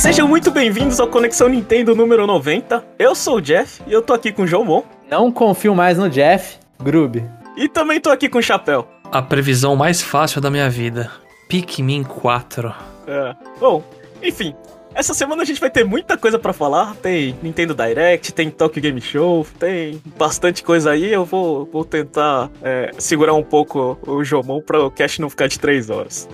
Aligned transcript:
Sejam 0.00 0.26
muito 0.26 0.50
bem-vindos 0.50 0.98
ao 0.98 1.06
Conexão 1.06 1.46
Nintendo 1.46 1.94
número 1.94 2.26
90. 2.26 2.82
Eu 2.98 3.14
sou 3.14 3.36
o 3.36 3.40
Jeff 3.40 3.82
e 3.86 3.92
eu 3.92 4.00
tô 4.00 4.14
aqui 4.14 4.32
com 4.32 4.44
o 4.44 4.46
João 4.46 4.64
Mon. 4.64 4.82
Não 5.10 5.30
confio 5.30 5.74
mais 5.74 5.98
no 5.98 6.08
Jeff, 6.08 6.56
Grub. 6.82 7.22
E 7.54 7.68
também 7.68 8.00
tô 8.00 8.08
aqui 8.08 8.26
com 8.26 8.38
o 8.38 8.42
Chapéu. 8.42 8.88
A 9.12 9.20
previsão 9.20 9.76
mais 9.76 10.00
fácil 10.00 10.40
da 10.40 10.50
minha 10.50 10.70
vida. 10.70 11.10
Pikmin 11.50 12.02
4. 12.02 12.74
É. 13.06 13.36
Bom, 13.60 13.84
enfim, 14.22 14.54
essa 14.94 15.12
semana 15.12 15.42
a 15.42 15.44
gente 15.44 15.60
vai 15.60 15.68
ter 15.68 15.84
muita 15.84 16.16
coisa 16.16 16.38
para 16.38 16.54
falar. 16.54 16.96
Tem 16.96 17.36
Nintendo 17.42 17.74
Direct, 17.74 18.32
tem 18.32 18.48
Tokyo 18.48 18.80
Game 18.80 19.02
Show, 19.02 19.46
tem 19.58 20.00
bastante 20.16 20.62
coisa 20.62 20.92
aí. 20.92 21.12
Eu 21.12 21.26
vou, 21.26 21.68
vou 21.70 21.84
tentar 21.84 22.50
é, 22.62 22.90
segurar 22.96 23.34
um 23.34 23.44
pouco 23.44 23.98
o 24.06 24.24
Jomon 24.24 24.62
para 24.62 24.82
o 24.82 24.90
cast 24.90 25.20
não 25.20 25.28
ficar 25.28 25.46
de 25.46 25.60
3 25.60 25.90
horas. 25.90 26.26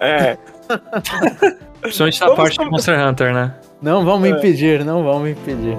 É. 0.00 0.38
Principalmente 1.80 2.20
na 2.20 2.30
parte 2.34 2.58
de 2.58 2.64
Monster 2.70 3.06
Hunter, 3.06 3.32
né? 3.32 3.54
Não 3.80 4.04
vão 4.04 4.18
me 4.18 4.28
é. 4.28 4.32
impedir, 4.32 4.84
não 4.84 5.02
vão 5.02 5.20
me 5.20 5.32
impedir. 5.32 5.76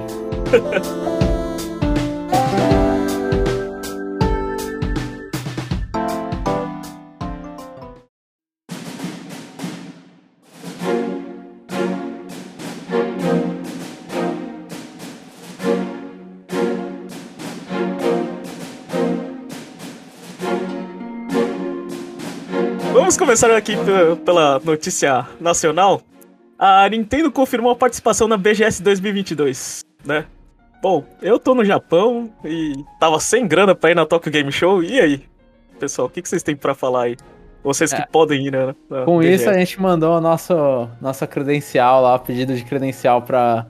Vamos 23.22 23.40
começar 23.40 23.56
aqui 23.56 23.74
pela 24.26 24.60
notícia 24.64 25.28
nacional. 25.40 26.02
A 26.58 26.90
Nintendo 26.90 27.32
confirmou 27.32 27.72
a 27.72 27.76
participação 27.76 28.28
na 28.28 28.36
BGS 28.36 28.82
2022, 28.82 29.82
né? 30.04 30.26
Bom, 30.82 31.06
eu 31.22 31.38
tô 31.38 31.54
no 31.54 31.64
Japão 31.64 32.32
e 32.44 32.74
tava 33.00 33.20
sem 33.20 33.48
grana 33.48 33.76
pra 33.76 33.92
ir 33.92 33.96
na 33.96 34.08
Tokyo 34.08 34.32
Game 34.32 34.52
Show. 34.52 34.82
E 34.82 35.00
aí, 35.00 35.24
pessoal, 35.80 36.08
o 36.08 36.10
que, 36.10 36.20
que 36.20 36.28
vocês 36.28 36.42
têm 36.42 36.56
para 36.56 36.74
falar 36.74 37.04
aí? 37.04 37.18
Vocês 37.64 37.94
que 37.94 38.02
é. 38.02 38.08
podem 38.08 38.48
ir, 38.48 38.52
né? 38.52 38.74
Com 39.06 39.20
BGS. 39.20 39.36
isso, 39.36 39.50
a 39.52 39.54
gente 39.54 39.80
mandou 39.80 40.16
a 40.16 40.20
nossa, 40.20 40.90
nossa 41.00 41.28
credencial 41.28 42.02
lá, 42.02 42.18
pedido 42.18 42.56
de 42.56 42.66
credencial 42.66 43.22
pra, 43.22 43.68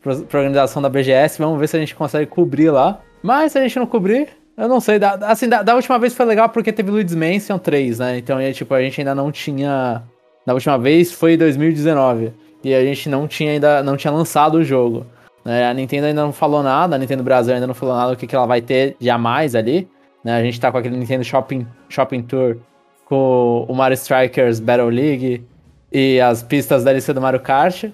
pra, 0.00 0.16
pra 0.16 0.40
organização 0.40 0.80
da 0.80 0.88
BGS. 0.88 1.38
Vamos 1.38 1.60
ver 1.60 1.68
se 1.68 1.76
a 1.76 1.80
gente 1.80 1.94
consegue 1.94 2.30
cobrir 2.30 2.70
lá. 2.70 2.98
Mas 3.22 3.52
se 3.52 3.58
a 3.58 3.60
gente 3.60 3.78
não 3.78 3.86
cobrir, 3.86 4.30
eu 4.56 4.68
não 4.68 4.80
sei, 4.80 4.98
da, 4.98 5.14
assim, 5.14 5.48
da, 5.48 5.62
da, 5.62 5.74
última 5.74 5.98
vez 5.98 6.14
foi 6.14 6.24
legal 6.24 6.48
porque 6.48 6.72
teve 6.72 6.90
Luigi's 6.90 7.14
Mansion 7.14 7.58
3, 7.58 7.98
né? 7.98 8.18
Então, 8.18 8.38
é, 8.38 8.52
tipo, 8.52 8.72
a 8.72 8.80
gente 8.80 9.00
ainda 9.00 9.14
não 9.14 9.30
tinha... 9.30 10.02
Na 10.46 10.54
última 10.54 10.78
vez 10.78 11.12
foi 11.12 11.36
2019. 11.36 12.32
E 12.64 12.74
a 12.74 12.82
gente 12.82 13.08
não 13.08 13.28
tinha 13.28 13.52
ainda 13.52 13.82
não 13.82 13.96
tinha 13.96 14.12
lançado 14.12 14.56
o 14.56 14.64
jogo. 14.64 15.06
Né? 15.44 15.68
A 15.68 15.72
Nintendo 15.72 16.06
ainda 16.06 16.22
não 16.22 16.32
falou 16.32 16.62
nada, 16.62 16.96
a 16.96 16.98
Nintendo 16.98 17.22
Brasil 17.22 17.54
ainda 17.54 17.66
não 17.66 17.74
falou 17.74 17.94
nada 17.94 18.12
do 18.12 18.16
que, 18.16 18.26
que 18.26 18.34
ela 18.34 18.46
vai 18.46 18.60
ter 18.60 18.96
jamais 19.00 19.54
ali. 19.54 19.88
Né? 20.24 20.36
A 20.36 20.42
gente 20.42 20.58
tá 20.58 20.72
com 20.72 20.78
aquele 20.78 20.96
Nintendo 20.96 21.22
Shopping, 21.22 21.66
Shopping 21.88 22.22
Tour 22.22 22.56
com 23.04 23.64
o 23.68 23.74
Mario 23.74 23.94
Strikers 23.94 24.58
Battle 24.58 24.88
League 24.88 25.44
e 25.92 26.20
as 26.20 26.42
pistas 26.42 26.82
da 26.82 26.92
lista 26.92 27.14
do 27.14 27.20
Mario 27.20 27.38
Kart. 27.38 27.84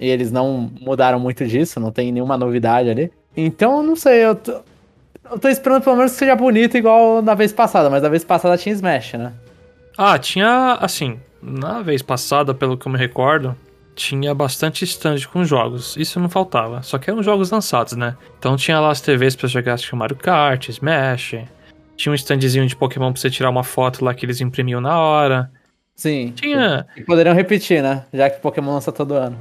E 0.00 0.08
eles 0.08 0.32
não 0.32 0.70
mudaram 0.80 1.20
muito 1.20 1.46
disso, 1.46 1.78
não 1.78 1.92
tem 1.92 2.10
nenhuma 2.10 2.36
novidade 2.36 2.90
ali. 2.90 3.12
Então, 3.36 3.82
não 3.82 3.94
sei, 3.94 4.24
eu 4.24 4.34
tô, 4.34 4.60
eu 5.30 5.38
tô 5.38 5.48
esperando 5.48 5.82
pelo 5.82 5.96
menos 5.96 6.12
que 6.12 6.18
seja 6.18 6.34
bonito 6.34 6.76
igual 6.76 7.22
na 7.22 7.34
vez 7.34 7.52
passada, 7.52 7.88
mas 7.90 8.02
na 8.02 8.08
vez 8.08 8.24
passada 8.24 8.56
tinha 8.56 8.74
Smash, 8.74 9.14
né? 9.14 9.32
Ah, 9.96 10.18
tinha, 10.18 10.78
assim, 10.80 11.18
na 11.42 11.82
vez 11.82 12.02
passada, 12.02 12.54
pelo 12.54 12.76
que 12.76 12.86
eu 12.86 12.92
me 12.92 12.98
recordo, 12.98 13.56
tinha 13.94 14.32
bastante 14.34 14.84
stand 14.84 15.16
com 15.32 15.44
jogos. 15.44 15.96
Isso 15.96 16.20
não 16.20 16.28
faltava. 16.28 16.82
Só 16.82 16.98
que 16.98 17.10
eram 17.10 17.22
jogos 17.22 17.50
lançados, 17.50 17.94
né? 17.94 18.16
Então 18.38 18.56
tinha 18.56 18.78
lá 18.78 18.90
as 18.90 19.00
TVs 19.00 19.34
pra 19.34 19.48
jogar 19.48 19.74
acho 19.74 19.90
que 19.90 19.96
Mario 19.96 20.16
Kart, 20.16 20.68
Smash. 20.68 21.34
Tinha 21.96 22.12
um 22.12 22.14
standzinho 22.14 22.66
de 22.66 22.76
Pokémon 22.76 23.12
pra 23.12 23.20
você 23.20 23.28
tirar 23.28 23.50
uma 23.50 23.64
foto 23.64 24.04
lá 24.04 24.14
que 24.14 24.24
eles 24.24 24.40
imprimiam 24.40 24.80
na 24.80 24.98
hora. 24.98 25.50
Sim. 25.96 26.32
Tinha. 26.36 26.86
E 26.96 27.02
poderiam 27.02 27.34
repetir, 27.34 27.82
né? 27.82 28.04
Já 28.12 28.30
que 28.30 28.40
Pokémon 28.40 28.74
lança 28.74 28.92
todo 28.92 29.14
ano. 29.14 29.36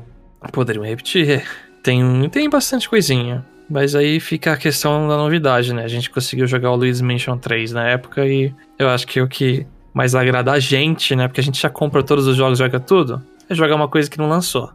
Poderiam 0.52 0.84
repetir. 0.84 1.48
Tem, 1.84 2.28
tem 2.30 2.50
bastante 2.50 2.90
coisinha. 2.90 3.46
Mas 3.70 3.96
aí 3.96 4.20
fica 4.20 4.54
a 4.54 4.58
questão 4.58 5.08
da 5.08 5.18
novidade, 5.18 5.74
né? 5.74 5.84
A 5.84 5.88
gente 5.88 6.10
conseguiu 6.10 6.48
jogar 6.48 6.72
o 6.72 6.76
Luigi's 6.76 7.02
Mansion 7.02 7.38
3 7.38 7.74
na 7.74 7.88
época 7.88 8.26
e 8.26 8.54
eu 8.80 8.90
acho 8.90 9.06
que 9.06 9.22
o 9.22 9.28
que 9.28 9.68
mais 9.94 10.16
agrada 10.16 10.52
a 10.52 10.60
gente, 10.60 11.16
né? 11.16 11.28
Porque 11.28 11.42
a 11.42 11.44
gente 11.44 11.62
já 11.62 11.70
compra 11.70 12.04
todos 12.04 12.28
os 12.28 12.36
jogos, 12.36 12.60
joga 12.60 12.80
tudo, 12.80 13.22
é 13.50 13.56
jogar 13.56 13.76
uma 13.76 13.88
coisa 13.88 14.10
que 14.10 14.18
não 14.18 14.30
lançou. 14.30 14.72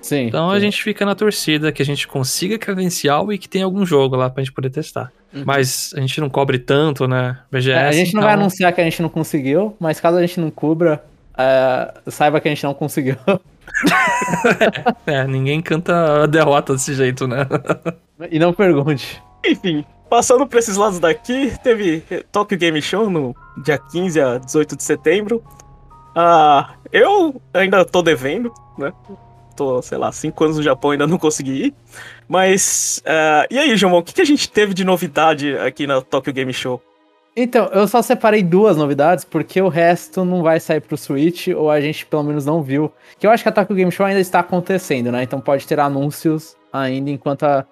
Sim. 0.00 0.26
Então 0.26 0.50
sim. 0.50 0.56
a 0.56 0.60
gente 0.60 0.82
fica 0.82 1.04
na 1.04 1.14
torcida 1.14 1.72
que 1.72 1.82
a 1.82 1.84
gente 1.84 2.06
consiga 2.06 2.58
credencial 2.58 3.32
e 3.32 3.38
que 3.38 3.48
tenha 3.48 3.64
algum 3.64 3.84
jogo 3.84 4.14
lá 4.14 4.30
pra 4.30 4.44
gente 4.44 4.52
poder 4.52 4.70
testar. 4.70 5.10
Uhum. 5.34 5.42
Mas 5.44 5.92
a 5.96 6.00
gente 6.00 6.20
não 6.20 6.30
cobre 6.30 6.58
tanto, 6.58 7.08
né? 7.08 7.38
BGS. 7.50 7.70
É, 7.70 7.88
a 7.88 7.92
gente 7.92 8.08
então... 8.08 8.20
não 8.20 8.26
vai 8.26 8.34
então 8.34 8.44
anunciar 8.44 8.72
que 8.72 8.80
a 8.80 8.84
gente 8.84 9.02
não 9.02 9.08
conseguiu, 9.08 9.76
mas 9.80 9.98
caso 9.98 10.18
a 10.18 10.20
gente 10.20 10.38
não 10.38 10.50
cubra, 10.50 11.02
uh, 11.32 12.10
saiba 12.10 12.40
que 12.40 12.48
a 12.48 12.54
gente 12.54 12.62
não 12.62 12.74
conseguiu. 12.74 13.16
é, 15.06 15.26
ninguém 15.26 15.60
canta 15.60 16.22
a 16.22 16.26
derrota 16.26 16.74
desse 16.74 16.94
jeito, 16.94 17.26
né? 17.26 17.46
e 18.30 18.38
não 18.38 18.52
pergunte. 18.52 19.22
Enfim, 19.44 19.84
passando 20.08 20.46
por 20.46 20.58
esses 20.58 20.76
lados 20.76 20.98
daqui, 20.98 21.52
teve 21.62 22.02
Tokyo 22.32 22.58
Game 22.58 22.80
Show 22.80 23.10
no 23.10 23.34
dia 23.62 23.78
15 23.78 24.20
a 24.20 24.38
18 24.38 24.76
de 24.76 24.82
setembro. 24.82 25.42
Ah, 26.14 26.74
eu 26.92 27.40
ainda 27.52 27.84
tô 27.84 28.02
devendo, 28.02 28.52
né? 28.78 28.92
Tô, 29.54 29.80
sei 29.82 29.98
lá, 29.98 30.12
5 30.12 30.44
anos 30.44 30.56
no 30.58 30.62
Japão 30.62 30.90
ainda 30.90 31.06
não 31.06 31.18
consegui 31.18 31.66
ir. 31.66 31.74
Mas, 32.28 33.02
uh, 33.06 33.46
e 33.50 33.58
aí, 33.58 33.76
João, 33.76 33.96
o 33.96 34.02
que, 34.02 34.14
que 34.14 34.20
a 34.20 34.26
gente 34.26 34.50
teve 34.50 34.74
de 34.74 34.84
novidade 34.84 35.56
aqui 35.58 35.86
na 35.86 36.00
Tokyo 36.00 36.32
Game 36.32 36.52
Show? 36.52 36.82
Então, 37.38 37.66
eu 37.66 37.86
só 37.86 38.00
separei 38.00 38.42
duas 38.42 38.78
novidades, 38.78 39.22
porque 39.22 39.60
o 39.60 39.68
resto 39.68 40.24
não 40.24 40.42
vai 40.42 40.58
sair 40.58 40.80
pro 40.80 40.96
Switch, 40.96 41.48
ou 41.48 41.70
a 41.70 41.78
gente 41.82 42.06
pelo 42.06 42.22
menos 42.22 42.46
não 42.46 42.62
viu. 42.62 42.90
Que 43.18 43.26
eu 43.26 43.30
acho 43.30 43.42
que 43.42 43.48
a 43.50 43.52
Tokyo 43.52 43.76
Game 43.76 43.92
Show 43.92 44.06
ainda 44.06 44.20
está 44.20 44.40
acontecendo, 44.40 45.12
né? 45.12 45.22
Então 45.22 45.38
pode 45.38 45.66
ter 45.66 45.78
anúncios 45.78 46.56
ainda 46.72 47.10
enquanto 47.10 47.42
a... 47.42 47.66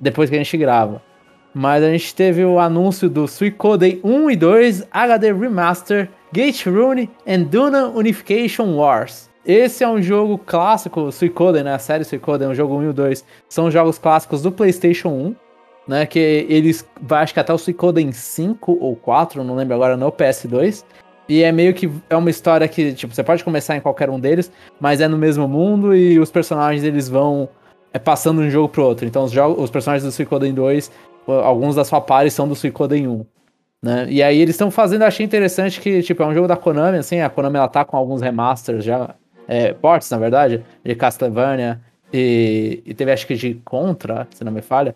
depois 0.00 0.30
que 0.30 0.36
a 0.36 0.38
gente 0.38 0.56
grava. 0.56 1.02
Mas 1.54 1.82
a 1.82 1.90
gente 1.90 2.14
teve 2.14 2.44
o 2.44 2.58
anúncio 2.58 3.08
do 3.08 3.26
Suicoden 3.26 4.00
1 4.04 4.30
e 4.30 4.36
2 4.36 4.88
HD 4.90 5.32
Remaster, 5.32 6.10
Gate 6.32 6.66
Rune 6.66 7.10
and 7.26 7.44
Duna 7.44 7.88
Unification 7.88 8.76
Wars. 8.76 9.30
Esse 9.44 9.84
é 9.84 9.88
um 9.88 10.02
jogo 10.02 10.38
clássico, 10.38 11.10
Suicoden, 11.10 11.62
né? 11.62 11.74
A 11.74 11.78
série 11.78 12.04
Suicoden, 12.04 12.48
o 12.48 12.54
jogo 12.54 12.76
1 12.76 12.82
e 12.82 12.88
o 12.88 12.92
2, 12.92 13.24
são 13.48 13.70
jogos 13.70 13.96
clássicos 13.96 14.42
do 14.42 14.52
PlayStation 14.52 15.08
1 15.08 15.36
né? 15.86 16.04
Que 16.06 16.46
eles, 16.48 16.86
acho 17.10 17.32
que 17.32 17.40
até 17.40 17.52
o 17.52 17.58
Suicoden 17.58 18.10
5 18.12 18.78
ou 18.80 18.96
4, 18.96 19.44
não 19.44 19.54
lembro 19.54 19.74
agora, 19.74 19.96
no 19.96 20.10
PS2. 20.10 20.84
E 21.28 21.42
é 21.42 21.50
meio 21.50 21.74
que 21.74 21.90
é 22.08 22.16
uma 22.16 22.30
história 22.30 22.66
que, 22.68 22.92
tipo, 22.92 23.14
você 23.14 23.22
pode 23.22 23.42
começar 23.42 23.76
em 23.76 23.80
qualquer 23.80 24.08
um 24.08 24.18
deles, 24.18 24.50
mas 24.80 25.00
é 25.00 25.08
no 25.08 25.18
mesmo 25.18 25.48
mundo 25.48 25.94
e 25.94 26.20
os 26.20 26.30
personagens 26.30 26.84
eles 26.84 27.08
vão 27.08 27.48
é, 27.96 27.98
passando 27.98 28.42
de 28.42 28.48
um 28.48 28.50
jogo 28.50 28.68
pro 28.68 28.84
outro. 28.84 29.06
Então 29.06 29.24
os, 29.24 29.32
jogos, 29.32 29.62
os 29.62 29.70
personagens 29.70 30.04
do 30.04 30.12
Suicoden 30.12 30.52
2, 30.52 30.90
alguns 31.26 31.74
da 31.74 31.84
sua 31.84 32.00
pare 32.00 32.30
são 32.30 32.46
do 32.46 32.54
Suicoden 32.54 33.08
1. 33.08 33.26
Né? 33.82 34.06
E 34.10 34.22
aí 34.22 34.38
eles 34.38 34.54
estão 34.54 34.70
fazendo, 34.70 35.02
achei 35.02 35.24
interessante 35.24 35.80
que, 35.80 36.02
tipo, 36.02 36.22
é 36.22 36.26
um 36.26 36.34
jogo 36.34 36.46
da 36.46 36.56
Konami, 36.56 36.98
assim, 36.98 37.20
a 37.20 37.30
Konami 37.30 37.56
ela 37.56 37.68
tá 37.68 37.84
com 37.84 37.96
alguns 37.96 38.20
remasters 38.20 38.84
já, 38.84 39.14
é, 39.48 39.72
ports, 39.72 40.10
na 40.10 40.18
verdade, 40.18 40.62
de 40.84 40.94
Castlevania 40.94 41.80
e, 42.12 42.82
e 42.84 42.94
teve 42.94 43.12
acho 43.12 43.26
que 43.26 43.34
de 43.34 43.54
Contra, 43.64 44.26
se 44.30 44.44
não 44.44 44.52
me 44.52 44.62
falha. 44.62 44.94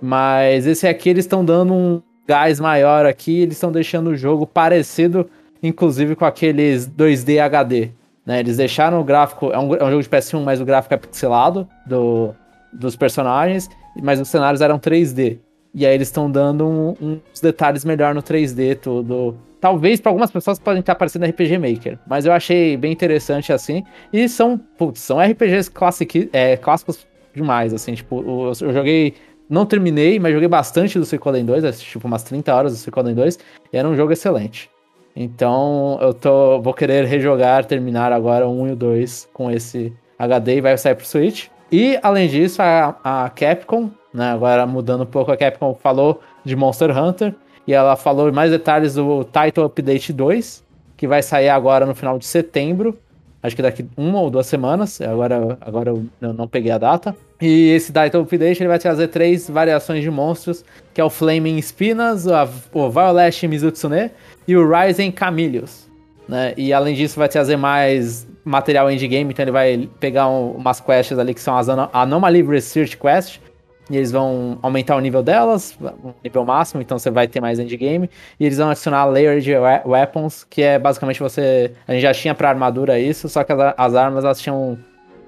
Mas 0.00 0.66
esse 0.66 0.86
aqui 0.86 1.10
eles 1.10 1.24
estão 1.24 1.44
dando 1.44 1.74
um 1.74 2.02
gás 2.26 2.60
maior 2.60 3.04
aqui, 3.04 3.40
eles 3.40 3.54
estão 3.54 3.72
deixando 3.72 4.08
o 4.08 4.16
jogo 4.16 4.46
parecido, 4.46 5.28
inclusive 5.62 6.14
com 6.14 6.24
aqueles 6.24 6.88
2D 6.88 7.40
HD. 7.40 7.90
Né? 8.28 8.40
Eles 8.40 8.58
deixaram 8.58 9.00
o 9.00 9.04
gráfico, 9.04 9.50
é 9.50 9.58
um, 9.58 9.74
é 9.74 9.82
um 9.82 9.90
jogo 9.90 10.02
de 10.02 10.08
PS1, 10.10 10.44
mas 10.44 10.60
o 10.60 10.64
gráfico 10.66 10.92
é 10.92 10.98
pixelado 10.98 11.66
do, 11.86 12.34
dos 12.70 12.94
personagens, 12.94 13.70
mas 14.02 14.20
os 14.20 14.28
cenários 14.28 14.60
eram 14.60 14.78
3D. 14.78 15.38
E 15.74 15.86
aí 15.86 15.94
eles 15.94 16.08
estão 16.08 16.30
dando 16.30 16.66
um, 16.66 16.94
uns 17.00 17.40
detalhes 17.40 17.86
melhor 17.86 18.14
no 18.14 18.22
3D, 18.22 18.76
tudo. 18.76 19.34
Talvez 19.58 19.98
para 19.98 20.10
algumas 20.10 20.30
pessoas 20.30 20.58
podem 20.58 20.80
estar 20.80 20.94
parecendo 20.94 21.24
RPG 21.24 21.56
Maker, 21.56 21.98
mas 22.06 22.26
eu 22.26 22.32
achei 22.32 22.76
bem 22.76 22.92
interessante 22.92 23.50
assim. 23.50 23.82
E 24.12 24.28
são, 24.28 24.58
putz, 24.58 25.00
são 25.00 25.18
RPGs 25.18 25.70
classic, 25.70 26.28
é, 26.30 26.54
clássicos 26.58 27.06
demais, 27.34 27.72
assim, 27.72 27.94
tipo, 27.94 28.20
eu, 28.20 28.52
eu 28.68 28.72
joguei 28.74 29.14
não 29.48 29.64
terminei, 29.64 30.18
mas 30.18 30.34
joguei 30.34 30.48
bastante 30.48 30.98
do 30.98 31.06
Suicoden 31.06 31.46
2, 31.46 31.80
tipo 31.80 32.06
umas 32.06 32.22
30 32.22 32.54
horas 32.54 32.72
do 32.72 32.78
Suicoden 32.78 33.14
2, 33.14 33.38
e 33.72 33.76
era 33.78 33.88
um 33.88 33.96
jogo 33.96 34.12
excelente. 34.12 34.68
Então 35.20 35.98
eu 36.00 36.14
tô, 36.14 36.60
vou 36.60 36.72
querer 36.72 37.04
rejogar, 37.04 37.64
terminar 37.64 38.12
agora 38.12 38.46
o 38.46 38.62
1 38.62 38.68
e 38.68 38.70
o 38.70 38.76
2 38.76 39.28
com 39.32 39.50
esse 39.50 39.92
HD 40.16 40.58
e 40.58 40.60
vai 40.60 40.78
sair 40.78 40.94
pro 40.94 41.04
Switch. 41.04 41.48
E 41.72 41.98
além 42.04 42.28
disso, 42.28 42.62
a, 42.62 42.94
a 43.02 43.28
Capcom, 43.28 43.90
né, 44.14 44.30
agora 44.30 44.64
mudando 44.64 45.02
um 45.02 45.06
pouco, 45.06 45.32
a 45.32 45.36
Capcom 45.36 45.74
falou 45.74 46.20
de 46.44 46.54
Monster 46.54 46.96
Hunter 46.96 47.34
e 47.66 47.74
ela 47.74 47.96
falou 47.96 48.32
mais 48.32 48.52
detalhes 48.52 48.94
do 48.94 49.24
Title 49.24 49.64
Update 49.64 50.12
2, 50.12 50.64
que 50.96 51.08
vai 51.08 51.20
sair 51.20 51.48
agora 51.48 51.84
no 51.84 51.96
final 51.96 52.16
de 52.16 52.24
setembro. 52.24 52.96
acho 53.42 53.56
que 53.56 53.62
daqui 53.62 53.84
uma 53.96 54.20
ou 54.20 54.30
duas 54.30 54.46
semanas, 54.46 55.00
agora, 55.00 55.58
agora 55.60 55.90
eu 55.90 56.32
não 56.32 56.46
peguei 56.46 56.70
a 56.70 56.78
data. 56.78 57.14
E 57.40 57.70
esse 57.70 57.92
Titan 57.92 58.20
Update 58.20 58.62
ele 58.62 58.68
vai 58.68 58.78
trazer 58.78 59.08
três 59.08 59.50
variações 59.50 60.02
de 60.02 60.10
monstros, 60.10 60.64
que 60.94 61.00
é 61.00 61.04
o 61.04 61.10
Flaming 61.10 61.60
Spinas, 61.60 62.24
o 62.72 62.88
Violet 62.88 63.48
Mizutsune 63.48 64.12
e 64.48 64.56
o 64.56 64.66
Rising 64.66 65.12
Camilius. 65.12 65.86
Né? 66.26 66.54
E 66.56 66.72
além 66.72 66.94
disso 66.94 67.18
vai 67.18 67.28
trazer 67.28 67.56
mais 67.56 68.26
material 68.44 68.90
endgame, 68.90 69.30
então 69.30 69.44
ele 69.44 69.52
vai 69.52 69.88
pegar 70.00 70.26
um, 70.28 70.52
umas 70.52 70.80
quests 70.80 71.18
ali 71.18 71.34
que 71.34 71.40
são 71.40 71.56
as 71.56 71.68
Anomaly 71.68 72.42
Research 72.42 72.96
Quest, 72.96 73.40
e 73.90 73.96
eles 73.96 74.10
vão 74.10 74.58
aumentar 74.60 74.96
o 74.96 75.00
nível 75.00 75.22
delas, 75.22 75.78
o 75.80 76.14
nível 76.22 76.44
máximo, 76.44 76.82
então 76.82 76.98
você 76.98 77.10
vai 77.10 77.26
ter 77.26 77.40
mais 77.40 77.58
endgame. 77.58 78.10
E 78.38 78.44
eles 78.44 78.58
vão 78.58 78.68
adicionar 78.68 79.06
Layered 79.06 79.50
Weapons, 79.86 80.44
que 80.44 80.60
é 80.60 80.78
basicamente 80.78 81.20
você. 81.20 81.72
A 81.86 81.92
gente 81.92 82.02
já 82.02 82.12
tinha 82.12 82.34
pra 82.34 82.50
armadura 82.50 82.98
isso, 82.98 83.30
só 83.30 83.42
que 83.42 83.50
as, 83.50 83.74
as 83.78 83.94
armas 83.94 84.24
elas 84.24 84.40
tinham 84.40 84.78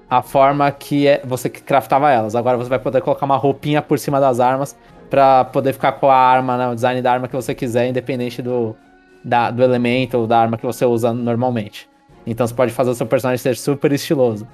a 0.07 0.21
forma 0.21 0.69
que 0.71 1.07
é, 1.07 1.21
você 1.25 1.49
craftava 1.49 2.11
elas. 2.11 2.35
Agora 2.35 2.55
você 2.55 2.69
vai 2.69 2.77
poder 2.77 3.01
colocar 3.01 3.25
uma 3.25 3.37
roupinha 3.37 3.81
por 3.81 3.97
cima 3.97 4.19
das 4.19 4.39
armas 4.39 4.77
para 5.09 5.43
poder 5.45 5.73
ficar 5.73 5.93
com 5.93 6.07
a 6.11 6.15
arma, 6.15 6.55
né, 6.55 6.67
o 6.67 6.75
design 6.75 7.01
da 7.01 7.11
arma 7.11 7.27
que 7.27 7.35
você 7.35 7.55
quiser, 7.55 7.87
independente 7.87 8.43
do, 8.43 8.75
da, 9.23 9.51
do 9.51 9.63
elemento 9.63 10.17
ou 10.17 10.27
da 10.27 10.39
arma 10.39 10.57
que 10.57 10.65
você 10.65 10.85
usa 10.85 11.13
normalmente. 11.13 11.89
Então 12.25 12.45
você 12.45 12.53
pode 12.53 12.71
fazer 12.71 12.91
o 12.91 12.95
seu 12.95 13.05
personagem 13.05 13.37
ser 13.37 13.55
super 13.55 13.91
estiloso. 13.91 14.47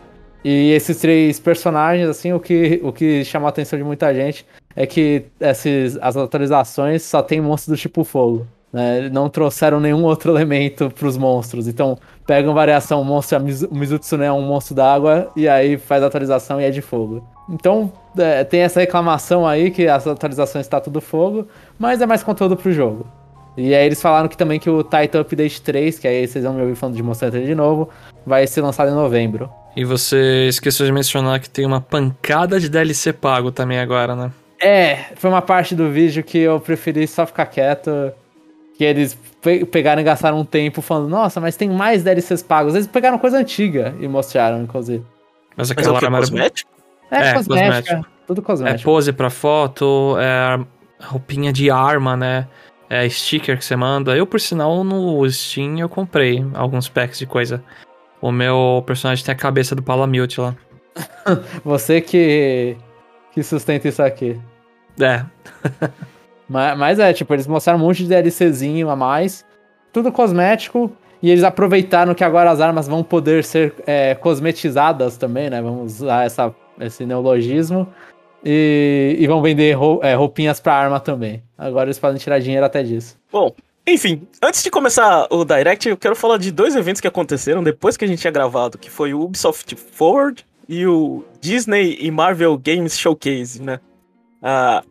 E 0.44 0.72
esses 0.72 0.98
três 0.98 1.40
personagens, 1.40 2.08
assim, 2.08 2.32
o 2.32 2.40
que, 2.40 2.80
o 2.84 2.92
que 2.94 3.26
chama 3.26 3.48
a 3.48 3.50
atenção 3.50 3.78
de 3.78 3.84
muita 3.84 4.14
gente 4.14 4.46
é 4.76 4.86
que 4.86 5.26
esses, 5.40 5.98
as 6.02 6.16
atualizações 6.16 7.04
só 7.04 7.22
tem 7.22 7.42
monstros 7.42 7.78
do 7.78 7.82
tipo 7.82 8.04
fogo. 8.04 8.48
Né? 8.72 9.10
Não 9.10 9.30
trouxeram 9.30 9.80
nenhum 9.80 10.04
outro 10.04 10.32
elemento 10.32 10.92
para 10.92 11.08
os 11.08 11.18
monstros. 11.18 11.68
Então, 11.68 11.98
pegam 12.26 12.54
variação, 12.54 13.02
o 13.02 13.06
monstro, 13.06 13.40
o 13.40 13.76
Mizutsune 13.76 14.26
é 14.26 14.32
um 14.32 14.42
monstro 14.42 14.76
d'água, 14.76 15.32
e 15.36 15.48
aí 15.48 15.78
faz 15.78 16.04
a 16.04 16.08
atualização 16.08 16.62
e 16.62 16.66
é 16.66 16.70
de 16.70 16.82
fogo. 16.82 17.28
Então, 17.50 17.92
é, 18.18 18.44
tem 18.44 18.62
essa 18.62 18.80
reclamação 18.80 19.48
aí 19.48 19.72
que 19.72 19.88
as 19.88 20.06
atualizações 20.06 20.66
está 20.66 20.80
tudo 20.80 21.02
fogo, 21.02 21.48
mas 21.80 22.02
é 22.02 22.06
mais 22.06 22.24
conteúdo 22.24 22.56
pro 22.56 22.72
jogo. 22.72 23.08
E 23.58 23.74
aí 23.74 23.88
eles 23.88 24.00
falaram 24.00 24.30
que 24.30 24.38
também 24.38 24.60
que 24.60 24.70
o 24.70 24.84
Titan 24.84 25.22
Update 25.22 25.62
3, 25.64 25.98
que 25.98 26.08
aí 26.08 26.28
vocês 26.28 26.46
vão 26.46 26.54
me 26.54 26.62
ouvir 26.62 26.76
falando 26.76 26.96
de 26.96 27.02
Monster 27.02 27.30
Hunter 27.30 27.44
de 27.44 27.56
novo, 27.56 27.90
vai 28.24 28.46
ser 28.46 28.62
lançado 28.62 28.92
em 28.92 28.94
novembro. 28.94 29.50
E 29.76 29.84
você 29.84 30.48
esqueceu 30.48 30.86
de 30.86 30.92
mencionar 30.92 31.40
que 31.40 31.50
tem 31.50 31.66
uma 31.66 31.82
pancada 31.82 32.60
de 32.60 32.70
DLC 32.70 33.12
pago 33.14 33.52
também 33.52 33.80
agora, 33.80 34.16
né? 34.16 34.32
É, 34.62 34.96
foi 35.16 35.30
uma 35.30 35.42
parte 35.42 35.76
do 35.76 35.90
vídeo 35.90 36.24
que 36.24 36.38
eu 36.38 36.60
preferi 36.60 37.08
só 37.08 37.26
ficar 37.26 37.48
quieto. 37.48 38.12
Que 38.78 38.84
eles 38.84 39.18
pe 39.42 39.66
pegaram 39.66 40.02
e 40.02 40.06
gastaram 40.06 40.40
um 40.40 40.46
tempo 40.46 40.84
falando, 40.84 41.10
nossa, 41.10 41.42
mas 41.42 41.56
tem 41.56 41.68
mais 41.68 42.04
DLCs 42.04 42.44
pagos. 42.44 42.76
Eles 42.76 42.86
pegaram 42.86 43.18
coisa 43.18 43.40
antiga 43.40 43.96
e 44.00 44.08
mostraram, 44.08 44.62
inclusive. 44.62 45.04
Mas 45.56 45.72
aquela 45.72 45.94
mas 45.94 46.04
é 46.04 46.06
arma 46.06 46.20
cosmético? 46.20 46.72
É, 47.10 47.30
é 47.30 47.34
cosmética. 47.34 47.82
Cosmético. 47.82 48.12
Tudo 48.28 48.42
cosmético. 48.44 48.82
É 48.82 48.84
pose 48.84 49.14
pra 49.14 49.30
foto, 49.32 50.16
é 50.20 50.60
roupinha 51.04 51.52
de 51.52 51.72
arma, 51.72 52.16
né? 52.16 52.48
É, 52.90 53.08
sticker 53.10 53.58
que 53.58 53.66
você 53.66 53.76
manda. 53.76 54.16
Eu, 54.16 54.26
por 54.26 54.40
sinal, 54.40 54.84
no 54.84 55.30
Steam 55.30 55.80
eu 55.80 55.90
comprei 55.90 56.46
alguns 56.54 56.88
packs 56.88 57.20
de 57.20 57.26
coisa. 57.26 57.64
O 58.22 58.32
meu 58.32 58.84
personagem 58.86 59.24
tem 59.24 59.34
a 59.34 59.38
cabeça 59.38 59.76
do 59.76 59.84
Palamute 59.84 60.40
lá. 60.40 60.56
você 61.64 62.02
que, 62.02 62.76
que 63.32 63.44
sustenta 63.44 63.88
isso 63.88 64.02
aqui. 64.02 64.40
É. 65.00 65.24
mas, 66.50 66.78
mas 66.78 67.00
é, 67.00 67.14
tipo, 67.14 67.34
eles 67.34 67.46
mostraram 67.46 67.80
um 67.80 67.84
monte 67.84 68.04
de 68.04 68.10
DLCzinho 68.10 68.90
a 68.90 68.96
mais. 68.96 69.46
Tudo 69.92 70.12
cosmético. 70.12 70.92
E 71.22 71.32
eles 71.32 71.44
aproveitaram 71.44 72.14
que 72.14 72.24
agora 72.24 72.52
as 72.52 72.62
armas 72.62 72.88
vão 72.88 73.04
poder 73.04 73.44
ser 73.44 73.74
é, 73.88 74.14
cosmetizadas 74.14 75.18
também, 75.18 75.50
né? 75.50 75.62
Vamos 75.62 76.02
usar 76.02 76.26
essa, 76.26 76.54
esse 76.80 77.06
neologismo. 77.06 77.88
E, 78.44 79.16
e 79.20 79.28
vão 79.28 79.42
vender 79.42 79.76
é, 80.02 80.14
roupinhas 80.14 80.60
pra 80.60 80.74
arma 80.74 81.00
também. 81.00 81.44
Agora 81.58 81.88
eles 81.88 82.00
podem 82.00 82.18
tirar 82.18 82.40
dinheiro 82.40 82.66
até 82.66 82.84
disso. 82.84 83.18
Bom, 83.32 83.54
enfim, 83.86 84.28
antes 84.44 84.62
de 84.64 84.70
começar 84.70 85.28
o 85.30 85.46
Direct, 85.46 85.88
eu 85.88 85.98
quero 85.98 86.16
falar 86.16 86.38
de 86.38 86.52
dois 86.52 86.76
eventos 86.76 87.00
que 87.00 87.08
aconteceram 87.08 87.64
depois 87.64 87.96
que 87.96 88.06
a 88.06 88.08
gente 88.08 88.20
tinha 88.20 88.32
gravado, 88.32 88.78
que 88.78 88.90
foi 88.90 89.14
o 89.14 89.22
Ubisoft 89.22 89.76
Forward 89.76 90.46
e 90.68 90.86
o 90.86 91.24
Disney 91.40 91.98
e 92.00 92.12
Marvel 92.12 92.58
Games 92.58 93.00
Showcase, 93.00 93.62
né? 93.62 93.80
Ah, 94.42 94.84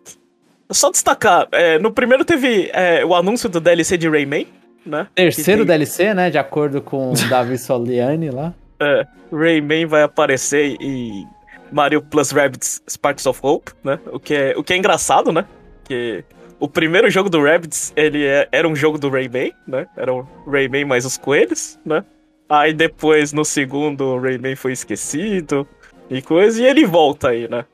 só 0.71 0.91
destacar, 0.91 1.47
é, 1.53 1.79
no 1.79 1.93
primeiro 1.93 2.25
teve 2.25 2.71
é, 2.73 3.05
o 3.05 3.15
anúncio 3.15 3.49
do 3.49 3.61
DLC 3.61 3.99
de 3.99 4.09
Rayman, 4.09 4.47
né? 4.85 5.07
Terceiro 5.15 5.61
tem... 5.61 5.67
DLC, 5.67 6.15
né? 6.15 6.31
De 6.31 6.39
acordo 6.39 6.81
com 6.81 7.13
o 7.13 7.29
Davi 7.29 7.59
Soliani 7.59 8.31
lá. 8.31 8.55
É, 8.81 9.07
Rayman 9.31 9.87
vai 9.87 10.03
aparecer 10.03 10.77
e 10.81 11.27
Mario 11.73 12.03
Plus 12.03 12.31
Rabbids 12.31 12.83
Sparks 12.89 13.27
of 13.27 13.41
Hope, 13.43 13.73
né? 13.83 13.99
O 14.13 14.19
que 14.19 14.35
é, 14.35 14.55
o 14.57 14.63
que 14.63 14.73
é 14.73 14.77
engraçado, 14.77 15.33
né? 15.33 15.47
Que 15.85 16.25
o 16.59 16.69
primeiro 16.69 17.11
jogo 17.11 17.29
do 17.29 17.43
Rabbids, 17.43 17.93
ele 17.97 18.25
é, 18.25 18.49
era 18.51 18.67
um 18.67 18.75
jogo 18.75 18.99
do 18.99 19.09
Rayman, 19.09 19.53
né? 19.67 19.87
Era 19.97 20.13
o 20.13 20.27
Rayman 20.47 20.85
mais 20.85 21.05
os 21.05 21.17
coelhos, 21.17 21.79
né? 21.85 22.05
Aí 22.49 22.73
depois, 22.73 23.33
no 23.33 23.45
segundo, 23.45 24.05
o 24.05 24.21
Rayman 24.21 24.57
foi 24.57 24.73
esquecido 24.73 25.67
e 26.09 26.23
coisa, 26.23 26.63
e 26.63 26.67
ele 26.67 26.87
volta 26.87 27.31
aí, 27.31 27.49
né? 27.49 27.65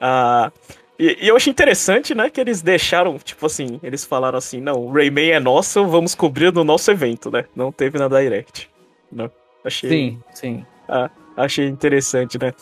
Ah, 0.00 0.52
e, 0.98 1.16
e, 1.22 1.28
eu 1.28 1.36
achei 1.36 1.50
interessante, 1.50 2.14
né, 2.14 2.28
que 2.28 2.38
eles 2.38 2.60
deixaram, 2.60 3.18
tipo 3.18 3.46
assim, 3.46 3.80
eles 3.82 4.04
falaram 4.04 4.36
assim, 4.36 4.60
não, 4.60 4.74
o 4.74 4.92
Rayman 4.92 5.30
é 5.30 5.40
nosso, 5.40 5.86
vamos 5.86 6.14
cobrir 6.14 6.52
no 6.52 6.62
nosso 6.62 6.90
evento, 6.90 7.30
né? 7.30 7.46
Não 7.56 7.72
teve 7.72 7.98
na 7.98 8.06
Direct, 8.06 8.68
né? 9.10 9.30
Achei... 9.64 9.88
Sim, 9.88 10.22
sim. 10.34 10.66
Ah, 10.86 11.10
achei 11.36 11.66
interessante, 11.66 12.38
né? 12.38 12.52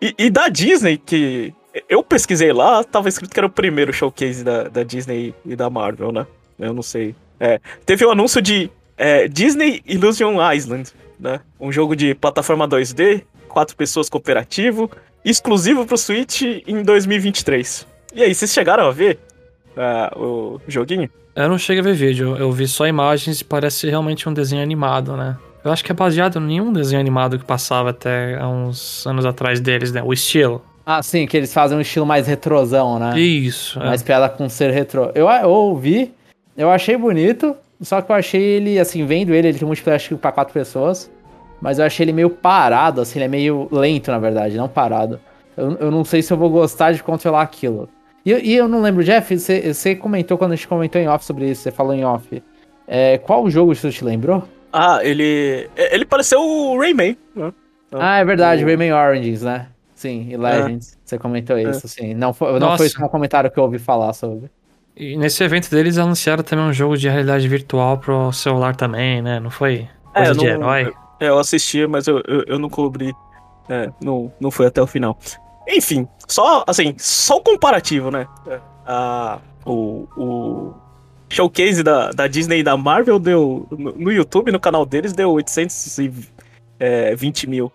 E, 0.00 0.14
e, 0.18 0.30
da 0.30 0.48
Disney, 0.48 0.96
que 0.96 1.52
eu 1.88 2.02
pesquisei 2.02 2.52
lá, 2.52 2.84
tava 2.84 3.08
escrito 3.08 3.32
que 3.32 3.40
era 3.40 3.46
o 3.46 3.50
primeiro 3.50 3.92
showcase 3.92 4.44
da, 4.44 4.64
da 4.64 4.82
Disney 4.82 5.34
e 5.44 5.56
da 5.56 5.68
Marvel, 5.68 6.12
né? 6.12 6.26
Eu 6.58 6.72
não 6.72 6.82
sei. 6.82 7.14
É, 7.40 7.60
teve 7.84 8.04
o 8.04 8.08
um 8.08 8.12
anúncio 8.12 8.40
de 8.40 8.70
é, 8.96 9.28
Disney 9.28 9.82
Illusion 9.86 10.36
Island, 10.52 10.90
né? 11.18 11.40
Um 11.60 11.72
jogo 11.72 11.96
de 11.96 12.14
plataforma 12.14 12.68
2D, 12.68 13.22
quatro 13.48 13.76
pessoas 13.76 14.08
cooperativo, 14.08 14.90
exclusivo 15.24 15.84
pro 15.84 15.98
Switch 15.98 16.42
em 16.42 16.82
2023. 16.82 17.86
E 18.14 18.22
aí, 18.22 18.34
vocês 18.34 18.52
chegaram 18.52 18.86
a 18.86 18.90
ver 18.90 19.18
uh, 19.76 20.18
o 20.20 20.60
joguinho? 20.66 21.10
Eu 21.34 21.48
não 21.48 21.58
cheguei 21.58 21.80
a 21.80 21.84
ver 21.84 21.94
vídeo, 21.94 22.36
eu 22.36 22.50
vi 22.50 22.66
só 22.66 22.86
imagens 22.86 23.40
e 23.40 23.44
parece 23.44 23.88
realmente 23.88 24.28
um 24.28 24.32
desenho 24.32 24.62
animado, 24.62 25.16
né? 25.16 25.36
Eu 25.68 25.72
acho 25.72 25.84
que 25.84 25.92
é 25.92 25.94
baseado 25.94 26.38
em 26.38 26.42
nenhum 26.42 26.72
desenho 26.72 26.98
animado 26.98 27.38
que 27.38 27.44
passava 27.44 27.90
até 27.90 28.38
há 28.40 28.48
uns 28.48 29.06
anos 29.06 29.26
atrás 29.26 29.60
deles, 29.60 29.92
né? 29.92 30.02
O 30.02 30.14
estilo. 30.14 30.62
Ah, 30.84 31.02
sim, 31.02 31.26
que 31.26 31.36
eles 31.36 31.52
fazem 31.52 31.76
um 31.76 31.80
estilo 31.82 32.06
mais 32.06 32.26
retrosão, 32.26 32.98
né? 32.98 33.20
Isso. 33.20 33.78
Mais 33.78 34.00
é. 34.00 34.04
piada 34.04 34.30
com 34.30 34.48
ser 34.48 34.70
retrô. 34.70 35.10
Eu, 35.14 35.28
eu 35.28 35.50
ouvi, 35.50 36.14
eu 36.56 36.70
achei 36.70 36.96
bonito, 36.96 37.54
só 37.82 38.00
que 38.00 38.10
eu 38.10 38.16
achei 38.16 38.40
ele, 38.40 38.78
assim, 38.78 39.04
vendo 39.04 39.34
ele, 39.34 39.48
ele 39.48 39.58
tem 39.58 39.66
multiplayer 39.66 39.96
acho 39.96 40.08
que 40.08 40.14
pra 40.14 40.32
quatro 40.32 40.54
pessoas, 40.54 41.10
mas 41.60 41.78
eu 41.78 41.84
achei 41.84 42.04
ele 42.04 42.14
meio 42.14 42.30
parado, 42.30 43.02
assim, 43.02 43.18
ele 43.18 43.26
é 43.26 43.28
meio 43.28 43.68
lento, 43.70 44.10
na 44.10 44.18
verdade, 44.18 44.56
não 44.56 44.68
parado. 44.68 45.20
Eu, 45.54 45.72
eu 45.72 45.90
não 45.90 46.02
sei 46.02 46.22
se 46.22 46.32
eu 46.32 46.38
vou 46.38 46.48
gostar 46.48 46.92
de 46.92 47.02
controlar 47.02 47.42
aquilo. 47.42 47.90
E, 48.24 48.32
e 48.32 48.54
eu 48.54 48.66
não 48.66 48.80
lembro, 48.80 49.04
Jeff, 49.04 49.38
você, 49.38 49.74
você 49.74 49.94
comentou 49.94 50.38
quando 50.38 50.52
a 50.52 50.56
gente 50.56 50.66
comentou 50.66 50.98
em 50.98 51.08
off 51.08 51.26
sobre 51.26 51.50
isso, 51.50 51.60
você 51.60 51.70
falou 51.70 51.92
em 51.92 52.06
off. 52.06 52.42
É, 52.86 53.18
qual 53.18 53.50
jogo 53.50 53.72
isso 53.72 53.90
te 53.90 54.02
lembrou? 54.02 54.42
Ah, 54.72 55.00
ele. 55.02 55.68
Ele 55.76 56.04
pareceu 56.04 56.40
o 56.40 56.78
Rayman, 56.78 57.16
né? 57.34 57.52
Ah, 57.92 58.18
é 58.18 58.24
verdade, 58.24 58.62
o... 58.62 58.66
Rayman 58.66 58.92
Origins, 58.92 59.42
né? 59.42 59.68
Sim, 59.94 60.28
e 60.30 60.36
Legends. 60.36 60.92
É. 60.92 60.96
Você 61.04 61.18
comentou 61.18 61.56
é. 61.56 61.62
isso, 61.62 61.86
é. 61.86 61.88
sim. 61.88 62.14
Não 62.14 62.32
foi, 62.32 62.58
não 62.60 62.76
foi 62.76 62.88
só 62.88 63.04
um 63.04 63.08
comentário 63.08 63.50
que 63.50 63.58
eu 63.58 63.64
ouvi 63.64 63.78
falar 63.78 64.12
sobre. 64.12 64.50
E 64.96 65.16
nesse 65.16 65.42
evento 65.42 65.70
deles 65.70 65.96
anunciaram 65.98 66.42
também 66.42 66.64
um 66.64 66.72
jogo 66.72 66.96
de 66.96 67.08
realidade 67.08 67.46
virtual 67.48 67.98
pro 67.98 68.32
celular 68.32 68.76
também, 68.76 69.22
né? 69.22 69.40
Não 69.40 69.50
foi? 69.50 69.88
É, 70.14 70.24
Coisa 70.24 70.30
é, 70.30 70.34
de 70.34 70.44
não, 70.44 70.46
herói. 70.46 70.92
É, 71.20 71.28
eu 71.28 71.38
assisti, 71.38 71.86
mas 71.86 72.06
eu, 72.06 72.22
eu, 72.26 72.44
eu 72.46 72.58
não 72.58 72.68
cobri. 72.68 73.12
É, 73.68 73.90
não, 74.02 74.32
não 74.40 74.50
foi 74.50 74.66
até 74.66 74.80
o 74.80 74.86
final. 74.86 75.18
Enfim, 75.68 76.08
só 76.26 76.64
assim, 76.66 76.94
só 76.96 77.36
o 77.36 77.40
comparativo, 77.40 78.10
né? 78.10 78.26
Ah, 78.86 79.38
o, 79.64 80.08
o, 80.16 80.74
showcase 81.28 81.82
da, 81.82 82.10
da 82.10 82.26
Disney 82.26 82.60
e 82.60 82.62
da 82.62 82.76
Marvel 82.76 83.18
deu. 83.18 83.66
No, 83.70 83.92
no 83.92 84.12
YouTube, 84.12 84.52
no 84.52 84.60
canal 84.60 84.84
deles, 84.86 85.12
deu 85.12 85.30
820 85.32 86.30
é, 86.80 87.48
mil 87.48 87.72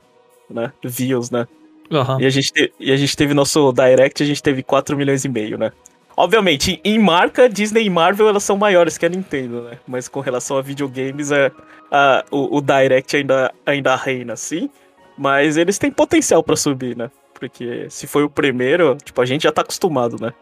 né, 0.49 0.71
views, 0.83 1.29
né? 1.31 1.47
Uhum. 1.91 2.19
E, 2.19 2.25
a 2.25 2.29
gente 2.29 2.51
te, 2.51 2.73
e 2.79 2.91
a 2.91 2.97
gente 2.97 3.15
teve 3.15 3.33
nosso 3.33 3.71
Direct, 3.71 4.23
a 4.23 4.25
gente 4.25 4.41
teve 4.41 4.63
4 4.63 4.97
milhões 4.97 5.25
e 5.25 5.29
meio, 5.29 5.57
né? 5.57 5.71
Obviamente, 6.15 6.79
em 6.83 6.99
marca, 6.99 7.49
Disney 7.49 7.85
e 7.85 7.89
Marvel 7.89 8.27
elas 8.27 8.43
são 8.43 8.55
maiores 8.55 8.97
que 8.97 9.05
a 9.05 9.09
Nintendo, 9.09 9.63
né? 9.63 9.79
Mas 9.87 10.07
com 10.07 10.19
relação 10.19 10.57
a 10.57 10.61
videogames, 10.61 11.31
é, 11.31 11.51
a, 11.91 12.23
o, 12.31 12.57
o 12.57 12.61
Direct 12.61 13.15
ainda, 13.15 13.53
ainda 13.65 13.95
reina, 13.95 14.35
sim. 14.35 14.69
Mas 15.17 15.57
eles 15.57 15.77
têm 15.77 15.91
potencial 15.91 16.43
para 16.43 16.55
subir, 16.55 16.95
né? 16.95 17.09
Porque 17.33 17.87
se 17.89 18.07
foi 18.07 18.23
o 18.23 18.29
primeiro, 18.29 18.95
tipo, 19.03 19.19
a 19.21 19.25
gente 19.25 19.43
já 19.43 19.51
tá 19.51 19.61
acostumado, 19.61 20.17
né? 20.19 20.33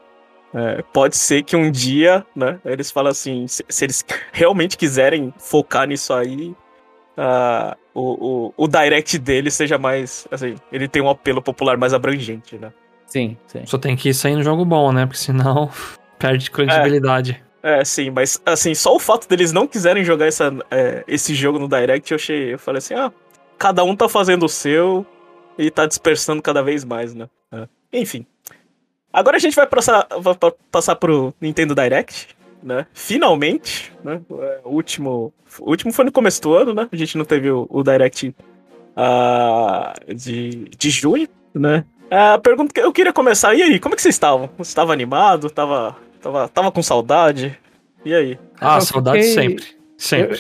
É, 0.54 0.84
pode 0.94 1.16
ser 1.16 1.44
que 1.44 1.56
um 1.56 1.72
dia, 1.72 2.26
né, 2.36 2.60
eles 2.66 2.92
falam 2.92 3.12
assim, 3.12 3.48
se, 3.48 3.64
se 3.70 3.86
eles 3.86 4.06
realmente 4.34 4.78
quiserem 4.78 5.34
focar 5.38 5.88
nisso 5.88 6.14
aí, 6.14 6.54
ah, 7.18 7.78
o, 7.94 8.48
o, 8.58 8.66
o 8.66 8.68
direct 8.68 9.18
dele 9.18 9.52
seja 9.52 9.78
mais. 9.78 10.28
Assim, 10.32 10.56
ele 10.72 10.88
tem 10.88 11.02
um 11.02 11.10
apelo 11.10 11.42
popular 11.42 11.78
mais 11.78 11.94
abrangente, 11.94 12.58
né? 12.58 12.72
Sim, 13.06 13.38
sim. 13.48 13.66
Só 13.66 13.78
tem 13.78 13.96
que 13.96 14.14
sair 14.14 14.36
no 14.36 14.44
jogo 14.44 14.64
bom, 14.64 14.92
né? 14.92 15.06
Porque 15.06 15.20
senão 15.20 15.70
perde 16.18 16.50
credibilidade. 16.50 17.44
É, 17.64 17.86
sim, 17.86 18.10
mas 18.10 18.42
assim, 18.46 18.74
só 18.74 18.96
o 18.96 19.00
fato 19.00 19.30
deles 19.30 19.52
não 19.52 19.68
quiserem 19.68 20.04
jogar 20.04 20.26
essa, 20.26 20.52
é, 20.72 21.04
esse 21.08 21.36
jogo 21.36 21.60
no 21.60 21.68
Direct, 21.68 22.12
eu 22.12 22.16
achei. 22.16 22.54
Eu 22.54 22.60
falei 22.60 22.80
assim, 22.80 22.96
ah, 22.96 23.12
cada 23.58 23.84
um 23.84 23.96
tá 23.96 24.10
fazendo 24.10 24.46
o 24.46 24.50
seu 24.50 25.06
e 25.58 25.70
tá 25.70 25.86
dispersando 25.86 26.42
cada 26.42 26.64
vez 26.64 26.84
mais, 26.84 27.14
né? 27.14 27.28
É. 27.52 27.68
Enfim. 27.94 28.26
Agora 29.14 29.38
a 29.38 29.40
gente 29.40 29.56
vai 29.56 29.68
passar, 29.68 30.08
vai 30.20 30.36
passar 30.72 30.96
pro 30.96 31.34
Nintendo 31.40 31.76
Direct, 31.76 32.30
né? 32.64 32.86
Finalmente, 32.94 33.92
né? 34.04 34.22
O 34.64 34.70
último, 34.70 35.34
o 35.60 35.70
último 35.70 35.92
foi 35.92 36.06
no 36.06 36.12
começo 36.12 36.42
do 36.42 36.54
ano, 36.54 36.74
né? 36.74 36.88
A 36.92 36.96
gente 36.96 37.18
não 37.18 37.26
teve 37.26 37.52
o, 37.52 37.68
o 37.70 37.84
Direct 37.84 38.34
uh, 38.96 40.14
de, 40.16 40.70
de 40.78 40.90
junho, 40.90 41.28
né? 41.54 41.84
A 42.10 42.38
pergunta 42.38 42.74
que 42.74 42.80
eu 42.80 42.92
queria 42.92 43.14
começar, 43.14 43.54
e 43.56 43.64
aí, 43.64 43.80
como 43.80 43.94
é 43.94 43.96
que 43.96 44.02
vocês 44.02 44.16
estavam? 44.16 44.50
Você 44.58 44.72
estava 44.72 44.92
animado? 44.92 45.50
Tava, 45.50 45.96
tava, 46.22 46.48
tava 46.50 46.72
com 46.72 46.84
saudade? 46.84 47.58
E 48.04 48.14
aí? 48.14 48.40
Ah, 48.60 48.78
eu 48.78 48.82
saudade 48.82 49.24
fiquei... 49.24 49.34
sempre. 49.34 49.66
Sempre. 49.98 50.36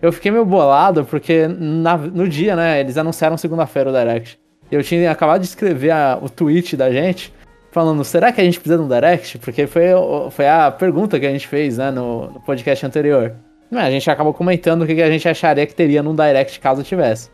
Eu, 0.00 0.08
eu, 0.08 0.12
fiquei 0.12 0.30
meio 0.30 0.44
bolado, 0.44 1.04
porque 1.04 1.48
na, 1.48 1.96
no 1.96 2.28
dia, 2.28 2.54
né, 2.54 2.80
eles 2.80 2.96
anunciaram 2.96 3.36
segunda-feira 3.36 3.90
o 3.90 3.92
Direct. 3.92 4.38
Eu 4.70 4.82
tinha 4.82 5.10
acabado 5.10 5.40
de 5.40 5.46
escrever 5.46 5.90
a, 5.90 6.18
o 6.20 6.28
tweet 6.28 6.76
da 6.76 6.92
gente, 6.92 7.32
falando, 7.76 8.02
será 8.04 8.32
que 8.32 8.40
a 8.40 8.44
gente 8.44 8.58
precisa 8.58 8.78
de 8.78 8.84
um 8.84 8.88
Direct? 8.88 9.36
Porque 9.36 9.66
foi, 9.66 9.82
foi 10.30 10.48
a 10.48 10.70
pergunta 10.70 11.20
que 11.20 11.26
a 11.26 11.30
gente 11.30 11.46
fez, 11.46 11.76
né, 11.76 11.90
no, 11.90 12.30
no 12.30 12.40
podcast 12.40 12.86
anterior. 12.86 13.34
A 13.70 13.90
gente 13.90 14.10
acabou 14.10 14.32
comentando 14.32 14.80
o 14.80 14.86
que 14.86 15.02
a 15.02 15.10
gente 15.10 15.28
acharia 15.28 15.66
que 15.66 15.74
teria 15.74 16.02
num 16.02 16.16
Direct 16.16 16.58
caso 16.58 16.82
tivesse. 16.82 17.30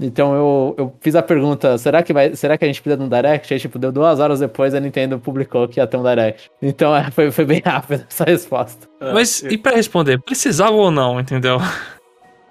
Então 0.00 0.34
eu, 0.34 0.74
eu 0.76 0.92
fiz 1.00 1.14
a 1.14 1.22
pergunta, 1.22 1.78
será 1.78 2.02
que, 2.02 2.12
vai, 2.12 2.34
será 2.34 2.58
que 2.58 2.64
a 2.64 2.66
gente 2.66 2.82
precisa 2.82 2.96
de 2.96 3.04
um 3.04 3.08
Direct? 3.08 3.54
Aí, 3.54 3.60
tipo, 3.60 3.78
deu 3.78 3.92
duas 3.92 4.18
horas 4.18 4.40
depois 4.40 4.74
a 4.74 4.80
Nintendo 4.80 5.20
publicou 5.20 5.68
que 5.68 5.78
ia 5.78 5.86
ter 5.86 5.96
um 5.96 6.02
Direct. 6.02 6.50
Então 6.60 6.94
é, 6.94 7.08
foi, 7.12 7.30
foi 7.30 7.44
bem 7.44 7.62
rápido 7.64 8.04
essa 8.10 8.24
resposta. 8.24 8.88
Mas 9.00 9.40
e 9.44 9.56
para 9.56 9.76
responder, 9.76 10.20
precisava 10.20 10.72
ou 10.72 10.90
não, 10.90 11.20
entendeu? 11.20 11.58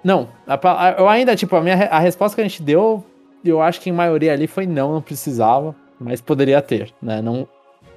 Não, 0.02 0.30
a, 0.46 0.94
eu 0.96 1.06
ainda, 1.06 1.36
tipo, 1.36 1.54
a, 1.54 1.60
minha, 1.60 1.74
a 1.74 1.98
resposta 1.98 2.34
que 2.34 2.40
a 2.40 2.48
gente 2.48 2.62
deu, 2.62 3.04
eu 3.44 3.60
acho 3.60 3.78
que 3.78 3.90
em 3.90 3.92
maioria 3.92 4.32
ali 4.32 4.46
foi 4.46 4.66
não, 4.66 4.94
não 4.94 5.02
precisava, 5.02 5.76
mas 5.98 6.20
poderia 6.20 6.60
ter, 6.60 6.92
né? 7.00 7.20
Não, 7.22 7.48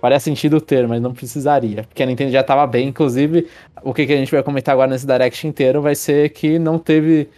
faria 0.01 0.19
sentido 0.19 0.61
ter, 0.61 0.87
mas 0.87 1.01
não 1.01 1.13
precisaria, 1.13 1.83
porque 1.83 2.03
a 2.03 2.05
Nintendo 2.05 2.31
já 2.31 2.43
tava 2.43 2.65
bem, 2.65 2.87
inclusive, 2.87 3.47
o 3.83 3.93
que, 3.93 4.05
que 4.05 4.13
a 4.13 4.17
gente 4.17 4.31
vai 4.31 4.43
comentar 4.43 4.73
agora 4.73 4.89
nesse 4.89 5.05
Direct 5.05 5.45
inteiro 5.47 5.81
vai 5.81 5.95
ser 5.95 6.29
que 6.29 6.57
não 6.57 6.79
teve 6.79 7.29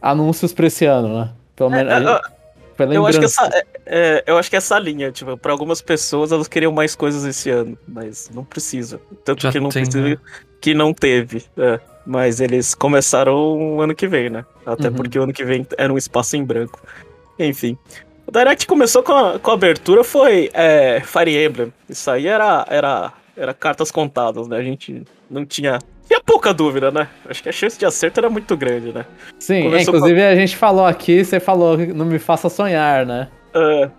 anúncios 0.00 0.52
pra 0.52 0.66
esse 0.66 0.84
ano, 0.84 1.20
né? 1.20 1.30
Pelo 1.56 1.70
menos. 1.70 1.92
É, 1.92 2.84
eu, 2.84 2.92
eu 2.94 3.06
acho 3.06 3.18
que 3.18 3.24
essa, 3.26 3.50
é, 3.52 3.64
é, 3.84 4.24
eu 4.26 4.38
acho 4.38 4.48
que 4.48 4.56
essa 4.56 4.78
linha, 4.78 5.12
tipo, 5.12 5.36
pra 5.36 5.52
algumas 5.52 5.82
pessoas 5.82 6.32
elas 6.32 6.48
queriam 6.48 6.72
mais 6.72 6.94
coisas 6.94 7.24
esse 7.24 7.50
ano, 7.50 7.76
mas 7.86 8.30
não 8.32 8.44
precisa. 8.44 9.00
Tanto 9.24 9.42
Já 9.42 9.52
que 9.52 9.60
não 9.60 9.68
tem, 9.68 9.82
precisa, 9.82 10.08
né? 10.08 10.16
que 10.60 10.72
não 10.72 10.94
teve. 10.94 11.44
É. 11.56 11.80
Mas 12.06 12.40
eles 12.40 12.74
começaram 12.74 13.34
o 13.34 13.80
ano 13.82 13.94
que 13.94 14.08
vem, 14.08 14.30
né? 14.30 14.44
Até 14.64 14.88
uhum. 14.88 14.94
porque 14.94 15.18
o 15.18 15.22
ano 15.22 15.32
que 15.32 15.44
vem 15.44 15.66
era 15.76 15.92
um 15.92 15.98
espaço 15.98 16.36
em 16.36 16.44
branco. 16.44 16.80
Enfim. 17.38 17.76
O 18.30 18.32
Direct 18.32 18.64
começou 18.64 19.02
com 19.02 19.12
a, 19.12 19.40
com 19.40 19.50
a 19.50 19.54
abertura, 19.54 20.04
foi 20.04 20.50
é, 20.54 21.02
Fire 21.04 21.36
Emblem. 21.36 21.72
Isso 21.88 22.08
aí 22.08 22.28
era, 22.28 22.64
era, 22.70 23.12
era 23.36 23.52
cartas 23.52 23.90
contadas, 23.90 24.46
né? 24.46 24.56
A 24.56 24.62
gente 24.62 25.02
não 25.28 25.44
tinha 25.44 25.80
tinha 26.06 26.20
pouca 26.20 26.54
dúvida, 26.54 26.92
né? 26.92 27.08
Acho 27.28 27.42
que 27.42 27.48
a 27.48 27.52
chance 27.52 27.76
de 27.76 27.84
acerto 27.84 28.20
era 28.20 28.30
muito 28.30 28.56
grande, 28.56 28.92
né? 28.92 29.04
Sim, 29.36 29.74
é, 29.74 29.82
inclusive 29.82 30.20
com... 30.20 30.26
a 30.28 30.34
gente 30.36 30.56
falou 30.56 30.86
aqui, 30.86 31.24
você 31.24 31.40
falou 31.40 31.76
não 31.76 32.06
me 32.06 32.20
faça 32.20 32.48
sonhar, 32.48 33.04
né? 33.04 33.26
Uh, 33.52 33.90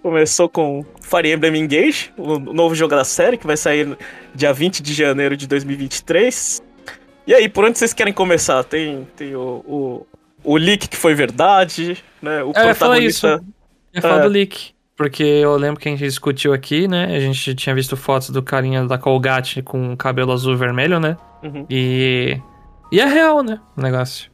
começou 0.00 0.48
com 0.48 0.84
Fire 1.00 1.32
Emblem 1.32 1.64
Engage, 1.64 2.12
o 2.16 2.38
novo 2.38 2.76
jogo 2.76 2.94
da 2.94 3.04
série, 3.04 3.36
que 3.36 3.48
vai 3.48 3.56
sair 3.56 3.98
dia 4.32 4.52
20 4.52 4.80
de 4.80 4.94
janeiro 4.94 5.36
de 5.36 5.48
2023. 5.48 6.62
E 7.26 7.34
aí, 7.34 7.48
por 7.48 7.64
onde 7.64 7.80
vocês 7.80 7.92
querem 7.92 8.12
começar? 8.12 8.62
Tem, 8.62 9.08
tem 9.16 9.34
o, 9.34 9.64
o, 9.66 10.06
o 10.44 10.56
leak 10.56 10.88
que 10.88 10.96
foi 10.96 11.16
verdade, 11.16 11.96
né? 12.22 12.44
O 12.44 12.50
é, 12.50 12.62
protagonista... 12.62 13.42
Ia 13.94 14.00
falar, 14.00 14.14
falar 14.14 14.24
é. 14.24 14.28
do 14.28 14.32
leak. 14.32 14.72
Porque 14.96 15.22
eu 15.22 15.56
lembro 15.56 15.80
que 15.80 15.88
a 15.88 15.92
gente 15.92 16.04
discutiu 16.04 16.52
aqui, 16.52 16.86
né? 16.86 17.16
A 17.16 17.20
gente 17.20 17.54
tinha 17.54 17.74
visto 17.74 17.96
fotos 17.96 18.30
do 18.30 18.42
carinha 18.42 18.84
da 18.86 18.98
Colgate 18.98 19.62
com 19.62 19.96
cabelo 19.96 20.32
azul 20.32 20.52
e 20.52 20.56
vermelho, 20.56 21.00
né? 21.00 21.16
Uhum. 21.42 21.66
E. 21.68 22.38
E 22.90 23.00
é 23.00 23.06
real, 23.06 23.42
né? 23.42 23.58
O 23.76 23.80
negócio. 23.80 24.30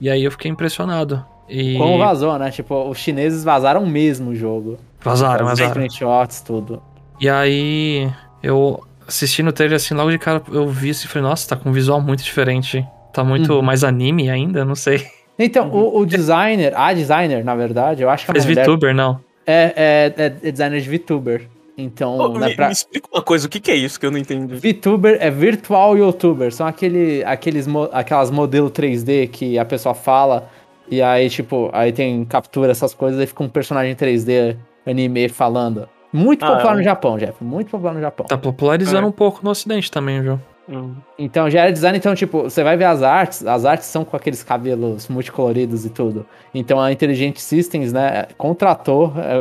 E 0.00 0.08
aí 0.08 0.24
eu 0.24 0.30
fiquei 0.30 0.50
impressionado. 0.50 1.24
E... 1.48 1.76
Como 1.76 1.98
vazou, 1.98 2.38
né? 2.38 2.50
Tipo, 2.50 2.88
os 2.88 2.98
chineses 2.98 3.44
vazaram 3.44 3.84
mesmo 3.86 4.30
o 4.30 4.34
jogo. 4.34 4.78
Vazaram, 5.00 5.46
vazaram. 5.46 5.88
shots, 5.90 6.40
tudo. 6.40 6.82
E 7.20 7.28
aí, 7.28 8.10
eu 8.42 8.82
assistindo 9.06 9.48
o 9.48 9.52
trailer 9.52 9.76
assim, 9.76 9.94
logo 9.94 10.10
de 10.10 10.18
cara 10.18 10.42
eu 10.52 10.68
vi 10.68 10.90
isso 10.90 11.06
e 11.06 11.08
falei, 11.08 11.28
nossa, 11.28 11.48
tá 11.48 11.56
com 11.56 11.70
um 11.70 11.72
visual 11.72 12.00
muito 12.00 12.22
diferente. 12.22 12.86
Tá 13.12 13.24
muito 13.24 13.54
uhum. 13.54 13.62
mais 13.62 13.82
anime 13.82 14.30
ainda, 14.30 14.64
não 14.64 14.74
sei. 14.74 15.06
Então, 15.38 15.70
o, 15.70 16.00
o, 16.00 16.06
designer, 16.06 16.72
a 16.76 16.92
designer, 16.92 17.44
na 17.44 17.54
verdade, 17.54 18.02
eu 18.02 18.10
acho 18.10 18.24
que 18.24 18.30
é 18.30 18.40
Fez 18.40 18.44
VTuber, 18.44 18.94
não? 18.94 19.20
É, 19.46 20.12
é, 20.16 20.24
é, 20.24 20.50
designer 20.50 20.80
de 20.80 20.90
VTuber. 20.90 21.48
Então, 21.76 22.18
oh, 22.18 22.38
me, 22.38 22.54
pra... 22.56 22.66
me, 22.66 22.72
explica 22.72 23.06
uma 23.12 23.22
coisa, 23.22 23.46
o 23.46 23.48
que, 23.48 23.60
que, 23.60 23.70
é 23.70 23.76
isso 23.76 24.00
que 24.00 24.04
eu 24.04 24.10
não 24.10 24.18
entendi? 24.18 24.56
VTuber 24.56 25.16
é 25.20 25.30
virtual 25.30 25.96
YouTuber. 25.96 26.52
São 26.52 26.66
aquele, 26.66 27.22
aqueles, 27.24 27.66
aquelas 27.92 28.32
modelo 28.32 28.68
3D 28.68 29.28
que 29.28 29.56
a 29.56 29.64
pessoa 29.64 29.94
fala 29.94 30.50
e 30.90 31.02
aí, 31.02 31.28
tipo, 31.28 31.70
aí 31.72 31.92
tem 31.92 32.24
captura 32.24 32.72
essas 32.72 32.94
coisas 32.94 33.20
e 33.20 33.26
fica 33.26 33.42
um 33.42 33.48
personagem 33.48 33.94
3D 33.94 34.56
anime 34.86 35.28
falando. 35.28 35.88
Muito 36.12 36.44
ah, 36.44 36.52
popular 36.52 36.72
é. 36.72 36.76
no 36.76 36.82
Japão, 36.82 37.18
Jeff. 37.18 37.44
Muito 37.44 37.70
popular 37.70 37.94
no 37.94 38.00
Japão. 38.00 38.26
Tá 38.26 38.38
popularizando 38.38 39.06
é. 39.06 39.08
um 39.08 39.12
pouco 39.12 39.40
no 39.44 39.50
ocidente 39.50 39.90
também, 39.90 40.22
viu? 40.22 40.40
Uhum. 40.68 40.94
Então 41.18 41.48
já 41.48 41.62
era 41.62 41.72
design, 41.72 41.96
então, 41.96 42.14
tipo, 42.14 42.42
você 42.42 42.62
vai 42.62 42.76
ver 42.76 42.84
as 42.84 43.02
artes, 43.02 43.46
as 43.46 43.64
artes 43.64 43.86
são 43.86 44.04
com 44.04 44.16
aqueles 44.16 44.42
cabelos 44.42 45.08
multicoloridos 45.08 45.86
e 45.86 45.90
tudo. 45.90 46.26
Então 46.54 46.78
a 46.78 46.92
Intelligent 46.92 47.38
Systems, 47.38 47.92
né, 47.92 48.26
contratou, 48.36 49.14
é, 49.16 49.40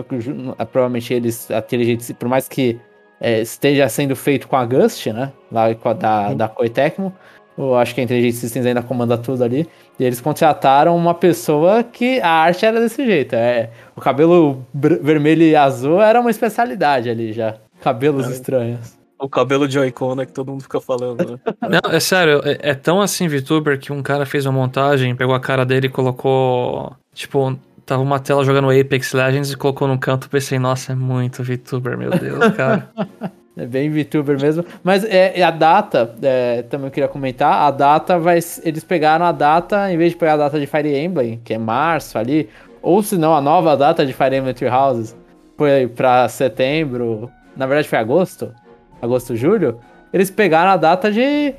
é, 0.57 0.65
provavelmente 0.65 1.13
eles, 1.13 1.51
a 1.51 1.59
Intelligent, 1.59 2.13
por 2.13 2.29
mais 2.29 2.47
que 2.47 2.79
é, 3.19 3.41
esteja 3.41 3.89
sendo 3.89 4.15
feito 4.15 4.47
com 4.47 4.55
a 4.55 4.65
Gust, 4.65 5.07
né, 5.07 5.33
lá 5.51 5.65
a, 5.65 5.93
da, 5.93 6.29
uhum. 6.29 6.37
da 6.37 6.47
Koei 6.47 6.69
Tecmo, 6.69 7.13
eu 7.57 7.75
acho 7.75 7.93
que 7.93 7.99
a 7.99 8.03
Intelligent 8.05 8.33
Systems 8.33 8.65
ainda 8.65 8.81
comanda 8.81 9.17
tudo 9.17 9.43
ali, 9.43 9.67
e 9.99 10.05
eles 10.05 10.21
contrataram 10.21 10.95
uma 10.95 11.13
pessoa 11.13 11.83
que 11.83 12.21
a 12.21 12.29
arte 12.29 12.65
era 12.65 12.79
desse 12.79 13.05
jeito, 13.05 13.35
é, 13.35 13.69
o 13.95 13.99
cabelo 13.99 14.65
vermelho 14.73 15.43
e 15.43 15.55
azul 15.57 16.01
era 16.01 16.21
uma 16.21 16.29
especialidade 16.29 17.09
ali 17.09 17.33
já, 17.33 17.55
cabelos 17.81 18.27
é. 18.27 18.31
estranhos. 18.31 18.96
O 19.19 19.27
cabelo 19.27 19.67
de 19.67 19.79
né, 19.79 20.25
que 20.25 20.31
todo 20.31 20.51
mundo 20.51 20.61
fica 20.61 20.79
falando, 20.79 21.31
né? 21.31 21.39
Não, 21.83 21.91
é 21.91 21.99
sério, 21.99 22.41
é, 22.43 22.69
é, 22.69 22.73
tão 22.75 23.01
assim 23.01 23.27
VTuber 23.27 23.79
que 23.79 23.91
um 23.91 24.03
cara 24.03 24.25
fez 24.25 24.45
uma 24.45 24.51
montagem, 24.51 25.15
pegou 25.15 25.33
a 25.33 25.39
cara 25.39 25.65
dele 25.65 25.87
e 25.87 25.89
colocou. 25.89 26.95
Tipo, 27.13 27.57
tava 27.83 28.03
uma 28.03 28.19
tela 28.19 28.43
jogando 28.43 28.69
Apex 28.69 29.13
Legends 29.13 29.51
e 29.51 29.57
colocou 29.57 29.87
no 29.87 29.97
canto. 29.97 30.29
Pensei, 30.29 30.59
nossa, 30.59 30.91
é 30.91 30.95
muito 30.95 31.43
VTuber, 31.43 31.97
meu 31.97 32.11
Deus, 32.11 32.53
cara. 32.55 32.89
é 33.57 33.65
bem 33.65 33.89
VTuber 33.89 34.39
mesmo. 34.39 34.63
Mas 34.83 35.03
é, 35.03 35.39
é 35.39 35.43
a 35.43 35.49
data, 35.49 36.13
é, 36.21 36.61
também 36.63 36.87
eu 36.87 36.91
queria 36.91 37.09
comentar, 37.09 37.63
a 37.63 37.71
data 37.71 38.19
vai. 38.19 38.37
Eles 38.63 38.83
pegaram 38.83 39.25
a 39.25 39.31
data, 39.31 39.91
em 39.91 39.97
vez 39.97 40.11
de 40.11 40.17
pegar 40.17 40.33
a 40.33 40.37
data 40.37 40.59
de 40.59 40.67
Fire 40.67 40.95
Emblem, 40.95 41.41
que 41.43 41.55
é 41.55 41.57
março 41.57 42.19
ali, 42.19 42.47
ou 42.83 43.01
se 43.01 43.17
não, 43.17 43.33
a 43.35 43.41
nova 43.41 43.75
data 43.75 44.05
de 44.05 44.13
Fire 44.13 44.35
Emblem 44.35 44.53
Three 44.53 44.69
Houses, 44.69 45.17
foi 45.57 45.87
pra 45.87 46.29
setembro. 46.29 47.31
Na 47.55 47.65
verdade 47.65 47.87
foi 47.87 47.97
agosto 47.97 48.53
agosto, 49.01 49.35
julho, 49.35 49.79
eles 50.13 50.29
pegaram 50.29 50.71
a 50.71 50.77
data 50.77 51.11
de 51.11 51.53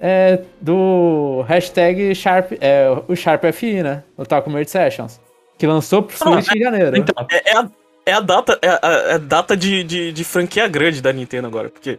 é, 0.00 0.40
do 0.60 1.44
hashtag 1.48 2.14
Sharp, 2.14 2.52
é, 2.60 2.86
o 3.06 3.16
Sharp 3.16 3.44
FI, 3.52 3.82
né? 3.82 4.02
O 4.16 4.24
Talk 4.24 4.48
Merge 4.48 4.70
Sessions. 4.70 5.20
Que 5.58 5.66
lançou 5.66 6.02
pro 6.02 6.16
Switch 6.16 6.48
ah, 6.50 6.56
em 6.56 6.60
janeiro. 6.60 6.96
Então, 6.96 7.26
é, 7.30 7.50
é, 7.50 7.56
a, 7.56 7.68
é 8.06 8.12
a 8.12 8.20
data, 8.20 8.58
é 8.62 8.68
a, 8.68 8.78
é 8.82 9.14
a 9.14 9.18
data 9.18 9.56
de, 9.56 9.82
de, 9.82 10.12
de, 10.12 10.24
franquia 10.24 10.68
grande 10.68 11.02
da 11.02 11.12
Nintendo 11.12 11.48
agora, 11.48 11.68
porque. 11.68 11.98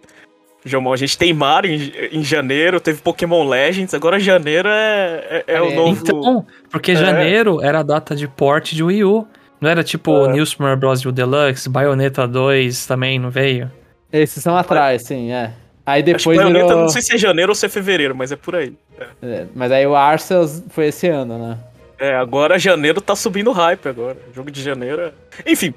Jomon, 0.66 0.92
a 0.92 0.98
gente 0.98 1.18
tem 1.18 1.34
Mario 1.34 1.72
em, 1.72 2.18
em, 2.20 2.22
janeiro, 2.22 2.82
teve 2.82 3.02
Pokémon 3.02 3.48
Legends, 3.48 3.94
agora 3.94 4.20
janeiro 4.20 4.68
é, 4.68 5.44
é, 5.48 5.56
é 5.56 5.62
o 5.62 5.74
novo. 5.74 6.02
Então, 6.02 6.46
porque 6.70 6.94
janeiro 6.96 7.62
era 7.62 7.80
a 7.80 7.84
data 7.84 8.14
de 8.14 8.28
porte 8.28 8.76
de 8.76 8.84
Wii 8.84 9.04
U. 9.06 9.26
Não 9.62 9.70
era 9.70 9.84
tipo 9.84 10.26
é. 10.26 10.34
New 10.34 10.46
Super 10.46 10.76
Bros. 10.76 11.04
U 11.06 11.12
Deluxe, 11.14 11.70
Bayonetta 11.70 12.28
2 12.28 12.86
também, 12.86 13.18
não 13.20 13.30
veio? 13.30 13.72
Esses 14.12 14.44
são 14.44 14.58
atrás, 14.58 15.04
sim, 15.04 15.32
é. 15.32 15.54
Aí 15.86 16.04
depois 16.04 16.38
Acho 16.38 16.48
virou... 16.48 16.70
não 16.70 16.90
sei 16.90 17.02
se 17.02 17.16
é 17.16 17.18
janeiro 17.18 17.52
ou 17.52 17.56
se 17.56 17.66
é 17.66 17.70
fevereiro, 17.70 18.16
mas 18.16 18.32
é 18.32 18.36
por 18.36 18.56
aí. 18.56 18.74
É. 19.00 19.08
É, 19.24 19.48
mas 19.56 19.72
aí 19.72 19.88
o 19.88 19.96
Arceus 19.96 20.64
foi 20.70 20.88
esse 20.88 21.08
ano, 21.08 21.38
né? 21.38 21.58
É, 21.98 22.16
agora 22.16 22.58
janeiro 22.58 23.02
tá 23.02 23.16
subindo 23.16 23.52
hype 23.52 23.88
agora. 23.90 24.18
Jogo 24.34 24.50
de 24.50 24.62
janeiro. 24.62 25.02
É... 25.02 25.12
Enfim, 25.52 25.74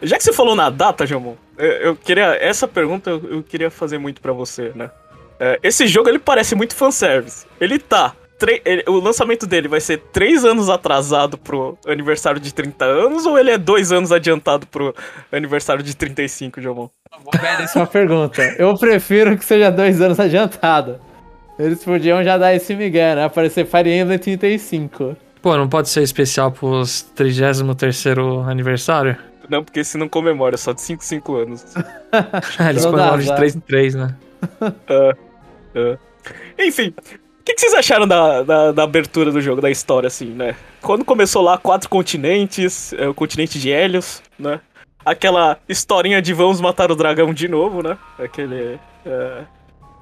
já 0.00 0.16
que 0.16 0.24
você 0.24 0.32
falou 0.32 0.54
na 0.54 0.70
data, 0.70 1.06
Jamon, 1.06 1.34
eu 1.58 1.94
queria. 1.96 2.36
Essa 2.40 2.66
pergunta 2.66 3.10
eu, 3.10 3.42
queria 3.42 3.70
fazer 3.70 3.98
muito 3.98 4.20
para 4.20 4.32
você, 4.32 4.72
né? 4.74 4.90
É, 5.38 5.58
esse 5.62 5.86
jogo 5.86 6.08
ele 6.08 6.18
parece 6.18 6.54
muito 6.54 6.74
fanservice. 6.74 7.44
Ele 7.60 7.78
tá. 7.78 8.14
Ele- 8.64 8.84
o 8.86 8.98
lançamento 9.00 9.46
dele 9.46 9.68
vai 9.68 9.80
ser 9.80 9.98
3 10.12 10.44
anos 10.44 10.68
atrasado 10.68 11.38
pro 11.38 11.76
aniversário 11.86 12.40
de 12.40 12.52
30 12.52 12.84
anos 12.84 13.24
ou 13.26 13.38
ele 13.38 13.50
é 13.50 13.58
2 13.58 13.92
anos 13.92 14.12
adiantado 14.12 14.66
pro 14.66 14.94
aniversário 15.32 15.82
de 15.82 15.96
35, 15.96 16.60
Jomon? 16.60 16.88
Essa 17.60 17.78
é 17.78 17.82
uma 17.82 17.86
pergunta. 17.86 18.42
Eu 18.58 18.76
prefiro 18.76 19.36
que 19.38 19.44
seja 19.44 19.70
dois 19.70 20.00
anos 20.02 20.20
adiantado. 20.20 20.98
Eles 21.58 21.82
podiam 21.82 22.22
já 22.22 22.36
dar 22.36 22.54
esse 22.54 22.74
migué, 22.74 23.14
né? 23.14 23.24
Aparecer 23.24 23.64
Fire 23.66 23.90
Emblem 23.90 24.18
35. 24.18 25.16
Pô, 25.40 25.56
não 25.56 25.68
pode 25.68 25.88
ser 25.88 26.02
especial 26.02 26.52
pros 26.52 27.06
33º 27.16 28.46
aniversário? 28.48 29.16
Não, 29.48 29.62
porque 29.64 29.82
se 29.84 29.96
não 29.96 30.08
comemora, 30.08 30.56
só 30.58 30.72
de 30.72 30.82
5 30.82 31.02
5 31.04 31.36
anos. 31.36 31.64
Eles 32.68 32.84
comemoram 32.84 33.18
de 33.20 33.26
dá. 33.28 33.36
3 33.36 33.56
em 33.56 33.60
3, 33.60 33.94
né? 33.94 34.14
É. 35.74 35.98
Enfim, 36.58 36.92
o 36.98 37.25
que, 37.46 37.54
que 37.54 37.60
vocês 37.60 37.74
acharam 37.74 38.08
da, 38.08 38.42
da, 38.42 38.72
da 38.72 38.82
abertura 38.82 39.30
do 39.30 39.40
jogo, 39.40 39.60
da 39.60 39.70
história, 39.70 40.08
assim, 40.08 40.26
né? 40.26 40.56
Quando 40.82 41.04
começou 41.04 41.42
lá, 41.42 41.56
quatro 41.56 41.88
continentes, 41.88 42.92
é, 42.94 43.08
o 43.08 43.14
continente 43.14 43.58
de 43.58 43.70
Hélios, 43.70 44.20
né? 44.36 44.60
Aquela 45.04 45.56
historinha 45.68 46.20
de 46.20 46.34
vamos 46.34 46.60
matar 46.60 46.90
o 46.90 46.96
dragão 46.96 47.32
de 47.32 47.46
novo, 47.46 47.82
né? 47.82 47.96
Aquele. 48.18 48.80
é. 49.04 49.44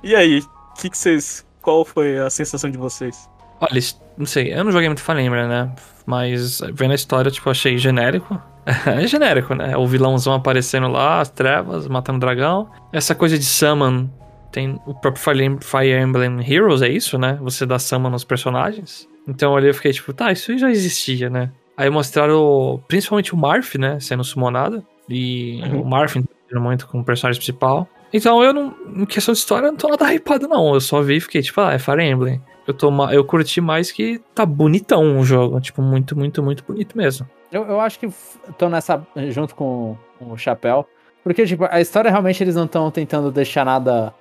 E 0.02 0.16
aí, 0.16 0.42
que, 0.80 0.88
que 0.88 0.96
vocês. 0.96 1.46
Qual 1.60 1.84
foi 1.84 2.18
a 2.18 2.28
sensação 2.28 2.70
de 2.70 2.76
vocês? 2.76 3.28
Olha, 3.60 3.80
não 4.18 4.26
sei, 4.26 4.52
eu 4.52 4.64
não 4.64 4.72
joguei 4.72 4.88
muito 4.88 5.02
Emblem, 5.12 5.48
né? 5.48 5.70
Mas 6.06 6.60
vendo 6.74 6.92
a 6.92 6.94
história, 6.94 7.30
tipo, 7.30 7.48
achei 7.50 7.76
genérico. 7.78 8.40
É 8.86 9.06
genérico, 9.06 9.54
né? 9.54 9.76
O 9.76 9.86
vilãozão 9.86 10.32
aparecendo 10.32 10.88
lá, 10.88 11.20
as 11.20 11.28
trevas, 11.28 11.86
matando 11.86 12.16
o 12.16 12.20
dragão. 12.20 12.70
Essa 12.90 13.14
coisa 13.14 13.38
de 13.38 13.44
summon, 13.44 14.08
tem 14.54 14.80
o 14.86 14.94
próprio 14.94 15.22
Fire 15.22 15.44
Em- 15.44 15.58
Fire 15.60 16.00
Emblem 16.00 16.40
Heroes, 16.50 16.80
é 16.80 16.88
isso, 16.88 17.18
né? 17.18 17.38
Você 17.42 17.66
dá 17.66 17.78
summon 17.78 18.08
nos 18.10 18.24
personagens. 18.24 19.08
Então 19.26 19.50
eu 19.50 19.56
olhei 19.56 19.70
e 19.70 19.72
fiquei 19.74 19.92
tipo, 19.92 20.12
tá, 20.12 20.30
isso 20.32 20.56
já 20.56 20.70
existia, 20.70 21.28
né? 21.28 21.50
Aí 21.76 21.90
mostraram 21.90 22.80
principalmente 22.86 23.34
o 23.34 23.36
Marth, 23.36 23.74
né? 23.74 23.98
Sendo 24.00 24.22
summonado. 24.22 24.84
E 25.08 25.60
Uhum. 25.64 25.82
o 25.82 25.84
Marth 25.84 26.16
interagindo 26.16 26.60
muito 26.60 26.86
com 26.86 27.00
o 27.00 27.04
personagem 27.04 27.38
principal. 27.40 27.88
Então 28.12 28.42
eu 28.44 28.52
não, 28.52 28.74
em 28.94 29.04
questão 29.04 29.32
de 29.32 29.38
história, 29.40 29.66
eu 29.66 29.72
não 29.72 29.78
tô 29.78 29.88
nada 29.88 30.04
hypado, 30.12 30.46
não. 30.46 30.72
Eu 30.72 30.80
só 30.80 31.02
vi 31.02 31.16
e 31.16 31.20
fiquei 31.20 31.42
tipo, 31.42 31.60
ah, 31.60 31.72
é 31.74 31.78
Fire 31.78 32.02
Emblem. 32.04 32.40
Eu, 32.66 32.72
tô, 32.72 32.90
eu 33.10 33.24
curti 33.24 33.60
mais 33.60 33.90
que 33.90 34.20
tá 34.34 34.46
bonitão 34.46 35.18
o 35.18 35.24
jogo. 35.24 35.60
Tipo, 35.60 35.82
muito, 35.82 36.16
muito, 36.16 36.42
muito 36.42 36.64
bonito 36.64 36.96
mesmo. 36.96 37.28
Eu, 37.52 37.64
eu 37.64 37.80
acho 37.80 37.98
que 37.98 38.08
tô 38.56 38.68
nessa. 38.68 39.04
junto 39.30 39.54
com, 39.54 39.96
com 40.18 40.32
o 40.32 40.38
Chapéu. 40.38 40.86
Porque, 41.24 41.44
tipo, 41.44 41.66
a 41.70 41.80
história 41.80 42.10
realmente 42.10 42.42
eles 42.42 42.54
não 42.54 42.64
estão 42.66 42.90
tentando 42.90 43.30
deixar 43.32 43.64
nada 43.64 44.14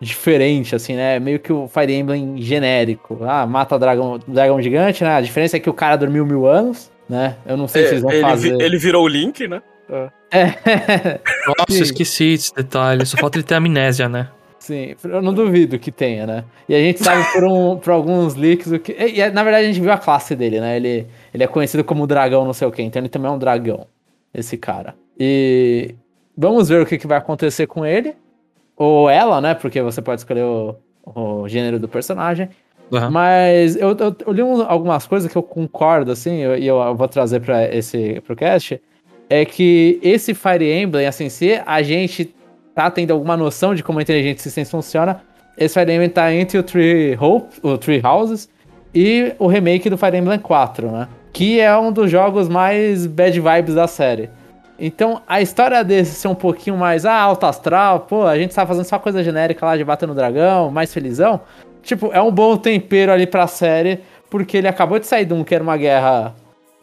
diferente, 0.00 0.74
assim, 0.74 0.94
né? 0.96 1.18
Meio 1.18 1.38
que 1.38 1.52
o 1.52 1.68
Fire 1.68 1.92
Emblem 1.92 2.40
genérico. 2.40 3.18
Ah, 3.22 3.46
mata 3.46 3.78
dragão, 3.78 4.18
dragão 4.26 4.60
gigante, 4.60 5.04
né? 5.04 5.10
A 5.16 5.20
diferença 5.20 5.56
é 5.56 5.60
que 5.60 5.68
o 5.70 5.74
cara 5.74 5.96
dormiu 5.96 6.24
mil 6.24 6.46
anos, 6.46 6.90
né? 7.08 7.36
Eu 7.46 7.56
não 7.56 7.68
sei 7.68 7.84
se 7.84 7.90
eles 7.90 8.02
vão 8.02 8.10
É, 8.10 8.14
ele, 8.16 8.22
fazer. 8.22 8.56
vi- 8.56 8.64
ele 8.64 8.78
virou 8.78 9.04
o 9.04 9.08
Link, 9.08 9.46
né? 9.46 9.60
É. 9.90 10.10
Nossa, 11.46 11.70
Sim. 11.72 11.82
esqueci 11.82 12.24
esse 12.34 12.54
detalhe. 12.54 13.04
Só 13.04 13.16
falta 13.16 13.36
ele 13.38 13.44
ter 13.44 13.54
amnésia, 13.56 14.08
né? 14.08 14.28
Sim, 14.58 14.94
eu 15.04 15.20
não 15.22 15.32
duvido 15.34 15.78
que 15.78 15.90
tenha, 15.90 16.26
né? 16.26 16.44
E 16.68 16.74
a 16.74 16.78
gente 16.78 17.02
sabe 17.02 17.24
por, 17.32 17.44
um, 17.44 17.76
por 17.80 17.90
alguns 17.92 18.34
leaks 18.36 18.70
o 18.70 18.78
que. 18.78 18.92
E, 18.92 19.18
e, 19.20 19.30
na 19.30 19.42
verdade 19.42 19.64
a 19.64 19.68
gente 19.72 19.80
viu 19.80 19.90
a 19.90 19.98
classe 19.98 20.36
dele, 20.36 20.60
né? 20.60 20.76
Ele, 20.76 21.06
ele 21.34 21.42
é 21.42 21.46
conhecido 21.46 21.82
como 21.82 22.06
dragão, 22.06 22.44
não 22.44 22.52
sei 22.52 22.68
o 22.68 22.70
quê, 22.70 22.82
então 22.82 23.00
ele 23.00 23.08
também 23.08 23.28
é 23.30 23.34
um 23.34 23.38
dragão, 23.38 23.86
esse 24.34 24.56
cara. 24.56 24.94
E 25.18 25.94
vamos 26.36 26.68
ver 26.68 26.82
o 26.82 26.86
que, 26.86 26.98
que 26.98 27.06
vai 27.06 27.18
acontecer 27.18 27.66
com 27.66 27.84
ele. 27.84 28.14
Ou 28.82 29.10
ela, 29.10 29.42
né? 29.42 29.52
Porque 29.52 29.82
você 29.82 30.00
pode 30.00 30.22
escolher 30.22 30.42
o, 30.44 30.74
o 31.04 31.46
gênero 31.46 31.78
do 31.78 31.86
personagem. 31.86 32.48
Aham. 32.90 33.10
Mas 33.10 33.76
eu, 33.76 33.90
eu, 33.96 34.16
eu 34.26 34.32
li 34.32 34.42
um- 34.42 34.62
algumas 34.62 35.06
coisas 35.06 35.30
que 35.30 35.36
eu 35.36 35.42
concordo, 35.42 36.10
assim, 36.10 36.38
eu- 36.38 36.56
e 36.56 36.66
eu, 36.66 36.94
vou 36.96 37.06
trazer 37.06 37.40
para 37.40 37.62
esse 37.76 38.22
pro 38.26 38.34
cast. 38.34 38.80
É 39.28 39.44
que 39.44 40.00
esse 40.02 40.32
Fire 40.32 40.64
Emblem, 40.64 41.06
assim, 41.06 41.28
se 41.28 41.60
a 41.66 41.82
gente 41.82 42.34
tá 42.74 42.90
tendo 42.90 43.12
alguma 43.12 43.36
noção 43.36 43.74
de 43.74 43.82
como 43.82 43.98
a 43.98 44.02
inteligência 44.02 44.48
artificial 44.48 44.64
funciona, 44.66 45.20
esse 45.58 45.74
Fire 45.78 45.92
Emblem 45.92 46.08
tá 46.08 46.32
entre 46.32 46.56
o 46.56 46.62
Tree 46.62 47.18
Hope, 47.20 47.54
o 47.62 47.76
Tree 47.76 48.00
Houses 48.02 48.48
e 48.94 49.34
o 49.38 49.46
remake 49.46 49.90
do 49.90 49.98
Fire 49.98 50.16
Emblem 50.16 50.38
4, 50.38 50.90
né? 50.90 51.06
Que 51.34 51.60
é 51.60 51.76
um 51.76 51.92
dos 51.92 52.10
jogos 52.10 52.48
mais 52.48 53.06
bad 53.06 53.38
vibes 53.38 53.74
da 53.74 53.86
série. 53.86 54.30
Então, 54.80 55.20
a 55.28 55.42
história 55.42 55.84
desse 55.84 56.14
ser 56.14 56.28
um 56.28 56.34
pouquinho 56.34 56.76
mais 56.76 57.04
ah, 57.04 57.20
alto 57.20 57.44
astral, 57.44 58.00
pô, 58.00 58.24
a 58.24 58.38
gente 58.38 58.54
tá 58.54 58.66
fazendo 58.66 58.84
só 58.84 58.98
coisa 58.98 59.22
genérica 59.22 59.66
lá 59.66 59.76
de 59.76 59.84
bater 59.84 60.08
no 60.08 60.14
dragão, 60.14 60.70
mais 60.70 60.92
felizão. 60.92 61.42
Tipo, 61.82 62.10
é 62.12 62.22
um 62.22 62.32
bom 62.32 62.56
tempero 62.56 63.12
ali 63.12 63.26
pra 63.26 63.46
série, 63.46 64.00
porque 64.30 64.56
ele 64.56 64.68
acabou 64.68 64.98
de 64.98 65.06
sair 65.06 65.26
de 65.26 65.34
um 65.34 65.44
que 65.44 65.54
era 65.54 65.62
uma 65.62 65.76
guerra 65.76 66.34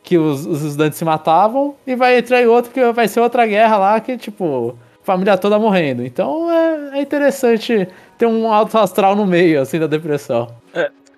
que 0.04 0.18
os, 0.18 0.46
os 0.46 0.62
estudantes 0.62 0.98
se 0.98 1.04
matavam, 1.04 1.76
e 1.86 1.96
vai 1.96 2.18
entrar 2.18 2.42
em 2.42 2.46
outro 2.46 2.72
que 2.72 2.92
vai 2.94 3.08
ser 3.08 3.20
outra 3.20 3.46
guerra 3.46 3.78
lá 3.78 4.00
que, 4.00 4.16
tipo, 4.16 4.78
família 5.02 5.38
toda 5.38 5.58
morrendo. 5.58 6.06
Então 6.06 6.52
é, 6.52 7.00
é 7.00 7.02
interessante 7.02 7.88
ter 8.18 8.26
um 8.26 8.52
alto 8.52 8.78
astral 8.78 9.16
no 9.16 9.26
meio, 9.26 9.60
assim, 9.60 9.80
da 9.80 9.88
depressão. 9.88 10.48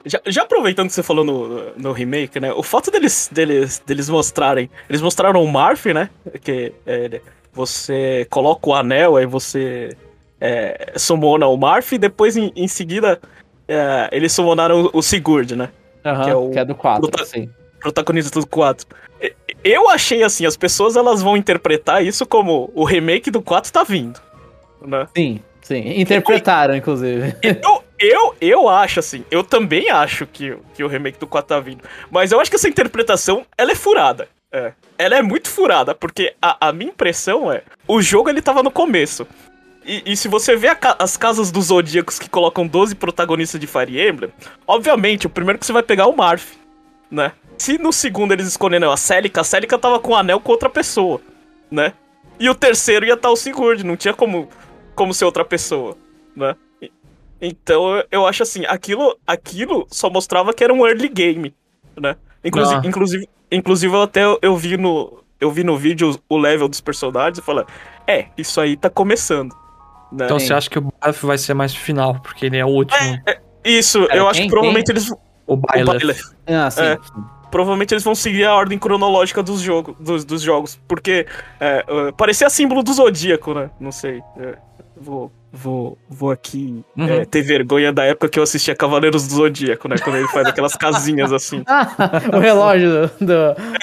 Já, 0.05 0.19
já 0.25 0.43
aproveitando 0.43 0.87
que 0.87 0.93
você 0.93 1.03
falou 1.03 1.25
no, 1.25 1.71
no 1.75 1.91
remake, 1.91 2.39
né? 2.39 2.51
O 2.53 2.63
fato 2.63 2.89
deles, 2.89 3.29
deles, 3.31 3.81
deles 3.85 4.09
mostrarem. 4.09 4.69
Eles 4.89 5.01
mostraram 5.01 5.43
o 5.43 5.51
Marth, 5.51 5.85
né? 5.87 6.09
Que 6.41 6.71
é, 6.87 7.21
você 7.51 8.25
coloca 8.29 8.69
o 8.69 8.73
anel, 8.73 9.17
aí 9.17 9.25
você 9.25 9.95
é, 10.39 10.93
summona 10.95 11.47
o 11.47 11.57
Marth, 11.57 11.91
e 11.91 11.97
depois 11.97 12.37
em, 12.37 12.51
em 12.55 12.67
seguida 12.67 13.19
é, 13.67 14.09
eles 14.11 14.31
summonaram 14.31 14.89
o, 14.93 15.01
Sigurd, 15.01 15.55
né? 15.55 15.69
Aham, 16.05 16.23
Que 16.23 16.29
é 16.29 16.35
o- 16.35 16.49
que 16.51 16.59
é 16.59 16.65
do 16.65 16.75
4, 16.75 17.01
Luta- 17.01 17.25
sim. 17.25 17.49
Protagonista 17.81 18.39
do 18.39 18.47
4. 18.47 18.87
E- 19.21 19.33
Eu 19.63 19.89
achei 19.89 20.23
assim, 20.23 20.45
as 20.45 20.55
pessoas 20.55 20.95
elas 20.95 21.21
vão 21.21 21.35
interpretar 21.35 22.01
isso 22.05 22.25
como 22.25 22.71
o 22.73 22.85
remake 22.85 23.29
do 23.29 23.41
4 23.41 23.69
tá 23.71 23.83
vindo. 23.83 24.19
Né? 24.81 25.05
Sim, 25.13 25.41
sim. 25.69 25.99
Interpretaram, 26.01 26.75
inclusive. 26.75 27.35
Eu, 27.41 27.83
eu, 27.99 28.35
eu 28.41 28.69
acho 28.69 28.99
assim, 28.99 29.23
eu 29.31 29.43
também 29.43 29.89
acho 29.89 30.25
que, 30.25 30.57
que 30.73 30.83
o 30.83 30.87
remake 30.87 31.19
do 31.19 31.27
4 31.27 31.47
tá 31.47 31.59
vindo. 31.59 31.83
Mas 32.11 32.31
eu 32.31 32.39
acho 32.39 32.49
que 32.49 32.55
essa 32.55 32.67
interpretação, 32.67 33.45
ela 33.57 33.71
é 33.71 33.75
furada. 33.75 34.27
É. 34.51 34.73
Ela 34.97 35.15
é 35.17 35.21
muito 35.21 35.47
furada, 35.47 35.93
porque 35.93 36.33
a, 36.41 36.69
a 36.69 36.73
minha 36.73 36.89
impressão 36.89 37.51
é, 37.53 37.61
o 37.87 38.01
jogo 38.01 38.29
ele 38.29 38.41
tava 38.41 38.63
no 38.63 38.71
começo. 38.71 39.27
E, 39.85 40.01
e 40.11 40.17
se 40.17 40.27
você 40.27 40.55
vê 40.55 40.73
ca- 40.75 40.95
as 40.99 41.15
casas 41.15 41.51
dos 41.51 41.65
Zodíacos 41.67 42.17
que 42.19 42.27
colocam 42.29 42.65
12 42.67 42.95
protagonistas 42.95 43.59
de 43.61 43.67
Fire 43.67 44.01
Emblem, 44.01 44.31
obviamente, 44.67 45.27
o 45.27 45.29
primeiro 45.29 45.59
que 45.59 45.65
você 45.65 45.71
vai 45.71 45.83
pegar 45.83 46.03
é 46.03 46.07
o 46.07 46.15
Marth, 46.15 46.47
né? 47.11 47.31
Se 47.57 47.77
no 47.77 47.91
segundo 47.93 48.31
eles 48.31 48.47
escolheram 48.47 48.91
a 48.91 48.97
Celica, 48.97 49.41
a 49.41 49.43
Celica 49.43 49.77
tava 49.77 49.99
com 49.99 50.11
o 50.11 50.15
anel 50.15 50.39
com 50.39 50.51
outra 50.51 50.69
pessoa, 50.69 51.21
né? 51.69 51.93
E 52.39 52.49
o 52.49 52.55
terceiro 52.55 53.05
ia 53.05 53.13
estar 53.15 53.29
o 53.29 53.35
Sigurd, 53.35 53.83
não 53.85 53.97
tinha 53.97 54.13
como, 54.13 54.47
como 54.99 55.13
ser 55.13 55.23
outra 55.23 55.45
pessoa, 55.45 55.95
né? 56.35 56.53
Então 57.41 57.95
eu- 57.95 58.05
eu 58.11 58.27
acho 58.27 58.43
assim, 58.43 58.65
aquilo, 58.67 59.17
aquilo 59.25 59.87
só 59.89 60.09
mostrava 60.09 60.53
que 60.53 60.61
era 60.61 60.73
um 60.73 60.85
early 60.85 61.07
game, 61.07 61.55
né? 61.97 62.17
Inclusive, 62.43 62.81
Ah. 62.83 62.87
inclusive, 62.87 63.29
inclusive 63.49 63.93
eu 63.95 64.01
até 64.01 64.21
eu 64.41 64.55
vi 64.57 64.75
no 64.75 65.23
eu 65.39 65.49
vi 65.49 65.63
no 65.63 65.77
vídeo 65.77 66.19
o 66.27 66.37
level 66.37 66.67
dos 66.67 66.81
personagens 66.81 67.37
e 67.37 67.41
falei, 67.41 67.63
é, 68.05 68.25
isso 68.37 68.59
aí 68.59 68.75
tá 68.75 68.89
começando. 68.89 69.53
Né? 70.11 70.25
Então 70.25 70.37
você 70.37 70.53
acha 70.53 70.69
que 70.69 70.77
o 70.77 70.81
Byleth 70.81 71.21
vai 71.25 71.37
ser 71.37 71.53
mais 71.53 71.73
final, 71.73 72.19
porque 72.21 72.45
ele 72.47 72.57
é 72.57 72.65
o 72.65 72.67
último. 72.67 72.99
Isso, 73.63 74.05
Cara, 74.07 74.19
eu 74.19 74.27
acho 74.27 74.39
quem- 74.41 74.47
que 74.47 74.51
provavelmente 74.51 74.89
eles 74.91 75.09
O 75.11 75.17
o 75.53 75.55
Byleth. 75.57 76.19
Ah, 76.45 76.69
sim. 76.69 76.81
É. 76.81 76.97
provavelmente 77.49 77.93
eles 77.93 78.03
vão 78.03 78.13
seguir 78.13 78.43
a 78.45 78.53
ordem 78.53 78.77
cronológica 78.77 79.41
dos, 79.41 79.61
jogo, 79.61 79.95
dos, 79.99 80.23
dos 80.25 80.41
jogos. 80.41 80.77
Porque 80.87 81.25
é, 81.59 81.85
é, 81.87 82.11
parecia 82.11 82.47
símbolo 82.49 82.83
do 82.83 82.91
Zodíaco, 82.93 83.53
né? 83.53 83.71
Não 83.79 83.91
sei. 83.93 84.21
Vou, 84.99 85.31
vou, 85.51 85.97
vou 86.09 86.31
aqui 86.31 86.83
Uhum. 86.97 87.07
é, 87.07 87.25
ter 87.25 87.41
vergonha 87.41 87.91
da 87.93 88.03
época 88.05 88.29
que 88.29 88.37
eu 88.39 88.43
assistia 88.43 88.75
Cavaleiros 88.75 89.27
do 89.27 89.33
Zodíaco, 89.35 89.87
né? 89.87 89.95
Quando 89.97 90.17
ele 90.17 90.27
faz 90.27 90.47
aquelas 90.47 90.75
casinhas 90.75 91.31
assim. 91.31 91.63
Ah, 91.67 91.87
o 92.35 92.39
relógio 92.39 92.89
do, 93.19 93.25
do, 93.25 93.33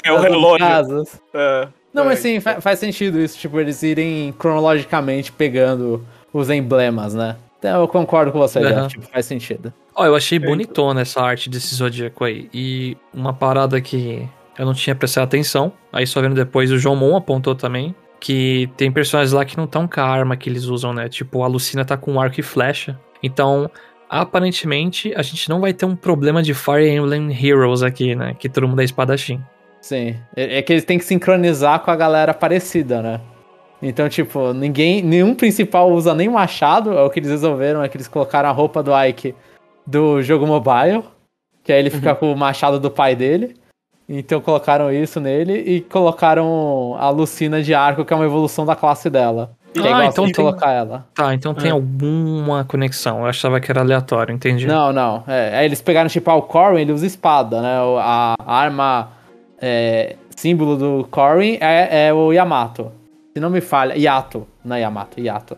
É 0.03 0.11
o 0.11 0.15
das 0.15 0.23
relógio. 0.23 0.65
casas. 0.67 1.19
É, 1.33 1.67
Não, 1.93 2.03
é, 2.03 2.05
mas 2.07 2.19
sim, 2.19 2.39
fa- 2.39 2.61
faz 2.61 2.79
sentido 2.79 3.19
isso, 3.19 3.37
tipo, 3.37 3.59
eles 3.59 3.81
irem 3.83 4.33
cronologicamente 4.37 5.31
pegando 5.31 6.05
os 6.33 6.49
emblemas, 6.49 7.13
né? 7.13 7.35
Então 7.59 7.81
eu 7.81 7.87
concordo 7.87 8.31
com 8.31 8.37
você, 8.39 8.59
Aham. 8.59 8.83
Jeff, 8.83 8.87
tipo, 8.89 9.07
faz 9.11 9.25
sentido. 9.25 9.73
Ó, 9.95 10.05
eu 10.05 10.15
achei 10.15 10.37
bonitona 10.37 11.01
essa 11.01 11.21
arte 11.21 11.49
desse 11.49 11.73
Zodíaco 11.73 12.23
aí. 12.23 12.47
E 12.53 12.95
uma 13.11 13.33
parada 13.33 13.81
que 13.81 14.29
eu 14.59 14.63
não 14.65 14.73
tinha 14.75 14.95
prestado 14.95 15.23
atenção, 15.23 15.71
aí 15.91 16.05
só 16.05 16.21
vendo 16.21 16.35
depois, 16.35 16.71
o 16.71 16.77
João 16.77 16.95
Mon 16.95 17.15
apontou 17.17 17.55
também, 17.55 17.95
que 18.19 18.69
tem 18.75 18.91
personagens 18.91 19.33
lá 19.33 19.45
que 19.45 19.57
não 19.57 19.65
estão 19.65 19.87
com 19.87 19.99
a 19.99 20.03
arma 20.03 20.35
que 20.35 20.49
eles 20.49 20.65
usam, 20.65 20.93
né? 20.93 21.07
Tipo, 21.09 21.43
a 21.43 21.47
Lucina 21.47 21.85
tá 21.85 21.97
com 21.97 22.19
arco 22.19 22.39
e 22.39 22.43
flecha. 22.43 22.99
Então, 23.21 23.69
aparentemente, 24.09 25.13
a 25.15 25.21
gente 25.21 25.49
não 25.49 25.61
vai 25.61 25.73
ter 25.73 25.85
um 25.85 25.95
problema 25.95 26.41
de 26.41 26.53
Fire 26.53 26.89
Emblem 26.89 27.31
Heroes 27.31 27.83
aqui, 27.83 28.15
né? 28.15 28.35
Que 28.37 28.49
todo 28.49 28.67
mundo 28.67 28.81
é 28.81 28.85
espadachim. 28.85 29.41
Sim. 29.81 30.15
É, 30.35 30.57
é 30.57 30.61
que 30.61 30.73
eles 30.73 30.85
têm 30.85 30.97
que 30.97 31.05
sincronizar 31.05 31.79
com 31.81 31.91
a 31.91 31.95
galera 31.95 32.33
parecida, 32.33 33.01
né? 33.01 33.21
Então, 33.81 34.09
tipo, 34.09 34.53
ninguém. 34.53 35.03
Nenhum 35.03 35.35
principal 35.35 35.91
usa 35.91 36.13
nem 36.15 36.29
machado. 36.29 36.93
É 36.93 37.03
o 37.03 37.09
que 37.09 37.19
eles 37.19 37.29
resolveram, 37.29 37.83
é 37.83 37.89
que 37.89 37.97
eles 37.97 38.07
colocaram 38.07 38.49
a 38.49 38.51
roupa 38.51 38.81
do 38.81 38.91
Ike 38.99 39.35
do 39.85 40.21
jogo 40.21 40.47
mobile. 40.47 41.03
Que 41.63 41.71
aí 41.73 41.79
ele 41.79 41.89
fica 41.89 42.15
com 42.15 42.31
o 42.31 42.35
machado 42.35 42.79
do 42.79 42.89
pai 42.89 43.15
dele. 43.15 43.55
Então 44.09 44.39
colocaram 44.39 44.91
isso 44.91 45.19
nele 45.19 45.53
e 45.53 45.81
colocaram 45.81 46.95
a 46.97 47.09
Lucina 47.09 47.61
de 47.61 47.73
arco, 47.73 48.05
que 48.05 48.13
é 48.13 48.15
uma 48.15 48.25
evolução 48.25 48.65
da 48.65 48.75
classe 48.75 49.09
dela. 49.09 49.51
Que 49.73 49.79
é 49.79 49.83
Ah, 49.83 49.89
igual 49.89 50.03
então 50.05 50.25
de 50.25 50.31
tem- 50.31 50.45
colocar 50.45 50.71
ela. 50.71 51.05
Tá, 51.13 51.33
então 51.33 51.53
tem 51.53 51.67
É. 51.69 51.73
alguma 51.73 52.63
conexão. 52.63 53.19
Eu 53.19 53.25
achava 53.25 53.59
que 53.59 53.69
era 53.69 53.81
aleatório, 53.81 54.33
entendi. 54.33 54.65
Não, 54.65 54.93
não. 54.93 55.23
É, 55.27 55.57
aí 55.57 55.65
eles 55.65 55.81
pegaram, 55.81 56.09
tipo, 56.09 56.31
ah, 56.31 56.35
o 56.35 56.41
Corwin, 56.41 56.81
ele 56.81 56.93
usa 56.93 57.05
espada, 57.05 57.61
né? 57.61 57.81
O- 57.81 57.97
A 57.99 58.35
arma 58.47 59.09
é, 59.61 60.15
símbolo 60.35 60.77
do 60.77 61.07
Corwin 61.11 61.57
é, 61.59 62.07
é 62.07 62.13
o 62.13 62.31
Yamato. 62.31 62.91
Se 63.33 63.39
não 63.41 63.49
me 63.49 63.59
falha, 63.61 63.93
Yato, 63.97 64.47
não 64.63 64.75
é 64.75 64.81
Yamato, 64.81 65.19
Yato. 65.19 65.57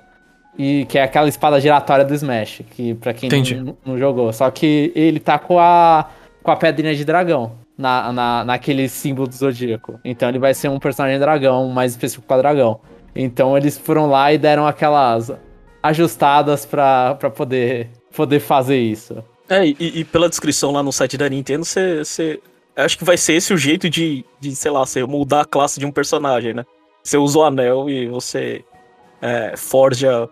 E 0.57 0.85
que 0.89 0.97
é 0.97 1.03
aquela 1.03 1.29
espada 1.29 1.62
giratória 1.62 2.03
do 2.03 2.13
Smash, 2.13 2.63
que 2.71 2.93
pra 2.95 3.13
quem 3.13 3.29
não, 3.29 3.77
não 3.85 3.97
jogou. 3.97 4.33
Só 4.33 4.49
que 4.51 4.91
ele 4.95 5.19
tá 5.19 5.38
com 5.39 5.57
a, 5.59 6.07
com 6.43 6.51
a 6.51 6.55
pedrinha 6.57 6.93
de 6.95 7.05
dragão. 7.05 7.51
Na, 7.79 8.11
na, 8.11 8.43
naquele 8.43 8.89
símbolo 8.89 9.25
do 9.25 9.33
Zodíaco. 9.33 10.01
Então 10.03 10.27
ele 10.27 10.37
vai 10.37 10.53
ser 10.53 10.67
um 10.67 10.77
personagem 10.77 11.17
dragão, 11.17 11.69
mais 11.69 11.93
específico 11.93 12.27
pra 12.27 12.35
dragão. 12.37 12.81
Então 13.15 13.57
eles 13.57 13.77
foram 13.77 14.07
lá 14.07 14.33
e 14.33 14.37
deram 14.37 14.67
aquelas 14.67 15.31
ajustadas 15.81 16.65
pra, 16.65 17.15
pra 17.15 17.29
poder, 17.29 17.89
poder 18.13 18.41
fazer 18.41 18.77
isso. 18.77 19.23
É, 19.47 19.65
e, 19.65 19.75
e 19.79 20.03
pela 20.03 20.27
descrição 20.27 20.71
lá 20.71 20.83
no 20.83 20.91
site 20.91 21.17
da 21.17 21.29
Nintendo, 21.29 21.63
você. 21.63 22.41
Acho 22.75 22.97
que 22.97 23.05
vai 23.05 23.17
ser 23.17 23.33
esse 23.33 23.53
o 23.53 23.57
jeito 23.57 23.89
de, 23.89 24.25
de, 24.39 24.55
sei 24.55 24.71
lá, 24.71 24.85
você 24.85 25.03
mudar 25.05 25.41
a 25.41 25.45
classe 25.45 25.79
de 25.79 25.85
um 25.85 25.91
personagem, 25.91 26.53
né? 26.53 26.65
Você 27.01 27.17
usa 27.17 27.39
o 27.39 27.43
anel 27.43 27.89
e 27.89 28.07
você 28.07 28.63
é, 29.21 29.55
forja. 29.57 30.29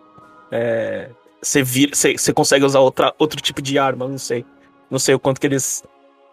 é, 0.52 1.08
você, 1.42 1.62
vira, 1.62 1.92
você 1.94 2.32
consegue 2.32 2.64
usar 2.64 2.80
outra, 2.80 3.14
outro 3.18 3.40
tipo 3.40 3.62
de 3.62 3.78
arma, 3.78 4.06
não 4.06 4.18
sei. 4.18 4.44
Não 4.90 4.98
sei 4.98 5.14
o 5.14 5.18
quanto 5.18 5.40
que 5.40 5.46
eles 5.46 5.82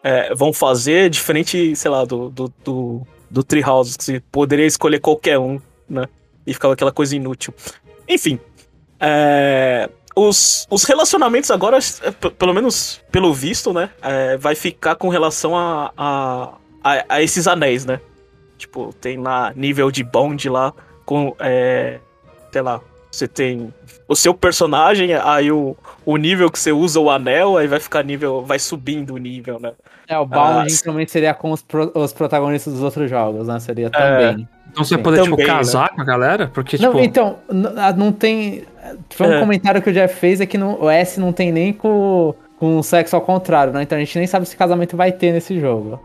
é, 0.06 0.36
vão 0.36 0.54
fazer, 0.54 1.10
diferente, 1.10 1.76
sei 1.76 1.90
lá, 1.90 2.06
do, 2.06 2.30
do, 2.30 2.54
do, 2.64 3.02
do 3.28 3.44
Treehouse, 3.44 3.98
que 3.98 4.04
você 4.04 4.20
poderia 4.32 4.68
escolher 4.68 5.00
qualquer 5.00 5.40
um, 5.40 5.60
né? 5.90 6.06
E 6.46 6.54
ficava 6.54 6.76
aquela 6.76 6.92
coisa 6.92 7.16
inútil. 7.16 7.52
Enfim. 8.08 8.40
É, 9.00 9.90
os, 10.16 10.68
os 10.70 10.84
relacionamentos 10.84 11.50
agora, 11.50 11.80
é, 11.80 12.12
pelo 12.12 12.54
menos 12.54 13.02
pelo 13.12 13.34
visto, 13.34 13.74
né? 13.74 13.90
é, 14.00 14.38
vai 14.38 14.54
ficar 14.54 14.94
com 14.96 15.10
relação 15.10 15.58
a, 15.58 15.92
a, 15.98 16.54
a, 16.84 17.06
a 17.10 17.22
esses 17.24 17.48
anéis, 17.48 17.84
né? 17.84 18.00
Tipo, 18.60 18.94
tem 19.02 19.18
lá 19.18 19.54
nível 19.56 19.90
de 19.90 20.04
bond 20.04 20.48
lá, 20.50 20.72
com. 21.04 21.36
É, 21.40 22.00
sei 22.52 22.62
lá, 22.62 22.80
você 23.12 23.28
tem 23.28 23.74
o 24.08 24.16
seu 24.16 24.36
personagem, 24.36 25.16
aí 25.16 25.52
o, 25.52 25.76
o 26.06 26.16
nível 26.16 26.52
que 26.52 26.60
você 26.60 26.72
usa 26.72 27.00
o 27.00 27.10
anel, 27.10 27.58
aí 27.58 27.68
vai 27.68 27.80
ficar 27.80 28.04
nível. 28.04 28.44
Vai 28.44 28.60
subindo 28.60 29.16
o 29.16 29.18
nível, 29.18 29.60
né? 29.60 29.74
É, 30.08 30.18
o 30.18 30.26
Bounding 30.26 30.74
Ah, 30.74 30.84
também 30.84 31.08
seria 31.08 31.34
com 31.34 31.52
os, 31.52 31.62
pro- 31.62 31.92
os 31.96 32.14
protagonistas 32.14 32.74
dos 32.74 32.84
outros 32.84 33.10
jogos, 33.10 33.48
né? 33.48 33.60
Seria 33.60 33.90
também. 33.90 34.48
Então 34.72 34.84
você 34.84 34.96
Sim. 34.96 35.02
poder, 35.04 35.24
tipo, 35.24 35.38
né? 35.38 35.46
casar 35.46 35.90
com 35.90 36.02
a 36.02 36.04
galera? 36.04 36.48
Porque, 36.54 36.78
Não, 36.78 36.92
tipo. 36.92 37.04
então, 37.04 37.38
ah, 37.78 37.94
não 37.94 38.12
tem. 38.12 38.64
Foi 39.10 39.28
um 39.28 39.34
É. 39.34 39.40
comentário 39.40 39.82
que 39.82 39.90
o 39.90 39.94
Jeff 39.94 40.14
fez 40.16 40.42
é 40.42 40.46
que 40.46 40.58
no, 40.58 40.84
o 40.84 40.90
S 40.90 41.20
não 41.20 41.32
tem 41.32 41.52
nem 41.52 41.72
com, 41.74 42.36
com 42.60 42.78
o 42.78 42.84
sexo 42.84 43.16
ao 43.16 43.22
contrário, 43.22 43.72
né? 43.74 43.82
Então 43.84 43.98
a 43.98 44.02
gente 44.02 44.18
nem 44.18 44.28
sabe 44.28 44.46
se 44.46 44.56
casamento 44.56 44.96
vai 44.98 45.12
ter 45.12 45.32
nesse 45.32 45.60
jogo. 45.60 46.00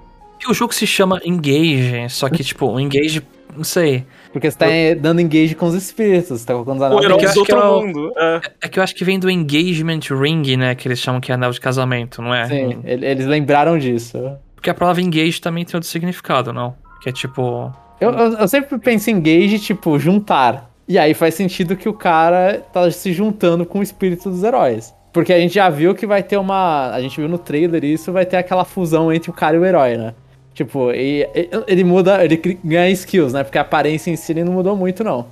o 0.48 0.54
jogo 0.54 0.72
se 0.72 0.86
chama 0.86 1.20
Engage, 1.24 2.06
só 2.10 2.28
que, 2.28 2.42
tipo, 2.44 2.66
o 2.66 2.80
Engage, 2.80 3.22
não 3.56 3.64
sei. 3.64 4.06
Porque 4.32 4.48
você 4.50 4.56
tá 4.58 4.66
eh, 4.70 4.94
dando 4.94 5.20
engage 5.20 5.54
com 5.56 5.66
os 5.66 5.74
espíritos, 5.74 6.40
você 6.40 6.46
tá 6.46 6.52
colocando 6.52 6.76
os 6.76 6.82
O 6.82 6.84
anéis. 6.84 7.04
herói 7.04 7.14
eu 7.24 7.28
do 7.28 7.32
que 7.32 7.38
outro 7.52 7.56
é 7.58 7.68
o- 7.68 7.80
mundo. 7.86 8.12
É. 8.16 8.40
É 8.62 8.68
que 8.68 8.78
eu 8.78 8.82
acho 8.82 8.94
que 8.94 9.04
vem 9.04 9.18
do 9.18 9.28
Engagement 9.28 10.00
Ring, 10.10 10.56
né? 10.56 10.74
Que 10.74 10.86
eles 10.86 10.98
chamam 11.00 11.20
que 11.20 11.32
é 11.32 11.34
anel 11.34 11.50
de 11.50 11.60
casamento, 11.60 12.22
não 12.22 12.32
é? 12.34 12.46
Sim, 12.46 12.78
ele- 12.84 13.06
eles 13.06 13.26
lembraram 13.26 13.76
disso. 13.78 14.18
Porque 14.54 14.70
a 14.70 14.74
palavra 14.74 15.02
engage 15.02 15.40
também 15.40 15.64
tem 15.64 15.76
outro 15.76 15.88
significado, 15.88 16.52
não? 16.52 16.74
Que 17.02 17.08
é 17.08 17.12
tipo. 17.12 17.72
Eu, 18.00 18.10
eu, 18.12 18.32
eu 18.38 18.48
sempre 18.48 18.78
penso 18.78 19.10
em 19.10 19.14
engage, 19.14 19.58
tipo, 19.58 19.98
juntar. 19.98 20.70
E 20.86 20.98
aí 20.98 21.12
faz 21.14 21.34
sentido 21.34 21.76
que 21.76 21.88
o 21.88 21.92
cara 21.92 22.62
tá 22.72 22.90
se 22.90 23.12
juntando 23.12 23.64
com 23.66 23.78
o 23.80 23.82
espírito 23.82 24.28
dos 24.30 24.42
heróis. 24.44 24.94
Porque 25.12 25.32
a 25.32 25.38
gente 25.40 25.54
já 25.54 25.68
viu 25.68 25.94
que 25.94 26.06
vai 26.06 26.22
ter 26.22 26.36
uma. 26.36 26.90
A 26.92 27.00
gente 27.00 27.16
viu 27.20 27.28
no 27.28 27.36
trailer 27.38 27.84
isso, 27.84 28.12
vai 28.12 28.24
ter 28.24 28.36
aquela 28.36 28.64
fusão 28.64 29.12
entre 29.12 29.28
o 29.30 29.32
cara 29.32 29.56
e 29.56 29.58
o 29.60 29.64
herói, 29.64 29.96
né? 29.96 30.14
Tipo, 30.60 30.92
e- 30.92 31.22
e- 31.34 31.48
ele 31.66 31.82
muda, 31.82 32.22
ele 32.22 32.36
ganha 32.62 32.90
skills, 32.90 33.32
né? 33.32 33.42
Porque 33.42 33.56
a 33.56 33.62
aparência 33.62 34.10
em 34.10 34.16
si 34.16 34.32
ele 34.32 34.44
não 34.44 34.52
mudou 34.52 34.76
muito, 34.76 35.02
não. 35.02 35.28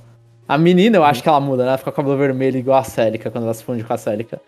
A 0.47 0.57
menina, 0.57 0.97
eu 0.97 1.03
acho 1.03 1.21
que 1.21 1.29
ela 1.29 1.39
muda, 1.39 1.61
né? 1.61 1.69
Ela 1.69 1.77
fica 1.77 1.91
com 1.91 2.01
o 2.01 2.03
cabelo 2.03 2.17
vermelho 2.17 2.57
igual 2.57 2.79
a 2.79 2.83
Célica, 2.83 3.29
quando 3.29 3.43
ela 3.43 3.53
se 3.53 3.63
funde 3.63 3.83
com 3.83 3.93
a 3.93 3.97
Célica. 3.97 4.41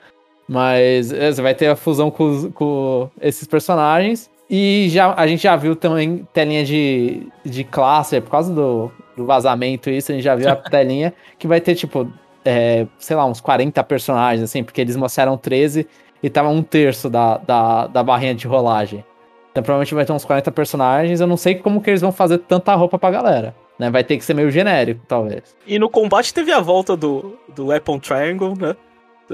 Mas 0.50 1.14
é, 1.14 1.32
você 1.32 1.40
vai 1.40 1.54
ter 1.54 1.68
a 1.68 1.76
fusão 1.76 2.10
com, 2.10 2.52
com 2.52 3.12
esses 3.22 3.48
personagens. 3.48 4.28
E 4.50 4.88
já, 4.90 5.14
a 5.16 5.28
gente 5.28 5.44
já 5.44 5.56
viu 5.56 5.76
também 5.76 6.28
telinha 6.34 6.66
de, 6.66 7.28
de 7.46 7.64
classe, 7.64 8.20
por 8.20 8.32
causa 8.32 8.52
do, 8.52 8.92
do 9.16 9.24
vazamento 9.24 9.88
isso, 9.92 10.12
a 10.12 10.16
gente 10.16 10.24
já 10.24 10.34
viu 10.36 10.50
a 10.50 10.56
telinha 10.68 11.14
que 11.38 11.48
vai 11.48 11.62
ter, 11.62 11.76
tipo, 11.76 12.12
é, 12.44 12.88
sei 12.98 13.16
lá, 13.16 13.24
uns 13.28 13.40
40 13.40 13.84
personagens, 13.84 14.44
assim, 14.44 14.64
porque 14.64 14.82
eles 14.82 14.96
mostraram 14.96 15.38
13 15.38 15.88
e 16.24 16.28
tava 16.28 16.50
um 16.50 16.64
terço 16.64 17.08
da, 17.08 17.38
da, 17.38 17.86
da 17.86 18.02
barrinha 18.02 18.34
de 18.34 18.48
rolagem. 18.48 19.06
Então 19.52 19.62
provavelmente 19.64 19.94
vai 19.94 20.06
ter 20.06 20.14
uns 20.14 20.24
40 20.26 20.52
personagens, 20.52 21.20
eu 21.20 21.28
não 21.28 21.36
sei 21.38 21.56
como 21.56 21.82
que 21.82 21.90
eles 21.90 22.02
vão 22.02 22.12
fazer 22.12 22.38
tanta 22.40 22.74
roupa 22.74 22.98
pra 22.98 23.12
galera. 23.12 23.56
Né? 23.78 23.90
Vai 23.90 24.04
ter 24.04 24.18
que 24.18 24.24
ser 24.24 24.34
meio 24.34 24.50
genérico, 24.52 25.02
talvez. 25.08 25.56
E 25.68 25.78
no 25.80 25.90
combate 25.90 26.34
teve 26.34 26.52
a 26.52 26.60
volta 26.60 26.96
do, 26.96 27.38
do 27.54 27.68
Weapon 27.68 28.00
Triangle, 28.00 28.54
né? 28.58 28.76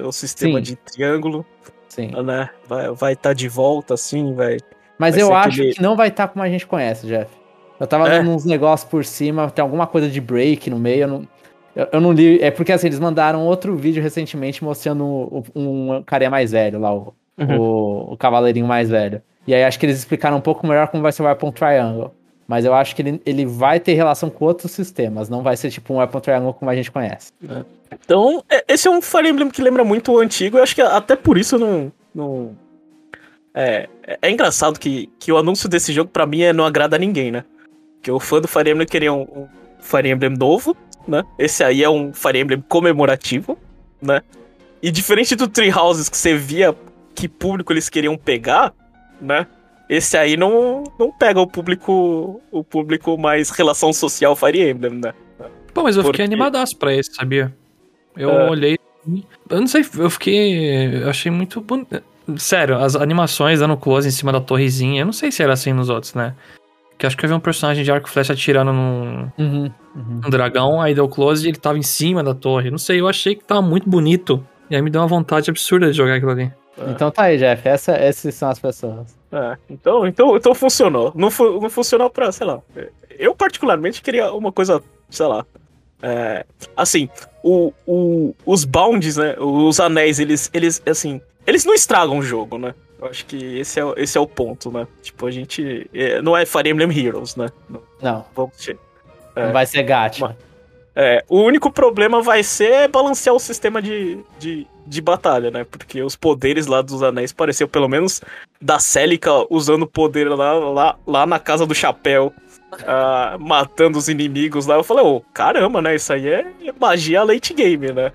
O 0.03 0.11
sistema 0.11 0.57
Sim. 0.59 0.61
de 0.63 0.75
triângulo, 0.75 1.45
Sim. 1.89 2.11
né? 2.23 2.49
Vai 2.95 3.13
estar 3.13 3.29
tá 3.29 3.33
de 3.33 3.47
volta, 3.47 3.93
assim, 3.95 4.33
vai. 4.33 4.57
Mas 4.97 5.15
Vai 5.15 5.23
eu 5.23 5.33
acho 5.35 5.49
aquele- 5.49 5.73
que 5.73 5.81
não 5.81 5.95
vai 5.95 6.07
estar 6.07 6.27
como 6.27 6.43
a 6.43 6.49
gente 6.49 6.65
conhece, 6.65 7.05
Jeff. 7.07 7.29
Eu 7.79 7.85
tava 7.85 8.07
É? 8.09 8.19
uns 8.21 8.43
negócios 8.45 8.89
por 8.89 9.05
cima, 9.05 9.49
tem 9.51 9.61
alguma 9.61 9.85
coisa 9.85 10.07
de 10.09 10.19
break 10.19 10.69
no 10.69 10.79
meio, 10.79 11.01
eu 11.03 11.07
não, 11.07 11.27
eu, 11.75 11.87
eu 11.93 12.01
não 12.01 12.11
li. 12.11 12.41
É 12.41 12.49
porque 12.49 12.71
assim, 12.71 12.87
eles 12.87 12.99
mandaram 12.99 13.45
outro 13.45 13.75
vídeo 13.75 14.01
recentemente 14.01 14.63
mostrando 14.63 15.03
o- 15.05 15.43
um, 15.55 16.01
carinha 16.03 16.29
mais 16.31 16.51
velho 16.51 16.79
lá, 16.79 16.91
o, 16.93 17.13
Uhum. 17.37 17.59
o, 17.59 18.13
o 18.13 18.17
cavaleirinho 18.17 18.65
mais 18.65 18.89
velho. 18.89 19.21
E 19.47 19.55
aí 19.55 19.63
acho 19.63 19.79
que 19.79 19.85
eles 19.85 19.97
explicaram 19.97 20.37
um 20.37 20.41
pouco 20.41 20.67
melhor 20.67 20.87
como 20.89 21.01
vai 21.01 21.11
ser 21.11 21.21
o 21.21 21.25
Weapon 21.25 21.51
Triangle. 21.51 22.13
Mas 22.47 22.63
eu 22.63 22.73
acho 22.73 22.95
que 22.95 23.01
ele, 23.01 23.21
ele 23.25 23.45
vai 23.45 23.79
ter 23.79 23.93
relação 23.93 24.29
com 24.29 24.45
outros 24.45 24.71
sistemas, 24.71 25.27
não 25.29 25.41
vai 25.43 25.57
ser 25.57 25.69
tipo 25.69 25.93
um 25.93 25.97
Weapon 25.97 26.19
Triangle 26.21 26.53
como 26.53 26.71
a 26.71 26.75
gente 26.75 26.91
conhece. 26.91 27.31
Então, 27.91 28.43
é- 28.49 28.63
esse 28.69 28.87
é 28.87 28.91
um 28.91 29.01
Fire 29.01 29.27
Emblem 29.27 29.49
que 29.49 29.61
lembra 29.61 29.83
muito 29.83 30.11
o 30.13 30.19
antigo. 30.19 30.57
Eu 30.57 30.63
acho 30.63 30.75
que 30.75 30.81
até 30.81 31.15
por 31.15 31.37
isso 31.37 31.57
não. 31.57 31.91
não... 32.13 32.55
É, 33.53 33.89
é- 34.03 34.19
é 34.21 34.29
engraçado 34.31 34.79
que, 34.79 35.09
que 35.19 35.31
o 35.31 35.37
anúncio 35.37 35.67
desse 35.67 35.91
jogo, 35.91 36.09
pra 36.09 36.25
mim, 36.25 36.41
é, 36.41 36.53
não 36.53 36.65
agrada 36.65 36.95
a 36.95 36.99
ninguém, 36.99 37.31
né? 37.31 37.43
Porque 37.95 38.11
o 38.11 38.19
fã 38.19 38.39
do 38.39 38.47
Fire 38.47 38.69
Emblem 38.69 38.87
queria 38.87 39.11
um, 39.11 39.21
um 39.23 39.47
Fire 39.79 40.09
Emblem 40.09 40.31
novo, 40.37 40.75
né? 41.07 41.23
Esse 41.37 41.63
aí 41.63 41.83
é 41.83 41.89
um 41.89 42.13
Fire 42.13 42.39
Emblem 42.39 42.63
comemorativo, 42.69 43.57
né? 44.01 44.21
E 44.81 44.91
diferente 44.91 45.35
do 45.35 45.47
Three 45.47 45.73
Houses 45.73 46.07
que 46.07 46.15
você 46.17 46.35
via 46.37 46.73
que 47.15 47.27
público 47.27 47.73
eles 47.73 47.89
queriam 47.89 48.15
pegar, 48.15 48.73
né? 49.21 49.47
Esse 49.89 50.17
aí 50.17 50.35
não, 50.35 50.83
não 50.99 51.11
pega 51.11 51.39
o 51.39 51.47
público 51.47 52.41
o 52.51 52.63
público 52.63 53.17
mais 53.17 53.49
relação 53.49 53.93
social 53.93 54.35
Fire 54.35 54.69
Emblem, 54.69 54.95
né? 54.95 55.13
Pô, 55.73 55.83
mas 55.83 55.95
eu 55.95 56.03
Porque- 56.03 56.17
fiquei 56.17 56.25
animadaço 56.25 56.75
pra 56.77 56.93
esse, 56.93 57.13
sabia? 57.13 57.53
Eu 58.15 58.29
É. 58.31 58.49
olhei. 58.49 58.77
Eu 59.49 59.59
não 59.61 59.67
sei, 59.67 59.85
eu 59.97 60.09
fiquei. 60.09 61.03
Eu 61.03 61.09
achei 61.09 61.31
muito 61.31 61.61
bonito. 61.61 62.01
Sério, 62.37 62.75
as 62.77 62.95
animações 62.95 63.59
dando 63.61 63.77
close 63.77 64.07
em 64.07 64.11
cima 64.11 64.33
da 64.33 64.41
torrezinha, 64.41 65.01
eu 65.01 65.05
não 65.05 65.13
sei 65.13 65.31
se 65.31 65.41
era 65.41 65.53
assim 65.53 65.71
nos 65.71 65.87
outros, 65.89 66.13
né? 66.13 66.33
Que 66.97 67.05
acho 67.05 67.15
que 67.15 67.23
eu 67.23 67.29
vi 67.29 67.35
um 67.35 67.39
personagem 67.39 67.83
de 67.85 67.91
arco 67.91 68.07
e 68.09 68.11
flecha 68.11 68.33
atirando 68.33 68.73
num, 68.73 69.31
Uhum, 69.37 69.71
uhum. 69.95 70.21
um 70.25 70.29
dragão, 70.29 70.81
aí 70.81 70.93
deu 70.93 71.07
close 71.07 71.45
e 71.45 71.49
ele 71.49 71.57
tava 71.57 71.77
em 71.77 71.83
cima 71.83 72.21
da 72.23 72.33
torre. 72.33 72.69
Não 72.71 72.77
sei, 72.79 72.99
eu 72.99 73.07
achei 73.07 73.35
que 73.35 73.45
tava 73.45 73.61
muito 73.61 73.87
bonito. 73.89 74.45
E 74.69 74.75
aí 74.75 74.81
me 74.81 74.89
deu 74.89 74.99
uma 74.99 75.07
vontade 75.07 75.49
absurda 75.49 75.89
de 75.89 75.93
jogar 75.95 76.15
aquilo 76.15 76.31
ali. 76.31 76.51
Então 76.89 77.09
tá 77.11 77.23
aí, 77.23 77.37
Jeff. 77.37 77.67
Essa, 77.67 77.93
essas 77.93 78.35
são 78.35 78.49
as 78.49 78.59
pessoas. 78.59 79.17
É, 79.31 79.57
então, 79.69 80.05
então, 80.07 80.35
então 80.37 80.53
funcionou. 80.55 81.11
Não, 81.15 81.31
fu 81.31 81.59
não 81.59 81.69
funcionou 81.69 82.09
pra, 82.09 82.31
sei 82.31 82.45
lá. 82.47 82.59
Eu, 83.17 83.33
particularmente, 83.35 84.01
queria 84.01 84.31
uma 84.31 84.51
coisa, 84.51 84.81
sei 85.09 85.25
lá. 85.25 85.45
é, 86.01 86.45
assim, 86.75 87.09
o, 87.43 87.73
o, 87.87 88.35
os 88.45 88.63
bounds, 88.63 89.17
né? 89.17 89.35
Os 89.39 89.79
anéis, 89.79 90.19
eles, 90.19 90.49
eles, 90.53 90.81
assim. 90.85 91.19
Eles 91.45 91.65
não 91.65 91.73
estragam 91.73 92.17
o 92.19 92.21
jogo, 92.21 92.57
né? 92.57 92.75
Eu 93.01 93.07
acho 93.07 93.25
que 93.25 93.57
esse 93.59 93.79
é, 93.79 93.85
o- 93.85 93.93
esse 93.97 94.17
é 94.17 94.21
o 94.21 94.27
ponto, 94.27 94.71
né? 94.71 94.87
Tipo, 95.01 95.25
a 95.27 95.31
gente. 95.31 95.89
é, 95.93 96.21
não 96.21 96.35
é 96.37 96.45
Fire 96.45 96.69
Emblem 96.69 96.89
Heroes, 96.97 97.35
né? 97.35 97.47
Não, 97.69 97.81
Não, 98.01 98.25
vamos 98.35 98.53
não 99.35 99.43
É. 99.43 99.51
vai 99.51 99.65
ser 99.65 99.83
gacha. 99.83 100.27
Mas- 100.27 100.35
É, 100.99 101.23
o 101.29 101.41
único 101.41 101.69
problema 101.69 102.23
vai 102.23 102.41
ser 102.41 102.87
balancear 102.87 103.35
o 103.35 103.39
sistema 103.39 103.79
de, 103.79 104.17
de, 104.39 104.65
de 104.83 104.99
batalha, 104.99 105.51
né? 105.51 105.63
Porque 105.63 106.01
os 106.01 106.15
poderes 106.15 106.65
lá 106.65 106.81
dos 106.81 107.03
anéis 107.03 107.31
pareceu 107.31 107.67
pelo 107.67 107.87
menos 107.87 108.19
da 108.59 108.79
Célica 108.79 109.31
usando 109.47 109.83
o 109.83 109.87
poder 109.87 110.27
lá, 110.27 110.53
lá, 110.53 110.95
lá 111.05 111.25
na 111.27 111.37
casa 111.37 111.67
do 111.67 111.75
chapéu, 111.75 112.33
ah, 112.87 113.37
matando 113.39 113.99
os 113.99 114.09
inimigos 114.09 114.65
lá. 114.65 114.73
Eu 114.73 114.83
falei, 114.83 115.05
ô, 115.05 115.21
caramba, 115.31 115.83
né? 115.83 115.93
Isso 115.93 116.11
aí 116.11 116.27
é 116.27 116.45
magia 116.79 117.21
late 117.23 117.53
game, 117.53 117.91
né? 117.93 118.11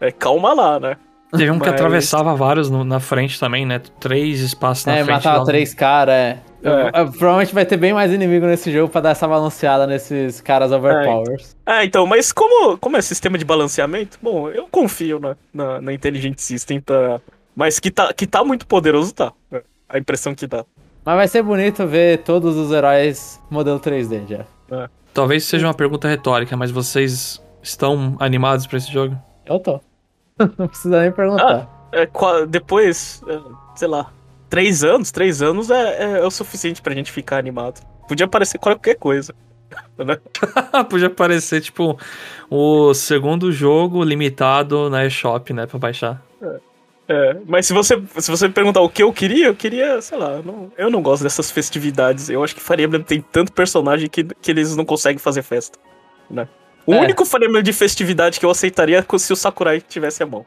É, 0.00 0.10
calma 0.10 0.52
lá, 0.52 0.80
né? 0.80 0.96
Teve 1.30 1.52
um 1.52 1.58
que 1.60 1.66
Mas- 1.66 1.74
atravessava 1.74 2.34
vários 2.34 2.68
no- 2.68 2.82
na 2.84 2.98
frente 2.98 3.38
também, 3.38 3.64
né? 3.64 3.80
Três 4.00 4.40
espaços 4.40 4.86
na 4.86 4.96
é, 4.96 5.04
frente. 5.04 5.16
matava 5.16 5.38
lá. 5.38 5.44
três 5.44 5.72
caras, 5.72 6.14
é. 6.14 6.38
É. 6.64 6.90
Provavelmente 6.90 7.54
vai 7.54 7.66
ter 7.66 7.76
bem 7.76 7.92
mais 7.92 8.10
inimigo 8.12 8.46
nesse 8.46 8.72
jogo 8.72 8.90
pra 8.90 9.00
dar 9.02 9.10
essa 9.10 9.28
balanceada 9.28 9.86
nesses 9.86 10.40
caras 10.40 10.72
overpowers. 10.72 11.54
Ah, 11.66 11.84
então, 11.84 12.06
mas 12.06 12.32
como, 12.32 12.78
como 12.78 12.96
é 12.96 13.02
sistema 13.02 13.36
de 13.36 13.44
balanceamento, 13.44 14.18
bom, 14.22 14.48
eu 14.48 14.66
confio 14.70 15.18
na, 15.20 15.36
na, 15.52 15.80
na 15.80 15.92
Intelligent 15.92 16.38
System, 16.38 16.80
tá? 16.80 17.20
Mas 17.54 17.78
que 17.78 17.90
tá, 17.90 18.12
que 18.12 18.26
tá 18.26 18.42
muito 18.42 18.66
poderoso, 18.66 19.14
tá. 19.14 19.32
É, 19.52 19.62
A 19.88 19.98
impressão 19.98 20.34
que 20.34 20.46
dá. 20.46 20.64
Mas 21.04 21.16
vai 21.16 21.28
ser 21.28 21.42
bonito 21.42 21.86
ver 21.86 22.18
todos 22.22 22.56
os 22.56 22.72
heróis 22.72 23.38
modelo 23.50 23.78
3D 23.78 24.22
já. 24.26 24.88
Talvez 25.12 25.44
seja 25.44 25.66
uma 25.66 25.74
pergunta 25.74 26.08
retórica, 26.08 26.56
mas 26.56 26.70
vocês 26.70 27.40
estão 27.62 28.16
animados 28.18 28.66
pra 28.66 28.78
esse 28.78 28.90
jogo? 28.90 29.16
Eu 29.46 29.58
tô. 29.60 29.80
Não 30.58 30.66
precisa 30.66 31.00
nem 31.02 31.12
perguntar. 31.12 31.68
É, 31.92 32.06
qua- 32.06 32.44
depois, 32.46 33.22
é, 33.28 33.38
sei 33.76 33.86
lá, 33.86 34.10
três 34.54 34.84
anos, 34.84 35.10
três 35.10 35.42
anos 35.42 35.68
é, 35.68 36.04
é, 36.04 36.18
é 36.20 36.24
o 36.24 36.30
suficiente 36.30 36.80
pra 36.80 36.94
gente 36.94 37.10
ficar 37.10 37.38
animado. 37.38 37.84
Podia 38.06 38.26
aparecer 38.26 38.58
qualquer 38.58 38.94
coisa. 38.96 39.34
Né? 39.98 40.16
Podia 40.88 41.10
parecer, 41.10 41.60
tipo, 41.60 41.98
o 42.48 42.94
segundo 42.94 43.50
jogo 43.50 44.04
limitado 44.04 44.88
na 44.88 45.04
eShop, 45.04 45.52
né? 45.52 45.66
Pra 45.66 45.78
baixar. 45.80 46.22
É, 47.08 47.36
mas 47.46 47.66
se 47.66 47.72
você, 47.72 48.00
se 48.18 48.30
você 48.30 48.46
me 48.46 48.54
perguntar 48.54 48.80
o 48.82 48.88
que 48.88 49.02
eu 49.02 49.12
queria, 49.12 49.46
eu 49.48 49.54
queria, 49.54 50.00
sei 50.00 50.16
lá, 50.16 50.40
não- 50.42 50.70
eu 50.78 50.88
não 50.90 51.02
gosto 51.02 51.24
dessas 51.24 51.50
festividades. 51.50 52.28
Eu 52.30 52.44
acho 52.44 52.54
que 52.54 52.60
Fire 52.62 52.84
Emblem 52.84 53.02
tem 53.02 53.20
tanto 53.20 53.52
personagem 53.52 54.08
que, 54.08 54.22
que 54.22 54.50
eles 54.52 54.76
não 54.76 54.84
conseguem 54.84 55.18
fazer 55.18 55.42
festa. 55.42 55.76
Né? 56.30 56.46
O 56.86 56.94
É. 56.94 57.00
único 57.00 57.24
Fire 57.24 57.44
Emblem 57.46 57.62
de 57.64 57.72
festividade 57.72 58.38
que 58.38 58.46
eu 58.46 58.50
aceitaria 58.50 58.98
é 59.12 59.18
se 59.18 59.32
o 59.32 59.36
Sakurai 59.36 59.80
tivesse 59.80 60.22
a 60.22 60.26
mão. 60.26 60.46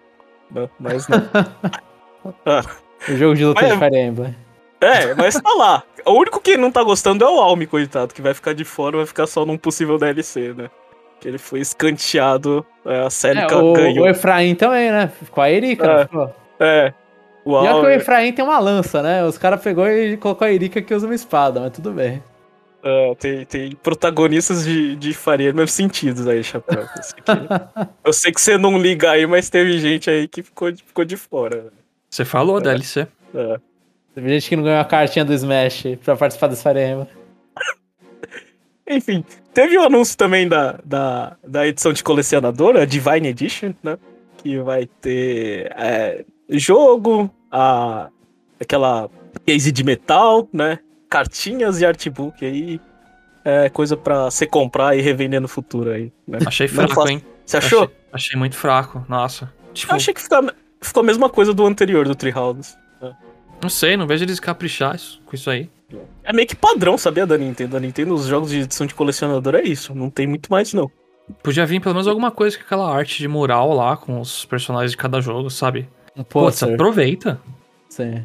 Né? 0.50 0.70
Mas 0.80 1.06
não. 1.10 1.20
Ah, 2.46 2.62
O 3.10 3.16
jogo 3.16 3.36
de 3.36 3.46
luta 3.46 3.62
Mas- 3.62 3.72
de 3.74 3.80
Fire 3.80 3.98
Emblem. 3.98 4.36
é, 4.82 5.14
mas 5.16 5.36
tá 5.40 5.54
lá. 5.54 5.84
O 6.06 6.12
único 6.14 6.40
que 6.40 6.56
não 6.58 6.72
tá 6.72 6.84
gostando 6.84 7.24
é 7.24 7.28
o 7.30 7.40
Almi, 7.40 7.68
coitado, 7.68 8.14
que 8.14 8.22
vai 8.22 8.34
ficar 8.34 8.54
de 8.54 8.64
fora 8.64 8.98
vai 8.98 9.06
ficar 9.06 9.28
só 9.28 9.46
num 9.46 9.58
possível 9.58 9.98
DLC, 9.98 10.54
né? 10.54 10.70
Que 11.20 11.28
ele 11.28 11.38
foi 11.38 11.60
escanteado, 11.60 12.66
é, 12.86 13.02
a 13.02 13.10
série 13.10 13.40
É, 13.40 13.48
o, 13.48 13.74
ganhou. 13.74 14.06
o 14.06 14.10
Efraim 14.10 14.56
também, 14.56 14.92
né? 14.92 15.12
Com 15.32 15.42
a 15.42 15.50
Erika, 15.50 16.08
É. 16.60 16.86
É. 16.88 16.94
O 17.44 17.52
Pior 17.52 17.62
que 17.64 17.68
o 17.70 17.76
Almi, 17.78 17.92
Efraim 17.96 18.34
tem 18.34 18.44
uma 18.44 18.60
lança, 18.60 19.02
né? 19.02 19.24
Os 19.26 19.38
caras 19.38 19.62
pegou 19.62 19.88
e 19.88 20.18
colocou 20.18 20.46
a 20.46 20.52
Erika 20.52 20.82
que 20.82 20.94
usa 20.94 21.06
uma 21.08 21.16
espada, 21.16 21.60
mas 21.62 21.72
tudo 21.72 21.92
bem. 21.92 22.22
é, 22.84 23.16
tem, 23.16 23.46
tem 23.46 23.72
protagonistas 23.82 24.64
de, 24.66 24.96
de 24.96 25.14
Fire 25.14 25.48
Emblem 25.48 25.66
sentidos 25.68 26.28
aí, 26.28 26.44
Chapéu. 26.44 26.86
Eu 28.04 28.14
sei, 28.14 28.32
que, 28.32 28.40
você 28.40 28.58
não 28.58 28.78
liga 28.78 29.12
aí, 29.12 29.26
mas 29.26 29.50
teve 29.50 29.78
gente 29.80 30.10
aí 30.10 30.28
que 30.28 30.44
ficou, 30.44 30.72
de- 30.72 30.84
ficou 30.84 31.04
de 31.06 31.18
fora. 31.18 31.68
Você 32.10 32.24
falou, 32.26 32.60
DLC. 32.62 33.08
É. 33.34 33.60
Teve 34.16 34.30
gente 34.30 34.50
que 34.50 34.56
não 34.56 34.64
ganhou 34.64 34.80
a 34.80 34.86
cartinha 34.86 35.24
do 35.24 35.34
Smash 35.34 35.84
pra 36.04 36.16
participar 36.16 36.48
desse 36.48 36.64
Fire 36.64 36.80
Emblem. 36.80 37.08
Enfim, 38.90 39.24
teve 39.54 39.78
o 39.78 39.84
anúncio 39.84 40.18
também 40.18 40.48
da, 40.48 40.80
da, 40.84 41.36
da 41.46 41.68
edição 41.68 41.92
de 41.92 42.04
colecionador, 42.04 42.78
a 42.78 42.86
Divine 42.86 43.28
Edition, 43.28 43.74
né? 43.84 43.98
Que 44.38 44.60
vai 44.60 44.86
ter 44.86 45.72
é, 45.76 46.24
jogo, 46.50 47.30
a, 47.52 48.10
aquela 48.60 49.10
case 49.46 49.72
de 49.72 49.84
metal, 49.84 50.48
né? 50.54 50.80
Cartinhas 51.10 51.82
e 51.82 51.86
artbook 51.86 52.46
aí. 52.46 52.80
É 53.44 53.70
coisa 53.70 53.96
pra 53.96 54.26
você 54.26 54.46
comprar 54.46 54.96
e 54.98 55.02
revender 55.02 55.40
no 55.40 55.48
futuro 55.48 55.92
aí. 55.92 56.12
Né? 56.28 56.40
Achei 56.46 56.68
Não 56.68 56.76
fraco, 56.76 56.96
faço- 56.96 57.10
hein? 57.10 57.24
Você 57.46 57.58
achou? 57.58 57.84
Achei, 57.84 57.96
achei 58.12 58.40
muito 58.40 58.56
fraco, 58.58 59.06
nossa. 59.08 59.54
Tipo, 59.74 59.94
Eu 59.94 59.96
achei 59.96 60.14
que 60.14 60.22
ficou, 60.22 60.52
ficou 60.82 61.02
a 61.02 61.06
mesma 61.06 61.30
coisa 61.30 61.54
do 61.54 61.66
anterior, 61.66 62.08
do 62.08 62.16
Treehouse. 62.16 62.76
não 63.62 63.70
sei, 63.70 63.98
não 63.98 64.06
vejo 64.08 64.24
eles 64.24 64.40
caprichar 64.40 64.96
isso- 64.96 65.20
com 65.26 65.36
isso 65.36 65.50
aí. 65.50 65.70
É 66.24 66.34
meio 66.34 66.48
que 66.48 66.56
padrão, 66.56 66.98
sabia, 66.98 67.26
da 67.26 67.38
Nintendo? 67.38 67.78
A 67.78 67.80
Nintendo, 67.80 68.14
os 68.14 68.26
jogos 68.26 68.50
de 68.52 68.60
edição 68.60 68.86
de 68.86 68.94
colecionador 68.94 69.56
é 69.56 69.64
isso. 69.64 69.96
Não 69.96 70.10
tem 70.10 70.28
muito 70.28 70.52
mais, 70.52 70.74
não. 70.74 70.92
Podia 71.42 71.66
vir 71.66 71.82
pelo 71.82 71.96
menos 71.96 72.08
alguma 72.08 72.30
coisa 72.30 72.58
com 72.58 72.64
aquela 72.64 72.94
arte 72.94 73.18
de 73.20 73.28
mural 73.28 73.74
lá, 73.74 73.96
com 73.98 74.20
os 74.20 74.46
personagens 74.46 74.92
de 74.92 74.98
cada 74.98 75.20
jogo, 75.22 75.50
sabe? 75.50 75.88
Um 76.16 76.24
Putz, 76.24 76.60
pôster. 76.60 76.74
aproveita. 76.74 77.40
Sim. 77.90 78.24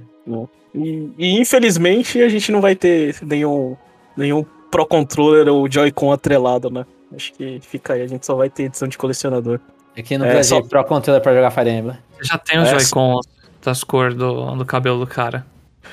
E, 0.75 1.11
e, 1.19 1.41
infelizmente 1.41 2.21
a 2.23 2.29
gente 2.29 2.51
não 2.53 2.61
vai 2.61 2.75
ter 2.75 3.15
nenhum, 3.23 3.77
nenhum 4.17 4.45
Pro 4.71 4.87
Controller 4.87 5.49
ou 5.49 5.71
Joy-Con 5.71 6.12
atrelado, 6.12 6.71
né? 6.71 6.85
Acho 7.15 7.33
que 7.35 7.61
fica 7.61 7.93
aí, 7.93 8.03
a 8.03 8.07
gente 8.07 8.25
só 8.25 8.35
vai 8.35 8.49
ter 8.49 8.65
edição 8.65 8.88
de 8.88 8.97
colecionador. 8.97 9.61
Aqui 9.97 10.17
no 10.17 10.25
É, 10.25 10.33
Brasil, 10.33 10.57
só- 10.57 10.62
Pro 10.69 10.83
Controller 10.85 11.23
pra 11.23 11.35
jogar 11.35 11.51
Fire 11.51 11.71
Emblem. 11.71 11.97
Já 12.23 12.39
tem 12.39 12.59
os 12.61 12.69
É, 12.69 12.79
Joy-Con 12.79 13.21
das 13.65 13.85
cores 13.85 14.15
do, 14.15 14.55
do 14.57 14.65
cabelo 14.65 14.99
do 15.01 15.07
cara. 15.07 15.45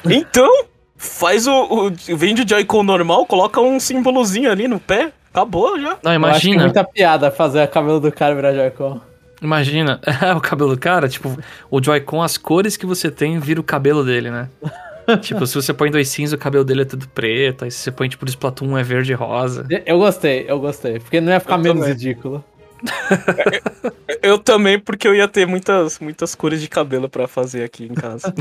Então, 0.06 0.50
faz 0.98 1.48
o. 1.48 1.88
o 1.88 1.92
vende 2.18 2.44
o 2.44 2.48
Joy-Con 2.48 2.84
normal, 2.84 3.26
coloca 3.26 3.60
um 3.62 3.80
símbolozinho 3.80 4.52
ali 4.52 4.68
no 4.68 4.80
pé, 4.80 5.12
acabou 5.32 5.80
já. 5.80 5.98
Não, 6.04 6.14
Eu 6.14 6.26
acho 6.26 6.42
que 6.42 6.48
é 6.48 6.50
imagina. 6.52 6.64
muita 6.64 6.84
piada 6.84 7.32
fazer 7.32 7.64
o 7.64 7.68
cabelo 7.68 8.00
do 8.00 8.12
cara 8.12 8.36
virar 8.36 8.54
Joy-Con. 8.54 9.02
Imagina, 9.42 10.00
é 10.22 10.34
o 10.34 10.42
cabelo 10.42 10.76
do 10.76 10.80
cara, 10.80 11.08
tipo, 11.08 11.38
o 11.72 11.82
Joy-Con, 11.84 12.22
as 12.22 12.38
cores 12.38 12.76
que 12.76 12.86
você 12.86 13.10
tem, 13.10 13.40
vira 13.40 13.60
o 13.60 13.64
cabelo 13.64 14.04
dele, 14.04 14.30
né? 14.30 14.50
tipo, 15.22 15.46
se 15.48 15.56
você 15.56 15.74
põe 15.74 15.90
dois 15.90 16.10
cinza, 16.10 16.36
o 16.36 16.40
cabelo 16.40 16.64
dele 16.66 16.82
é 16.82 16.86
tudo 16.86 17.08
preto. 17.08 17.64
Aí 17.66 17.72
se 17.72 17.80
você 17.80 17.92
põe, 17.92 18.10
tipo, 18.10 18.26
Splatoon, 18.28 18.78
é 18.78 18.84
verde 18.84 19.12
e 19.12 19.16
rosa. 19.16 19.66
Eu 19.86 19.98
gostei, 19.98 20.46
eu 20.48 20.60
gostei. 20.60 21.00
Porque 21.00 21.20
não 21.22 21.32
ia 21.32 21.40
ficar 21.40 21.56
Eu 21.56 21.60
menos 21.60 21.80
também. 21.80 21.94
ridículo. 21.94 22.44
Eu 24.22 24.38
também, 24.38 24.80
porque 24.80 25.08
eu 25.08 25.16
ia 25.16 25.28
ter 25.28 25.46
muitas, 25.46 26.00
muitas 26.00 26.36
cores 26.36 26.62
de 26.62 26.68
cabelo 26.68 27.08
pra 27.08 27.28
fazer 27.28 27.64
aqui 27.64 27.86
em 27.86 27.94
casa. 27.94 28.34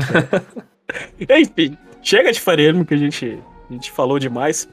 Enfim, 1.19 1.77
chega 2.01 2.31
de 2.31 2.39
Emblem 2.39 2.83
que 2.83 2.93
a 2.93 2.97
gente, 2.97 3.39
a 3.69 3.73
gente 3.73 3.91
falou 3.91 4.19
demais. 4.19 4.67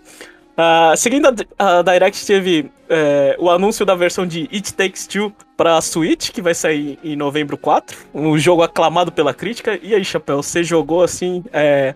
Ah, 0.57 0.95
seguindo 0.97 1.29
a, 1.59 1.79
a 1.79 1.83
Direct, 1.83 2.27
teve 2.27 2.71
é, 2.89 3.37
o 3.39 3.51
anúncio 3.51 3.85
da 3.85 3.95
versão 3.95 4.27
de 4.27 4.49
It 4.53 4.73
Takes 4.73 5.07
Two 5.07 5.33
pra 5.57 5.81
Switch, 5.83 6.31
que 6.31 6.41
vai 6.41 6.55
sair 6.55 6.99
em 7.05 7.15
novembro 7.15 7.59
4. 7.59 7.97
Um 8.15 8.39
jogo 8.39 8.63
aclamado 8.63 9.13
pela 9.13 9.35
crítica. 9.35 9.79
E 9.83 9.95
aí, 9.95 10.05
Chapéu, 10.05 10.43
você 10.43 10.65
jogou 10.65 11.03
assim. 11.03 11.45
é, 11.53 11.95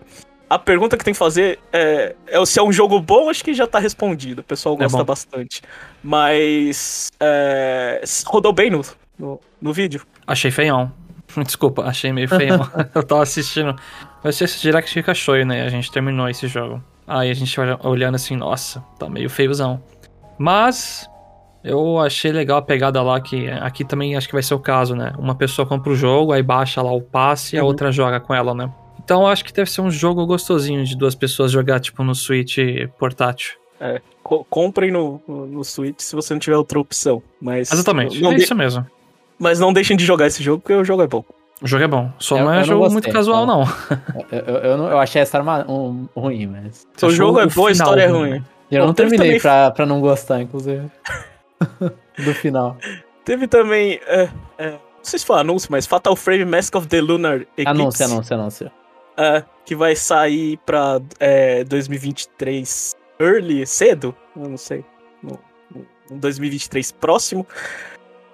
a 0.50 0.58
pergunta 0.58 0.96
que 0.98 1.04
tem 1.04 1.14
que 1.14 1.18
fazer 1.18 1.58
é, 1.72 2.14
é 2.26 2.44
se 2.44 2.58
é 2.58 2.62
um 2.62 2.72
jogo 2.72 3.00
bom, 3.00 3.30
acho 3.30 3.42
que 3.44 3.54
já 3.54 3.66
tá 3.66 3.78
respondido. 3.78 4.40
O 4.40 4.44
pessoal 4.44 4.74
É 4.74 4.78
gosta 4.78 4.98
bom. 4.98 5.04
bastante. 5.04 5.62
Mas. 6.02 7.10
é, 7.20 8.02
rodou 8.26 8.52
bem 8.52 8.68
no, 8.70 8.82
no, 9.18 9.40
no 9.62 9.72
vídeo. 9.72 10.02
Achei 10.26 10.50
feião. 10.50 10.92
Desculpa, 11.46 11.82
achei 11.84 12.12
meio 12.12 12.28
feião. 12.28 12.68
eu 12.94 13.02
tava 13.04 13.22
assistindo. 13.22 13.74
Vai 14.22 14.32
ser 14.32 14.44
esse 14.44 14.60
Direct 14.60 14.92
fica 14.92 15.14
show, 15.14 15.36
né? 15.44 15.62
A 15.64 15.68
gente 15.68 15.90
terminou 15.90 16.28
esse 16.28 16.48
jogo. 16.48 16.82
Aí 17.06 17.30
a 17.30 17.34
gente 17.34 17.58
olha- 17.60 17.78
olhando 17.82 18.16
assim, 18.16 18.36
nossa, 18.36 18.84
tá 18.98 19.08
meio 19.08 19.30
feiozão. 19.30 19.82
Mas 20.38 21.08
eu 21.62 21.98
achei 21.98 22.32
legal 22.32 22.58
a 22.58 22.62
pegada 22.62 23.02
lá 23.02 23.20
que 23.20 23.48
aqui 23.48 23.84
também 23.84 24.16
acho 24.16 24.26
que 24.26 24.32
vai 24.32 24.42
ser 24.42 24.54
o 24.54 24.58
caso, 24.58 24.94
né? 24.94 25.12
Uma 25.18 25.34
pessoa 25.34 25.66
compra 25.66 25.92
o 25.92 25.96
jogo, 25.96 26.32
aí 26.32 26.42
baixa 26.42 26.80
lá 26.82 26.90
o 26.92 27.00
passe 27.00 27.56
e 27.56 27.58
a 27.58 27.62
Uhum. 27.62 27.68
outra 27.68 27.92
joga 27.92 28.18
com 28.20 28.34
ela, 28.34 28.54
né? 28.54 28.70
Então 29.04 29.22
eu 29.22 29.26
acho 29.28 29.44
que 29.44 29.52
deve 29.52 29.70
ser 29.70 29.80
um 29.80 29.90
jogo 29.90 30.24
gostosinho 30.26 30.84
de 30.84 30.96
duas 30.96 31.14
pessoas 31.14 31.50
jogar, 31.50 31.80
tipo, 31.80 32.02
no 32.04 32.14
Switch 32.14 32.58
portátil. 32.98 33.54
Co- 34.22 34.44
comprem 34.50 34.90
no, 34.90 35.20
no, 35.26 35.64
Switch 35.64 36.00
se 36.00 36.14
você 36.14 36.34
não 36.34 36.38
tiver 36.38 36.56
outra 36.56 36.78
opção. 36.78 37.22
Mas 37.40 37.72
Exatamente, 37.72 38.20
Não 38.20 38.32
é 38.32 38.36
isso 38.36 38.54
mesmo. 38.54 38.86
Mas 39.38 39.58
não 39.58 39.72
deixem 39.72 39.96
de 39.96 40.04
jogar 40.04 40.26
esse 40.26 40.42
jogo, 40.42 40.60
porque 40.60 40.74
o 40.74 40.84
jogo 40.84 41.02
é 41.02 41.06
bom. 41.06 41.24
O 41.62 41.66
jogo 41.66 41.84
é 41.84 41.88
bom, 41.88 42.10
só 42.18 42.36
Eu- 42.38 42.44
não 42.44 42.52
é 42.52 42.56
não 42.58 42.64
jogo 42.64 42.80
gostei, 42.80 42.92
muito 42.94 43.10
casual, 43.10 43.46
não. 43.46 43.64
Eu, 44.30 44.38
eu, 44.38 44.54
eu, 44.56 44.78
não- 44.78 44.88
eu 44.90 44.98
achei 44.98 45.20
essa 45.22 45.38
arma 45.38 45.64
um, 45.68 46.06
ruim, 46.14 46.46
mas. 46.46 46.86
Você 46.96 47.06
o 47.06 47.10
jogo 47.10 47.40
é 47.40 47.46
bom, 47.46 47.66
a 47.66 47.72
história 47.72 48.02
é 48.02 48.06
ruim, 48.06 48.30
né? 48.30 48.44
Eu 48.70 48.82
Bom, 48.82 48.86
não 48.88 48.94
terminei 48.94 49.26
também- 49.26 49.40
pra, 49.40 49.70
pra 49.70 49.84
não 49.86 50.00
gostar, 50.00 50.40
inclusive. 50.40 50.88
Do 52.24 52.34
final. 52.34 52.76
Teve 53.24 53.46
também. 53.48 53.98
é, 54.06 54.28
é, 54.58 54.70
não 54.70 54.78
sei 55.02 55.18
se 55.18 55.24
foi 55.26 55.40
anúncio, 55.40 55.68
mas 55.72 55.86
Fatal 55.86 56.14
Frame 56.14 56.44
Mask 56.44 56.74
of 56.76 56.86
the 56.86 57.00
Lunar 57.00 57.40
Eclipse. 57.56 57.66
Anúncio, 57.66 58.04
anúncio, 58.04 58.34
anúncio. 58.36 58.70
É, 59.16 59.44
que 59.64 59.74
vai 59.74 59.94
sair 59.94 60.58
pra 60.64 61.00
é, 61.18 61.64
2023 61.64 62.96
early, 63.18 63.66
cedo? 63.66 64.14
Eu 64.36 64.48
não 64.48 64.56
sei. 64.56 64.84
No, 65.22 65.38
no 66.10 66.18
2023 66.18 66.92
próximo. 66.92 67.46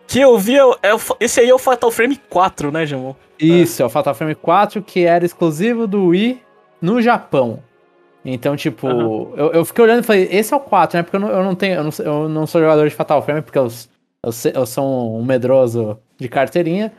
Que 0.07 0.21
eu 0.21 0.39
vi. 0.39 0.57
é 0.57 0.61
é 0.61 0.97
esse 1.21 1.41
aí 1.41 1.49
é 1.49 1.55
o 1.55 1.59
Fatal 1.59 1.91
Frame 1.91 2.17
4, 2.31 2.71
né, 2.71 2.87
Jamon? 2.87 3.15
Isso, 3.39 3.83
é 3.83 3.87
o 3.87 3.91
Fatal 3.91 4.15
Frame 4.15 4.35
4, 4.35 4.81
que 4.83 5.05
era 5.05 5.25
exclusivo 5.25 5.87
do 5.87 6.07
Wii 6.07 6.41
no 6.81 7.03
Japão. 7.03 7.63
Então, 8.25 8.57
tipo, 8.57 8.89
Aham. 8.89 9.29
eu, 9.37 9.53
eu 9.53 9.65
fiquei 9.65 9.85
olhando 9.85 10.01
e 10.01 10.03
falei, 10.03 10.29
esse 10.31 10.53
é 10.53 10.57
o 10.57 10.61
4, 10.61 10.99
né? 10.99 11.03
Porque 11.03 11.17
eu 11.17 11.21
não, 11.21 11.29
eu 11.29 11.45
não 11.45 11.55
tenho, 11.55 11.75
eu 11.75 11.85
não, 11.85 11.91
eu 11.99 12.29
não 12.29 12.47
sou 12.47 12.61
jogador 12.61 12.89
de 12.89 12.95
Fatal 12.95 13.23
Frame, 13.23 13.43
porque 13.43 13.59
eu, 13.59 13.69
eu, 14.23 14.33
eu 14.55 14.67
sou 14.67 15.19
um 15.19 15.25
medroso 15.25 15.99
de 16.19 16.29
carteirinha. 16.29 16.93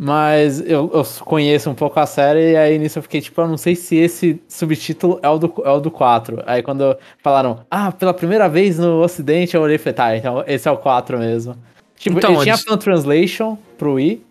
Mas 0.00 0.60
eu, 0.60 0.88
eu 0.94 1.04
conheço 1.24 1.68
um 1.68 1.74
pouco 1.74 1.98
a 1.98 2.06
série, 2.06 2.52
e 2.52 2.56
aí 2.56 2.78
nisso 2.78 3.00
eu 3.00 3.02
fiquei, 3.02 3.20
tipo, 3.20 3.40
eu 3.40 3.48
não 3.48 3.56
sei 3.56 3.74
se 3.74 3.96
esse 3.96 4.40
subtítulo 4.46 5.18
é 5.20 5.28
o 5.28 5.38
do, 5.38 5.52
é 5.64 5.70
o 5.70 5.80
do 5.80 5.90
4. 5.90 6.40
Aí 6.46 6.62
quando 6.62 6.96
falaram, 7.20 7.66
ah, 7.68 7.90
pela 7.90 8.14
primeira 8.14 8.48
vez 8.48 8.78
no 8.78 9.02
ocidente, 9.02 9.56
eu 9.56 9.60
olhei 9.60 9.74
e 9.74 9.78
falei, 9.78 9.94
tá, 9.94 10.16
então 10.16 10.44
esse 10.46 10.68
é 10.68 10.70
o 10.70 10.76
4 10.76 11.18
mesmo. 11.18 11.56
Tipo, 11.96 12.18
Então, 12.18 12.34
ele 12.34 12.42
tinha 12.42 12.56
fan 12.56 12.78
translation 12.78 13.58
pro 13.76 13.94
Wii, 13.94 14.24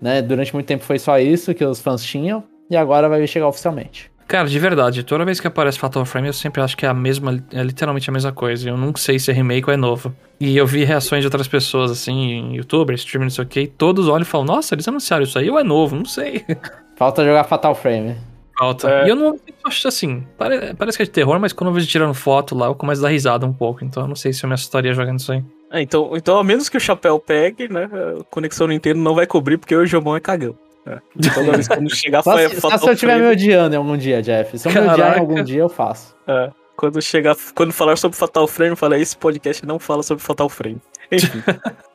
né? 0.00 0.22
Durante 0.22 0.54
muito 0.54 0.66
tempo 0.66 0.84
foi 0.84 1.00
só 1.00 1.18
isso 1.18 1.52
que 1.52 1.64
os 1.64 1.80
fãs 1.80 2.00
tinham, 2.00 2.44
e 2.70 2.76
agora 2.76 3.08
vai 3.08 3.26
chegar 3.26 3.48
oficialmente. 3.48 4.08
Cara, 4.28 4.46
de 4.46 4.58
verdade, 4.58 5.02
toda 5.04 5.24
vez 5.24 5.40
que 5.40 5.46
aparece 5.46 5.78
Fatal 5.78 6.04
Frame 6.04 6.26
eu 6.26 6.34
sempre 6.34 6.60
acho 6.60 6.76
que 6.76 6.84
é 6.84 6.88
a 6.88 6.92
mesma, 6.92 7.42
é 7.50 7.62
literalmente 7.62 8.10
a 8.10 8.12
mesma 8.12 8.30
coisa. 8.30 8.68
Eu 8.68 8.76
nunca 8.76 9.00
sei 9.00 9.18
se 9.18 9.30
é 9.30 9.34
remake 9.34 9.66
ou 9.66 9.72
é 9.72 9.76
novo. 9.76 10.14
E 10.38 10.54
eu 10.54 10.66
vi 10.66 10.84
reações 10.84 11.22
de 11.22 11.26
outras 11.26 11.48
pessoas, 11.48 11.90
assim, 11.90 12.12
em 12.12 12.56
youtuber, 12.56 12.94
streamer, 12.94 13.24
não 13.24 13.30
sei 13.30 13.44
o 13.44 13.48
que, 13.48 13.60
e 13.60 13.66
todos 13.66 14.06
olham 14.06 14.22
e 14.22 14.26
falam, 14.26 14.46
nossa, 14.46 14.74
eles 14.74 14.86
anunciaram 14.86 15.24
isso 15.24 15.38
aí 15.38 15.48
ou 15.48 15.58
é 15.58 15.64
novo? 15.64 15.96
Não 15.96 16.04
sei. 16.04 16.44
Falta 16.94 17.24
jogar 17.24 17.44
Fatal 17.44 17.74
Frame. 17.74 18.16
Falta. 18.58 18.90
É. 18.90 19.06
E 19.06 19.08
eu 19.08 19.16
não 19.16 19.38
acho 19.64 19.88
assim, 19.88 20.26
pare- 20.36 20.74
parece 20.74 20.98
que 20.98 21.02
é 21.04 21.06
de 21.06 21.10
terror, 21.12 21.40
mas 21.40 21.54
quando 21.54 21.68
eu 21.70 21.74
vejo 21.74 21.86
tirando 21.86 22.12
foto 22.12 22.54
lá, 22.54 22.66
eu 22.66 22.74
começo 22.74 23.00
a 23.00 23.04
dar 23.04 23.10
risada 23.10 23.46
um 23.46 23.52
pouco. 23.52 23.82
Então 23.82 24.02
eu 24.02 24.08
não 24.08 24.16
sei 24.16 24.32
se 24.34 24.44
eu 24.44 24.48
me 24.48 24.54
assustaria 24.54 24.92
jogando 24.92 25.20
isso 25.20 25.32
aí. 25.32 25.42
É, 25.72 25.80
então, 25.80 26.10
então, 26.14 26.38
a 26.38 26.44
menos 26.44 26.68
que 26.68 26.76
o 26.76 26.80
chapéu 26.80 27.18
pegue, 27.18 27.68
né? 27.72 27.88
A 28.20 28.24
Conexão 28.24 28.66
Nintendo 28.66 29.00
não 29.00 29.14
vai 29.14 29.26
cobrir, 29.26 29.56
porque 29.58 29.74
o 29.74 29.86
Jomon 29.86 30.16
é 30.16 30.20
cagão. 30.20 30.54
É. 30.88 31.30
Toda 31.34 31.52
vez 31.52 31.68
que 31.68 31.74
quando 31.76 31.94
chegar 31.94 32.22
Só, 32.22 32.36
se, 32.38 32.60
só 32.60 32.78
se 32.78 32.88
eu 32.88 32.92
estiver 32.94 33.18
me 33.18 33.26
odiando 33.30 33.74
em 33.74 33.78
algum 33.78 33.96
dia, 33.96 34.22
Jeff. 34.22 34.58
Se 34.58 34.68
eu 34.68 34.72
me 34.72 34.78
odiar 34.78 34.94
em 34.94 34.98
Caraca. 34.98 35.20
algum 35.20 35.42
dia, 35.42 35.60
eu 35.60 35.68
faço. 35.68 36.16
é, 36.26 36.50
quando 36.76 37.02
chegar, 37.02 37.36
quando 37.54 37.72
falar 37.72 37.96
sobre 37.96 38.16
Fatal 38.16 38.46
Frame, 38.46 38.76
fala 38.76 38.96
esse 38.98 39.16
podcast 39.16 39.66
não 39.66 39.78
fala 39.78 40.02
sobre 40.02 40.22
Fatal 40.22 40.48
Frame. 40.48 40.80
Enfim. 41.10 41.42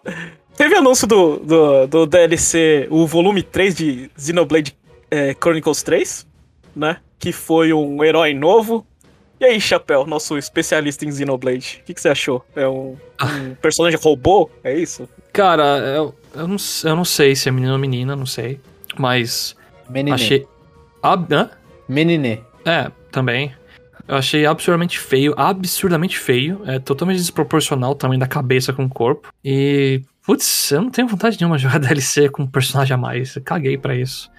Teve 0.56 0.76
anúncio 0.76 1.08
do, 1.08 1.40
do, 1.40 1.88
do 1.88 2.06
DLC, 2.06 2.88
o 2.92 3.08
volume 3.08 3.42
3 3.42 3.76
de 3.76 4.12
Xenoblade 4.18 4.78
é, 5.10 5.34
Chronicles 5.34 5.82
3, 5.82 6.28
né? 6.76 6.98
Que 7.18 7.32
foi 7.32 7.74
um 7.74 8.04
herói 8.04 8.34
novo. 8.34 8.86
E 9.40 9.46
aí, 9.46 9.60
Chapéu, 9.60 10.06
nosso 10.06 10.38
especialista 10.38 11.06
em 11.06 11.12
Xenoblade, 11.12 11.80
o 11.82 11.86
que, 11.86 11.94
que 11.94 12.02
você 12.02 12.10
achou? 12.10 12.46
É 12.56 12.68
um, 12.68 12.96
um 13.22 13.56
personagem 13.62 14.00
robô? 14.00 14.50
É 14.64 14.78
isso? 14.78 15.08
Cara, 15.32 15.80
eu, 15.80 16.14
eu, 16.36 16.48
não, 16.48 16.58
eu 16.84 16.96
não 16.96 17.06
sei 17.06 17.36
se 17.36 17.50
é 17.50 17.52
menino 17.52 17.74
ou 17.74 17.80
menina, 17.80 18.16
não 18.16 18.26
sei. 18.26 18.60
Mas 18.98 19.56
Menine. 19.90 20.14
achei. 20.16 20.48
Ab... 21.02 21.34
Hã? 21.34 21.50
Menine. 21.88 22.42
É, 22.66 22.92
também. 23.12 23.54
Eu 24.08 24.16
achei 24.18 24.46
absurdamente 24.46 25.00
feio, 25.00 25.34
absurdamente 25.38 26.18
feio. 26.18 26.62
É 26.66 26.80
totalmente 26.80 27.18
desproporcional 27.18 27.92
o 27.92 27.96
tamanho 27.96 28.20
da 28.20 28.28
cabeça 28.28 28.74
com 28.74 28.84
o 28.86 28.90
corpo. 28.90 29.30
E, 29.44 30.02
putz, 30.26 30.72
eu 30.72 30.82
não 30.82 30.90
tenho 30.90 31.08
vontade 31.08 31.38
nenhuma 31.40 31.58
de 31.58 31.64
jogar 31.64 31.80
DLC 31.80 32.30
com 32.30 32.44
um 32.44 32.48
personagem 32.48 32.94
a 32.94 32.98
mais. 32.98 33.36
Eu 33.36 33.42
caguei 33.42 33.78
pra 33.78 33.96
isso. 33.96 34.30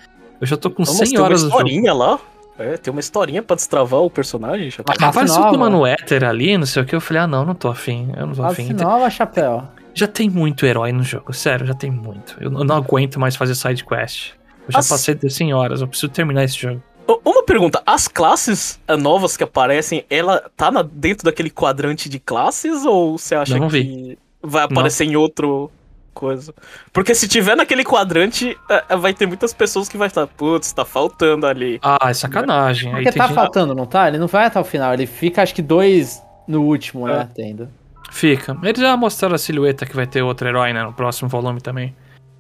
Eu 0.40 0.46
já 0.46 0.56
tô 0.56 0.70
com 0.70 0.82
Nossa, 0.82 0.98
100 1.06 1.08
tem 1.10 1.18
uma 1.18 1.24
horas 1.24 1.42
do 1.42 1.48
jogo. 1.50 1.62
historinha 1.62 1.94
lá. 1.94 2.18
É, 2.58 2.76
tem 2.76 2.90
uma 2.92 3.00
historinha 3.00 3.42
pra 3.42 3.56
destravar 3.56 4.00
o 4.00 4.10
personagem, 4.10 4.70
Chapéu. 4.70 4.92
Uma 4.92 4.96
classe 4.96 5.10
Apareceu 5.18 5.40
nova. 5.40 5.52
tomando 5.52 5.86
éter 5.86 6.22
ali, 6.24 6.56
não 6.56 6.66
sei 6.66 6.82
o 6.82 6.86
que. 6.86 6.94
Eu 6.94 7.00
falei, 7.00 7.22
ah, 7.22 7.26
não, 7.26 7.44
não 7.44 7.54
tô 7.54 7.68
afim. 7.68 8.12
Eu 8.16 8.26
não 8.26 8.34
tô 8.34 8.44
afim. 8.44 8.72
nova, 8.74 9.10
chapéu. 9.10 9.64
Já 9.92 10.06
tem 10.06 10.28
muito 10.30 10.64
herói 10.66 10.92
no 10.92 11.02
jogo, 11.02 11.32
sério, 11.32 11.66
já 11.66 11.74
tem 11.74 11.90
muito. 11.90 12.36
Eu 12.40 12.50
não 12.50 12.62
não 12.62 12.76
aguento 12.76 13.18
mais 13.18 13.34
fazer 13.34 13.54
side 13.54 13.84
quest. 13.84 14.32
Eu 14.66 14.72
já 14.72 14.78
As- 14.78 14.88
passei 14.88 15.14
de 15.14 15.28
100 15.30 15.52
horas, 15.54 15.80
eu 15.80 15.88
preciso 15.88 16.10
terminar 16.12 16.44
esse 16.44 16.58
jogo. 16.58 16.82
Uma 17.24 17.42
pergunta, 17.44 17.82
as 17.84 18.08
classes 18.08 18.80
eh, 18.88 18.96
novas 18.96 19.36
que 19.36 19.44
aparecem, 19.44 20.04
ela 20.08 20.42
tá 20.56 20.70
na- 20.70 20.80
dentro 20.82 21.24
daquele 21.26 21.50
quadrante 21.50 22.08
de 22.08 22.18
classes 22.18 22.84
ou 22.86 23.18
você 23.18 23.34
acha 23.34 23.58
não 23.58 23.68
que 23.68 24.18
vai 24.42 24.64
aparecer 24.64 25.04
em 25.04 25.14
outro 25.14 25.70
coisa? 26.14 26.54
Porque 26.94 27.14
se 27.14 27.28
tiver 27.28 27.56
naquele 27.56 27.84
quadrante, 27.84 28.56
eh, 28.70 28.84
eh, 28.88 28.96
vai 28.96 29.12
ter 29.12 29.26
muitas 29.26 29.52
pessoas 29.52 29.86
que 29.86 29.98
vai 29.98 30.08
estar, 30.08 30.26
putz, 30.26 30.72
tá 30.72 30.84
faltando 30.86 31.46
ali. 31.46 31.78
Ah, 31.82 31.98
é 32.08 32.14
sacanagem. 32.14 32.88
Aí 32.88 33.02
Porque 33.02 33.10
tem 33.10 33.18
tá 33.20 33.26
gente- 33.26 33.34
faltando, 33.34 33.74
não 33.74 33.84
tá? 33.84 34.08
Ele 34.08 34.16
não 34.16 34.26
vai 34.28 34.46
até 34.46 34.58
o 34.58 34.64
final. 34.64 34.94
Ele 34.94 35.06
fica, 35.06 35.42
acho 35.42 35.54
que, 35.54 35.60
dois 35.60 36.22
no 36.48 36.62
último, 36.62 37.06
né? 37.06 37.28
Tendo. 37.34 37.68
Fica. 38.10 38.56
Eles 38.62 38.80
já 38.80 38.96
mostraram 38.96 39.34
a 39.34 39.38
silhueta 39.38 39.84
que 39.84 39.94
vai 39.94 40.06
ter 40.06 40.22
outro 40.22 40.48
herói, 40.48 40.72
né? 40.72 40.82
No 40.82 40.92
próximo 40.94 41.28
volume 41.28 41.60
também. 41.60 41.94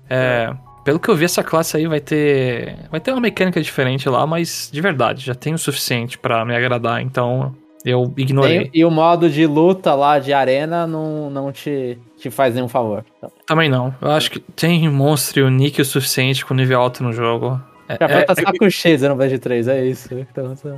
É. 0.08 0.54
Pelo 0.84 1.00
que 1.00 1.08
eu 1.08 1.16
vi, 1.16 1.24
essa 1.24 1.42
classe 1.42 1.76
aí 1.76 1.86
vai 1.86 2.00
ter. 2.00 2.76
Vai 2.90 3.00
ter 3.00 3.10
uma 3.12 3.20
mecânica 3.20 3.60
diferente 3.60 4.08
lá, 4.08 4.26
mas 4.26 4.68
de 4.72 4.80
verdade, 4.80 5.24
já 5.24 5.34
tem 5.34 5.54
o 5.54 5.58
suficiente 5.58 6.18
pra 6.18 6.44
me 6.44 6.54
agradar, 6.54 7.00
então 7.00 7.54
eu 7.84 8.12
ignorei. 8.16 8.64
Tem- 8.64 8.70
e 8.74 8.84
o 8.84 8.90
modo 8.90 9.28
de 9.30 9.46
luta 9.46 9.94
lá 9.94 10.18
de 10.18 10.32
arena 10.32 10.86
não, 10.86 11.30
não 11.30 11.50
te, 11.52 11.98
te 12.18 12.30
faz 12.30 12.54
nenhum 12.54 12.68
favor. 12.68 13.04
Então, 13.18 13.30
Também 13.46 13.68
não. 13.68 13.94
Eu 14.00 14.10
acho 14.10 14.30
que 14.30 14.40
tem 14.40 14.88
monstro 14.88 15.40
e 15.40 15.42
unique 15.42 15.80
o 15.80 15.84
suficiente 15.84 16.44
com 16.44 16.54
nível 16.54 16.80
alto 16.80 17.02
no 17.02 17.12
jogo. 17.12 17.60
É, 17.88 17.96
já 18.00 18.18
é- 18.20 18.22
tá 18.22 18.34
só 18.34 18.52
com 18.58 18.68
cheio 18.70 18.98
no 19.08 19.16
Blade 19.16 19.38
3, 19.38 19.68
é 19.68 19.84
isso. 19.86 20.08
Então, 20.14 20.54
tá. 20.54 20.76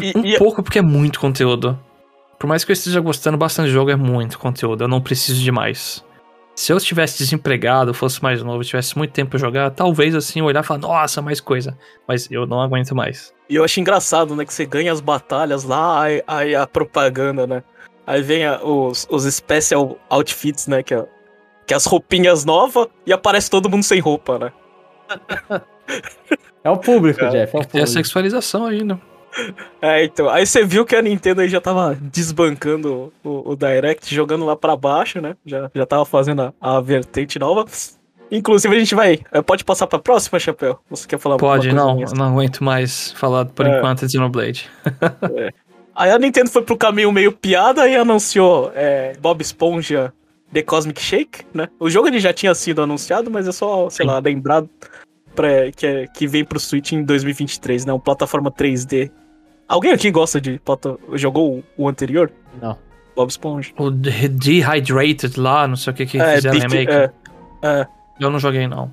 E- 0.00 0.12
um 0.16 0.24
e- 0.24 0.38
pouco 0.38 0.62
porque 0.62 0.78
é 0.78 0.82
muito 0.82 1.18
conteúdo. 1.20 1.78
Por 2.38 2.46
mais 2.46 2.64
que 2.64 2.70
eu 2.70 2.74
esteja 2.74 3.00
gostando 3.00 3.36
bastante 3.38 3.66
do 3.68 3.72
jogo, 3.72 3.90
é 3.90 3.96
muito 3.96 4.38
conteúdo. 4.38 4.84
Eu 4.84 4.88
não 4.88 5.00
preciso 5.00 5.42
de 5.42 5.50
mais. 5.50 6.04
Se 6.58 6.72
eu 6.72 6.78
estivesse 6.78 7.18
desempregado, 7.18 7.92
fosse 7.92 8.22
mais 8.22 8.42
novo, 8.42 8.64
tivesse 8.64 8.96
muito 8.96 9.12
tempo 9.12 9.30
pra 9.32 9.38
jogar, 9.38 9.70
talvez 9.70 10.14
assim 10.14 10.40
eu 10.40 10.46
olhar 10.46 10.64
e 10.64 10.66
falar, 10.66 10.80
nossa, 10.80 11.20
mais 11.20 11.38
coisa. 11.38 11.76
Mas 12.08 12.30
eu 12.30 12.46
não 12.46 12.62
aguento 12.62 12.94
mais. 12.94 13.30
E 13.48 13.54
eu 13.56 13.62
acho 13.62 13.78
engraçado, 13.78 14.34
né, 14.34 14.44
que 14.44 14.54
você 14.54 14.64
ganha 14.64 14.90
as 14.90 15.00
batalhas 15.02 15.64
lá, 15.64 16.02
aí, 16.02 16.22
aí 16.26 16.54
a 16.54 16.66
propaganda, 16.66 17.46
né? 17.46 17.62
Aí 18.06 18.22
vem 18.22 18.46
a- 18.46 18.62
os, 18.64 19.06
os 19.10 19.24
special 19.34 19.98
outfits, 20.08 20.66
né, 20.66 20.82
que, 20.82 20.94
é- 20.94 21.06
que 21.66 21.74
é 21.74 21.76
as 21.76 21.84
roupinhas 21.84 22.44
novas 22.46 22.86
e 23.04 23.12
aparece 23.12 23.50
todo 23.50 23.68
mundo 23.68 23.82
sem 23.82 24.00
roupa, 24.00 24.38
né? 24.38 24.52
É 26.64 26.70
o 26.70 26.76
público, 26.78 27.22
É. 27.22 27.28
Jeff. 27.28 27.54
É 27.54 27.58
o 27.58 27.60
Tem 27.60 27.60
a 27.60 27.64
público. 27.66 27.86
sexualização 27.88 28.64
ainda. 28.64 28.98
É, 29.82 30.04
então. 30.04 30.28
Aí 30.28 30.46
você 30.46 30.64
viu 30.64 30.84
que 30.84 30.96
a 30.96 31.02
Nintendo 31.02 31.40
aí 31.40 31.48
já 31.48 31.60
tava 31.60 31.96
desbancando 32.00 33.12
o, 33.24 33.52
o 33.52 33.56
Direct, 33.56 34.14
jogando 34.14 34.44
lá 34.44 34.56
pra 34.56 34.76
baixo, 34.76 35.20
né? 35.20 35.36
Já, 35.44 35.70
já 35.74 35.86
tava 35.86 36.04
fazendo 36.04 36.42
a, 36.42 36.52
a 36.60 36.80
vertente 36.80 37.38
nova. 37.38 37.64
Inclusive, 38.30 38.74
a 38.74 38.78
gente 38.78 38.94
vai. 38.94 39.20
é, 39.30 39.40
Pode 39.42 39.64
passar 39.64 39.86
pra 39.86 39.98
próxima, 39.98 40.38
Chapéu? 40.38 40.78
Você 40.90 41.06
quer 41.06 41.18
falar 41.18 41.36
Pode, 41.36 41.72
não. 41.72 41.96
Não 42.16 42.26
aguento 42.32 42.64
mais 42.64 43.12
falar 43.12 43.44
por 43.46 43.66
É. 43.66 43.78
enquanto 43.78 44.06
de 44.06 44.12
Xenoblade. 44.12 44.68
Aí 45.94 46.10
a 46.10 46.18
Nintendo 46.18 46.50
foi 46.50 46.62
pro 46.62 46.76
caminho 46.76 47.10
meio 47.12 47.32
piada 47.32 47.88
e 47.88 47.96
anunciou 47.96 48.70
é, 48.74 49.14
Bob 49.20 49.40
Esponja 49.40 50.12
The 50.52 50.62
Cosmic 50.62 51.00
Shake, 51.00 51.44
né? 51.54 51.68
O 51.78 51.88
jogo 51.88 52.08
ele 52.08 52.20
já 52.20 52.32
tinha 52.32 52.54
sido 52.54 52.82
anunciado, 52.82 53.30
mas 53.30 53.48
é 53.48 53.52
só, 53.52 53.88
sei 53.90 54.04
Sim. 54.04 54.12
lá, 54.12 54.18
lembrado 54.18 54.68
pra, 55.34 55.70
que, 55.72 55.86
é- 55.86 56.06
que 56.06 56.26
vem 56.26 56.44
pro 56.44 56.60
Switch 56.60 56.92
em 56.92 57.02
2023, 57.04 57.84
né? 57.86 57.92
Uma 57.92 57.98
plataforma 58.00 58.50
3D. 58.50 59.10
Alguém 59.68 59.92
aqui 59.92 60.10
gosta 60.10 60.40
de. 60.40 60.58
plata- 60.58 60.96
Jogou 61.14 61.62
o, 61.76 61.88
anterior? 61.88 62.30
Não. 62.60 62.76
Bob 63.14 63.28
Esponja. 63.30 63.72
O 63.78 63.90
De- 63.90 64.28
Dehydrated 64.28 65.38
lá, 65.40 65.66
não 65.66 65.76
sei 65.76 65.92
o 65.92 65.96
que 65.96 66.06
que 66.06 66.18
É, 66.20 66.36
fizeram 66.36 66.58
remake. 66.58 66.92
é, 66.92 67.10
é. 67.62 67.86
Eu 68.20 68.30
não 68.30 68.38
joguei, 68.38 68.66
não. 68.66 68.90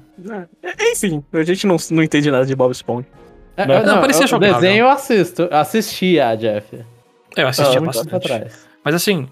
É, 0.63 0.91
Enfim, 0.91 1.23
a 1.33 1.43
gente 1.43 1.65
não, 1.67 1.77
não 1.91 2.03
entende 2.03 2.29
nada 2.31 2.45
de 2.45 2.55
Bob 2.55 2.71
Esponja. 2.71 3.07
É, 3.55 3.65
Não, 3.65 3.75
é, 3.75 3.85
não, 3.85 4.01
parecia 4.01 4.25
o 4.25 4.27
jogável. 4.27 4.55
desenho 4.55 4.83
eu 4.85 4.89
assisto. 4.89 5.43
Eu 5.43 5.57
assistia, 5.57 6.35
Jeff. 6.35 6.79
Eu 7.37 7.47
assistia 7.47 7.79
Ah, 7.79 7.81
bastante. 7.81 8.15
atrás. 8.15 8.67
Mas 8.83 8.95
assim, 8.95 9.27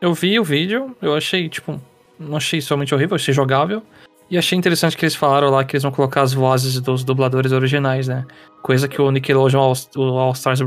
eu 0.00 0.14
vi 0.14 0.38
o 0.38 0.44
vídeo, 0.44 0.96
eu 1.02 1.14
achei, 1.14 1.48
tipo, 1.48 1.80
não 2.18 2.36
achei 2.36 2.60
somente 2.60 2.94
horrível, 2.94 3.16
achei 3.16 3.34
jogável. 3.34 3.82
E 4.34 4.38
achei 4.38 4.58
interessante 4.58 4.96
que 4.96 5.04
eles 5.04 5.14
falaram 5.14 5.48
lá 5.48 5.62
que 5.62 5.76
eles 5.76 5.84
vão 5.84 5.92
colocar 5.92 6.22
as 6.22 6.34
vozes 6.34 6.80
dos 6.80 7.04
dubladores 7.04 7.52
originais, 7.52 8.08
né? 8.08 8.26
Coisa 8.64 8.88
que 8.88 9.00
o 9.00 9.08
Nickelodeon 9.08 9.60
All, 9.60 9.74
o 9.96 10.18
All 10.18 10.32
Stars 10.32 10.58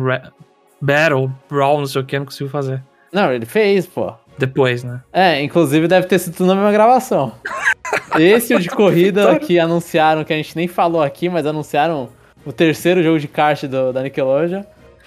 Battle, 0.79 1.29
Brawl, 1.49 1.79
não 1.79 1.85
sei 1.85 2.01
o 2.01 2.05
que, 2.05 2.17
não 2.17 2.23
conseguiu 2.23 2.49
fazer. 2.49 2.81
Não, 3.11 3.29
ele 3.29 3.45
fez, 3.45 3.85
pô. 3.85 4.13
Depois, 4.37 4.85
né? 4.85 5.01
É, 5.11 5.43
inclusive 5.43 5.85
deve 5.85 6.07
ter 6.07 6.17
sido 6.17 6.37
tudo 6.37 6.47
na 6.47 6.55
mesma 6.55 6.71
gravação. 6.71 7.33
Esse 8.17 8.55
o 8.55 8.59
de 8.61 8.69
corrida 8.69 9.37
que 9.37 9.59
anunciaram, 9.59 10.23
que 10.23 10.31
a 10.31 10.37
gente 10.37 10.55
nem 10.55 10.69
falou 10.69 11.03
aqui, 11.03 11.27
mas 11.27 11.45
anunciaram 11.45 12.07
o 12.45 12.53
terceiro 12.53 13.03
jogo 13.03 13.19
de 13.19 13.27
kart 13.27 13.65
do, 13.65 13.91
da 13.91 14.01
Nickelodeon, 14.01 14.63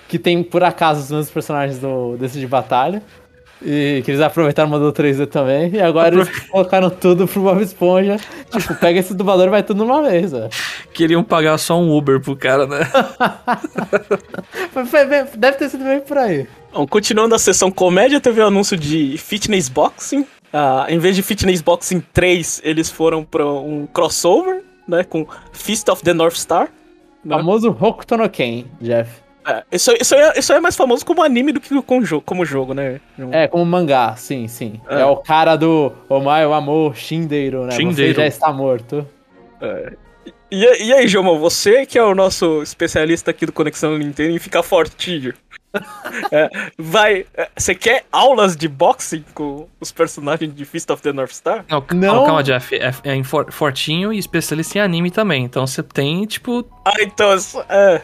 que 0.06 0.18
tem 0.18 0.42
por 0.42 0.62
acaso 0.62 1.00
os 1.00 1.10
mesmos 1.10 1.30
personagens 1.30 1.78
do, 1.78 2.14
desse 2.18 2.38
de 2.38 2.46
batalha. 2.46 3.02
E 3.62 4.00
que 4.04 4.10
eles 4.10 4.20
aproveitaram 4.20 4.68
o 4.68 4.72
modelo 4.72 4.92
3D 4.92 5.26
também. 5.26 5.70
E 5.74 5.80
agora 5.80 6.14
eles 6.14 6.48
colocaram 6.48 6.88
tudo 6.88 7.28
pro 7.28 7.42
Bob 7.42 7.62
Esponja. 7.62 8.16
Tipo, 8.50 8.74
pega 8.76 9.00
esse 9.00 9.14
dublador 9.14 9.48
e 9.48 9.50
vai 9.50 9.62
tudo 9.62 9.84
numa 9.84 10.02
vez, 10.02 10.32
velho. 10.32 10.48
Queriam 10.94 11.22
pagar 11.22 11.58
só 11.58 11.78
um 11.78 11.94
Uber 11.94 12.20
pro 12.20 12.34
cara, 12.34 12.66
né? 12.66 12.80
Deve 15.36 15.58
ter 15.58 15.68
sido 15.68 15.84
bem 15.84 16.00
por 16.00 16.16
aí. 16.16 16.46
Bom, 16.72 16.86
continuando 16.86 17.34
a 17.34 17.38
sessão 17.38 17.70
comédia, 17.70 18.20
teve 18.20 18.40
o 18.40 18.46
anúncio 18.46 18.76
de 18.76 19.16
Fitness 19.18 19.68
Boxing. 19.68 20.26
Ah, 20.52 20.86
em 20.88 20.98
vez 20.98 21.14
de 21.14 21.22
Fitness 21.22 21.60
Boxing 21.60 22.02
3, 22.12 22.62
eles 22.64 22.90
foram 22.90 23.24
pra 23.24 23.46
um 23.46 23.86
crossover, 23.86 24.62
né? 24.88 25.04
Com 25.04 25.26
Fist 25.52 25.88
of 25.88 26.02
the 26.02 26.14
North 26.14 26.36
Star. 26.36 26.68
O 27.24 27.28
famoso 27.28 27.76
Hokuto 27.78 28.16
no 28.16 28.28
Ken, 28.30 28.64
Jeff. 28.80 29.10
É, 29.46 29.64
isso, 29.72 29.92
isso, 30.00 30.14
aí 30.14 30.20
é, 30.20 30.38
isso 30.38 30.52
aí 30.52 30.58
é 30.58 30.60
mais 30.60 30.76
famoso 30.76 31.04
como 31.04 31.22
anime 31.22 31.52
do 31.52 31.60
que 31.60 31.80
como 31.82 32.04
jogo, 32.04 32.22
como 32.26 32.44
jogo 32.44 32.74
né? 32.74 33.00
É, 33.32 33.48
como 33.48 33.64
mangá, 33.64 34.14
sim, 34.16 34.46
sim. 34.48 34.80
É, 34.88 35.00
É. 35.00 35.06
o 35.06 35.16
cara 35.16 35.56
do 35.56 35.92
Omae, 36.08 36.44
o 36.44 36.52
amor, 36.52 36.94
Shindeiro, 36.96 37.64
né? 37.64 37.70
Você 37.72 37.76
Shindeiro. 37.78 38.14
já 38.20 38.26
está 38.26 38.52
morto. 38.52 39.06
E, 40.50 40.84
e 40.84 40.92
aí, 40.92 41.06
João, 41.06 41.38
você 41.38 41.86
que 41.86 41.98
é 41.98 42.02
o 42.02 42.14
nosso 42.14 42.62
especialista 42.62 43.30
aqui 43.30 43.46
do 43.46 43.52
Conexão 43.52 43.96
Nintendo 43.96 44.34
em 44.34 44.38
ficar 44.38 44.62
fortinho. 44.62 45.32
É, 46.32 46.50
vai. 46.76 47.24
é, 47.32 47.48
Você 47.56 47.76
quer 47.76 48.04
aulas 48.10 48.56
de 48.56 48.66
boxing 48.66 49.24
com 49.32 49.68
os 49.80 49.92
personagens 49.92 50.52
de 50.52 50.64
Fist 50.64 50.90
of 50.90 51.00
the 51.00 51.12
North 51.12 51.30
Star? 51.30 51.64
Não, 51.68 51.84
Não. 51.94 52.24
calma, 52.26 52.42
Jeff. 52.42 52.74
É, 52.74 52.92
é 53.04 53.22
fortinho 53.52 54.12
e 54.12 54.18
especialista 54.18 54.78
em 54.78 54.80
anime 54.80 55.12
também. 55.12 55.44
Então 55.44 55.64
você 55.64 55.80
tem, 55.80 56.26
tipo. 56.26 56.66
Ah, 56.84 56.94
então. 57.00 57.30
É. 57.68 58.00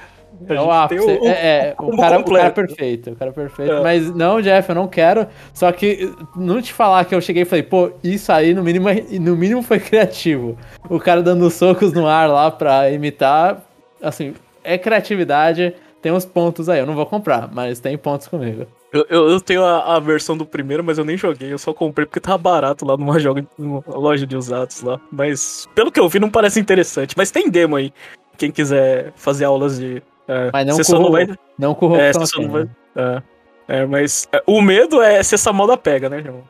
É 0.49 0.61
o 0.61 0.71
ápice. 0.71 1.05
o- 1.05 1.27
é, 1.27 1.31
é, 1.31 1.75
o, 1.81 1.91
cara, 1.91 1.95
o 1.95 1.97
cara 1.97 2.17
completo. 2.19 2.55
perfeito, 2.55 3.11
o 3.11 3.17
cara 3.17 3.33
perfeito. 3.33 3.73
É. 3.73 3.83
Mas 3.83 4.15
não, 4.15 4.41
Jeff, 4.41 4.69
eu 4.69 4.75
não 4.75 4.89
quero. 4.89 5.27
Só 5.55 5.71
que 5.73 6.13
não 6.37 6.61
te 6.61 6.73
falar 6.73 7.05
que 7.05 7.15
eu 7.15 7.21
cheguei 7.21 7.43
e 7.43 7.47
falei, 7.47 7.63
pô, 7.63 7.91
isso 8.03 8.31
aí 8.33 8.53
no 8.55 8.63
mínimo, 8.63 8.89
é- 8.89 9.03
no 9.19 9.37
mínimo 9.37 9.63
foi 9.63 9.79
criativo. 9.81 10.57
O 10.89 10.99
cara 11.01 11.23
dando 11.23 11.49
socos 11.51 11.93
no 11.93 12.07
ar 12.07 12.29
lá 12.29 12.51
pra 12.51 12.91
imitar. 12.91 13.63
Assim, 14.03 14.35
é 14.63 14.77
criatividade. 14.77 15.75
Tem 16.03 16.13
uns 16.13 16.25
pontos 16.25 16.69
aí. 16.69 16.79
Eu 16.81 16.87
não 16.87 16.95
vou 16.95 17.07
comprar, 17.07 17.49
mas 17.53 17.81
tem 17.81 17.97
pontos 17.99 18.29
comigo. 18.29 18.67
Eu, 18.93 19.05
eu- 19.11 19.29
eu 19.31 19.41
tenho 19.41 19.65
a, 19.65 19.97
a 19.97 19.99
versão 20.01 20.37
do 20.37 20.47
primeiro, 20.47 20.85
mas 20.85 20.97
eu 20.99 21.05
nem 21.05 21.17
joguei. 21.17 21.53
Eu 21.53 21.59
só 21.59 21.75
comprei 21.75 22.07
porque 22.07 22.21
tava 22.21 22.39
barato 22.39 22.85
lá 22.87 22.97
numa, 22.97 23.19
joga, 23.19 23.45
numa 23.59 23.83
loja 23.89 24.25
de 24.27 24.37
usados 24.37 24.81
lá. 24.83 25.01
Mas, 25.11 25.67
pelo 25.75 25.91
que 25.91 25.99
eu 25.99 26.09
vi, 26.09 26.21
não 26.21 26.31
parece 26.31 26.61
interessante. 26.61 27.15
Mas 27.17 27.31
tem 27.33 27.51
demo 27.51 27.75
aí. 27.77 27.93
Quem 28.39 28.51
quiser 28.53 29.13
fazer 29.17 29.45
aulas 29.47 29.79
de. 29.79 30.03
É, 30.29 30.51
Mas 30.53 30.67
não 30.67 30.77
com 30.77 31.03
não 31.03 31.13
vai. 31.13 31.29
Não 31.59 31.75
com 31.75 31.89
o 31.89 31.97
É, 31.97 32.13
não 32.13 32.51
vai. 32.51 32.69
É, 32.97 33.23
É, 33.69 33.87
mas. 33.87 34.29
é, 34.33 34.43
o 34.47 34.61
medo 34.61 35.01
é 35.03 35.23
se 35.23 35.35
essa 35.35 35.53
moda 35.53 35.77
pega, 35.77 36.09
né, 36.09 36.23
João? 36.23 36.43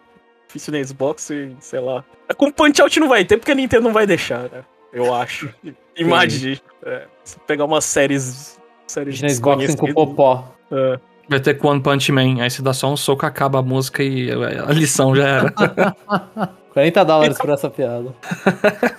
Difícil 0.47 0.73
na 0.73 0.85
Xbox 0.85 1.31
e 1.31 1.55
sei 1.61 1.81
lá. 1.81 2.05
É, 2.29 2.35
Com 2.35 2.51
Punch 2.51 2.81
Out 2.81 3.01
não 3.01 3.09
vai 3.09 3.25
ter, 3.25 3.37
porque 3.37 3.53
a 3.53 3.55
Nintendo 3.55 3.85
não 3.85 3.93
vai 3.93 4.07
deixar, 4.07 4.45
né? 4.45 4.65
Eu 4.93 5.15
acho. 5.15 5.49
Imagine. 5.97 6.61
É, 6.85 7.03
se 7.25 7.39
pegar 7.41 7.65
umas 7.65 7.85
séries. 7.85 8.59
Séries 8.87 9.17
Chinês 9.17 9.41
Boxing 9.41 9.77
com 9.77 9.93
popó. 9.93 10.45
é, 10.71 10.99
Vai 11.29 11.41
ter 11.41 11.55
com 11.59 11.69
One 11.69 11.81
Punch 11.81 12.13
Man. 12.13 12.41
Aí 12.41 12.49
você 12.49 12.63
dá 12.63 12.73
só 12.73 12.93
um 12.93 12.97
soco, 12.97 13.27
acaba 13.27 13.59
a 13.59 13.63
música 13.63 14.03
e 14.03 14.31
a 14.31 14.73
lição 14.73 15.15
já 15.15 15.27
era. 15.27 15.53
40 16.73 17.05
dólares 17.05 17.39
por 17.39 17.51
essa 17.51 17.69
piada. 17.71 18.15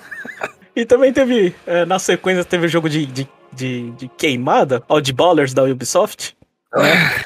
E 0.76 0.84
também 0.84 1.12
teve, 1.12 1.56
é, 1.66 1.84
na 1.84 1.98
sequência, 1.98 2.44
teve 2.44 2.66
o 2.66 2.68
jogo 2.68 2.88
de, 2.88 3.04
de, 3.04 3.28
de, 3.52 3.90
de 3.92 4.08
queimada, 4.08 4.82
Oddballers 4.88 5.52
da 5.54 5.64
Ubisoft. 5.64 6.36
né? 6.74 7.22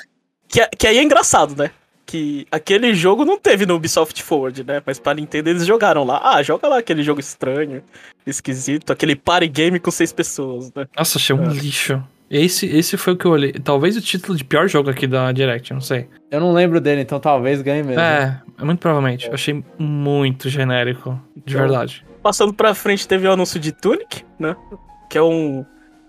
que, 0.49 0.61
é- 0.61 0.69
que 0.79 0.87
aí 0.87 0.99
é 0.99 1.03
engraçado, 1.03 1.57
né? 1.57 1.71
Que 2.05 2.47
aquele 2.51 2.95
jogo 2.95 3.25
não 3.25 3.39
teve 3.39 3.65
no 3.65 3.75
Ubisoft 3.77 4.23
Forward, 4.23 4.65
né? 4.65 4.83
Mas 4.85 4.99
pra 4.99 5.15
Nintendo 5.15 5.49
eles 5.51 5.65
jogaram 5.65 6.05
lá. 6.05 6.21
Ah, 6.23 6.43
joga 6.43 6.69
lá 6.69 6.79
aquele 6.79 7.03
jogo 7.03 7.21
estranho, 7.21 7.83
esquisito, 8.27 8.93
aquele 8.93 9.17
party 9.17 9.49
game 9.49 9.79
com 9.81 9.91
seis 9.91 10.13
pessoas, 10.13 10.73
né? 10.75 10.87
Nossa, 10.97 11.17
achei 11.19 11.35
um 11.35 11.49
lixo. 11.49 12.03
Esse, 12.31 12.67
esse 12.67 12.97
foi 12.97 13.13
o 13.13 13.17
que 13.17 13.25
eu 13.27 13.31
olhei. 13.31 13.53
Talvez 13.53 13.95
o 13.97 14.01
título 14.01 14.37
de 14.37 14.43
pior 14.45 14.67
jogo 14.69 14.89
aqui 14.91 15.07
da 15.07 15.31
Direct, 15.33 15.73
não 15.73 15.81
sei. 15.83 16.09
Eu 16.31 16.41
não 16.41 16.53
lembro 16.53 16.81
dele, 16.81 17.03
então 17.03 17.21
talvez 17.21 17.61
ganhe 17.63 17.83
mesmo. 17.83 18.01
É, 18.01 18.41
muito 18.63 18.79
provavelmente. 18.79 19.29
Eu 19.29 19.35
achei 19.35 19.63
muito 19.79 20.49
genérico, 20.49 21.19
de 21.37 21.55
Então, 21.55 21.61
verdade. 21.67 22.05
Passando 22.23 22.53
pra 22.55 22.75
frente, 22.75 23.07
teve 23.07 23.27
o 23.29 23.33
anúncio 23.33 23.61
de 23.61 23.71
Tunic, 23.73 24.25
né? 24.39 24.57
Que 25.11 25.19
é 25.19 25.23
um. 25.23 25.65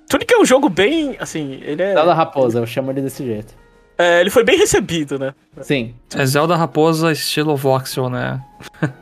Tunic 0.09 0.33
é 0.33 0.37
um 0.39 0.45
jogo 0.45 0.69
bem. 0.69 1.15
Assim, 1.19 1.59
ele 1.63 1.81
é. 1.81 1.93
Zelda 1.93 2.13
Raposa, 2.13 2.59
eu 2.59 2.65
chamo 2.67 2.91
ele 2.91 3.01
desse 3.01 3.25
jeito. 3.25 3.53
é, 3.97 4.21
ele 4.21 4.29
foi 4.29 4.43
bem 4.43 4.57
recebido, 4.57 5.17
né? 5.19 5.33
Sim. 5.61 5.93
É 6.15 6.25
Zelda 6.25 6.55
Raposa 6.55 7.11
estilo 7.11 7.55
voxel, 7.55 8.09
né? 8.09 8.43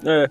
É. 0.06 0.30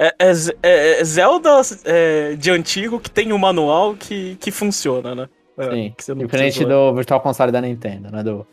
É, 0.00 0.14
é 0.20 0.30
é- 0.62 1.00
é 1.00 1.04
Zelda 1.04 1.60
é, 1.84 2.34
de 2.36 2.50
antigo 2.50 3.00
que 3.00 3.10
tem 3.10 3.32
um 3.32 3.38
manual 3.38 3.94
que, 3.96 4.36
que 4.40 4.50
funciona, 4.52 5.14
né? 5.14 5.28
É, 5.58 5.70
Sim. 5.70 5.94
que 5.96 6.04
você 6.04 6.14
não 6.14 6.24
Diferente 6.24 6.64
do 6.64 6.94
Virtual 6.94 7.20
Console 7.20 7.50
da 7.50 7.60
Nintendo, 7.60 8.08
né? 8.10 8.22
Do 8.22 8.46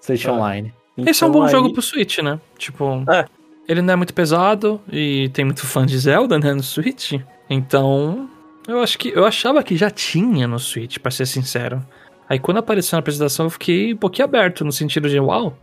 Switch 0.00 0.24
Ah. 0.26 0.32
Online. 0.32 0.74
Esse 1.06 1.22
é 1.22 1.26
um 1.26 1.30
Então, 1.30 1.40
bom 1.40 1.46
aí- 1.46 1.52
jogo 1.52 1.72
pro 1.72 1.80
Switch, 1.80 2.18
né? 2.18 2.40
Tipo, 2.58 3.04
É. 3.08 3.24
ele 3.68 3.80
não 3.80 3.92
é 3.92 3.96
muito 3.96 4.12
pesado 4.12 4.80
e 4.90 5.28
tem 5.32 5.44
muito 5.44 5.64
fã 5.64 5.86
de 5.86 5.96
Zelda, 5.96 6.36
né, 6.36 6.52
no 6.52 6.62
Switch. 6.64 7.12
Então, 7.48 8.28
eu 8.68 8.80
acho 8.80 8.98
que 8.98 9.08
eu 9.08 9.24
achava 9.24 9.62
que 9.62 9.76
já 9.76 9.90
tinha 9.90 10.46
no 10.46 10.58
Switch, 10.58 10.98
pra 10.98 11.10
ser 11.10 11.26
sincero. 11.26 11.84
Aí 12.28 12.38
quando 12.38 12.58
apareceu 12.58 12.96
na 12.96 13.00
apresentação 13.00 13.46
eu 13.46 13.50
fiquei 13.50 13.94
um 13.94 13.96
pouquinho 13.96 14.26
aberto 14.26 14.64
no 14.64 14.70
sentido 14.72 15.08
de, 15.08 15.18
uau, 15.18 15.56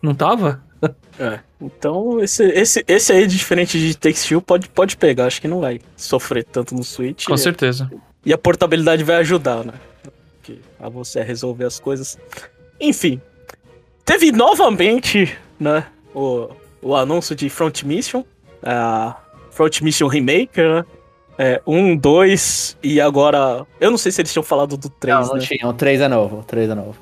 não 0.00 0.14
tava? 0.14 0.62
É. 1.18 1.38
Então, 1.60 2.20
esse, 2.20 2.44
esse, 2.44 2.84
esse 2.88 3.12
aí, 3.12 3.26
diferente 3.26 3.78
de 3.78 3.96
Takes 3.96 4.24
Two, 4.26 4.42
pode, 4.42 4.68
pode 4.68 4.96
pegar. 4.96 5.26
Acho 5.26 5.40
que 5.40 5.46
não 5.48 5.60
vai 5.60 5.80
sofrer 5.96 6.44
tanto 6.44 6.74
no 6.74 6.82
Switch. 6.82 7.24
Com 7.24 7.36
certeza. 7.36 7.88
E 8.26 8.32
a 8.32 8.36
portabilidade 8.36 9.02
vai 9.04 9.16
ajudar, 9.16 9.64
né? 9.64 9.72
Que- 10.42 10.60
A 10.78 10.88
você 10.88 11.22
resolver 11.22 11.64
as 11.64 11.78
coisas. 11.78 12.18
Enfim. 12.80 13.20
Teve 14.04 14.32
novamente, 14.32 15.38
né? 15.58 15.86
O, 16.14 16.48
o 16.82 16.94
anúncio 16.96 17.34
de 17.34 17.48
Front 17.48 17.84
Mission. 17.84 18.24
A 18.62 19.16
Front 19.52 19.80
Mission 19.80 20.08
Remake, 20.08 20.60
né? 20.60 20.84
É, 21.38 21.60
um, 21.66 21.96
dois 21.96 22.76
e 22.82 23.00
agora. 23.00 23.66
Eu 23.80 23.90
não 23.90 23.98
sei 23.98 24.12
se 24.12 24.20
eles 24.20 24.32
tinham 24.32 24.42
falado 24.44 24.76
do 24.76 24.88
três, 24.88 25.18
Não, 25.18 25.26
não 25.26 25.34
né? 25.34 25.40
tinha. 25.40 25.68
O 25.68 25.72
3 25.72 26.00
é 26.00 26.08
novo. 26.08 26.38
O 26.38 26.42
3 26.44 26.70
é 26.70 26.74
novo. 26.74 26.94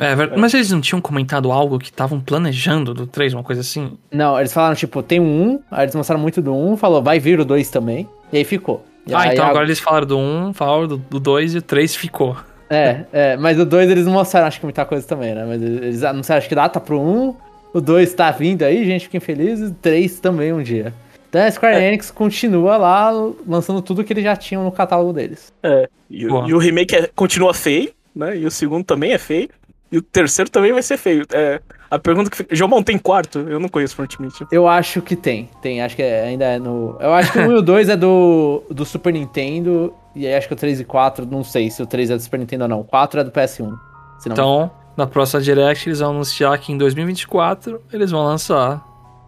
É, 0.00 0.14
ver- 0.14 0.36
mas 0.36 0.52
eles 0.54 0.70
não 0.72 0.80
tinham 0.80 1.00
comentado 1.00 1.52
algo 1.52 1.78
que 1.78 1.86
estavam 1.90 2.20
planejando 2.20 2.92
do 2.92 3.06
3, 3.06 3.32
uma 3.32 3.44
coisa 3.44 3.60
assim? 3.60 3.92
Não, 4.10 4.38
eles 4.38 4.52
falaram, 4.52 4.74
tipo, 4.74 5.02
tem 5.02 5.20
um 5.20 5.52
1, 5.54 5.60
aí 5.70 5.84
eles 5.84 5.94
mostraram 5.94 6.20
muito 6.20 6.42
do 6.42 6.52
1, 6.54 6.76
falou, 6.76 7.00
vai 7.02 7.20
vir 7.20 7.38
o 7.38 7.44
2 7.44 7.70
também, 7.70 8.08
e 8.32 8.38
aí 8.38 8.44
ficou. 8.44 8.84
E 9.06 9.14
ah, 9.14 9.20
aí 9.20 9.32
então 9.34 9.44
a- 9.44 9.48
agora 9.50 9.64
eles 9.64 9.78
falaram 9.78 10.06
do 10.06 10.18
1, 10.18 10.52
falaram 10.52 10.88
do, 10.88 10.96
do 10.96 11.20
2 11.20 11.54
e 11.54 11.58
o 11.58 11.62
3 11.62 11.94
ficou. 11.94 12.36
É, 12.68 13.04
é, 13.12 13.36
mas 13.36 13.60
o 13.60 13.64
2 13.64 13.88
eles 13.88 14.06
não 14.06 14.14
mostraram, 14.14 14.48
acho 14.48 14.58
que 14.58 14.66
muita 14.66 14.84
coisa 14.84 15.06
também, 15.06 15.32
né? 15.34 15.44
Mas 15.46 15.62
eles 15.62 16.02
anunciaram, 16.02 16.38
acho 16.38 16.48
que 16.48 16.54
data 16.56 16.80
pro 16.80 16.98
1, 17.00 17.36
o 17.72 17.80
2 17.80 18.12
tá 18.14 18.30
vindo 18.32 18.62
aí, 18.64 18.84
gente, 18.84 19.02
fiquem 19.04 19.20
felizes, 19.20 19.70
o 19.70 19.74
3 19.74 20.18
também 20.18 20.52
um 20.52 20.62
dia. 20.62 20.92
Então 21.34 21.46
a 21.46 21.50
Square 21.50 21.76
É. 21.76 21.88
Enix 21.88 22.10
continua 22.12 22.76
lá 22.76 23.10
lançando 23.46 23.82
tudo 23.82 24.04
que 24.04 24.12
eles 24.12 24.22
já 24.22 24.36
tinham 24.36 24.62
no 24.62 24.70
catálogo 24.70 25.12
deles. 25.12 25.52
É. 25.62 25.88
E, 26.08 26.26
o- 26.26 26.46
e 26.48 26.54
o 26.54 26.58
remake 26.58 26.94
é- 26.94 27.10
continua 27.14 27.52
feio, 27.52 27.90
né? 28.14 28.36
E 28.36 28.46
o 28.46 28.50
segundo 28.50 28.84
também 28.84 29.12
é 29.12 29.18
feio. 29.18 29.48
E 29.90 29.98
o 29.98 30.02
terceiro 30.02 30.48
também 30.50 30.72
vai 30.72 30.82
ser 30.82 30.96
feio. 30.96 31.24
É, 31.32 31.60
a 31.90 31.98
pergunta 31.98 32.30
que 32.30 32.36
fica. 32.36 32.54
Jomon, 32.54 32.82
tem 32.82 32.96
quarto? 32.98 33.40
Eu 33.40 33.58
não 33.60 33.68
conheço 33.68 33.94
Front 33.96 34.18
Mission. 34.20 34.46
Eu 34.52 34.66
acho 34.68 35.02
que 35.02 35.14
tem, 35.16 35.48
tem, 35.60 35.82
acho 35.82 35.94
que 35.96 36.02
é- 36.02 36.22
ainda 36.24 36.44
é 36.44 36.58
no... 36.58 36.96
Eu 37.00 37.12
acho 37.12 37.32
que 37.32 37.38
o 37.38 37.42
1 37.48 37.52
e 37.52 37.54
o 37.56 37.62
2 37.62 37.88
é 37.88 37.96
do, 37.96 38.62
do 38.70 38.84
Super 38.84 39.12
Nintendo, 39.12 39.92
e 40.14 40.26
aí 40.26 40.34
acho 40.36 40.46
que 40.48 40.54
o 40.54 40.56
3 40.56 40.80
e 40.80 40.84
4, 40.84 41.26
não 41.26 41.42
sei 41.44 41.68
se 41.70 41.82
o 41.82 41.86
3 41.86 42.10
é 42.10 42.16
do 42.16 42.22
Super 42.22 42.38
Nintendo 42.38 42.62
ou 42.64 42.68
não, 42.68 42.80
o 42.80 42.84
4 42.84 43.20
é 43.20 43.24
do 43.24 43.30
PS1. 43.32 43.72
Se 44.20 44.28
não 44.28 44.34
Então, 44.34 44.70
na 44.96 45.06
próxima 45.06 45.40
Direct, 45.42 45.88
eles 45.88 45.98
vão 46.00 46.10
anunciar 46.10 46.56
que 46.58 46.72
em 46.72 46.78
2024 46.78 47.80
eles 47.92 48.10
vão 48.10 48.22
lançar. 48.24 48.82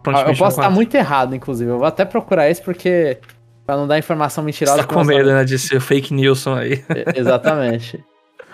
Front 0.07 0.17
Ah, 0.19 0.21
eu 0.23 0.37
posso 0.37 0.51
estar 0.51 0.63
4. 0.63 0.73
muito 0.73 0.95
errado, 0.97 1.35
inclusive. 1.35 1.71
Eu 1.71 1.79
vou 1.79 1.87
até 1.87 2.05
procurar 2.05 2.49
esse 2.49 2.63
porque. 2.63 3.19
Pra 3.67 3.77
não 3.77 3.87
dar 3.89 3.99
informação 3.99 4.45
mentirosa. 4.45 4.77
Você 4.81 4.87
tá 4.87 4.95
com 4.95 5.03
medo, 5.03 5.29
né, 5.33 5.43
de 5.45 5.59
ser 5.59 5.81
fake 5.81 6.15
news 6.15 6.47
aí. 6.47 6.85
Exatamente. 7.17 8.03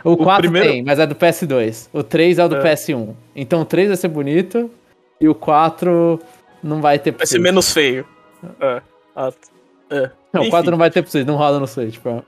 O 0.02 0.16
4 0.16 0.42
primeiro- 0.42 0.68
tem, 0.70 0.82
mas 0.82 0.98
é 0.98 1.06
do 1.06 1.14
PS2. 1.14 1.90
O 1.92 2.02
3 2.02 2.38
é 2.38 2.44
o 2.44 2.48
do 2.48 2.56
É. 2.56 2.62
PS1. 2.62 3.14
Então 3.36 3.60
o 3.60 3.64
3 3.66 3.88
vai 3.88 3.96
ser 3.98 4.08
bonito 4.08 4.70
e 5.20 5.28
o 5.28 5.34
4 5.34 6.18
não 6.62 6.80
vai 6.80 6.98
ter 6.98 7.12
Vai 7.12 7.26
ser 7.26 7.38
menos 7.38 7.70
feio. 7.72 8.06
É. 8.58 8.80
É. 9.90 10.10
Não, 10.32 10.40
o 10.40 10.44
Enfim. 10.44 10.50
4 10.50 10.70
não 10.70 10.78
vai 10.78 10.90
ter 10.90 11.06
Switch, 11.06 11.26
não 11.26 11.36
roda 11.36 11.60
no 11.60 11.66
Switch. 11.66 11.98
Pô. 11.98 12.22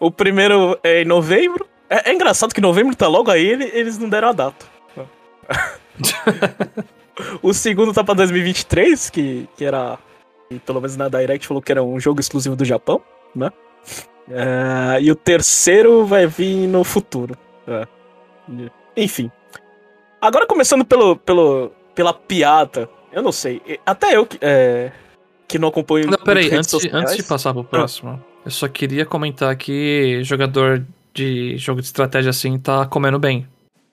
O 0.00 0.10
primeiro 0.10 0.78
é 0.82 1.02
em 1.02 1.04
novembro. 1.04 1.66
É, 1.90 2.10
é 2.10 2.14
engraçado 2.14 2.54
que 2.54 2.62
novembro 2.62 2.96
tá 2.96 3.06
logo 3.06 3.30
aí, 3.30 3.46
ele- 3.46 3.70
eles 3.74 3.98
não 3.98 4.08
deram 4.08 4.28
a 4.28 4.32
data. 4.32 4.64
o 7.42 7.52
segundo 7.52 7.92
tá 7.92 8.02
pra 8.02 8.14
2023, 8.14 9.10
que, 9.10 9.48
que 9.56 9.64
era. 9.64 9.98
que 10.48 10.58
pelo 10.60 10.80
menos 10.80 10.96
na 10.96 11.08
Direct 11.08 11.46
falou 11.46 11.62
que 11.62 11.72
era 11.72 11.82
um 11.82 11.98
jogo 12.00 12.20
exclusivo 12.20 12.56
do 12.56 12.64
Japão, 12.64 13.00
né? 13.34 13.50
É, 14.28 15.00
e 15.02 15.10
o 15.10 15.14
terceiro 15.14 16.06
vai 16.06 16.26
vir 16.26 16.66
no 16.66 16.82
futuro. 16.84 17.36
É. 17.66 17.86
Enfim. 18.96 19.30
Agora 20.20 20.46
começando 20.46 20.84
pelo, 20.84 21.16
pelo, 21.16 21.70
pela 21.94 22.12
piada. 22.12 22.88
Eu 23.12 23.22
não 23.22 23.32
sei. 23.32 23.60
Até 23.84 24.16
eu 24.16 24.26
que, 24.26 24.38
é, 24.40 24.90
que 25.46 25.58
não 25.58 25.68
acompanho. 25.68 26.10
Não, 26.10 26.18
peraí, 26.18 26.52
antes, 26.52 26.74
antes 26.92 27.16
de 27.16 27.22
passar 27.22 27.52
pro 27.52 27.64
próximo, 27.64 28.22
eu 28.44 28.50
só 28.50 28.66
queria 28.66 29.04
comentar 29.04 29.54
que 29.56 30.20
jogador 30.24 30.84
de 31.12 31.56
jogo 31.58 31.80
de 31.80 31.86
estratégia 31.86 32.30
assim 32.30 32.58
tá 32.58 32.86
comendo 32.86 33.18
bem. 33.18 33.46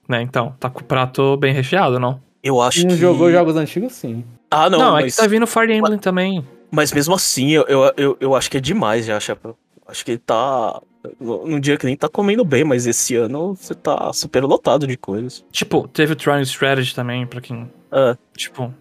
Né, 0.10 0.22
então, 0.22 0.56
tá 0.60 0.70
com 0.70 0.82
o 0.82 0.84
prato 0.84 1.38
bem 1.38 1.54
recheado, 1.54 2.00
não? 2.00 2.22
Eu 2.44 2.62
acho 2.62 2.82
Não 2.82 2.90
que. 2.90 2.96
jogou 2.98 3.32
jogos 3.32 3.56
antigos, 3.56 3.94
sim. 3.94 4.24
Ah, 4.50 4.70
não, 4.70 4.80
Não, 4.80 4.98
é 4.98 5.02
mas, 5.04 5.16
que 5.16 5.22
tá 5.22 5.28
vindo 5.28 5.46
Fire 5.48 5.72
Emblem 5.74 5.98
também. 6.00 6.46
mas 6.72 6.92
mesmo 6.92 7.14
assim, 7.16 7.52
eu, 7.52 7.64
eu, 7.68 7.94
eu, 7.96 8.18
eu 8.20 8.36
acho 8.36 8.50
que 8.50 8.58
é 8.58 8.60
demais 8.60 9.06
já, 9.06 9.20
Chapéu. 9.20 9.56
Acho 9.88 10.04
que 10.06 10.12
ele 10.12 10.18
tá. 10.20 10.82
Num 11.20 11.60
dia 11.60 11.78
que 11.78 11.86
nem 11.86 11.96
tá 11.98 12.08
comendo 12.08 12.46
bem, 12.46 12.64
mas 12.64 12.86
esse 12.86 13.16
ano 13.16 13.56
você 13.56 13.74
tá 13.74 14.12
super 14.14 14.44
lotado 14.44 14.86
de 14.86 14.96
coisas. 14.98 15.44
Tipo, 15.52 15.88
teve 15.88 16.14
o 16.14 16.16
Triangle 16.16 16.44
Strategy 16.44 16.94
também, 16.94 17.26
pra 17.26 17.42
quem. 17.42 17.70
Ah, 17.92 18.16
Tipo, 18.38 18.72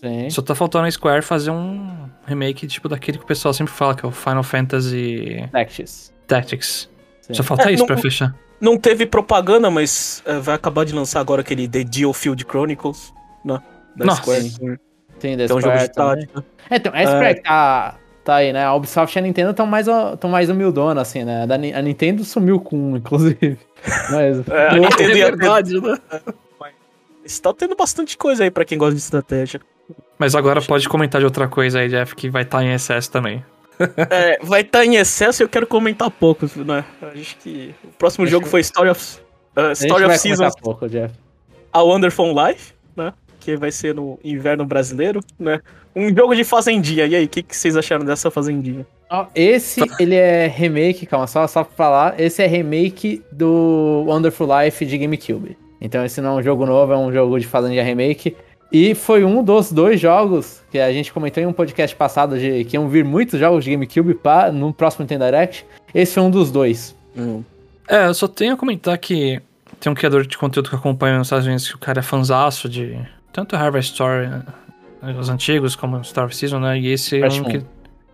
Sim. 0.00 0.28
só 0.30 0.42
tá 0.42 0.54
faltando 0.54 0.86
a 0.86 0.90
Square 0.90 1.22
fazer 1.22 1.50
um 1.50 2.08
remake, 2.26 2.66
tipo, 2.66 2.88
daquele 2.88 3.16
que 3.18 3.24
o 3.24 3.26
pessoal 3.26 3.52
sempre 3.54 3.72
fala, 3.72 3.94
que 3.94 4.04
é 4.04 4.08
o 4.08 4.12
Final 4.12 4.42
Fantasy 4.42 5.48
Tactics. 5.50 6.12
Tactics. 6.26 6.88
Sim. 7.22 7.34
Só 7.34 7.42
falta 7.42 7.70
É, 7.70 7.72
isso 7.72 7.80
não- 7.80 7.86
pra 7.86 7.96
fechar. 7.96 8.34
Não 8.60 8.76
teve 8.76 9.06
propaganda, 9.06 9.70
mas 9.70 10.22
é, 10.26 10.38
vai 10.38 10.54
acabar 10.54 10.84
de 10.84 10.94
lançar 10.94 11.20
agora 11.20 11.40
aquele 11.40 11.66
The 11.68 11.84
Geofield 11.90 12.44
Chronicles, 12.48 13.12
né? 13.44 13.60
Da 13.96 14.04
Nossa. 14.04 14.22
Square. 14.22 14.78
Da 15.22 15.28
Então, 15.28 15.56
um 15.56 15.60
jogo 15.60 15.78
de 15.78 15.92
tática. 15.92 16.44
É, 16.70 16.76
então, 16.76 16.92
a 16.94 17.06
Square 17.06 17.34
que 17.34 17.42
tá, 17.42 17.94
tá 18.24 18.34
aí, 18.36 18.52
né? 18.52 18.64
A 18.64 18.74
Ubisoft 18.74 19.16
e 19.16 19.18
a 19.18 19.22
Nintendo 19.22 19.50
estão 19.50 19.66
mais, 19.66 19.86
tão 20.18 20.30
mais 20.30 20.48
humildona, 20.48 21.00
assim, 21.00 21.24
né? 21.24 21.46
A 21.74 21.82
Nintendo 21.82 22.24
sumiu 22.24 22.60
com 22.60 22.92
um, 22.92 22.96
inclusive. 22.96 23.58
Mas. 24.10 24.48
É, 24.48 24.68
a 24.68 24.74
Nintendo 24.74 25.16
e 25.16 25.22
a- 25.22 25.60
né? 25.60 25.98
Está 27.24 27.52
tendo 27.52 27.76
bastante 27.76 28.16
coisa 28.16 28.44
aí 28.44 28.50
pra 28.50 28.64
quem 28.64 28.76
gosta 28.78 28.94
de 28.94 29.00
estratégia. 29.00 29.60
Mas 30.18 30.34
agora 30.34 30.60
pode 30.60 30.88
comentar 30.88 31.20
de 31.20 31.24
outra 31.24 31.46
coisa 31.48 31.80
aí, 31.80 31.88
Jeff, 31.88 32.14
que 32.14 32.28
vai 32.28 32.42
estar 32.42 32.62
em 32.64 32.72
excesso 32.72 33.10
também. 33.10 33.44
É, 34.10 34.38
vai 34.42 34.60
estar 34.60 34.84
em 34.84 34.96
excesso 34.96 35.42
e 35.42 35.44
eu 35.44 35.48
quero 35.48 35.66
comentar 35.66 36.10
pouco, 36.10 36.46
né? 36.64 36.84
Acho 37.14 37.36
que 37.38 37.74
o 37.84 37.88
próximo 37.98 38.24
Acho 38.24 38.30
jogo 38.32 38.44
que- 38.44 38.50
foi 38.50 38.60
Story 38.60 38.90
of, 38.90 39.18
uh, 39.56 39.72
Story 39.72 40.04
of 40.04 40.18
Seasons, 40.18 40.54
pouco, 40.60 40.88
Jeff. 40.88 41.14
A 41.72 41.82
Wonderful 41.82 42.34
Life, 42.34 42.74
né? 42.96 43.12
Que 43.38 43.56
vai 43.56 43.70
ser 43.72 43.94
no 43.94 44.18
inverno 44.22 44.64
brasileiro, 44.66 45.20
né? 45.38 45.60
Um 45.96 46.14
jogo 46.14 46.34
de 46.36 46.44
fazendinha. 46.44 47.06
E 47.06 47.16
aí, 47.16 47.24
o 47.24 47.28
que, 47.28 47.42
que 47.42 47.56
vocês 47.56 47.76
acharam 47.76 48.04
dessa 48.04 48.30
fazendinha? 48.30 48.86
Ó, 49.10 49.26
esse, 49.34 49.80
ele 49.98 50.14
é 50.14 50.46
remake, 50.46 51.04
calma, 51.06 51.26
só, 51.26 51.46
só 51.48 51.64
pra 51.64 51.74
falar. 51.74 52.20
Esse 52.20 52.42
é 52.42 52.46
remake 52.46 53.22
do 53.32 54.04
Wonderful 54.06 54.46
Life 54.62 54.84
de 54.86 54.96
GameCube. 54.98 55.56
Então 55.80 56.04
esse 56.04 56.20
não 56.20 56.36
é 56.36 56.40
um 56.40 56.42
jogo 56.42 56.66
novo, 56.66 56.92
é 56.92 56.96
um 56.98 57.10
jogo 57.12 57.40
de 57.40 57.46
Fazenda 57.46 57.82
remake. 57.82 58.36
E 58.72 58.94
foi 58.94 59.24
um 59.24 59.42
dos 59.42 59.72
dois 59.72 60.00
jogos 60.00 60.62
que 60.70 60.78
a 60.78 60.92
gente 60.92 61.12
comentou 61.12 61.42
em 61.42 61.46
um 61.46 61.52
podcast 61.52 61.94
passado 61.96 62.38
de 62.38 62.64
que 62.64 62.76
iam 62.76 62.88
vir 62.88 63.04
muitos 63.04 63.38
jogos 63.38 63.64
de 63.64 63.70
GameCube 63.72 64.14
pra, 64.14 64.52
no 64.52 64.72
próximo 64.72 65.02
Nintendo 65.02 65.24
Direct. 65.24 65.66
Esse 65.92 66.14
foi 66.14 66.22
um 66.22 66.30
dos 66.30 66.52
dois. 66.52 66.94
É, 67.88 68.06
eu 68.06 68.14
só 68.14 68.28
tenho 68.28 68.54
a 68.54 68.56
comentar 68.56 68.96
que 68.98 69.40
tem 69.80 69.90
um 69.90 69.94
criador 69.94 70.26
de 70.26 70.38
conteúdo 70.38 70.68
que 70.68 70.74
eu 70.74 70.78
acompanho 70.78 71.18
nos 71.18 71.26
Estados 71.26 71.46
Unidos 71.46 71.68
que 71.68 71.74
o 71.74 71.78
cara 71.78 71.98
é 71.98 72.02
fanzaço 72.02 72.68
de 72.68 72.96
tanto 73.32 73.56
Harvest 73.56 73.92
Story, 73.92 74.28
né, 74.28 74.44
os 75.18 75.28
antigos, 75.28 75.74
como 75.74 76.02
Star 76.04 76.26
of 76.26 76.36
Season, 76.36 76.60
né? 76.60 76.78
E 76.78 76.88
esse 76.92 77.16
é 77.16 77.22
Harvest 77.22 77.40
um 77.40 77.44
Moon. 77.44 77.50
que. 77.50 77.66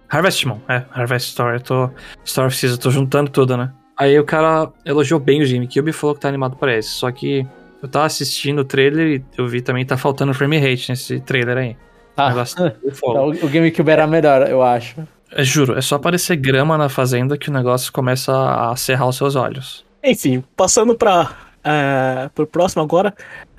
Harvest 0.09 0.47
Moon, 0.47 0.61
é, 0.69 0.85
Harvest 0.93 1.29
Story, 1.31 1.57
eu 1.57 1.61
tô. 1.61 1.91
Star 2.25 2.47
of 2.47 2.57
Season, 2.57 2.77
eu 2.77 2.81
tô 2.81 2.91
juntando 2.91 3.31
tudo, 3.31 3.57
né? 3.57 3.71
Aí 3.97 4.19
o 4.19 4.25
cara 4.25 4.71
elogiou 4.85 5.19
bem 5.19 5.43
o 5.43 5.49
GameCube 5.49 5.91
e 5.91 5.93
falou 5.93 6.15
que 6.15 6.21
tá 6.21 6.29
animado 6.29 6.57
pra 6.57 6.77
esse. 6.77 6.91
Só 6.91 7.11
que 7.11 7.47
eu 7.87 7.91
tava 7.91 8.07
assistindo 8.07 8.61
o 8.61 8.65
trailer 8.65 9.21
e 9.21 9.25
eu 9.39 9.47
vi 9.49 9.61
também 9.61 9.85
que 9.85 9.89
tá 9.89 9.97
faltando 9.97 10.35
frame 10.35 10.59
rate 10.59 10.91
nesse 10.91 11.21
trailer 11.21 11.57
aí. 11.57 11.77
Ah, 12.17 12.33
então, 12.85 13.29
o, 13.29 13.31
o 13.31 13.49
GameCube 13.49 13.91
era 13.91 14.07
melhor, 14.07 14.49
eu 14.49 14.63
acho. 14.63 14.97
É, 15.33 15.45
juro, 15.45 15.77
é 15.77 15.81
só 15.81 15.97
aparecer 15.97 16.37
grama 16.37 16.79
na 16.79 16.89
fazenda 16.89 17.37
que 17.37 17.51
o 17.51 17.53
negócio 17.53 17.93
começa 17.93 18.33
a 18.71 18.77
serrar 18.77 19.09
os 19.09 19.17
seus 19.17 19.35
olhos. 19.37 19.85
Enfim, 20.03 20.43
passando 20.57 20.95
pra, 20.95 21.31
é, 21.65 22.31
pro 22.35 22.47
próximo 22.47 22.83
agora. 22.83 23.15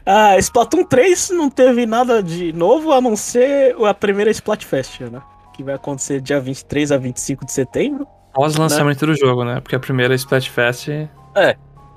Ah, 0.06 0.38
Splatoon 0.38 0.86
3 0.86 1.32
não 1.32 1.50
teve 1.50 1.86
nada 1.86 2.24
de 2.24 2.54
novo 2.54 2.94
a 2.94 3.02
não 3.02 3.16
ser 3.16 3.76
a 3.86 3.94
primeira 3.94 4.32
Splatfest, 4.32 5.02
né? 5.02 5.22
Que 5.54 5.64
vai 5.64 5.76
acontecer 5.76 6.22
dia 6.22 6.40
23 6.40 6.94
a 6.94 6.98
25 6.98 7.46
de 7.46 7.52
setembro. 7.52 8.08
Pós 8.34 8.56
lançamento 8.56 9.06
do 9.06 9.16
jogo, 9.16 9.44
né? 9.44 9.60
Porque 9.60 9.76
a 9.76 9.80
primeira 9.80 10.16
Splatfest 10.16 10.88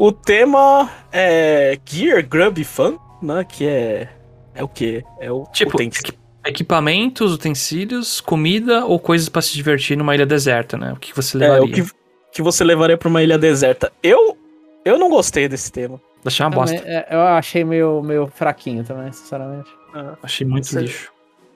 O 0.03 0.11
tema 0.13 0.89
é 1.13 1.79
Gear, 1.85 2.27
Grub 2.27 2.59
e 2.59 2.65
Fun, 2.65 2.97
né? 3.21 3.45
Que 3.45 3.67
é. 3.67 4.09
É 4.55 4.65
o 4.65 4.69
quê? 4.69 5.05
É 5.21 5.31
o 5.31 5.45
Tipo, 5.53 5.75
utensílio. 5.77 6.09
equi- 6.09 6.19
equipamentos, 6.47 7.35
utensílios, 7.35 8.19
comida 8.19 8.87
ou 8.87 8.99
coisas 8.99 9.29
pra 9.29 9.43
se 9.43 9.53
divertir 9.53 9.99
numa 9.99 10.15
ilha 10.15 10.25
deserta, 10.25 10.79
né? 10.79 10.95
O 10.95 10.97
que 10.97 11.15
você 11.15 11.37
É, 11.37 11.41
levaria? 11.41 11.65
o 11.65 11.71
que, 11.87 11.91
que 12.33 12.41
você 12.41 12.65
levaria 12.65 12.97
pra 12.97 13.11
uma 13.11 13.23
ilha 13.23 13.37
deserta. 13.37 13.93
Eu, 14.03 14.39
eu 14.87 14.99
não 14.99 15.11
gostei 15.11 15.47
desse 15.49 15.71
tema. 15.71 16.01
Achei 16.25 16.47
uma 16.47 16.51
Também, 16.51 16.75
bosta. 16.77 16.89
é, 16.91 17.07
eu 17.11 17.21
achei 17.21 17.63
meio, 17.63 18.03
meio 18.03 18.27
fraquinho 18.29 18.83
também, 18.85 19.13
sinceramente. 19.13 19.69
Ah, 19.95 20.15
Achei 20.23 20.47
muito 20.47 20.67
Você- 20.67 20.81
lixo. 20.81 21.13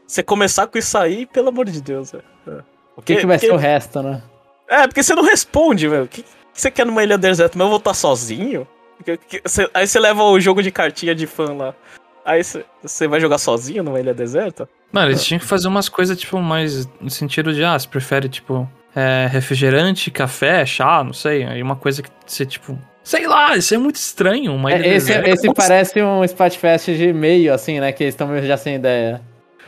Você 0.07 0.23
começar 0.23 0.67
com 0.67 0.77
isso 0.77 0.99
aí, 0.99 1.25
pelo 1.25 1.49
amor 1.49 1.65
de 1.65 1.81
Deus, 1.81 2.13
velho. 2.13 2.25
É. 2.47 2.63
O 2.95 3.01
que, 3.01 3.17
que 3.17 3.27
vai 3.27 3.37
porque- 3.39 3.47
ser 3.47 3.53
o 3.55 3.57
resto, 3.57 4.03
né? 4.03 4.23
É, 4.69 4.87
porque 4.87 5.03
você 5.03 5.15
não 5.15 5.23
responde, 5.23 5.89
velho. 5.89 6.05
O 6.05 6.09
que, 6.09 6.23
que 6.55 6.61
você 6.61 6.71
quer 6.71 6.87
numa 6.87 7.03
ilha 7.03 7.19
deserta? 7.19 7.57
Mas 7.59 7.65
eu 7.65 7.69
vou 7.71 7.79
estar 7.79 7.95
sozinho? 7.95 8.67
Que- 9.05 9.43
você- 9.45 9.69
aí 9.75 9.87
você 9.87 9.99
leva 9.99 10.23
o 10.23 10.41
jogo 10.41 10.63
de 10.63 10.71
cartinha 10.71 11.15
de 11.15 11.27
fã 11.27 11.53
lá. 11.53 11.75
Aí 12.25 12.43
você, 12.43 13.07
vai 13.07 13.21
jogar 13.21 13.37
sozinho 13.39 13.83
numa 13.83 14.01
ilha 14.01 14.15
deserta? 14.15 14.67
Mano, 14.91 15.11
eles 15.11 15.23
tinham 15.25 15.39
que 15.41 15.45
fazer 15.45 15.69
umas 15.69 15.89
coisas, 15.89 16.19
tipo, 16.19 16.39
mais 16.41 16.89
no 17.01 17.11
sentido 17.11 17.53
de, 17.53 17.63
ah, 17.65 17.79
você 17.79 17.87
prefere, 17.87 18.29
tipo, 18.29 18.67
é, 18.97 19.27
refrigerante, 19.31 20.11
café, 20.11 20.65
chá, 20.65 21.03
não 21.05 21.13
sei. 21.13 21.45
Aí 21.45 21.61
uma 21.63 21.77
coisa 21.77 22.03
que 22.03 22.09
você, 22.25 22.47
tipo. 22.47 22.79
Sei 23.03 23.27
lá, 23.27 23.55
isso 23.57 23.75
é 23.75 23.79
muito 23.79 23.97
estranho. 23.97 24.55
Uma 24.55 24.73
ilha 24.73 24.87
É, 24.87 24.95
esse 24.95 25.09
deserta. 25.09 25.31
esse 25.31 25.53
parece 25.53 26.03
um 26.03 26.25
Splatfest 26.25 26.87
de 26.97 27.13
meio, 27.13 27.53
assim, 27.53 27.79
né? 27.81 27.93
Que 27.93 28.05
eles 28.05 28.15
estão 28.15 28.27
meio 28.29 28.47
já 28.47 28.57
sem 28.57 28.77
ideia. 28.77 29.21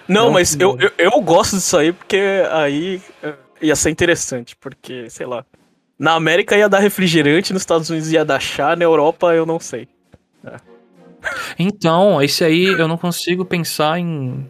Não, 0.09 0.27
Não, 0.27 0.33
mas 0.33 0.57
eu, 0.59 0.79
eu, 0.81 0.91
eu 0.97 1.21
gosto 1.21 1.57
disso 1.57 1.77
aí 1.77 1.93
porque 1.93 2.19
aí 2.53 3.03
é, 3.23 3.35
ia 3.61 3.77
ser 3.77 3.91
interessante. 3.91 4.57
Porque, 4.57 5.11
sei 5.11 5.27
lá. 5.27 5.45
Na 5.99 6.13
América 6.13 6.57
ia 6.57 6.69
dar 6.69 6.79
refrigerante, 6.79 7.53
nos 7.53 7.63
Estados 7.63 7.89
Unidos 7.89 8.13
ia 8.13 8.25
dar 8.25 8.41
chá, 8.41 8.77
na 8.77 8.85
Europa 8.85 9.35
eu 9.35 9.47
não 9.47 9.59
sei. 9.59 9.89
Então, 11.59 12.23
esse 12.23 12.45
aí 12.45 12.65
eu 12.65 12.87
não 12.87 12.97
consigo 12.97 13.45
pensar 13.45 13.99
em. 13.99 14.47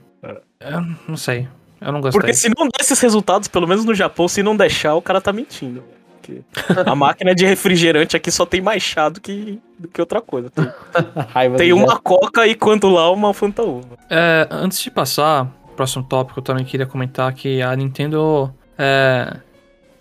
Eu 0.60 0.84
não 1.08 1.16
sei. 1.16 1.48
Eu 1.80 1.92
não 1.92 2.00
gostei. 2.00 2.20
Porque 2.20 2.34
se 2.34 2.48
não 2.48 2.66
der 2.66 2.80
esses 2.80 3.00
resultados, 3.00 3.48
pelo 3.48 3.66
menos 3.66 3.84
no 3.84 3.94
Japão, 3.94 4.28
se 4.28 4.42
não 4.42 4.56
deixar, 4.56 4.94
o 4.94 5.02
cara 5.02 5.20
tá 5.20 5.32
mentindo. 5.32 5.82
A 6.84 6.94
máquina 6.96 7.34
de 7.34 7.46
refrigerante 7.46 8.16
aqui 8.16 8.30
só 8.32 8.44
tem 8.44 8.60
mais 8.60 8.82
chá 8.82 9.08
do 9.08 9.20
que, 9.20 9.60
do 9.78 9.86
que 9.86 10.00
outra 10.00 10.20
coisa. 10.20 10.50
Tem, 10.50 10.66
tem 11.56 11.72
uma 11.72 11.98
coca 11.98 12.46
e 12.46 12.54
quando 12.54 12.88
lá 12.88 13.10
uma 13.10 13.32
Fanta 13.32 13.62
Uva. 13.62 13.96
É, 14.10 14.48
antes 14.50 14.80
de 14.80 14.90
passar 14.90 15.46
próximo 15.76 16.02
tópico, 16.02 16.40
eu 16.40 16.42
também 16.42 16.64
queria 16.64 16.86
comentar 16.86 17.32
que 17.32 17.62
a 17.62 17.76
Nintendo. 17.76 18.52
É, 18.76 19.36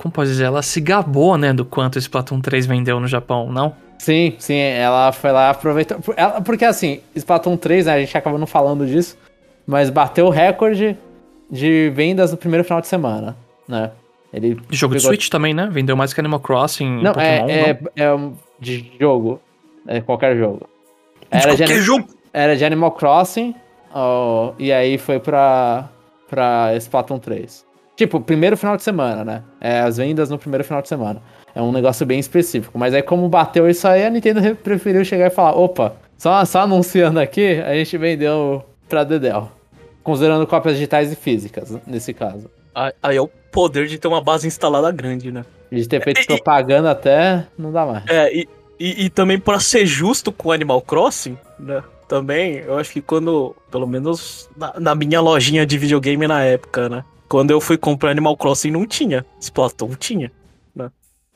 como 0.06 0.14
pode 0.14 0.30
dizer? 0.30 0.44
Ela 0.46 0.62
se 0.62 0.80
gabou, 0.80 1.36
né, 1.36 1.52
do 1.52 1.66
quanto 1.66 1.98
Splatoon 1.98 2.40
3 2.40 2.68
vendeu 2.68 3.00
no 3.00 3.08
Japão, 3.08 3.52
não? 3.52 3.74
Sim, 3.98 4.36
sim, 4.38 4.56
ela 4.58 5.12
foi 5.12 5.32
lá 5.32 5.50
aproveitou. 5.50 5.98
ela- 6.16 6.42
porque 6.42 6.64
assim, 6.64 7.00
Splatoon 7.16 7.58
3, 7.58 7.88
né, 7.88 7.94
a 7.94 8.00
gente 8.00 8.16
acaba 8.16 8.38
não 8.38 8.46
falando 8.46 8.86
disso, 8.86 9.18
mas 9.66 9.90
bateu 9.90 10.28
o 10.28 10.30
recorde 10.30 10.96
de 11.50 11.90
vendas 11.96 12.30
no 12.32 12.38
primeiro 12.38 12.64
final 12.64 12.82
de 12.82 12.88
semana, 12.88 13.36
né? 13.68 13.90
Ele 14.32 14.60
Jogo 14.70 14.94
de 14.94 15.00
pegou- 15.00 15.12
Switch 15.14 15.30
também, 15.30 15.54
né? 15.54 15.68
Vendeu 15.72 15.96
mais 15.96 16.14
que 16.14 16.20
Animal 16.20 16.40
Crossing, 16.42 17.02
Não, 17.02 17.14
Pokémon. 17.14 17.50
é, 17.50 17.74
não? 17.74 17.90
é, 17.96 18.04
é 18.04 18.30
de 18.60 18.92
jogo. 19.00 19.40
É 19.88 20.02
qualquer 20.02 20.36
jogo. 20.38 20.68
Era 21.32 21.42
de, 21.42 21.48
qualquer 21.64 21.74
ani- 21.74 21.82
jogo. 21.82 22.08
era 22.34 22.56
de 22.56 22.64
Animal 22.66 22.92
Crossing, 22.92 23.56
ó, 23.94 24.52
e 24.60 24.72
aí 24.74 24.98
foi 24.98 25.20
pra, 25.20 25.88
pra 26.30 26.76
Splatoon 26.76 27.18
3. 27.18 27.66
Tipo, 27.96 28.20
primeiro 28.20 28.58
final 28.58 28.76
de 28.76 28.84
semana, 28.84 29.24
né? 29.24 29.44
É, 29.62 29.80
as 29.80 29.98
vendas 29.98 30.30
no 30.30 30.38
primeiro 30.38 30.64
final 30.64 30.82
de 30.82 30.88
semana. 30.90 31.22
É 31.54 31.62
um 31.62 31.72
negócio 31.72 32.06
bem 32.06 32.20
específico. 32.20 32.78
Mas 32.78 32.94
aí, 32.94 33.02
como 33.02 33.28
bateu 33.30 33.70
isso 33.70 33.88
aí, 33.88 34.06
a 34.06 34.10
Nintendo 34.10 34.42
re- 34.42 34.54
preferiu 34.56 35.06
chegar 35.06 35.28
e 35.28 35.30
falar: 35.30 35.56
opa, 35.58 35.96
só, 36.18 36.44
só 36.44 36.60
anunciando 36.62 37.20
aqui, 37.20 37.62
a 37.62 37.74
gente 37.74 37.98
vendeu 37.98 38.64
pra 38.90 39.04
Dedel. 39.06 39.50
Considerando 40.04 40.46
cópias 40.46 40.76
digitais 40.76 41.12
e 41.12 41.16
físicas, 41.16 41.76
nesse 41.88 42.14
caso. 42.14 42.50
Aí 43.02 43.16
é 43.16 43.22
o 43.22 43.28
poder 43.52 43.88
de 43.88 43.98
ter 43.98 44.08
uma 44.08 44.22
base 44.22 44.46
instalada 44.46 44.92
grande, 44.92 45.32
né? 45.32 45.46
De 45.72 45.88
ter 45.88 46.04
feito 46.04 46.20
E- 46.20 46.24
e- 46.24 46.28
propaganda 46.28 46.92
até, 46.92 47.48
não 47.58 47.72
dá 47.72 47.86
mais. 47.86 48.04
É, 48.08 48.32
e, 48.36 48.48
e, 48.80 49.06
e 49.06 49.10
também 49.10 49.40
pra 49.40 49.60
ser 49.60 49.86
justo 49.86 50.32
com 50.32 50.52
Animal 50.52 50.82
Crossing, 50.82 51.38
né? 51.58 51.82
Também, 52.08 52.58
eu 52.58 52.78
acho 52.78 52.92
que 52.92 53.02
quando, 53.02 53.56
pelo 53.72 53.88
menos 53.88 54.48
na, 54.56 54.74
na 54.80 54.94
minha 54.94 55.20
lojinha 55.22 55.66
de 55.66 55.78
videogame 55.78 56.28
na 56.28 56.44
época, 56.44 56.88
né? 56.90 57.04
Quando 57.28 57.52
eu 57.52 57.60
fui 57.60 57.78
comprar 57.78 58.12
Animal 58.12 58.38
Crossing 58.38 58.72
não 58.72 58.86
tinha. 58.86 59.26
Splatoon 59.40 59.96
tinha, 59.96 60.32
né? 60.76 60.92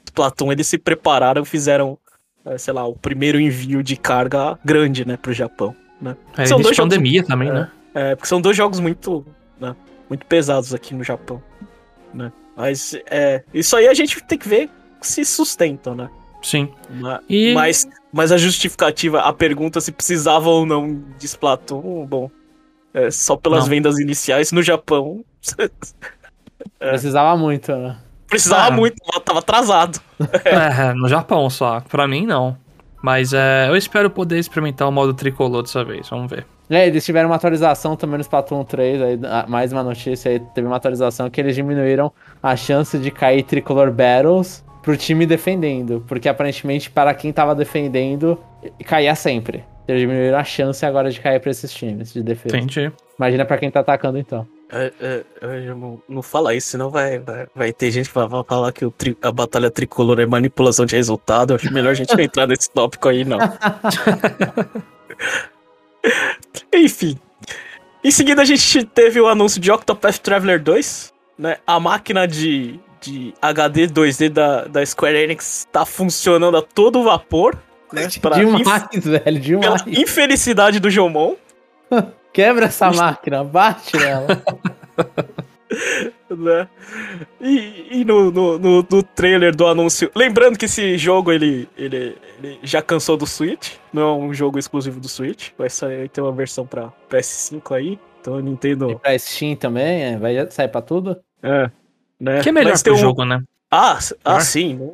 Splatoon 0.05 0.51
eles 0.51 0.67
se 0.67 0.77
prepararam, 0.77 1.43
fizeram, 1.45 1.97
é, 2.45 2.57
sei 2.57 2.73
lá, 2.73 2.85
o 2.85 2.95
primeiro 2.95 3.39
envio 3.39 3.81
de 3.83 3.95
carga 3.95 4.57
grande, 4.63 5.05
né, 5.05 5.17
pro 5.17 5.33
Japão, 5.33 5.75
né? 6.01 6.15
É, 6.37 6.45
São 6.45 6.59
dois 6.61 6.75
jogos- 6.75 6.93
pandemia 6.95 7.23
também, 7.23 7.51
né? 7.51 7.69
É, 7.93 8.15
porque 8.15 8.27
são 8.27 8.39
dois 8.39 8.55
jogos 8.55 8.79
muito, 8.79 9.25
né, 9.59 9.75
muito 10.09 10.25
pesados 10.25 10.73
aqui 10.73 10.93
no 10.93 11.03
Japão, 11.03 11.41
né? 12.13 12.31
Mas, 12.55 12.93
é, 13.09 13.43
isso 13.53 13.75
aí 13.75 13.87
a 13.87 13.93
gente 13.93 14.21
tem 14.23 14.37
que 14.37 14.47
ver 14.47 14.69
se 15.01 15.23
sustentam, 15.25 15.95
né? 15.95 16.09
Sim. 16.41 16.69
Ma- 16.89 17.21
E- 17.29 17.53
Mas, 17.53 17.87
mas 18.13 18.31
a 18.31 18.37
justificativa, 18.37 19.21
a 19.21 19.33
pergunta 19.33 19.81
se 19.81 19.91
precisava 19.91 20.49
ou 20.49 20.65
não 20.65 21.01
de 21.17 21.25
Splatoon, 21.25 22.05
bom, 22.05 22.29
é, 22.93 23.09
só 23.11 23.35
pelas 23.35 23.63
Não. 23.63 23.69
vendas 23.69 23.97
iniciais 23.99 24.51
no 24.51 24.61
Japão, 24.61 25.23
É. 26.81 26.89
Precisava 26.89 27.37
muito, 27.37 27.73
né? 27.75 27.97
precisava 28.27 28.67
Ah. 28.67 28.71
muito, 28.71 28.95
tava 29.25 29.39
atrasado. 29.39 29.99
É, 30.45 30.93
no 30.93 31.07
Japão 31.09 31.49
só. 31.49 31.81
Pra 31.81 32.07
mim, 32.07 32.25
não. 32.25 32.57
Mas 33.01 33.33
é, 33.33 33.67
eu 33.69 33.75
espero 33.75 34.09
poder 34.09 34.37
experimentar 34.39 34.87
o 34.87 34.91
modo 34.91 35.13
tricolor 35.13 35.61
dessa 35.63 35.83
vez. 35.83 36.07
Vamos 36.09 36.29
ver. 36.29 36.45
É, 36.69 36.85
eles 36.87 37.03
tiveram 37.03 37.29
uma 37.29 37.35
atualização 37.37 37.95
também 37.95 38.17
no 38.17 38.21
Splatoon 38.21 38.63
3, 38.63 39.01
aí, 39.01 39.19
ah, 39.25 39.45
mais 39.47 39.71
uma 39.73 39.83
notícia 39.83 40.29
aí, 40.31 40.39
teve 40.53 40.67
uma 40.67 40.75
atualização 40.75 41.29
que 41.29 41.41
eles 41.41 41.55
diminuíram 41.55 42.11
a 42.43 42.55
chance 42.55 42.97
de 42.99 43.09
cair 43.09 43.43
Tricolor 43.43 43.89
Battles 43.91 44.63
pro 44.83 44.95
time 44.95 45.25
defendendo. 45.25 46.03
Porque 46.07 46.29
aparentemente, 46.29 46.89
para 46.91 47.13
quem 47.13 47.31
tava 47.33 47.55
defendendo, 47.55 48.37
caía 48.85 49.15
sempre. 49.15 49.63
Eles 49.87 50.01
diminuíram 50.01 50.37
a 50.37 50.43
chance 50.43 50.85
agora 50.85 51.09
de 51.09 51.19
cair 51.19 51.39
pra 51.39 51.49
esses 51.51 51.73
times 51.73 52.13
de 52.13 52.21
defesa. 52.21 52.55
Entendi. 52.57 52.91
Imagina 53.17 53.43
pra 53.45 53.57
quem 53.57 53.71
tá 53.71 53.79
atacando 53.79 54.17
então. 54.19 54.45
É, 54.71 54.93
é, 55.01 55.23
é, 55.41 55.65
não, 55.73 55.99
não 56.07 56.21
fala 56.21 56.53
isso, 56.53 56.67
senão 56.69 56.91
vai, 56.91 57.17
vai, 57.17 57.47
vai 57.55 57.73
ter 57.73 57.89
gente 57.89 58.07
que 58.09 58.13
vai, 58.15 58.27
vai 58.27 58.43
falar 58.43 58.71
que 58.71 58.85
o 58.85 58.91
tri- 58.91 59.17
a 59.21 59.31
batalha 59.31 59.71
tricolor 59.71 60.19
é 60.19 60.25
manipulação 60.27 60.85
de 60.85 60.95
resultado. 60.95 61.51
Eu 61.51 61.55
acho 61.55 61.73
melhor 61.73 61.89
a 61.91 61.95
gente 61.95 62.15
não 62.15 62.23
entrar 62.23 62.45
nesse 62.45 62.69
tópico 62.69 63.09
aí, 63.09 63.25
não. 63.25 63.39
Enfim. 66.73 67.17
Em 68.03 68.11
seguida, 68.11 68.41
a 68.41 68.45
gente 68.45 68.83
teve 68.85 69.19
o 69.19 69.27
anúncio 69.27 69.59
de 69.59 69.71
Octopath 69.71 70.17
Traveler 70.19 70.61
2. 70.61 71.13
Né? 71.37 71.57
A 71.65 71.79
máquina 71.79 72.27
de, 72.27 72.79
de 73.01 73.33
HD 73.41 73.87
2D 73.87 74.29
da, 74.29 74.65
da 74.65 74.85
Square 74.85 75.17
Enix 75.17 75.67
tá 75.71 75.85
funcionando 75.85 76.57
a 76.57 76.61
todo 76.61 77.03
vapor. 77.03 77.57
Né? 77.91 78.07
Pra 78.21 78.35
demais, 78.35 78.63
inf- 78.93 78.93
velho, 79.03 79.59
pela 79.59 79.77
demais. 79.77 79.83
infelicidade 79.87 80.79
do 80.79 80.89
Jomon. 80.89 81.35
Quebra 82.33 82.65
essa 82.65 82.91
máquina, 82.91 83.43
bate 83.43 83.97
nela. 83.97 84.27
né? 86.29 86.67
E, 87.41 87.99
e 88.01 88.05
no, 88.05 88.31
no, 88.31 88.59
no, 88.59 88.87
no 88.89 89.03
trailer 89.03 89.55
do 89.55 89.65
anúncio. 89.67 90.11
Lembrando 90.15 90.57
que 90.57 90.65
esse 90.65 90.97
jogo 90.97 91.31
ele, 91.31 91.67
ele, 91.77 92.17
ele 92.37 92.59
já 92.63 92.81
cansou 92.81 93.17
do 93.17 93.25
Switch. 93.25 93.73
Não 93.91 94.01
é 94.01 94.13
um 94.13 94.33
jogo 94.33 94.59
exclusivo 94.59 94.99
do 94.99 95.07
Switch. 95.07 95.49
Vai 95.57 95.69
sair 95.69 96.09
ter 96.09 96.21
uma 96.21 96.31
versão 96.31 96.65
pra 96.65 96.91
PS5 97.09 97.75
aí. 97.75 97.99
Então 98.21 98.35
a 98.35 98.39
E 98.39 98.43
Nintendo. 98.43 98.99
pra 98.99 99.17
Steam 99.17 99.55
também, 99.55 100.03
é, 100.03 100.17
vai 100.17 100.49
sair 100.51 100.67
pra 100.67 100.81
tudo? 100.81 101.17
É. 101.41 101.69
Né? 102.19 102.41
Que 102.41 102.49
é 102.49 102.51
melhor 102.51 102.71
Mas 102.71 102.81
tem 102.83 102.91
pro 102.93 102.99
um- 102.99 103.01
jogo, 103.05 103.23
né? 103.23 103.41
Ah, 103.71 103.97
ah 104.25 104.29
Melhor? 104.31 104.41
sim. 104.41 104.91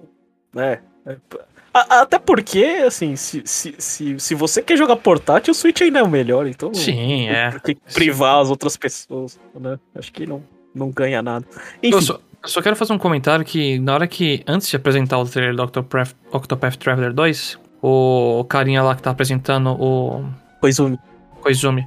Né? 0.54 0.80
É, 1.06 1.14
p- 1.28 1.40
a- 1.80 2.02
Até 2.02 2.18
porque, 2.20 2.64
assim, 2.86 3.16
se, 3.16 3.42
se, 3.46 3.76
se, 3.78 4.20
se 4.20 4.36
você 4.36 4.62
quer 4.62 4.78
jogar 4.78 4.96
portátil, 4.98 5.52
o 5.52 5.56
Switch 5.56 5.82
ainda 5.82 6.00
é 6.00 6.04
o 6.04 6.10
melhor. 6.10 6.48
Então, 6.48 6.74
Sim, 6.74 7.28
é. 7.30 7.52
que 7.64 7.76
privar 7.94 8.40
as 8.42 8.50
outras 8.50 8.76
pessoas? 8.78 9.40
Né? 9.54 9.78
Acho 9.96 10.12
que 10.12 10.26
não, 10.26 10.44
não 10.74 10.90
ganha 10.92 11.22
nada. 11.22 11.46
Enfim, 11.84 11.96
Eu 11.96 12.02
só, 12.02 12.20
eu 12.44 12.50
só 12.50 12.62
quero 12.62 12.76
fazer 12.76 12.94
um 12.94 12.98
comentário 12.98 13.44
que 13.46 13.80
na 13.80 13.94
hora 13.94 14.08
que, 14.08 14.44
antes 14.48 14.68
de 14.70 14.76
apresentar 14.76 15.18
o 15.20 15.26
trailer 15.26 15.56
do 15.56 15.64
Octopath, 15.64 16.14
Octopath 16.32 16.76
Traveler 16.78 17.14
2, 17.14 17.60
o 17.82 18.46
carinha 18.50 18.82
lá 18.82 18.96
que 18.96 19.02
tá 19.04 19.12
apresentando 19.12 19.70
o 19.72 20.26
Koizumi. 20.62 20.98
Koizumi, 21.42 21.86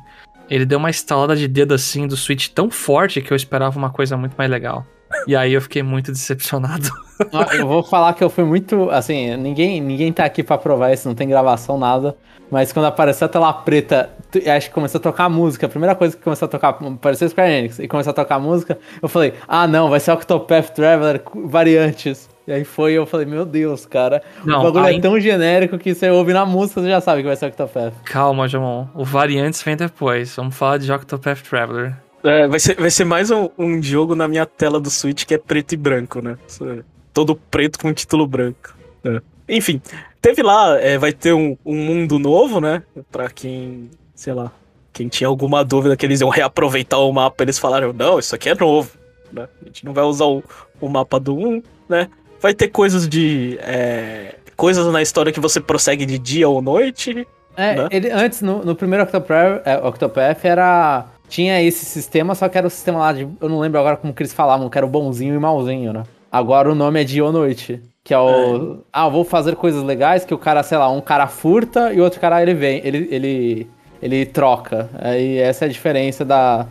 ele 0.49 0.65
deu 0.65 0.79
uma 0.79 0.91
estalada 0.91 1.35
de 1.35 1.49
dedo 1.49 1.75
assim 1.75 2.07
do 2.07 2.17
Switch 2.17 2.49
tão 2.49 2.71
forte 2.71 3.21
que 3.21 3.33
eu 3.33 3.37
esperava 3.37 3.77
uma 3.79 3.91
coisa 3.91 4.17
muito 4.17 4.35
mais 4.37 4.51
legal. 4.51 4.87
E 5.27 5.35
aí 5.37 5.53
eu 5.53 5.61
fiquei 5.61 5.83
muito 5.83 6.13
decepcionado. 6.13 6.89
Eu 7.59 7.67
vou 7.67 7.83
falar 7.83 8.15
que 8.15 8.23
eu 8.23 8.31
fui 8.31 8.45
muito. 8.45 8.89
Assim, 8.91 9.37
ninguém, 9.37 9.81
ninguém 9.81 10.13
tá 10.13 10.25
aqui 10.25 10.41
pra 10.41 10.57
provar 10.57 10.93
isso, 10.93 11.09
não 11.09 11.17
tem 11.17 11.27
gravação, 11.29 11.77
nada. 11.77 12.17
Mas 12.49 12.73
quando 12.73 12.87
apareceu 12.87 13.27
a 13.27 13.29
tela 13.29 13.53
preta, 13.53 14.11
acho 14.57 14.69
que 14.69 14.73
começou 14.75 15.01
a 15.01 15.03
tocar 15.03 15.29
música. 15.29 15.67
A 15.67 15.69
primeira 15.69 15.97
coisa 15.97 16.17
que 16.17 16.23
começou 16.23 16.47
a 16.47 16.49
tocar, 16.49 16.69
apareceu 16.69 17.29
Square 17.29 17.51
Enix 17.53 17.81
e 17.81 17.89
começou 17.89 18.13
a 18.13 18.15
tocar 18.15 18.39
música, 18.39 18.79
eu 19.03 19.09
falei, 19.09 19.35
ah 19.49 19.67
não, 19.67 19.91
vai 19.91 19.99
ser 19.99 20.13
Octopath 20.13 20.71
Traveler 20.71 21.21
variantes. 21.47 22.29
E 22.47 22.53
aí 22.53 22.65
foi, 22.65 22.93
eu 22.93 23.05
falei, 23.05 23.27
meu 23.27 23.45
Deus, 23.45 23.85
cara. 23.85 24.23
Não, 24.45 24.61
o 24.61 24.63
bagulho 24.63 24.85
aí- 24.85 24.97
é 24.97 25.01
tão 25.01 25.19
genérico 25.21 25.77
que 25.77 25.95
você 25.95 26.09
ouve 26.09 26.33
na 26.33 26.47
música, 26.47 26.81
você 26.81 26.89
já 26.89 27.01
sabe 27.01 27.21
que 27.23 27.27
vai 27.27 27.37
ser 27.37 27.47
Octopath. 27.47 27.93
Calma, 28.05 28.47
Jamon. 28.49 28.87
O 28.95 29.05
Variantes 29.05 29.61
vem 29.63 29.77
depois. 29.77 30.35
Vamos 30.37 30.57
falar 30.57 30.79
de 30.79 30.91
Octopath 30.91 31.43
Traveler. 31.43 31.95
É, 32.25 32.49
vai, 32.49 32.59
ser, 32.59 32.75
vai 32.77 32.91
ser 32.91 33.05
mais 33.05 33.31
um, 33.31 33.49
um 33.57 33.83
jogo 33.83 34.15
na 34.15 34.27
minha 34.27 34.45
tela 34.45 34.81
do 34.81 34.91
Switch 34.91 35.25
que 35.25 35.35
é 35.35 35.39
preto 35.39 35.73
e 35.73 35.77
branco, 35.77 36.21
né? 36.21 36.37
É 36.63 36.83
Todo 37.13 37.37
preto 37.37 37.79
com 37.79 37.93
título 37.93 38.27
branco. 38.27 38.77
É. 39.05 39.21
Enfim, 39.49 39.81
teve 40.21 40.43
lá, 40.43 40.79
é, 40.81 40.99
vai 40.99 41.13
ter 41.13 41.33
um, 41.33 41.57
um 41.65 41.77
mundo 41.77 42.19
novo, 42.19 42.61
né? 42.61 42.83
Pra 43.11 43.31
quem, 43.31 43.91
sei 44.15 44.35
lá, 44.35 44.53
quem 44.93 45.09
tinha 45.09 45.29
alguma 45.29 45.65
dúvida 45.65 45.97
que 45.97 46.05
eles 46.05 46.21
iam 46.21 46.29
reaproveitar 46.29 46.99
o 46.99 47.13
mapa, 47.13 47.43
eles 47.43 47.59
falaram, 47.59 47.93
não, 47.93 48.19
isso 48.19 48.35
aqui 48.35 48.49
é 48.49 48.55
novo. 48.55 48.91
Né? 49.33 49.49
A 49.63 49.65
gente 49.67 49.85
não 49.85 49.93
vai 49.93 50.05
usar 50.05 50.25
o, 50.27 50.43
o 50.81 50.89
mapa 50.89 51.19
do 51.21 51.37
1, 51.37 51.63
né? 51.89 52.09
Vai 52.41 52.55
ter 52.55 52.69
coisas 52.69 53.09
de. 53.09 53.59
é, 53.63 54.37
coisas 54.57 54.87
na 54.93 55.01
história 55.01 55.33
que 55.33 55.41
você 55.41 55.61
prossegue 55.61 56.05
de 56.05 56.19
dia 56.19 56.49
ou 56.49 56.61
noite. 56.61 57.27
É, 57.57 57.75
Né? 57.75 57.89
ele 57.91 58.11
antes, 58.11 58.41
no, 58.43 58.65
no 58.65 58.75
primeiro 58.75 59.05
Octopath, 59.05 59.63
é, 59.65 59.77
Octopath 59.79 60.45
era. 60.45 61.07
Tinha 61.29 61.63
esse 61.63 61.85
sistema, 61.85 62.35
só 62.35 62.49
que 62.49 62.57
era 62.57 62.67
o 62.67 62.71
sistema 62.71 62.99
lá 62.99 63.13
de. 63.13 63.29
Eu 63.41 63.49
não 63.49 63.61
lembro 63.61 63.79
agora 63.79 63.97
como 63.97 64.13
que 64.13 64.23
eles 64.23 64.33
falavam, 64.33 64.69
que 64.71 64.79
era 64.79 64.87
o 64.87 64.89
bonzinho 64.89 65.35
e 65.35 65.39
malzinho, 65.39 65.93
né? 65.93 66.03
Agora 66.33 66.71
o 66.71 66.75
nome 66.75 67.01
é 67.01 67.05
dia 67.05 67.25
ou 67.25 67.33
noite. 67.33 67.81
Que 68.03 68.15
é 68.15 68.19
o. 68.19 68.79
Ah, 68.93 69.07
eu 69.07 69.11
vou 69.11 69.25
fazer 69.25 69.55
coisas 69.57 69.83
legais 69.83 70.25
que 70.25 70.33
o 70.33 70.39
cara, 70.39 70.63
sei 70.63 70.79
lá, 70.79 70.89
um 70.91 71.01
cara 71.01 71.27
furta 71.27 71.93
e 71.93 72.01
o 72.01 72.05
outro 72.05 72.21
cara 72.21 72.41
ele 72.43 72.55
vem. 72.55 72.81
Ele. 72.85 73.09
ele, 73.11 73.71
ele 74.01 74.27
troca. 74.27 74.89
Aí 74.99 75.39
essa 75.39 75.65
é 75.65 75.69
a 75.69 75.71
diferença 75.71 76.25
da, 76.25 76.67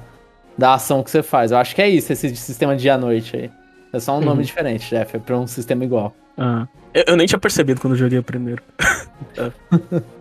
da 0.58 0.74
ação 0.74 1.04
que 1.04 1.12
você 1.12 1.22
faz. 1.22 1.52
Eu 1.52 1.58
acho 1.58 1.76
que 1.76 1.82
é 1.82 1.90
isso, 1.90 2.12
esse 2.12 2.36
sistema 2.36 2.76
dia 2.76 2.96
à 2.96 2.98
noite 2.98 3.36
aí. 3.36 3.52
É 3.94 4.00
só 4.00 4.18
um 4.18 4.22
nome 4.22 4.44
diferente, 4.44 4.90
Jeff, 4.90 5.16
é 5.16 5.20
pra 5.20 5.38
um 5.38 5.48
sistema 5.48 5.84
igual. 5.84 6.14
Eu, 6.94 7.04
eu 7.08 7.18
nem 7.18 7.28
tinha 7.28 7.40
percebido 7.40 7.80
quando 7.80 7.94
eu 7.94 8.00
joguei 8.00 8.18
o 8.18 8.24
primeiro. 8.24 8.62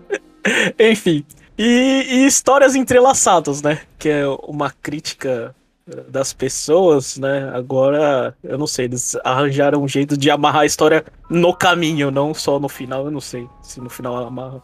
É. 0.78 0.90
Enfim. 0.90 1.24
E, 1.58 2.06
e 2.08 2.26
histórias 2.26 2.74
entrelaçadas, 2.74 3.62
né? 3.62 3.80
Que 3.98 4.08
é 4.08 4.26
uma 4.46 4.70
crítica 4.70 5.54
eh, 5.90 6.02
das 6.08 6.32
pessoas, 6.32 7.16
né? 7.16 7.50
Agora, 7.54 8.36
eu 8.44 8.58
não 8.58 8.66
sei, 8.66 8.84
eles 8.84 9.16
arranjaram 9.24 9.82
um 9.82 9.88
jeito 9.88 10.16
de 10.16 10.30
amarrar 10.30 10.62
a 10.62 10.66
história 10.66 11.04
no 11.30 11.54
caminho, 11.54 12.10
não 12.10 12.34
só 12.34 12.58
no 12.58 12.68
final. 12.68 13.06
Eu 13.06 13.10
não 13.10 13.20
sei 13.20 13.48
se 13.62 13.80
no 13.80 13.88
final 13.88 14.16
amarra. 14.16 14.60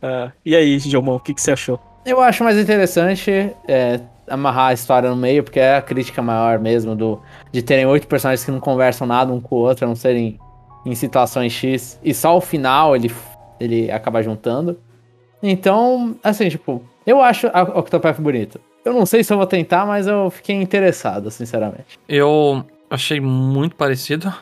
Ah, 0.00 0.32
e 0.44 0.56
aí, 0.56 0.78
Jomon, 0.78 1.16
o 1.16 1.20
que, 1.20 1.34
que 1.34 1.40
você 1.40 1.52
achou? 1.52 1.78
Eu 2.04 2.20
acho 2.20 2.42
mais 2.42 2.58
interessante 2.58 3.30
é, 3.68 4.00
amarrar 4.26 4.70
a 4.70 4.72
história 4.72 5.08
no 5.08 5.16
meio, 5.16 5.44
porque 5.44 5.60
é 5.60 5.76
a 5.76 5.82
crítica 5.82 6.20
maior 6.20 6.58
mesmo 6.58 6.96
do 6.96 7.20
de 7.52 7.62
terem 7.62 7.86
oito 7.86 8.08
personagens 8.08 8.44
que 8.44 8.50
não 8.50 8.58
conversam 8.58 9.06
nada 9.06 9.32
um 9.32 9.40
com 9.40 9.56
o 9.56 9.58
outro, 9.58 9.84
a 9.84 9.88
não 9.88 9.94
serem 9.94 10.38
em 10.84 10.94
situações 10.96 11.52
X, 11.52 12.00
e 12.02 12.12
só 12.12 12.36
o 12.36 12.40
final 12.40 12.96
ele, 12.96 13.14
ele 13.60 13.90
acaba 13.90 14.20
juntando. 14.22 14.78
Então, 15.42 16.16
assim, 16.22 16.48
tipo, 16.48 16.82
eu 17.06 17.20
acho 17.20 17.48
a 17.52 17.62
Octopath 17.62 18.20
bonito. 18.20 18.60
Eu 18.84 18.92
não 18.92 19.06
sei 19.06 19.22
se 19.22 19.32
eu 19.32 19.36
vou 19.36 19.46
tentar, 19.46 19.86
mas 19.86 20.06
eu 20.06 20.30
fiquei 20.30 20.56
interessado, 20.56 21.30
sinceramente. 21.30 21.98
Eu 22.08 22.64
achei 22.90 23.20
muito 23.20 23.76
parecido. 23.76 24.32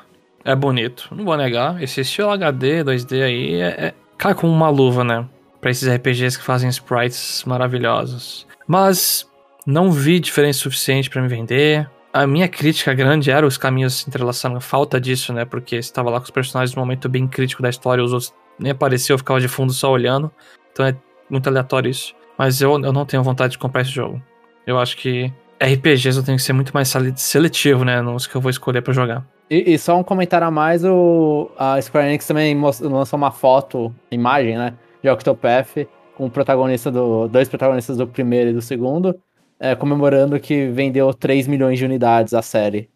É 0.44 0.54
bonito, 0.54 1.08
não 1.14 1.24
vou 1.24 1.36
negar. 1.36 1.82
Esse 1.82 2.00
estilo 2.00 2.30
HD, 2.30 2.82
2D 2.82 3.22
aí, 3.22 3.60
é, 3.60 3.66
é 3.66 3.94
cai 4.16 4.34
como 4.34 4.52
uma 4.52 4.70
luva, 4.70 5.04
né? 5.04 5.26
Pra 5.60 5.70
esses 5.70 5.86
RPGs 5.88 6.38
que 6.38 6.44
fazem 6.44 6.70
sprites 6.70 7.44
maravilhosos. 7.46 8.46
Mas 8.66 9.28
não 9.66 9.90
vi 9.90 10.18
diferença 10.18 10.60
suficiente 10.60 11.10
pra 11.10 11.20
me 11.20 11.28
vender. 11.28 11.88
A 12.12 12.26
minha 12.26 12.48
crítica 12.48 12.94
grande 12.94 13.30
era 13.30 13.46
os 13.46 13.58
caminhos 13.58 13.94
se 13.94 14.08
entrelaçando, 14.08 14.60
falta 14.60 15.00
disso, 15.00 15.32
né? 15.32 15.44
Porque 15.44 15.76
estava 15.76 16.10
lá 16.10 16.18
com 16.18 16.24
os 16.24 16.30
personagens 16.30 16.74
num 16.74 16.80
momento 16.80 17.08
bem 17.08 17.28
crítico 17.28 17.62
da 17.62 17.68
história, 17.68 18.02
os 18.02 18.12
outros 18.12 18.32
nem 18.58 18.72
apareciam, 18.72 19.14
eu 19.14 19.18
ficava 19.18 19.40
de 19.40 19.48
fundo 19.48 19.72
só 19.72 19.90
olhando. 19.90 20.30
Então 20.72 20.86
é 20.86 20.94
muito 21.28 21.48
aleatório 21.48 21.90
isso. 21.90 22.14
Mas 22.38 22.60
eu, 22.60 22.72
eu 22.82 22.92
não 22.92 23.04
tenho 23.04 23.22
vontade 23.22 23.52
de 23.52 23.58
comprar 23.58 23.82
esse 23.82 23.90
jogo. 23.90 24.20
Eu 24.66 24.78
acho 24.78 24.96
que 24.96 25.32
RPGs 25.62 26.16
eu 26.18 26.22
tenho 26.24 26.38
que 26.38 26.42
ser 26.42 26.52
muito 26.52 26.72
mais 26.72 26.88
sele- 26.88 27.12
seletivo, 27.16 27.84
né? 27.84 28.00
Nos 28.00 28.26
que 28.26 28.34
eu 28.34 28.40
vou 28.40 28.50
escolher 28.50 28.80
pra 28.82 28.92
jogar. 28.94 29.26
E, 29.50 29.74
e 29.74 29.78
só 29.78 29.98
um 29.98 30.02
comentário 30.04 30.46
a 30.46 30.50
mais, 30.50 30.84
o, 30.84 31.50
a 31.58 31.80
Square 31.82 32.06
Enix 32.08 32.26
também 32.26 32.56
lançou 32.82 33.16
uma 33.16 33.30
foto, 33.32 33.92
imagem, 34.10 34.56
né, 34.56 34.74
de 35.02 35.10
Octopath, 35.10 35.88
com 36.16 36.26
o 36.26 36.30
protagonista 36.30 36.88
do, 36.90 37.26
dois 37.26 37.48
protagonistas 37.48 37.96
do 37.96 38.06
primeiro 38.06 38.50
e 38.50 38.52
do 38.52 38.62
segundo, 38.62 39.18
é, 39.58 39.74
comemorando 39.74 40.38
que 40.38 40.68
vendeu 40.68 41.12
3 41.12 41.48
milhões 41.48 41.78
de 41.80 41.84
unidades 41.84 42.32
a 42.32 42.42
série 42.42 42.88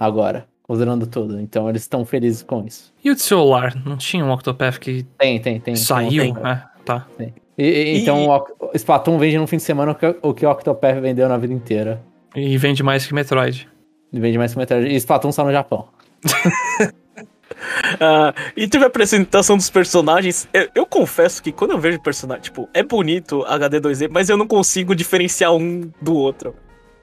agora, 0.00 0.46
considerando 0.62 1.06
tudo. 1.06 1.38
Então 1.40 1.68
eles 1.68 1.82
estão 1.82 2.04
felizes 2.06 2.42
com 2.42 2.64
isso. 2.66 2.92
E 3.04 3.10
o 3.10 3.14
de 3.14 3.20
celular? 3.20 3.74
Não 3.84 3.96
tinha 3.98 4.24
um 4.24 4.32
Octopath 4.32 4.78
que 4.78 5.02
Tem, 5.18 5.38
tem, 5.40 5.60
tem. 5.60 5.76
saiu? 5.76 6.22
tem. 6.34 6.36
É, 6.46 6.62
tá. 6.96 7.06
E- 7.20 7.64
e- 7.64 7.98
então 8.00 8.44
E- 8.72 8.76
Splatoon 8.76 9.18
vende 9.18 9.36
no 9.38 9.46
fim 9.46 9.56
de 9.56 9.62
semana 9.62 9.92
o 9.92 9.94
que, 9.94 10.16
o 10.22 10.34
que 10.34 10.46
Octopath 10.46 11.00
vendeu 11.00 11.28
na 11.28 11.36
vida 11.36 11.52
inteira. 11.52 12.00
E 12.34 12.56
vende 12.56 12.82
mais 12.82 13.06
que 13.06 13.14
Metroid. 13.14 13.68
E 14.12 14.20
vende 14.20 14.38
mais 14.38 14.52
que 14.52 14.58
metade. 14.58 14.86
E 14.86 14.94
Splatoon 14.96 15.32
só 15.32 15.44
no 15.44 15.52
Japão. 15.52 15.88
Ah, 18.00 18.32
e 18.56 18.68
teve 18.68 18.84
a 18.84 18.86
apresentação 18.86 19.56
dos 19.56 19.70
personagens. 19.70 20.48
Eu, 20.52 20.68
eu 20.74 20.86
confesso 20.86 21.42
que 21.42 21.50
quando 21.50 21.72
eu 21.72 21.78
vejo 21.78 21.98
personagem, 22.00 22.42
tipo, 22.42 22.68
é 22.72 22.82
bonito 22.82 23.42
HD 23.44 23.80
2D, 23.80 24.08
mas 24.10 24.28
eu 24.28 24.36
não 24.36 24.46
consigo 24.46 24.94
diferenciar 24.94 25.52
um 25.54 25.90
do 26.00 26.14
outro. 26.14 26.54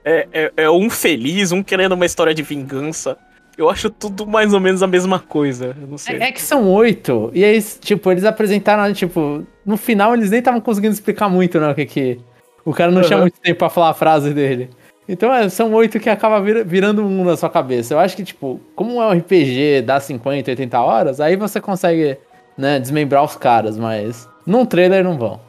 É, 0.06 0.28
é, 0.32 0.54
é 0.58 0.70
um 0.70 0.90
feliz, 0.90 1.52
um 1.52 1.64
querendo 1.64 1.94
uma 1.94 2.06
história 2.06 2.34
de 2.34 2.44
vingança. 2.44 3.18
Eu 3.58 3.70
acho 3.70 3.90
tudo 3.90 4.28
mais 4.28 4.54
ou 4.54 4.60
menos 4.60 4.84
a 4.84 4.88
mesma 4.88 5.20
coisa. 5.20 5.76
Eu 5.80 5.88
não 5.88 5.98
sei. 5.98 6.18
É, 6.18 6.24
é 6.26 6.32
que 6.32 6.42
são 6.42 6.70
oito. 6.74 7.32
E 7.34 7.44
aí, 7.44 7.62
tipo, 7.62 8.12
eles 8.12 8.26
apresentaram, 8.26 8.92
tipo, 8.94 9.44
no 9.66 9.78
final 9.78 10.14
eles 10.14 10.30
nem 10.30 10.40
estavam 10.40 10.60
conseguindo 10.60 10.94
explicar 10.94 11.30
muito, 11.30 11.60
né? 11.60 11.70
O 11.72 11.76
que 11.76 11.86
que. 11.86 12.20
O 12.66 12.74
cara 12.74 12.92
não 12.92 13.02
tinha 13.02 13.16
Aham. 13.18 13.22
muito 13.26 13.40
tempo 13.40 13.60
pra 13.60 13.70
falar 13.70 13.90
a 13.90 13.94
frase 13.94 14.34
dele. 14.34 14.70
Então 15.08 15.32
é, 15.34 15.48
são 15.50 15.72
oito 15.74 16.00
que 16.00 16.10
acaba 16.10 16.42
vir- 16.42 16.66
virando 16.66 17.06
um 17.06 17.24
na 17.24 17.38
sua 17.38 17.50
cabeça. 17.50 17.94
Eu 17.94 18.00
acho 18.00 18.16
que, 18.16 18.24
tipo, 18.24 18.60
como 18.76 19.00
é 19.02 19.06
um 19.08 19.12
RPG 19.14 19.84
dá 19.84 20.00
50, 20.00 20.50
80 20.50 20.82
horas, 20.82 21.22
aí 21.22 21.36
você 21.36 21.62
consegue, 21.62 22.18
né, 22.58 22.80
desmembrar 22.80 23.24
os 23.24 23.36
caras, 23.36 23.78
mas 23.78 24.28
num 24.48 24.66
trailer 24.66 25.04
não 25.04 25.16
vão. 25.16 25.40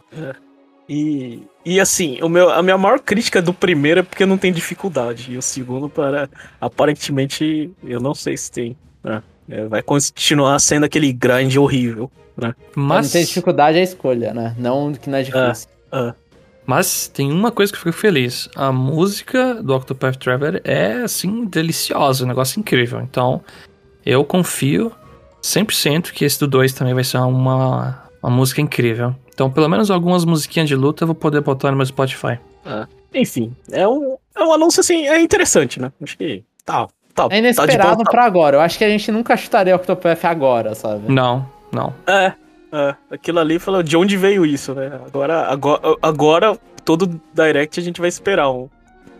E, 0.88 1.42
e 1.66 1.80
assim, 1.80 2.22
o 2.22 2.28
meu, 2.28 2.48
a 2.48 2.62
minha 2.62 2.78
maior 2.78 3.00
crítica 3.00 3.42
do 3.42 3.52
primeiro 3.52 3.98
é 3.98 4.02
porque 4.04 4.24
não 4.24 4.38
tem 4.38 4.52
dificuldade. 4.52 5.32
E 5.32 5.36
o 5.36 5.42
segundo, 5.42 5.88
para 5.88 6.30
aparentemente, 6.60 7.72
eu 7.82 7.98
não 7.98 8.14
sei 8.14 8.36
se 8.36 8.52
tem. 8.52 8.76
né? 9.02 9.20
É, 9.48 9.64
vai 9.66 9.82
continuar 9.82 10.60
sendo 10.60 10.84
aquele 10.84 11.12
grind 11.12 11.56
horrível. 11.56 12.08
Né? 12.36 12.54
Mas... 12.76 13.06
Não 13.06 13.12
tem 13.14 13.24
dificuldade 13.24 13.78
é 13.78 13.80
a 13.80 13.84
escolha, 13.84 14.32
né? 14.32 14.54
Não 14.56 14.92
que 14.92 15.10
não 15.10 15.18
é 15.18 15.22
difícil. 15.24 15.68
mas 16.64 17.08
tem 17.08 17.32
uma 17.32 17.50
coisa 17.50 17.72
que 17.72 17.78
eu 17.78 17.82
fico 17.82 17.96
feliz. 17.96 18.48
A 18.54 18.70
música 18.70 19.54
do 19.54 19.74
Octopath 19.74 20.18
Traveler 20.18 20.60
é, 20.62 21.02
assim, 21.02 21.46
deliciosa. 21.46 22.24
Um 22.24 22.28
negócio 22.28 22.60
incrível. 22.60 23.00
Então, 23.00 23.42
eu 24.04 24.24
confio 24.24 24.92
100% 25.42 26.12
que 26.12 26.24
esse 26.24 26.38
do 26.38 26.46
2 26.46 26.72
também 26.74 26.94
vai 26.94 27.02
ser 27.02 27.18
uma, 27.18 28.04
uma 28.22 28.30
música 28.30 28.60
incrível. 28.60 29.16
Então, 29.36 29.50
pelo 29.50 29.68
menos 29.68 29.90
algumas 29.90 30.24
musiquinhas 30.24 30.66
de 30.66 30.74
luta 30.74 31.02
eu 31.02 31.08
vou 31.08 31.14
poder 31.14 31.42
botar 31.42 31.70
no 31.70 31.76
meu 31.76 31.84
Spotify. 31.84 32.38
Enfim, 33.12 33.54
é 33.70 33.86
um, 33.86 34.16
é 34.34 34.42
um 34.42 34.50
anúncio 34.50 34.80
assim, 34.80 35.06
é 35.06 35.20
interessante, 35.20 35.78
né? 35.78 35.92
Acho 36.02 36.16
que 36.16 36.42
tá. 36.64 36.88
tá 37.14 37.24
É 37.24 37.28
tá 37.28 37.36
inesperado 37.36 37.96
boa, 37.96 38.10
pra 38.10 38.24
agora. 38.24 38.56
Eu 38.56 38.60
acho 38.62 38.78
que 38.78 38.84
a 38.84 38.88
gente 38.88 39.12
nunca 39.12 39.36
chutaria 39.36 39.76
Octopath 39.76 40.24
agora, 40.24 40.74
sabe? 40.74 41.12
Não, 41.12 41.46
não. 41.70 41.92
É, 42.06 42.32
é, 42.72 42.94
aquilo 43.10 43.38
ali 43.38 43.58
falou 43.58 43.82
de 43.82 43.94
onde 43.94 44.16
veio 44.16 44.46
isso, 44.46 44.74
né? 44.74 44.98
Agora, 45.06 45.42
agora, 45.48 45.96
agora 46.00 46.58
todo 46.82 47.20
Direct 47.34 47.78
a 47.78 47.82
gente 47.82 48.00
vai 48.00 48.08
esperar 48.08 48.50
um, 48.50 48.70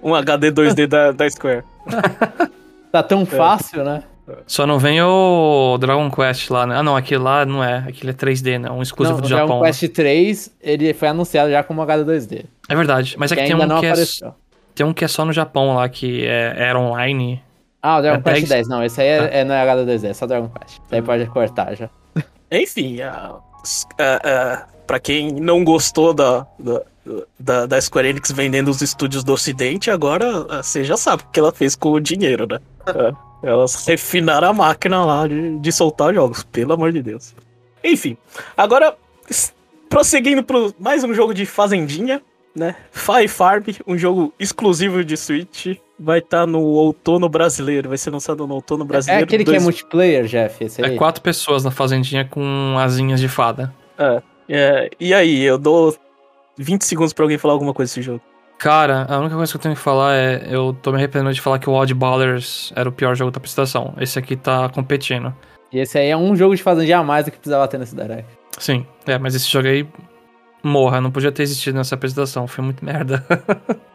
um 0.02 0.14
HD 0.14 0.50
2D 0.50 0.86
da, 0.86 1.12
da 1.12 1.28
Square. 1.28 1.62
Tá 2.90 3.02
tão 3.02 3.26
fácil, 3.26 3.84
né? 3.84 4.02
Só 4.46 4.66
não 4.66 4.78
vem 4.78 5.00
o 5.02 5.76
Dragon 5.78 6.10
Quest 6.10 6.50
lá, 6.50 6.66
né? 6.66 6.76
Ah, 6.76 6.82
não, 6.82 6.96
aquele 6.96 7.22
lá 7.22 7.44
não 7.46 7.62
é. 7.62 7.84
Aquele 7.88 8.10
é 8.10 8.14
3D, 8.14 8.58
né? 8.58 8.70
Um 8.70 8.82
exclusivo 8.82 9.16
Não, 9.16 9.22
do 9.22 9.26
o 9.26 9.28
Japão. 9.28 9.46
Dragon 9.60 9.64
Quest 9.64 9.88
3, 9.92 10.54
ele 10.60 10.92
foi 10.94 11.08
anunciado 11.08 11.50
já 11.50 11.62
como 11.62 11.80
HD 11.82 12.12
2D. 12.12 12.44
É 12.68 12.74
verdade. 12.74 13.14
Mas 13.18 13.30
é 13.32 13.36
que 13.36 13.42
que 13.42 13.46
tem 13.48 13.56
um 13.56 13.66
não 13.66 13.80
que 13.80 13.86
é, 13.86 13.90
apareceu. 13.90 14.34
tem 14.74 14.84
um 14.86 14.92
que 14.92 15.04
é 15.04 15.08
só 15.08 15.24
no 15.24 15.32
Japão 15.32 15.74
lá, 15.76 15.88
que 15.88 16.26
é, 16.26 16.54
era 16.56 16.78
online. 16.78 17.40
Ah, 17.80 17.98
o 17.98 18.02
Dragon 18.02 18.18
É 18.18 18.32
Quest 18.34 18.48
10. 18.48 18.48
10. 18.48 18.68
Não, 18.68 18.82
esse 18.84 19.00
aí 19.00 19.06
é, 19.06 19.18
Ah. 19.20 19.24
é, 19.32 19.44
não 19.44 19.54
é 19.54 19.60
HD 19.62 19.92
2D, 19.96 20.08
é 20.10 20.14
só 20.14 20.26
Dragon 20.26 20.48
Quest. 20.48 20.74
Isso 20.84 20.94
aí 20.94 21.02
pode 21.02 21.26
cortar 21.26 21.74
já. 21.76 21.88
Enfim, 22.50 23.00
a, 23.02 23.34
a, 23.98 24.54
a, 24.54 24.66
pra 24.86 25.00
quem 25.00 25.32
não 25.32 25.64
gostou 25.64 26.14
da, 26.14 26.46
da, 26.58 26.82
da, 27.38 27.66
da 27.66 27.80
Square 27.80 28.08
Enix 28.08 28.30
vendendo 28.30 28.68
os 28.68 28.82
estúdios 28.82 29.24
do 29.24 29.32
Ocidente, 29.32 29.90
agora 29.90 30.46
ah, 30.48 30.62
você 30.62 30.84
já 30.84 30.96
sabe 30.96 31.22
o 31.22 31.26
que 31.30 31.40
ela 31.40 31.52
fez 31.52 31.74
com 31.74 31.92
o 31.92 32.00
dinheiro, 32.00 32.46
né? 32.46 32.60
Elas 33.42 33.86
refinaram 33.86 34.48
a 34.48 34.52
máquina 34.52 35.04
lá 35.04 35.26
de, 35.26 35.58
de 35.58 35.72
soltar 35.72 36.14
jogos, 36.14 36.42
pelo 36.44 36.72
amor 36.72 36.92
de 36.92 37.02
Deus. 37.02 37.34
Enfim, 37.84 38.16
agora, 38.56 38.96
prosseguindo 39.88 40.42
pro 40.42 40.74
mais 40.78 41.04
um 41.04 41.14
jogo 41.14 41.32
de 41.32 41.46
Fazendinha, 41.46 42.20
né? 42.56 42.74
Fire 42.90 43.28
Farm, 43.28 43.62
um 43.86 43.96
jogo 43.98 44.32
exclusivo 44.40 45.04
de 45.04 45.16
Switch, 45.16 45.76
vai 46.00 46.18
estar 46.20 46.46
no 46.46 46.60
outono 46.60 47.28
brasileiro, 47.28 47.88
vai 47.90 47.98
ser 47.98 48.10
lançado 48.10 48.46
no 48.46 48.54
outono 48.54 48.84
É 48.84 48.86
brasileiro. 48.86 49.24
aquele 49.24 49.44
que 49.44 49.50
é 49.50 49.52
dois- 49.52 49.62
multiplayer, 49.62 50.24
Jeff, 50.24 50.64
esse 50.64 50.82
aí. 50.84 50.94
É 50.94 50.96
quatro 50.98 51.22
pessoas 51.22 51.62
na 51.64 51.70
fazendinha 51.70 52.24
com 52.24 52.76
asinhas 52.78 53.20
de 53.20 53.28
fada. 53.28 53.72
É, 53.98 54.22
é, 54.48 54.90
e 54.98 55.12
aí, 55.14 55.42
eu 55.42 55.58
dou 55.58 55.94
20 56.58 56.82
segundos 56.82 57.12
pra 57.12 57.24
alguém 57.24 57.38
falar 57.38 57.54
alguma 57.54 57.74
coisa 57.74 57.90
desse 57.90 58.02
jogo. 58.02 58.20
Cara, 58.58 59.04
a 59.08 59.18
única 59.18 59.36
coisa 59.36 59.52
que 59.52 59.56
eu 59.58 59.60
tenho 59.60 59.74
que 59.74 59.80
falar 59.80 60.14
é. 60.16 60.46
Eu 60.48 60.74
tô 60.80 60.90
me 60.90 60.96
arrependendo 60.96 61.30
de 61.34 61.40
falar 61.42 61.58
que 61.58 61.68
o 61.68 61.74
Odd 61.74 61.92
Ballers 61.92 62.72
era 62.74 62.88
o 62.88 62.92
pior 62.92 63.14
jogo 63.14 63.30
da 63.30 63.36
apresentação. 63.36 63.92
Esse 64.00 64.18
aqui 64.18 64.34
tá 64.34 64.70
competindo. 64.70 65.34
E 65.70 65.78
esse 65.78 65.98
aí 65.98 66.08
é 66.08 66.16
um 66.16 66.34
jogo 66.34 66.56
de 66.56 66.62
fazendinha 66.62 66.98
a 66.98 67.04
mais 67.04 67.26
do 67.26 67.30
que 67.30 67.36
precisava 67.36 67.68
ter 67.68 67.76
nesse 67.76 67.94
Direct. 67.94 68.24
Sim, 68.58 68.86
é, 69.06 69.18
mas 69.18 69.34
esse 69.34 69.46
jogo 69.46 69.68
aí. 69.68 69.86
Morra, 70.66 71.00
não 71.00 71.10
podia 71.10 71.32
ter 71.32 71.42
existido 71.44 71.76
nessa 71.78 71.94
apresentação. 71.94 72.46
Foi 72.46 72.62
muito 72.64 72.84
merda. 72.84 73.24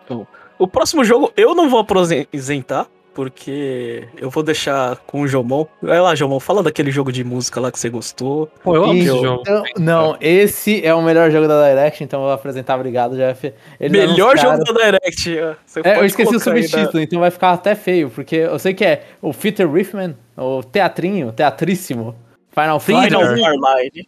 O 0.59 0.67
próximo 0.67 1.03
jogo 1.03 1.32
eu 1.38 1.55
não 1.55 1.69
vou 1.69 1.80
apresentar, 1.80 2.86
porque 3.15 4.07
eu 4.17 4.30
vou 4.30 4.43
deixar 4.43 4.97
com 5.07 5.22
o 5.22 5.28
Jomon. 5.28 5.65
Vai 5.82 5.99
lá, 5.99 6.13
Jomon, 6.13 6.39
fala 6.39 6.61
daquele 6.61 6.91
jogo 6.91 7.11
de 7.11 7.24
música 7.24 7.59
lá 7.59 7.72
que 7.72 7.80
você 7.80 7.89
gostou. 7.89 8.47
Pô, 8.63 8.76
eu 8.76 8.84
amo 8.84 8.93
esse 8.93 9.03
Então, 9.09 9.22
jogo. 9.24 9.43
não, 9.80 10.17
esse 10.22 10.86
é 10.86 10.93
o 10.93 11.01
melhor 11.01 11.32
jogo 11.32 11.47
da 11.47 11.67
Direct, 11.67 12.03
então 12.03 12.19
eu 12.19 12.26
vou 12.26 12.34
apresentar, 12.34 12.76
obrigado, 12.76 13.15
Jeff. 13.15 13.51
Eles 13.80 13.91
Melhor 13.91 14.32
anunciaram- 14.38 14.57
jogo 14.65 14.74
da 14.78 14.84
Direct. 14.91 15.38
é, 15.84 15.99
eu 15.99 16.05
esqueci 16.05 16.30
o 16.30 16.34
na- 16.34 16.39
subtítulo, 16.39 17.01
então 17.01 17.19
vai 17.19 17.32
ficar 17.32 17.53
até 17.53 17.74
feio, 17.74 18.09
porque 18.11 18.36
eu 18.36 18.59
sei 18.59 18.74
que 18.76 18.86
é 18.86 19.03
o 19.22 19.34
Peter 19.34 19.67
Riffman, 19.72 20.15
o 20.38 20.61
teatrinho, 20.61 21.32
teatríssimo, 21.32 22.15
Final 22.53 22.80
Final 22.80 23.09
Fantasy. 23.09 24.07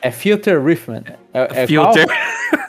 É 0.00 0.10
Filter 0.10 0.62
Riffman. 0.62 1.02
É, 1.32 1.62
é 1.62 1.66
Filter. 1.66 2.06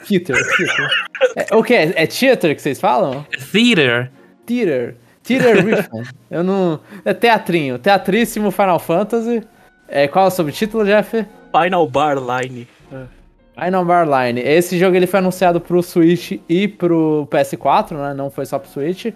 Filter, 0.04 0.36
Filter. 0.56 0.88
É, 1.36 1.54
o 1.56 1.62
que? 1.62 1.74
É, 1.74 1.92
é 1.96 2.06
theater 2.06 2.54
que 2.54 2.62
vocês 2.62 2.80
falam? 2.80 3.26
Theater. 3.52 4.10
Theater. 4.46 4.96
Theater 5.22 5.64
Riffman. 5.64 6.04
Eu 6.30 6.44
não... 6.44 6.80
É 7.04 7.12
teatrinho. 7.14 7.78
Teatríssimo 7.78 8.50
Final 8.50 8.78
Fantasy. 8.78 9.42
É, 9.88 10.06
qual 10.06 10.26
é 10.26 10.28
o 10.28 10.30
subtítulo, 10.30 10.84
Jeff? 10.84 11.26
Final 11.52 11.88
Bar 11.88 12.16
Line. 12.18 12.68
É. 12.92 13.64
Final 13.64 13.84
Bar 13.84 14.06
Line. 14.06 14.40
Esse 14.40 14.78
jogo 14.78 14.96
ele 14.96 15.06
foi 15.06 15.20
anunciado 15.20 15.60
pro 15.60 15.82
Switch 15.82 16.40
e 16.48 16.68
pro 16.68 17.28
PS4, 17.30 17.92
né? 17.92 18.14
Não 18.14 18.30
foi 18.30 18.46
só 18.46 18.58
pro 18.58 18.68
Switch. 18.68 19.06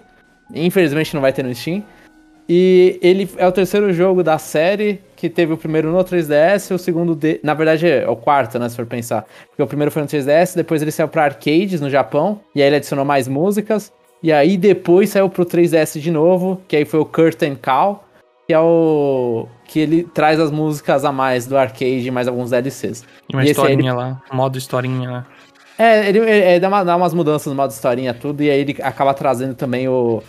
Infelizmente 0.53 1.13
não 1.13 1.21
vai 1.21 1.33
ter 1.33 1.43
no 1.43 1.53
Steam. 1.53 1.83
E 2.51 2.97
ele 3.03 3.29
é 3.37 3.47
o 3.47 3.51
terceiro 3.51 3.93
jogo 3.93 4.23
da 4.23 4.39
série, 4.39 4.99
que 5.15 5.29
teve 5.29 5.53
o 5.53 5.57
primeiro 5.57 5.91
no 5.91 6.03
3DS, 6.03 6.73
o 6.73 6.79
segundo 6.79 7.13
de... 7.13 7.39
Na 7.43 7.53
verdade 7.53 7.87
é 7.87 8.09
o 8.09 8.15
quarto, 8.15 8.57
né, 8.57 8.67
se 8.67 8.75
for 8.75 8.87
pensar. 8.87 9.23
Porque 9.49 9.61
o 9.61 9.67
primeiro 9.67 9.91
foi 9.91 10.01
no 10.01 10.07
3DS, 10.07 10.55
depois 10.55 10.81
ele 10.81 10.89
saiu 10.91 11.07
pra 11.07 11.25
arcades 11.25 11.79
no 11.79 11.91
Japão, 11.91 12.39
e 12.55 12.61
aí 12.63 12.67
ele 12.67 12.77
adicionou 12.77 13.05
mais 13.05 13.27
músicas. 13.27 13.93
E 14.23 14.31
aí 14.33 14.57
depois 14.57 15.11
saiu 15.11 15.29
pro 15.29 15.45
3DS 15.45 15.99
de 15.99 16.09
novo, 16.09 16.59
que 16.67 16.75
aí 16.75 16.85
foi 16.85 16.99
o 16.99 17.05
Curtain 17.05 17.53
Call, 17.55 18.03
que 18.47 18.53
é 18.53 18.59
o... 18.59 19.45
que 19.67 19.79
ele 19.79 20.03
traz 20.03 20.39
as 20.39 20.49
músicas 20.49 21.05
a 21.05 21.11
mais 21.11 21.45
do 21.45 21.55
arcade 21.55 22.07
e 22.07 22.09
mais 22.09 22.27
alguns 22.27 22.49
DLCs. 22.49 23.05
Uma 23.31 23.45
E 23.45 23.51
historinha 23.51 23.93
lá. 23.93 24.21
Modo 24.33 24.57
historinha 24.57 25.11
lá. 25.11 25.27
É, 25.77 26.09
ele, 26.09 26.17
ele 26.19 26.59
dá, 26.59 26.67
uma- 26.67 26.83
dá 26.83 26.95
umas 26.95 27.13
mudanças 27.13 27.45
no 27.47 27.55
modo 27.55 27.69
historinha 27.69 28.11
tudo, 28.13 28.41
e 28.41 28.49
aí 28.49 28.59
ele 28.61 28.75
acaba 28.81 29.13
trazendo 29.13 29.53
também 29.53 29.87
o 29.87 30.21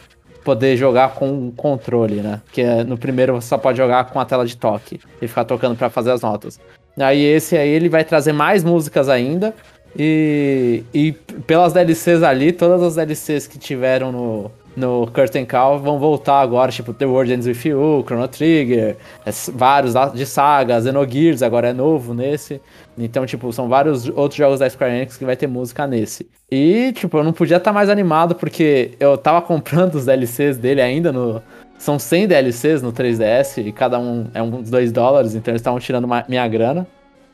poder 0.45 0.77
jogar 0.77 1.15
com 1.15 1.49
o 1.49 1.53
controle, 1.53 2.17
né? 2.17 2.41
Que 2.53 2.63
é, 2.63 2.83
no 2.85 2.97
primeiro 2.97 3.35
você 3.35 3.49
só 3.49 3.59
pode 3.59 3.79
jogar 3.79 4.05
com 4.11 4.19
a 4.21 4.25
tela 4.25 4.45
de 4.47 4.57
toque 4.57 5.01
e 5.21 5.29
ficar 5.29 5.45
tocando 5.45 5.77
pra 5.77 5.91
fazer 5.91 6.11
as 6.13 6.23
notas. 6.23 6.59
Aí 6.99 7.23
esse 7.23 7.57
aí 7.57 7.69
ele 7.69 7.89
vai 7.89 8.05
trazer 8.05 8.33
mais 8.33 8.65
músicas 8.65 9.09
ainda, 9.09 9.55
e, 9.99 10.83
e 10.95 11.13
pelas 11.47 11.73
DLCs 11.73 12.23
ali, 12.23 12.53
todas 12.53 12.83
as 12.83 12.95
DLCs 12.95 13.47
que 13.47 13.59
tiveram 13.59 14.13
no, 14.13 14.51
no 14.77 15.07
Curtain 15.13 15.45
Call 15.45 15.79
vão 15.81 15.99
voltar 15.99 16.41
agora, 16.41 16.71
tipo 16.71 16.93
The 16.95 17.07
World 17.07 17.33
Ends 17.33 17.47
With 17.47 17.69
You, 17.71 18.05
Chrono 18.07 18.29
Trigger, 18.29 18.97
es- 19.27 19.51
vários 19.55 19.95
de 20.15 20.25
saga, 20.27 20.81
Xenogears 20.81 21.43
agora 21.43 21.69
é 21.69 21.73
novo 21.73 22.15
nesse. 22.15 22.61
Então, 23.05 23.25
tipo, 23.25 23.53
são 23.53 23.69
vários 23.69 24.09
outros 24.09 24.37
jogos 24.37 24.59
da 24.61 24.69
Square 24.69 24.95
Enix 24.95 25.17
que 25.17 25.25
vai 25.25 25.37
ter 25.37 25.47
música 25.47 25.87
nesse. 25.87 26.29
E, 26.51 26.93
tipo, 26.93 27.17
eu 27.19 27.25
não 27.25 27.33
podia 27.33 27.57
estar 27.57 27.73
mais 27.73 27.89
animado 27.89 28.35
porque 28.35 28.93
eu 29.01 29.17
tava 29.17 29.41
comprando 29.43 29.95
os 29.95 30.05
DLCs 30.05 30.57
dele 30.57 30.81
ainda 30.81 31.13
no. 31.13 31.43
São 31.79 31.99
100 31.99 32.29
DLCs 32.29 32.83
no 32.83 32.93
3DS 32.93 33.67
e 33.67 33.73
cada 33.73 33.99
um 33.99 34.27
é 34.35 34.43
uns 34.43 34.69
2 34.69 34.93
dólares, 34.93 35.35
então 35.35 35.51
eles 35.51 35.61
estavam 35.61 35.81
tirando 35.81 36.07
minha 36.29 36.47
grana. 36.47 36.87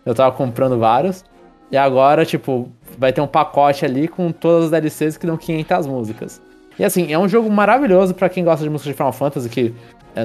Eu 0.04 0.14
tava 0.14 0.34
comprando 0.36 0.78
vários. 0.78 1.24
E 1.68 1.76
agora, 1.76 2.24
tipo, 2.24 2.68
vai 2.96 3.12
ter 3.12 3.20
um 3.20 3.26
pacote 3.26 3.84
ali 3.84 4.06
com 4.06 4.30
todas 4.30 4.66
as 4.66 4.70
DLCs 4.70 5.16
que 5.16 5.26
dão 5.26 5.36
500 5.36 5.86
músicas. 5.88 6.40
E 6.78 6.84
assim, 6.84 7.12
é 7.12 7.18
um 7.18 7.28
jogo 7.28 7.50
maravilhoso 7.50 8.14
pra 8.14 8.28
quem 8.28 8.44
gosta 8.44 8.62
de 8.62 8.70
música 8.70 8.90
de 8.90 8.96
Final 8.96 9.12
Fantasy, 9.12 9.48
que 9.48 9.74
é, 10.14 10.24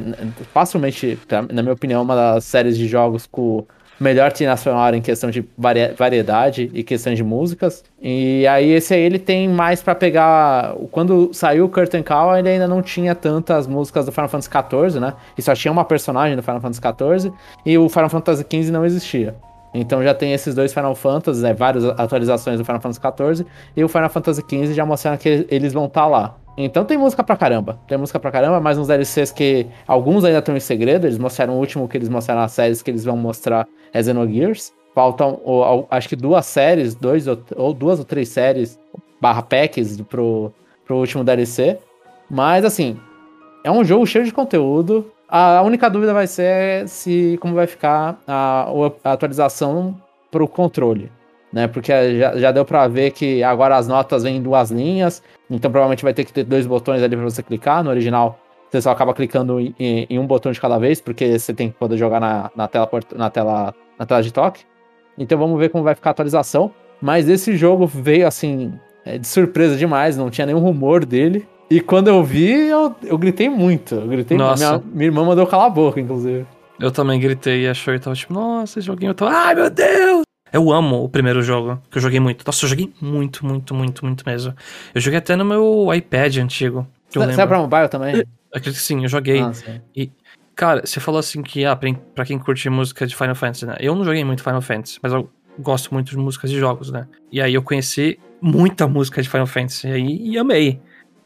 facilmente, 0.54 1.18
na 1.52 1.62
minha 1.62 1.74
opinião, 1.74 2.02
é 2.02 2.04
uma 2.04 2.16
das 2.16 2.46
séries 2.46 2.78
de 2.78 2.88
jogos 2.88 3.26
com 3.26 3.66
melhor 4.02 4.32
trilha 4.32 4.58
sonora 4.58 4.97
em 4.97 5.02
questão 5.02 5.30
de 5.30 5.47
variedade 5.95 6.72
e 6.74 6.84
questão 6.84 7.14
de 7.14 7.24
músicas. 7.24 7.84
E 8.02 8.47
aí 8.47 8.72
esse 8.72 8.93
aí 8.93 9.02
ele 9.02 9.20
tem 9.20 9.47
mais 9.47 9.82
pra 9.82 9.93
pegar. 9.93 10.76
Quando 10.91 11.30
saiu 11.34 11.66
o 11.66 11.70
Curtain 11.70 12.02
Call, 12.02 12.38
ele 12.38 12.49
ainda 12.49 12.68
não 12.68 12.82
tinha 12.82 13.14
tantas 13.14 13.68
músicas 13.68 14.06
do 14.06 14.12
Final 14.12 14.28
Fantasy 14.28 14.49
XIV, 14.49 14.99
né? 14.99 15.14
E 15.38 15.41
só 15.41 15.54
tinha 15.54 15.72
uma 15.72 15.86
personagem 15.86 16.36
do 16.36 16.41
Final 16.41 16.60
Fantasy 16.60 16.82
XIV 16.82 17.34
e 17.66 17.78
o 17.78 17.88
Final 17.88 18.10
Fantasy 18.10 18.43
XV 18.49 18.72
não 18.72 18.86
existia. 18.86 19.36
Então 19.74 20.03
já 20.03 20.13
tem 20.13 20.34
esses 20.34 20.53
dois 20.53 20.74
Final 20.74 20.95
Fantasy, 20.95 21.41
né, 21.41 21.53
várias 21.53 21.86
atualizações 21.86 22.57
do 22.57 22.65
Final 22.65 22.82
Fantasy 22.82 22.99
XIV 22.99 23.47
e 23.76 23.84
o 23.84 23.88
Final 23.88 24.09
Fantasy 24.09 24.41
XV 24.41 24.74
já 24.74 24.86
mostraram 24.86 25.17
que 25.17 25.47
eles 25.49 25.72
vão 25.74 25.86
estar 25.86 26.07
lá. 26.07 26.38
Então 26.57 26.84
tem 26.84 26.97
música 26.97 27.24
pra 27.24 27.38
caramba, 27.38 27.80
tem 27.88 27.97
música 27.97 28.19
pra 28.19 28.30
caramba, 28.30 28.59
mais 28.59 28.78
uns 28.78 28.88
DLCs 28.88 29.32
que 29.32 29.65
alguns 29.88 30.26
ainda 30.26 30.39
estão 30.39 30.55
em 30.55 30.59
segredo, 30.59 31.07
eles 31.07 31.17
mostraram 31.17 31.53
o 31.53 31.57
último 31.57 31.88
que 31.88 31.97
eles 31.97 32.09
mostraram 32.09 32.41
nas 32.41 32.51
séries 32.51 32.82
que 32.82 32.91
eles 32.91 33.05
vão 33.05 33.15
mostrar 33.15 33.67
é 33.93 34.03
Xenogears. 34.03 34.74
Faltam, 34.93 35.39
ou, 35.45 35.61
ou, 35.61 35.88
acho 35.89 36.09
que 36.09 36.17
duas 36.17 36.45
séries, 36.45 36.93
dois 36.93 37.26
ou, 37.26 37.41
ou 37.55 37.74
duas 37.74 37.99
ou 37.99 38.03
três 38.03 38.28
séries 38.28 38.78
barra 39.22 39.41
packs 39.41 40.01
pro, 40.01 40.51
pro 40.86 40.97
último 40.97 41.24
DLC. 41.24 41.78
Mas 42.30 42.65
assim, 42.65 42.99
é 43.63 43.72
um 43.72 43.84
jogo 43.84 44.05
cheio 44.05 44.26
de 44.26 44.34
conteúdo. 44.34 45.09
A 45.34 45.61
única 45.61 45.89
dúvida 45.89 46.13
vai 46.13 46.27
ser 46.27 46.86
se 46.89 47.38
como 47.41 47.55
vai 47.55 47.65
ficar 47.65 48.19
a, 48.27 48.67
a 49.01 49.13
atualização 49.13 49.95
pro 50.29 50.45
controle. 50.45 51.09
Né, 51.53 51.67
porque 51.67 52.17
já, 52.17 52.38
já 52.38 52.51
deu 52.51 52.63
para 52.63 52.88
ver 52.88 53.11
que 53.11 53.43
agora 53.43 53.75
as 53.75 53.86
notas 53.86 54.23
vêm 54.23 54.38
em 54.38 54.41
duas 54.41 54.71
linhas, 54.71 55.21
então 55.49 55.69
provavelmente 55.69 56.01
vai 56.01 56.13
ter 56.13 56.23
que 56.23 56.32
ter 56.32 56.45
dois 56.45 56.65
botões 56.65 57.03
ali 57.03 57.13
para 57.13 57.25
você 57.25 57.43
clicar. 57.43 57.84
No 57.84 57.89
original, 57.89 58.39
você 58.69 58.82
só 58.82 58.91
acaba 58.91 59.13
clicando 59.13 59.59
em, 59.59 59.75
em, 59.77 60.17
um 60.17 60.25
botão 60.25 60.49
de 60.49 60.61
cada 60.61 60.77
vez, 60.77 61.01
porque 61.01 61.38
você 61.38 61.53
tem 61.53 61.69
que 61.69 61.77
poder 61.77 61.97
jogar 61.97 62.21
na, 62.21 62.49
na, 62.55 62.69
tela, 62.69 62.89
na, 63.15 63.29
tela, 63.29 63.75
na 63.99 64.05
tela 64.05 64.23
de 64.23 64.32
toque. 64.32 64.63
Então 65.17 65.38
vamos 65.38 65.59
ver 65.59 65.67
como 65.67 65.84
vai 65.84 65.93
ficar 65.93 66.11
a 66.11 66.11
atualização. 66.11 66.71
Mas 67.01 67.27
esse 67.27 67.57
jogo 67.57 67.86
veio 67.86 68.25
assim, 68.25 68.73
é, 69.03 69.17
de 69.17 69.27
surpresa 69.27 69.75
demais, 69.75 70.15
não 70.15 70.29
tinha 70.29 70.45
nenhum 70.45 70.59
rumor 70.59 71.05
dele. 71.05 71.45
E 71.72 71.80
quando 71.80 72.09
eu 72.09 72.22
vi, 72.22 72.67
eu, 72.67 72.93
eu 73.01 73.17
gritei 73.17 73.47
muito. 73.49 73.95
Eu 73.95 74.05
gritei 74.05 74.38
Nossa. 74.38 74.78
Minha, 74.80 74.84
minha 74.93 75.05
irmã 75.05 75.24
mandou 75.24 75.47
calar 75.47 75.67
a 75.67 75.69
boca, 75.69 76.01
inclusive. 76.01 76.45
Eu 76.78 76.91
também 76.91 77.17
gritei 77.17 77.63
e 77.63 77.67
achou 77.69 77.93
e 77.93 77.99
tava 77.99 78.13
tipo, 78.13 78.34
nossa, 78.34 78.78
esse 78.78 78.86
joguinho. 78.86 79.11
Eu 79.11 79.13
tô, 79.13 79.26
ai 79.26 79.55
meu 79.55 79.69
Deus! 79.69 80.24
Eu 80.51 80.69
amo 80.69 81.01
o 81.01 81.07
primeiro 81.07 81.41
jogo, 81.41 81.82
que 81.89 81.97
eu 81.97 82.01
joguei 82.01 82.19
muito. 82.19 82.43
Nossa, 82.45 82.65
eu 82.65 82.69
joguei 82.69 82.93
muito, 82.99 83.45
muito, 83.45 83.74
muito, 83.74 84.05
muito 84.05 84.26
mesmo. 84.26 84.53
Eu 84.93 84.99
joguei 84.99 85.19
até 85.19 85.38
no 85.38 85.45
meu 85.45 85.88
iPad 85.93 86.39
antigo. 86.39 86.86
Que 87.09 87.17
eu 87.17 87.24
Você 87.24 87.41
é 87.41 87.47
pra 87.47 87.59
mobile 87.59 87.88
também? 87.88 88.22
Acredito 88.53 88.76
que 88.76 88.84
sim, 88.84 89.03
eu 89.03 89.07
joguei. 89.07 89.39
Ah, 89.39 89.53
sim. 89.53 89.80
E, 89.95 90.11
cara, 90.53 90.82
você 90.86 90.99
falou 90.99 91.19
assim 91.19 91.41
que, 91.41 91.63
ah, 91.63 91.74
pra, 91.74 91.89
pra 92.13 92.26
quem 92.26 92.38
curte 92.38 92.69
música 92.69 93.07
de 93.07 93.15
Final 93.15 93.36
Fantasy, 93.36 93.65
né? 93.65 93.78
Eu 93.80 93.95
não 93.95 94.03
joguei 94.03 94.26
muito 94.26 94.43
Final 94.43 94.61
Fantasy, 94.61 94.99
mas 95.01 95.13
eu 95.13 95.30
gosto 95.57 95.93
muito 95.93 96.09
de 96.09 96.17
músicas 96.17 96.49
de 96.49 96.59
jogos, 96.59 96.91
né? 96.91 97.07
E 97.32 97.39
aí 97.41 97.53
eu 97.53 97.63
conheci 97.63 98.19
muita 98.41 98.89
música 98.89 99.22
de 99.22 99.30
Final 99.30 99.47
Fantasy 99.47 99.88
e 99.88 99.91
aí 99.93 100.22
e 100.32 100.38
amei. 100.38 100.82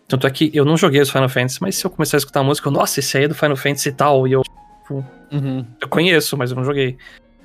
Tanto 0.08 0.28
é 0.28 0.30
que 0.30 0.52
eu 0.54 0.64
não 0.66 0.78
joguei 0.78 1.02
os 1.02 1.10
Final 1.10 1.30
Fantasy, 1.30 1.58
mas 1.62 1.76
se 1.76 1.86
eu 1.86 1.90
começar 1.90 2.18
a 2.18 2.20
escutar 2.20 2.42
a 2.42 2.44
música, 2.44 2.68
eu, 2.68 2.72
nossa, 2.72 3.00
esse 3.00 3.18
aí 3.18 3.24
é 3.24 3.28
do 3.28 3.34
Final 3.36 3.56
Fantasy 3.56 3.90
e 3.90 3.92
tal, 3.92 4.28
e 4.28 4.34
eu, 4.34 4.42
tipo, 4.44 5.04
Uhum. 5.32 5.66
eu 5.82 5.88
conheço, 5.88 6.38
mas 6.38 6.52
eu 6.52 6.58
não 6.58 6.64
joguei. 6.64 6.98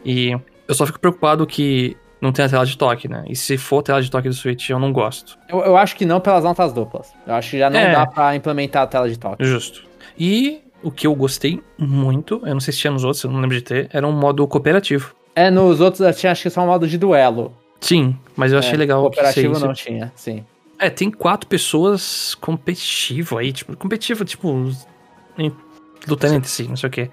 E 0.04 0.38
eu 0.68 0.74
só 0.74 0.84
fico 0.86 1.00
preocupado 1.00 1.46
que 1.46 1.96
não 2.20 2.32
tem 2.32 2.44
a 2.44 2.48
tela 2.48 2.66
de 2.66 2.76
toque, 2.76 3.08
né? 3.08 3.24
E 3.28 3.34
se 3.34 3.56
for 3.56 3.82
tela 3.82 4.02
de 4.02 4.10
toque 4.10 4.28
do 4.28 4.34
Switch, 4.34 4.68
eu 4.68 4.78
não 4.78 4.92
gosto. 4.92 5.38
Eu, 5.48 5.60
eu 5.60 5.76
acho 5.76 5.96
que 5.96 6.04
não 6.04 6.20
pelas 6.20 6.44
notas 6.44 6.72
duplas. 6.72 7.12
Eu 7.26 7.34
acho 7.34 7.50
que 7.52 7.58
já 7.58 7.70
não 7.70 7.78
É. 7.80 7.92
dá 7.92 8.06
pra 8.06 8.36
implementar 8.36 8.82
a 8.82 8.86
tela 8.86 9.08
de 9.08 9.18
toque. 9.18 9.42
Justo. 9.42 9.84
E 10.18 10.60
o 10.82 10.90
que 10.90 11.06
eu 11.06 11.14
gostei 11.14 11.62
muito, 11.78 12.42
eu 12.44 12.52
não 12.52 12.60
sei 12.60 12.72
se 12.74 12.80
tinha 12.80 12.90
nos 12.90 13.04
outros, 13.04 13.24
eu 13.24 13.30
não 13.30 13.40
lembro 13.40 13.56
de 13.56 13.62
ter, 13.62 13.88
era 13.90 14.06
um 14.06 14.12
modo 14.12 14.46
cooperativo. 14.46 15.14
É, 15.34 15.50
nos 15.50 15.80
outros 15.80 16.00
eu 16.00 16.12
tinha 16.12 16.30
acho 16.32 16.42
que 16.42 16.50
só 16.50 16.62
um 16.62 16.66
modo 16.66 16.86
de 16.86 16.98
duelo. 16.98 17.56
Sim, 17.80 18.14
mas 18.36 18.52
eu 18.52 18.58
achei 18.58 18.74
É, 18.74 18.76
legal 18.76 19.00
que 19.08 19.16
Cooperativo 19.16 19.54
você- 19.54 19.66
não 19.66 19.72
tinha, 19.72 20.12
sim. 20.14 20.44
É, 20.80 20.88
tem 20.88 21.10
quatro 21.10 21.46
pessoas 21.46 22.34
competitivo 22.36 23.36
aí, 23.36 23.52
tipo, 23.52 23.76
competitivo, 23.76 24.24
tipo, 24.24 24.72
em- 25.38 25.52
lutando 26.08 26.34
entre 26.34 26.48
si, 26.50 26.66
não 26.66 26.76
sei 26.76 26.88
o 26.88 26.90
quê. 26.90 27.10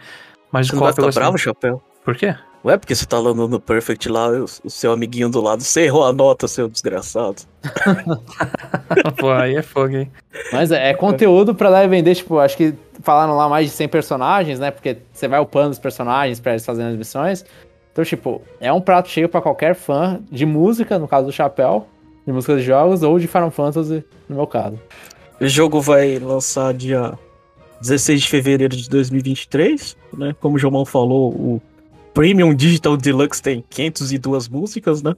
Mas 0.52 0.68
Você 0.68 0.74
o 0.74 0.76
não 0.78 0.84
vai 0.84 0.94
ficar 0.94 1.12
bravo, 1.12 1.38
Chapéu? 1.38 1.82
Por 2.06 2.16
quê? 2.16 2.34
Não 2.64 2.72
é 2.72 2.78
porque 2.78 2.96
você 2.96 3.06
tá 3.06 3.20
lá 3.20 3.34
no, 3.34 3.48
no 3.48 3.60
Perfect 3.60 4.10
lá, 4.10 4.30
o, 4.30 4.46
o 4.64 4.70
seu 4.70 4.92
amiguinho 4.92 5.30
do 5.30 5.42
lado, 5.42 5.62
você 5.64 5.82
errou 5.82 6.06
a 6.06 6.14
nota, 6.14 6.48
seu 6.48 6.68
desgraçado. 6.68 7.44
Pô, 9.18 9.32
aí 9.32 9.56
é 9.56 9.62
fogo, 9.62 9.96
hein? 9.96 10.12
Mas 10.52 10.72
é, 10.72 10.90
é 10.90 10.94
conteúdo 10.94 11.54
pra 11.54 11.70
dar 11.70 11.84
e 11.84 11.88
vender, 11.88 12.16
tipo, 12.16 12.40
acho 12.40 12.56
que 12.58 12.74
falaram 13.02 13.36
lá 13.36 13.48
mais 13.50 13.70
de 13.70 13.76
100 13.76 13.88
personagens, 13.90 14.60
né? 14.60 14.72
Porque 14.72 14.98
você 15.12 15.28
vai 15.28 15.40
upando 15.40 15.72
os 15.72 15.80
personagens 15.80 16.40
pra 16.40 16.54
eles 16.54 16.66
fazerem 16.66 16.92
as 16.92 16.98
missões. 16.98 17.46
Então, 17.92 18.06
tipo, 18.06 18.42
é 18.60 18.72
um 18.72 18.82
prato 18.82 19.10
cheio 19.10 19.28
pra 19.28 19.42
qualquer 19.42 19.76
fã 19.76 20.20
de 20.32 20.46
música, 20.46 20.98
no 21.00 21.08
caso 21.08 21.26
do 21.28 21.32
Chapéu, 21.32 21.88
de 22.28 22.34
música 22.34 22.58
de 22.58 22.62
jogos, 22.62 23.04
ou 23.04 23.18
de 23.18 23.26
Final 23.26 23.50
Fantasy, 23.50 24.04
no 24.28 24.36
meu 24.36 24.46
caso. 24.46 24.78
O 25.40 25.48
jogo 25.48 25.80
vai 25.80 26.20
lançar 26.20 26.74
dia 26.74 27.18
16 27.80 28.22
de 28.22 28.28
fevereiro 28.28 28.76
de 28.76 28.90
2023, 28.90 29.96
né? 30.14 30.36
Como 30.42 30.58
o 30.58 30.60
Jomão 30.60 30.84
falou, 30.84 31.32
o 31.32 31.62
Premium 32.14 32.54
Digital 32.54 32.98
Deluxe 32.98 33.42
tem 33.42 33.64
502 33.70 34.50
músicas, 34.50 35.02
né? 35.02 35.16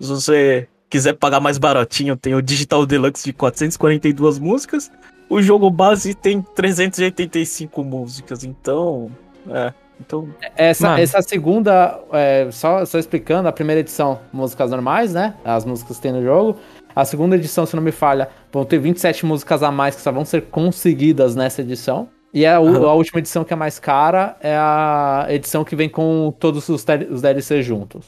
Se 0.00 0.08
você 0.08 0.68
quiser 0.88 1.12
pagar 1.12 1.38
mais 1.38 1.56
baratinho, 1.56 2.16
tem 2.16 2.34
o 2.34 2.42
Digital 2.42 2.84
Deluxe 2.84 3.24
de 3.24 3.32
442 3.32 4.40
músicas. 4.40 4.90
O 5.28 5.40
jogo 5.40 5.70
base 5.70 6.14
tem 6.14 6.42
385 6.42 7.84
músicas, 7.84 8.42
então... 8.42 9.08
É, 9.48 9.72
então... 10.00 10.28
Essa, 10.56 10.88
Mano. 10.90 11.02
essa 11.02 11.22
segunda, 11.22 12.00
é, 12.12 12.48
só, 12.50 12.84
só 12.84 12.98
explicando, 12.98 13.48
a 13.48 13.52
primeira 13.52 13.80
edição, 13.80 14.18
músicas 14.32 14.70
normais, 14.70 15.12
né? 15.14 15.34
As 15.44 15.64
músicas 15.64 15.96
que 15.96 16.02
tem 16.02 16.12
no 16.12 16.22
jogo. 16.22 16.56
A 16.94 17.04
segunda 17.04 17.36
edição, 17.36 17.64
se 17.66 17.76
não 17.76 17.82
me 17.82 17.92
falha, 17.92 18.28
vão 18.52 18.64
ter 18.64 18.78
27 18.78 19.24
músicas 19.24 19.62
a 19.62 19.70
mais 19.70 19.94
que 19.94 20.02
só 20.02 20.10
vão 20.10 20.24
ser 20.24 20.42
conseguidas 20.46 21.36
nessa 21.36 21.60
edição. 21.62 22.08
E 22.32 22.46
a, 22.46 22.60
u- 22.60 22.68
Aham. 22.68 22.86
a 22.88 22.92
última 22.94 23.18
edição 23.20 23.42
que 23.44 23.52
é 23.52 23.56
mais 23.56 23.78
cara 23.78 24.36
é 24.40 24.54
a 24.56 25.26
edição 25.28 25.64
que 25.64 25.74
vem 25.76 25.88
com 25.88 26.32
todos 26.38 26.68
os, 26.68 26.84
os 27.10 27.22
DLCs 27.22 27.64
juntos. 27.64 28.06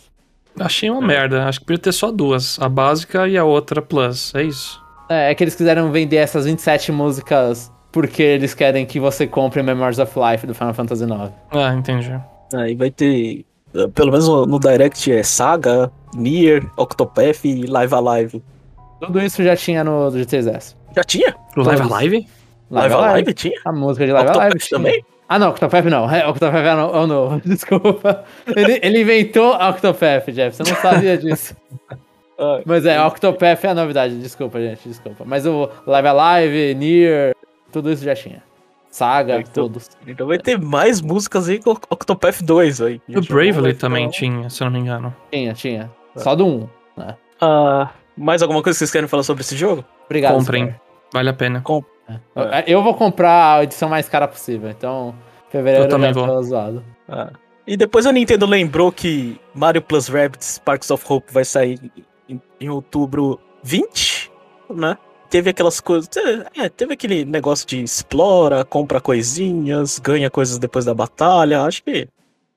Achei 0.60 0.90
uma 0.90 1.00
merda. 1.00 1.44
Acho 1.46 1.60
que 1.60 1.66
podia 1.66 1.78
ter 1.82 1.92
só 1.92 2.10
duas. 2.10 2.58
A 2.60 2.68
básica 2.68 3.26
e 3.26 3.36
a 3.38 3.44
outra 3.44 3.80
plus. 3.80 4.34
É 4.34 4.42
isso. 4.42 4.80
É, 5.08 5.30
é 5.30 5.34
que 5.34 5.42
eles 5.42 5.54
quiseram 5.54 5.90
vender 5.90 6.16
essas 6.16 6.44
27 6.44 6.92
músicas 6.92 7.72
porque 7.92 8.22
eles 8.22 8.54
querem 8.54 8.84
que 8.86 8.98
você 8.98 9.26
compre 9.26 9.62
Memories 9.62 9.98
of 9.98 10.12
Life 10.18 10.46
do 10.46 10.54
Final 10.54 10.74
Fantasy 10.74 11.04
IX. 11.04 11.30
Ah, 11.50 11.74
entendi. 11.74 12.18
Aí 12.54 12.74
vai 12.74 12.90
ter... 12.90 13.44
eh, 13.74 13.86
Pelo 13.94 14.10
menos 14.10 14.26
no 14.26 14.46
no 14.46 14.58
Direct 14.58 15.12
é 15.12 15.22
Saga, 15.22 15.92
Nier, 16.14 16.64
Octopath 16.76 17.44
e 17.44 17.66
Live 17.66 17.94
Alive. 17.94 18.42
Tudo 19.00 19.20
isso 19.20 19.42
já 19.44 19.54
tinha 19.56 19.84
no 19.84 20.10
GTS. 20.10 20.76
Já 20.96 21.04
tinha? 21.04 21.34
O 21.56 21.62
Live. 21.62 21.82
Alive? 21.92 22.26
Live 22.70 22.94
Alive 22.94 23.34
tinha? 23.34 23.60
A 23.64 23.72
música 23.72 24.06
de 24.06 24.12
Live 24.12 24.28
Alive 24.30 24.44
Octopath 24.46 24.62
tinha. 24.68 24.78
também? 24.78 25.04
Ah, 25.28 25.38
não, 25.38 25.48
Octopath 25.50 25.84
não. 25.86 26.10
É, 26.10 26.26
Octopath 26.28 26.54
é 26.64 26.74
no, 26.74 26.80
é 26.94 26.98
o 27.00 27.06
novo. 27.06 27.40
Desculpa. 27.44 28.24
Ele, 28.54 28.78
ele 28.82 29.00
inventou 29.00 29.54
a 29.54 29.70
Octopath, 29.70 30.30
Jeff. 30.30 30.56
Você 30.56 30.70
não 30.70 30.80
sabia 30.80 31.16
disso. 31.18 31.54
Ah, 32.38 32.60
Mas 32.66 32.84
é, 32.86 33.00
Octopath 33.04 33.62
é 33.64 33.68
a 33.68 33.74
novidade. 33.74 34.18
Desculpa, 34.18 34.58
gente. 34.60 34.88
Desculpa. 34.88 35.22
Mas 35.24 35.46
o 35.46 35.68
Live 35.86 36.08
Alive, 36.08 36.74
Nier, 36.74 37.36
tudo 37.72 37.90
isso 37.90 38.04
já 38.04 38.14
tinha. 38.14 38.42
Saga, 38.90 39.38
Então- 39.40 39.64
todos. 39.64 39.90
Então 40.06 40.26
vai 40.26 40.38
ter 40.38 40.60
mais 40.60 41.00
músicas 41.00 41.48
aí 41.48 41.58
com 41.58 41.70
Octopath 41.70 42.42
2 42.42 42.80
aí. 42.82 43.00
O 43.08 43.20
Bravely 43.22 43.74
também 43.74 44.08
tinha, 44.10 44.50
se 44.50 44.62
eu 44.62 44.66
não 44.66 44.72
me 44.72 44.80
engano. 44.80 45.14
Tinha, 45.30 45.54
tinha. 45.54 45.90
Só 46.16 46.34
do 46.34 46.46
1. 46.46 46.68
Ah, 47.40 47.90
mais 48.16 48.42
alguma 48.42 48.62
coisa 48.62 48.76
que 48.76 48.78
vocês 48.80 48.90
querem 48.92 49.08
falar 49.08 49.22
sobre 49.22 49.40
esse 49.40 49.56
jogo? 49.56 49.84
Obrigado. 50.04 50.34
Comprem. 50.34 50.64
Square. 50.66 50.80
Vale 51.12 51.28
a 51.30 51.32
pena. 51.32 51.64
É. 52.36 52.64
Eu 52.66 52.82
vou 52.82 52.94
comprar 52.94 53.58
a 53.58 53.64
edição 53.64 53.88
mais 53.88 54.08
cara 54.08 54.28
possível. 54.28 54.68
Então, 54.70 55.14
fevereiro 55.48 55.86
Eu 55.86 55.88
também 55.88 56.12
vou. 56.12 56.42
zoado. 56.42 56.84
Ah. 57.08 57.30
E 57.66 57.76
depois 57.76 58.06
a 58.06 58.12
Nintendo 58.12 58.44
lembrou 58.44 58.92
que 58.92 59.40
Mario 59.54 59.80
Plus 59.82 60.08
Rabbids 60.08 60.54
Sparks 60.56 60.90
of 60.90 61.04
Hope 61.08 61.32
vai 61.32 61.44
sair 61.44 61.78
em, 62.28 62.40
em 62.60 62.68
outubro 62.68 63.40
20, 63.62 64.30
né? 64.70 64.98
Teve 65.32 65.48
aquelas 65.50 65.80
coisas. 65.80 66.08
É, 66.58 66.68
teve 66.68 66.92
aquele 66.92 67.24
negócio 67.24 67.66
de 67.66 67.82
explora, 67.82 68.64
compra 68.66 69.00
coisinhas, 69.00 69.98
ganha 69.98 70.28
coisas 70.28 70.58
depois 70.58 70.84
da 70.84 70.92
batalha. 70.92 71.62
Acho 71.62 71.82
que 71.82 72.06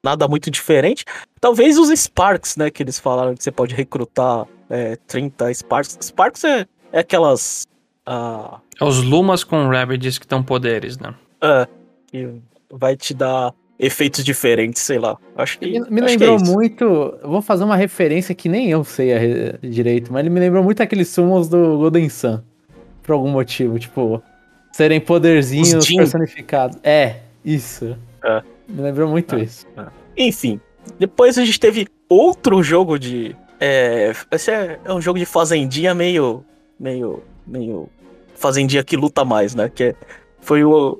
nada 0.03 0.28
muito 0.28 0.51
diferente. 0.51 1.05
Talvez 1.39 1.78
os 1.78 1.89
Sparks, 1.97 2.57
né? 2.57 2.69
Que 2.69 2.84
eles 2.84 2.99
falaram 2.99 3.34
que 3.34 3.41
você 3.41 3.49
pode 3.51 3.73
recrutar 3.73 4.45
é, 4.69 4.97
30 5.07 5.53
Sparks. 5.53 5.97
Sparks 6.01 6.43
é, 6.43 6.67
é 6.91 6.99
aquelas. 6.99 7.65
Ah, 8.05 8.59
É 8.80 8.84
os 8.84 9.01
Lumas 9.01 9.43
com 9.45 9.67
Rabbids 9.69 10.17
que 10.19 10.28
dão 10.28 10.43
poderes, 10.43 10.97
né? 10.99 11.15
é, 11.41 11.67
que 12.07 12.30
vai 12.69 12.97
te 12.97 13.13
dar 13.13 13.53
efeitos 13.80 14.21
diferentes, 14.23 14.82
sei 14.82 14.99
lá. 14.99 15.17
Acho 15.38 15.57
que. 15.59 15.65
Me, 15.65 15.80
me 15.89 16.01
acho 16.01 16.17
que 16.17 16.23
é 16.23 16.28
lembrou 16.28 16.36
isso. 16.36 16.53
muito. 16.53 17.17
Vou 17.23 17.41
fazer 17.41 17.63
uma 17.63 17.78
referência 17.78 18.36
que 18.36 18.49
nem 18.49 18.69
eu 18.69 18.84
sei 18.84 19.13
a 19.13 19.17
re- 19.17 19.57
direito, 19.63 20.11
mas 20.11 20.19
ele 20.19 20.30
me 20.30 20.41
lembrou 20.41 20.61
muito 20.61 20.84
aqueles 20.84 21.07
sumos 21.07 21.47
do 21.47 21.78
Golden 21.78 22.09
Sun. 22.09 22.41
Por 23.05 23.13
algum 23.13 23.29
motivo, 23.29 23.77
tipo, 23.77 24.21
serem 24.71 24.99
poderzinhos 24.99 25.85
personificados. 25.87 26.77
É, 26.83 27.17
isso. 27.43 27.95
É. 28.23 28.41
Me 28.67 28.81
lembrou 28.81 29.07
muito 29.09 29.35
É. 29.35 29.43
isso. 29.43 29.67
Enfim, 30.17 30.59
depois 30.97 31.37
a 31.37 31.45
gente 31.45 31.59
teve 31.59 31.87
outro 32.09 32.63
jogo 32.63 32.97
de. 32.97 33.35
É, 33.59 34.11
esse 34.31 34.51
é, 34.51 34.79
é 34.83 34.93
um 34.93 34.99
jogo 35.01 35.19
de 35.19 35.25
fazendinha 35.25 35.93
meio. 35.93 36.43
meio. 36.79 37.21
meio. 37.45 37.87
Fazendinha 38.35 38.83
que 38.83 38.97
luta 38.97 39.23
mais, 39.23 39.53
né? 39.55 39.69
Que 39.73 39.83
é- 39.85 39.95
foi 40.41 40.63
o. 40.63 40.99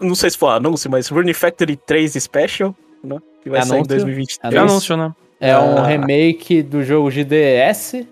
Não 0.00 0.14
sei 0.14 0.28
se 0.30 0.36
foi 0.36 0.48
o 0.48 0.52
anúncio, 0.52 0.90
mas 0.90 1.08
Rune 1.08 1.32
Factory 1.32 1.76
3 1.76 2.12
Special, 2.20 2.74
né? 3.02 3.18
Que 3.42 3.48
vai 3.48 3.60
É 3.60 3.62
sair 3.62 3.70
em 3.70 3.74
anúncio? 3.76 3.88
2023. 3.96 4.52
É 4.52 4.56
Isso. 4.56 4.70
anúncio, 4.72 4.96
né? 4.96 5.14
É 5.40 5.56
um 5.58 5.78
Ah. 5.78 5.86
remake 5.86 6.62
do 6.62 6.82
jogo 6.82 7.10
de 7.10 7.24
DS. 7.24 8.06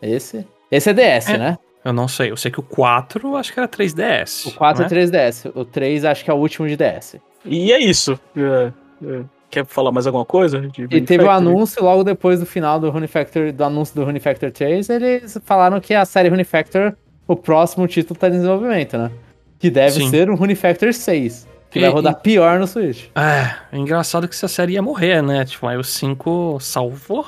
Esse. 0.00 0.46
Esse 0.70 0.90
é 0.90 0.92
DS, 0.94 1.28
É. 1.30 1.38
né? 1.38 1.58
Eu 1.88 1.92
não 1.94 2.06
sei. 2.06 2.30
Eu 2.30 2.36
sei 2.36 2.50
que 2.50 2.60
o 2.60 2.62
4 2.62 3.36
acho 3.36 3.52
que 3.52 3.58
era 3.58 3.66
3DS. 3.68 4.46
O 4.48 4.52
4 4.52 4.80
não 4.82 4.86
é 4.86 4.90
3DS. 4.90 5.50
O 5.54 5.64
3 5.64 6.04
acho 6.04 6.24
que 6.24 6.30
é 6.30 6.34
o 6.34 6.36
último 6.36 6.68
de 6.68 6.76
DS. 6.76 7.16
E 7.44 7.72
é 7.72 7.78
isso. 7.80 8.18
É, 8.36 8.72
é. 9.04 9.20
Quer 9.50 9.64
falar 9.64 9.90
mais 9.90 10.06
alguma 10.06 10.26
coisa? 10.26 10.60
de 10.60 10.82
E 10.82 11.00
teve 11.00 11.24
o 11.24 11.26
Factory? 11.26 11.48
anúncio 11.48 11.82
logo 11.82 12.04
depois 12.04 12.38
do 12.40 12.44
final 12.44 12.78
do 12.78 12.90
Rune 12.90 13.06
Factor, 13.06 13.50
do 13.52 13.64
anúncio 13.64 13.94
do 13.94 14.04
Rune 14.04 14.20
Factor 14.20 14.50
3, 14.50 14.90
eles 14.90 15.38
falaram 15.44 15.80
que 15.80 15.94
a 15.94 16.04
série 16.04 16.28
Rune 16.28 16.44
Factor, 16.44 16.94
o 17.26 17.34
próximo 17.34 17.86
título 17.88 18.20
tá 18.20 18.28
em 18.28 18.32
desenvolvimento, 18.32 18.98
né? 18.98 19.10
Que 19.58 19.70
deve 19.70 19.92
Sim. 19.92 20.10
ser 20.10 20.28
o 20.28 20.34
Rune 20.34 20.54
Factor 20.54 20.92
6. 20.92 21.48
Que 21.70 21.78
E- 21.78 21.82
vai 21.82 21.90
rodar 21.90 22.16
pior 22.16 22.58
no 22.58 22.66
Switch. 22.66 23.06
É, 23.14 23.54
é 23.74 23.78
engraçado 23.78 24.28
que 24.28 24.34
essa 24.34 24.48
série 24.48 24.74
ia 24.74 24.82
morrer, 24.82 25.22
né? 25.22 25.46
Tipo, 25.46 25.66
aí 25.66 25.78
o 25.78 25.82
5 25.84 26.58
salvou. 26.60 27.24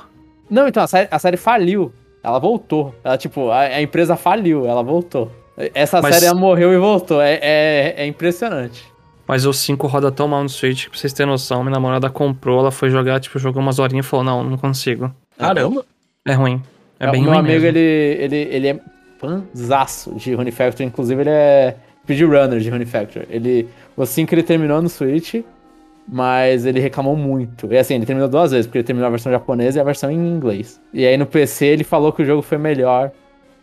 Não, 0.50 0.68
então, 0.68 0.82
a 0.82 0.86
série, 0.86 1.08
a 1.10 1.18
série 1.18 1.36
faliu. 1.38 1.90
Ela 2.22 2.38
voltou. 2.38 2.94
Ela, 3.02 3.16
tipo, 3.16 3.50
a, 3.50 3.60
a 3.60 3.82
empresa 3.82 4.16
faliu, 4.16 4.66
ela 4.66 4.82
voltou. 4.82 5.30
Essa 5.74 6.00
Mas- 6.00 6.14
série 6.14 6.26
ela 6.26 6.38
morreu 6.38 6.72
e 6.72 6.78
voltou. 6.78 7.20
É, 7.20 7.38
é, 7.42 7.94
é 7.98 8.06
impressionante. 8.06 8.84
Mas 9.26 9.46
o 9.46 9.52
5 9.52 9.86
roda 9.86 10.10
tão 10.10 10.26
mal 10.26 10.42
no 10.42 10.48
Switch 10.48 10.84
que 10.84 10.90
pra 10.90 10.98
vocês 10.98 11.12
terem 11.12 11.30
noção, 11.30 11.62
minha 11.62 11.72
namorada 11.72 12.10
comprou, 12.10 12.58
ela 12.60 12.70
foi 12.72 12.90
jogar, 12.90 13.20
tipo, 13.20 13.38
jogou 13.38 13.62
umas 13.62 13.78
horinhas 13.78 14.04
e 14.04 14.08
falou, 14.08 14.24
não, 14.24 14.42
não 14.42 14.56
consigo. 14.58 15.12
Caramba. 15.38 15.84
É 16.26 16.32
ruim. 16.32 16.60
É 16.98 17.08
o 17.08 17.12
bem 17.12 17.22
meu 17.22 17.30
ruim 17.30 17.38
amigo, 17.40 17.52
mesmo. 17.62 17.66
ele, 17.68 17.78
ele, 18.20 18.36
ele 18.50 18.68
é 18.68 18.80
fanzaço 19.18 20.14
de 20.14 20.34
Rune 20.34 20.50
Factor. 20.50 20.84
Inclusive, 20.84 21.20
ele 21.22 21.30
é 21.30 21.76
speedrunner 22.02 22.58
de 22.60 22.68
Rune 22.70 22.86
Factor. 22.86 23.24
Ele, 23.30 23.68
o 23.96 24.04
5 24.04 24.34
ele 24.34 24.42
terminou 24.42 24.82
no 24.82 24.88
Switch, 24.88 25.36
mas 26.06 26.66
ele 26.66 26.80
reclamou 26.80 27.16
muito. 27.16 27.72
E 27.72 27.78
assim, 27.78 27.94
ele 27.94 28.06
terminou 28.06 28.28
duas 28.28 28.50
vezes, 28.50 28.66
porque 28.66 28.78
ele 28.78 28.84
terminou 28.84 29.06
a 29.06 29.10
versão 29.10 29.30
japonesa 29.30 29.78
e 29.78 29.80
a 29.80 29.84
versão 29.84 30.10
em 30.10 30.16
inglês. 30.16 30.80
E 30.92 31.06
aí 31.06 31.16
no 31.16 31.26
PC 31.26 31.66
ele 31.66 31.84
falou 31.84 32.12
que 32.12 32.22
o 32.22 32.24
jogo 32.24 32.42
foi 32.42 32.58
melhor 32.58 33.10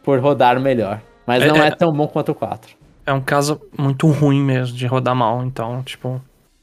por 0.04 0.20
rodar 0.20 0.60
melhor. 0.60 1.02
Mas 1.26 1.44
É, 1.44 1.48
não 1.48 1.58
é, 1.58 1.68
é. 1.68 1.72
tão 1.72 1.92
bom 1.92 2.08
quanto 2.08 2.32
o 2.32 2.36
4. 2.36 2.76
É 3.06 3.14
um 3.14 3.22
caso 3.22 3.62
muito 3.78 4.08
ruim 4.08 4.42
mesmo 4.42 4.76
de 4.76 4.86
rodar 4.86 5.16
mal, 5.16 5.44
então, 5.44 5.82
tipo, 5.84 6.22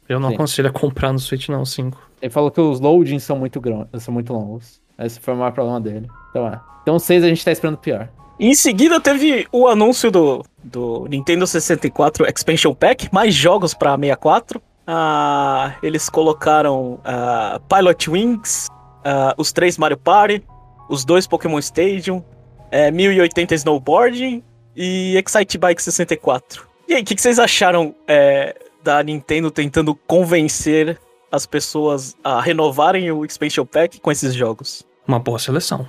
eu 0.08 0.20
não 0.20 0.30
Sim. 0.30 0.34
aconselho 0.34 0.68
a 0.68 0.72
comprar 0.72 1.12
no 1.12 1.18
Switch 1.18 1.48
não, 1.48 1.62
o 1.62 1.66
5. 1.66 2.10
Ele 2.20 2.30
falou 2.30 2.50
que 2.50 2.60
os 2.60 2.80
loadings 2.80 3.22
são 3.22 3.38
muito 3.38 3.60
grandes, 3.60 4.02
são 4.02 4.12
muito 4.12 4.32
longos. 4.32 4.80
Esse 4.98 5.20
foi 5.20 5.34
o 5.34 5.36
maior 5.36 5.52
problema 5.52 5.80
dele. 5.80 6.08
Então 6.30 6.46
é. 6.46 6.60
Então 6.82 6.98
6 6.98 7.24
a 7.24 7.28
gente 7.28 7.44
tá 7.44 7.52
esperando 7.52 7.78
pior. 7.78 8.08
Em 8.38 8.54
seguida 8.54 9.00
teve 9.00 9.46
o 9.52 9.68
anúncio 9.68 10.10
do, 10.10 10.44
do 10.62 11.06
Nintendo 11.08 11.46
64 11.46 12.26
Expansion 12.26 12.74
Pack, 12.74 13.08
mais 13.12 13.34
jogos 13.34 13.74
pra 13.74 13.96
64. 13.96 14.60
Ah, 14.86 15.74
eles 15.82 16.08
colocaram 16.10 16.98
ah, 17.04 17.60
Pilot 17.68 18.10
Wings, 18.10 18.68
ah, 19.04 19.34
os 19.38 19.52
três 19.52 19.78
Mario 19.78 19.96
Party, 19.96 20.44
os 20.88 21.04
dois 21.04 21.26
Pokémon 21.26 21.58
Stadium, 21.58 22.22
é, 22.70 22.90
1080 22.90 23.54
Snowboarding 23.54 24.42
e 24.76 25.16
Excite 25.16 25.56
Bike 25.58 25.82
64. 25.82 26.66
E 26.86 26.94
aí, 26.94 27.02
o 27.02 27.04
que, 27.04 27.14
que 27.14 27.22
vocês 27.22 27.38
acharam 27.38 27.94
é, 28.06 28.54
da 28.82 29.02
Nintendo 29.02 29.50
tentando 29.50 29.94
convencer 30.06 30.98
as 31.32 31.46
pessoas 31.46 32.14
a 32.22 32.40
renovarem 32.40 33.10
o 33.10 33.24
Expansion 33.24 33.64
Pack 33.64 34.00
com 34.00 34.10
esses 34.12 34.34
jogos? 34.34 34.84
Uma 35.08 35.18
boa 35.18 35.38
seleção. 35.38 35.86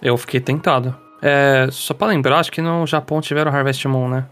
Eu 0.00 0.16
fiquei 0.16 0.40
tentado. 0.40 0.96
É, 1.20 1.66
só 1.70 1.92
pra 1.92 2.06
lembrar, 2.06 2.38
acho 2.38 2.52
que 2.52 2.62
no 2.62 2.86
Japão 2.86 3.20
tiveram 3.20 3.50
Harvest 3.52 3.86
Moon, 3.88 4.08
né? 4.08 4.26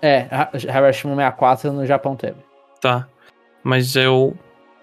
É, 0.00 0.26
Ha- 0.30 0.50
Harvest 0.70 1.06
Moon 1.06 1.14
64 1.16 1.72
no 1.72 1.86
Japão 1.86 2.16
teve. 2.16 2.36
Tá. 2.80 3.06
Mas 3.62 3.94
eu. 3.96 4.34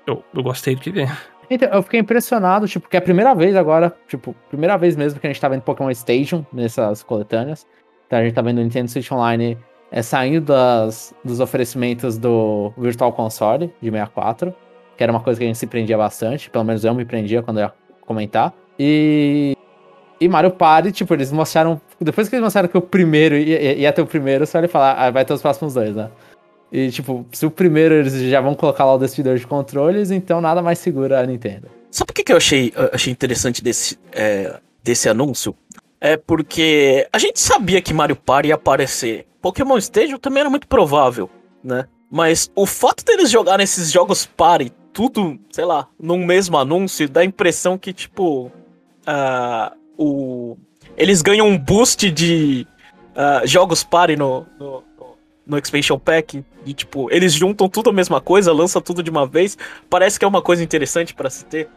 Eu, 0.07 0.23
eu 0.33 0.43
gostei 0.43 0.75
do 0.75 0.81
que 0.81 0.91
vi. 0.91 1.05
Então, 1.51 1.67
eu 1.69 1.81
fiquei 1.81 1.99
impressionado, 1.99 2.67
tipo, 2.67 2.87
que 2.87 2.95
é 2.95 2.99
a 2.99 3.01
primeira 3.01 3.33
vez 3.33 3.55
agora, 3.55 3.91
tipo, 4.07 4.35
primeira 4.49 4.77
vez 4.77 4.95
mesmo 4.95 5.19
que 5.19 5.25
a 5.25 5.31
gente 5.31 5.41
tá 5.41 5.49
vendo 5.49 5.63
Pokémon 5.63 5.91
Station 5.95 6.45
nessas 6.53 7.01
coletâneas. 7.01 7.65
Então 8.05 8.19
a 8.19 8.23
gente 8.23 8.35
tá 8.35 8.41
vendo 8.43 8.59
o 8.59 8.61
Nintendo 8.61 8.87
Switch 8.87 9.11
Online 9.11 9.57
é, 9.91 10.03
saindo 10.03 10.41
das, 10.41 11.11
dos 11.25 11.39
oferecimentos 11.39 12.19
do 12.19 12.71
Virtual 12.77 13.11
Console 13.11 13.73
de 13.81 13.89
64, 13.89 14.53
que 14.95 15.01
era 15.01 15.11
uma 15.11 15.21
coisa 15.21 15.39
que 15.39 15.43
a 15.43 15.47
gente 15.47 15.57
se 15.57 15.65
prendia 15.65 15.97
bastante, 15.97 16.51
pelo 16.51 16.63
menos 16.63 16.85
eu 16.85 16.93
me 16.93 17.03
prendia 17.03 17.41
quando 17.41 17.57
eu 17.61 17.63
ia 17.63 17.73
comentar. 18.01 18.53
E. 18.77 19.55
E 20.21 20.27
Mario 20.27 20.51
Party, 20.51 20.91
tipo, 20.91 21.13
eles 21.15 21.31
mostraram. 21.31 21.81
Depois 21.99 22.29
que 22.29 22.35
eles 22.35 22.43
mostraram 22.43 22.67
que 22.69 22.77
o 22.77 22.81
primeiro 22.81 23.35
ia, 23.35 23.73
ia- 23.73 23.91
ter 23.91 24.03
o 24.03 24.05
primeiro, 24.05 24.45
só 24.45 24.59
ele 24.59 24.67
falar, 24.67 24.91
ah, 24.99 25.09
vai 25.09 25.25
ter 25.25 25.33
os 25.33 25.41
próximos 25.41 25.73
dois, 25.73 25.95
né? 25.95 26.11
E, 26.71 26.91
tipo, 26.91 27.25
se 27.31 27.45
o 27.45 27.51
primeiro 27.51 27.95
eles 27.95 28.13
já 28.13 28.39
vão 28.39 28.53
colocar 28.53 28.85
lá 28.85 28.93
o 28.93 28.99
destruidor 28.99 29.37
de 29.37 29.47
controles, 29.47 30.11
então 30.11 30.39
nada 30.39 30.61
mais 30.61 30.79
segura 30.79 31.19
a 31.19 31.25
Nintendo. 31.25 31.67
Sabe 31.89 32.07
por 32.07 32.13
que, 32.13 32.23
que 32.23 32.31
eu 32.31 32.37
achei, 32.37 32.71
achei 32.93 33.11
interessante 33.11 33.63
desse, 33.63 33.97
é, 34.11 34.59
desse 34.83 35.09
anúncio? 35.09 35.55
É 35.99 36.15
porque 36.15 37.07
a 37.11 37.17
gente 37.17 37.39
sabia 37.39 37.81
que 37.81 37.93
Mario 37.93 38.15
Party 38.15 38.49
ia 38.49 38.55
aparecer. 38.55 39.25
Pokémon 39.41 39.77
Stadium 39.77 40.19
também 40.19 40.41
era 40.41 40.49
muito 40.49 40.67
provável, 40.67 41.29
né? 41.63 41.85
Mas 42.11 42.51
o 42.55 42.65
fato 42.65 43.03
deles 43.03 43.29
jogarem 43.29 43.63
esses 43.63 43.91
jogos 43.91 44.25
Party, 44.25 44.71
tudo, 44.93 45.39
sei 45.51 45.65
lá, 45.65 45.87
num 45.99 46.25
mesmo 46.25 46.57
anúncio, 46.57 47.09
dá 47.09 47.21
a 47.21 47.25
impressão 47.25 47.77
que, 47.77 47.93
tipo, 47.93 48.51
ah, 49.05 49.73
o, 49.97 50.57
eles 50.97 51.21
ganham 51.21 51.47
um 51.47 51.57
boost 51.57 52.09
de 52.11 52.65
ah, 53.15 53.41
jogos 53.45 53.83
Party 53.83 54.15
no, 54.15 54.45
no, 54.59 54.83
no- 55.49 55.57
Expansion 55.57 55.97
Pack. 55.99 56.43
E, 56.65 56.73
tipo, 56.73 57.11
eles 57.11 57.33
juntam 57.33 57.67
tudo 57.67 57.89
a 57.89 57.93
mesma 57.93 58.21
coisa, 58.21 58.53
lançam 58.53 58.81
tudo 58.81 59.01
de 59.03 59.09
uma 59.09 59.25
vez. 59.25 59.57
Parece 59.89 60.17
que 60.19 60.23
é 60.23 60.27
uma 60.27 60.41
coisa 60.41 60.63
interessante 60.63 61.13
pra 61.13 61.29
se 61.29 61.43
ter. 61.45 61.67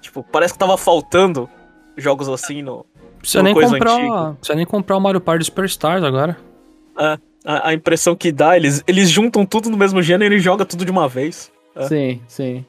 Tipo, 0.00 0.22
parece 0.22 0.52
que 0.52 0.58
tava 0.58 0.76
faltando 0.76 1.48
jogos 1.96 2.28
assim 2.28 2.60
no. 2.62 2.84
Precisa 3.18 3.42
nem 3.42 3.54
coisa 3.54 3.70
comprar. 3.70 3.92
antiga. 3.94 4.36
Precisa 4.38 4.56
nem 4.56 4.66
comprar 4.66 4.96
o 4.96 5.00
Mario 5.00 5.20
Party 5.20 5.44
Superstars 5.44 6.02
agora. 6.02 6.36
A, 6.96 7.18
a 7.44 7.72
impressão 7.74 8.14
que 8.16 8.30
dá, 8.32 8.56
eles, 8.56 8.82
eles 8.86 9.08
juntam 9.10 9.46
tudo 9.46 9.70
no 9.70 9.76
mesmo 9.76 10.02
gênero 10.02 10.34
e 10.34 10.40
jogam 10.40 10.66
tudo 10.66 10.84
de 10.84 10.90
uma 10.90 11.08
vez. 11.08 11.50
É. 11.74 11.86
Sim, 11.86 12.20
sim. 12.28 12.64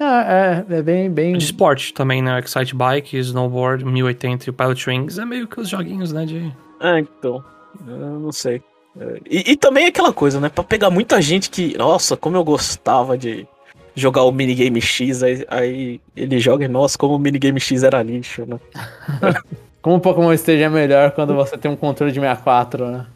Ah, 0.00 0.64
é, 0.68 0.74
é 0.78 0.82
bem, 0.82 1.08
bem. 1.10 1.36
De 1.38 1.44
esporte 1.44 1.94
também, 1.94 2.20
né? 2.20 2.40
Excite 2.40 2.74
Bike, 2.74 3.16
Snowboard, 3.18 3.84
1080 3.84 4.46
e 4.46 4.50
o 4.50 4.52
Pilot 4.52 4.90
Wings. 4.90 5.18
É 5.18 5.24
meio 5.24 5.46
que 5.46 5.60
os 5.60 5.68
joguinhos, 5.68 6.12
né? 6.12 6.24
De... 6.26 6.52
Ah, 6.80 6.98
então. 6.98 7.44
Eu 7.86 8.18
não 8.18 8.32
sei. 8.32 8.60
É, 8.98 9.18
E, 9.28 9.52
e 9.52 9.56
também 9.56 9.86
aquela 9.86 10.12
coisa, 10.12 10.40
né? 10.40 10.48
Pra 10.48 10.64
pegar 10.64 10.90
muita 10.90 11.20
gente 11.20 11.50
que. 11.50 11.76
Nossa, 11.76 12.16
como 12.16 12.36
eu 12.36 12.44
gostava 12.44 13.16
de 13.16 13.46
jogar 13.94 14.22
o 14.22 14.32
minigame 14.32 14.80
X, 14.80 15.22
aí, 15.22 15.44
aí 15.48 16.00
ele 16.16 16.38
joga 16.38 16.64
e, 16.64 16.68
nossa, 16.68 16.96
como 16.96 17.14
o 17.14 17.18
minigame 17.18 17.60
X 17.60 17.82
era 17.82 18.02
lixo, 18.02 18.44
né? 18.46 18.58
Como 19.82 19.96
o 19.96 20.00
Pokémon 20.00 20.32
Stage 20.34 20.62
é 20.62 20.68
melhor 20.68 21.10
quando 21.10 21.34
você 21.34 21.58
tem 21.58 21.68
um 21.68 21.74
controle 21.74 22.12
de 22.12 22.20
64, 22.20 22.88
né? 22.88 23.06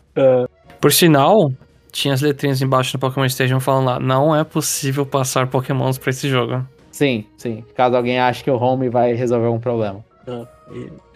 Por 0.81 0.93
sinal, 0.93 1.53
tinha 1.93 2.12
as 2.12 2.20
letrinhas 2.20 2.61
embaixo 2.61 2.97
no 2.97 3.01
Pokémon 3.01 3.24
Stadium 3.27 3.61
falando 3.61 3.87
lá: 3.87 4.01
não 4.01 4.35
é 4.35 4.43
possível 4.43 5.07
passar 5.07 5.47
Pokémons 5.47 5.97
pra 5.97 6.11
esse 6.11 6.29
jogo. 6.29 6.66
Sim, 6.91 7.24
sim. 7.37 7.62
Caso 7.77 7.95
alguém 7.97 8.18
ache 8.18 8.43
que 8.43 8.51
o 8.51 8.57
Home 8.61 8.89
vai 8.89 9.12
resolver 9.12 9.47
algum 9.47 9.61
problema. 9.61 10.05
E- 10.27 10.47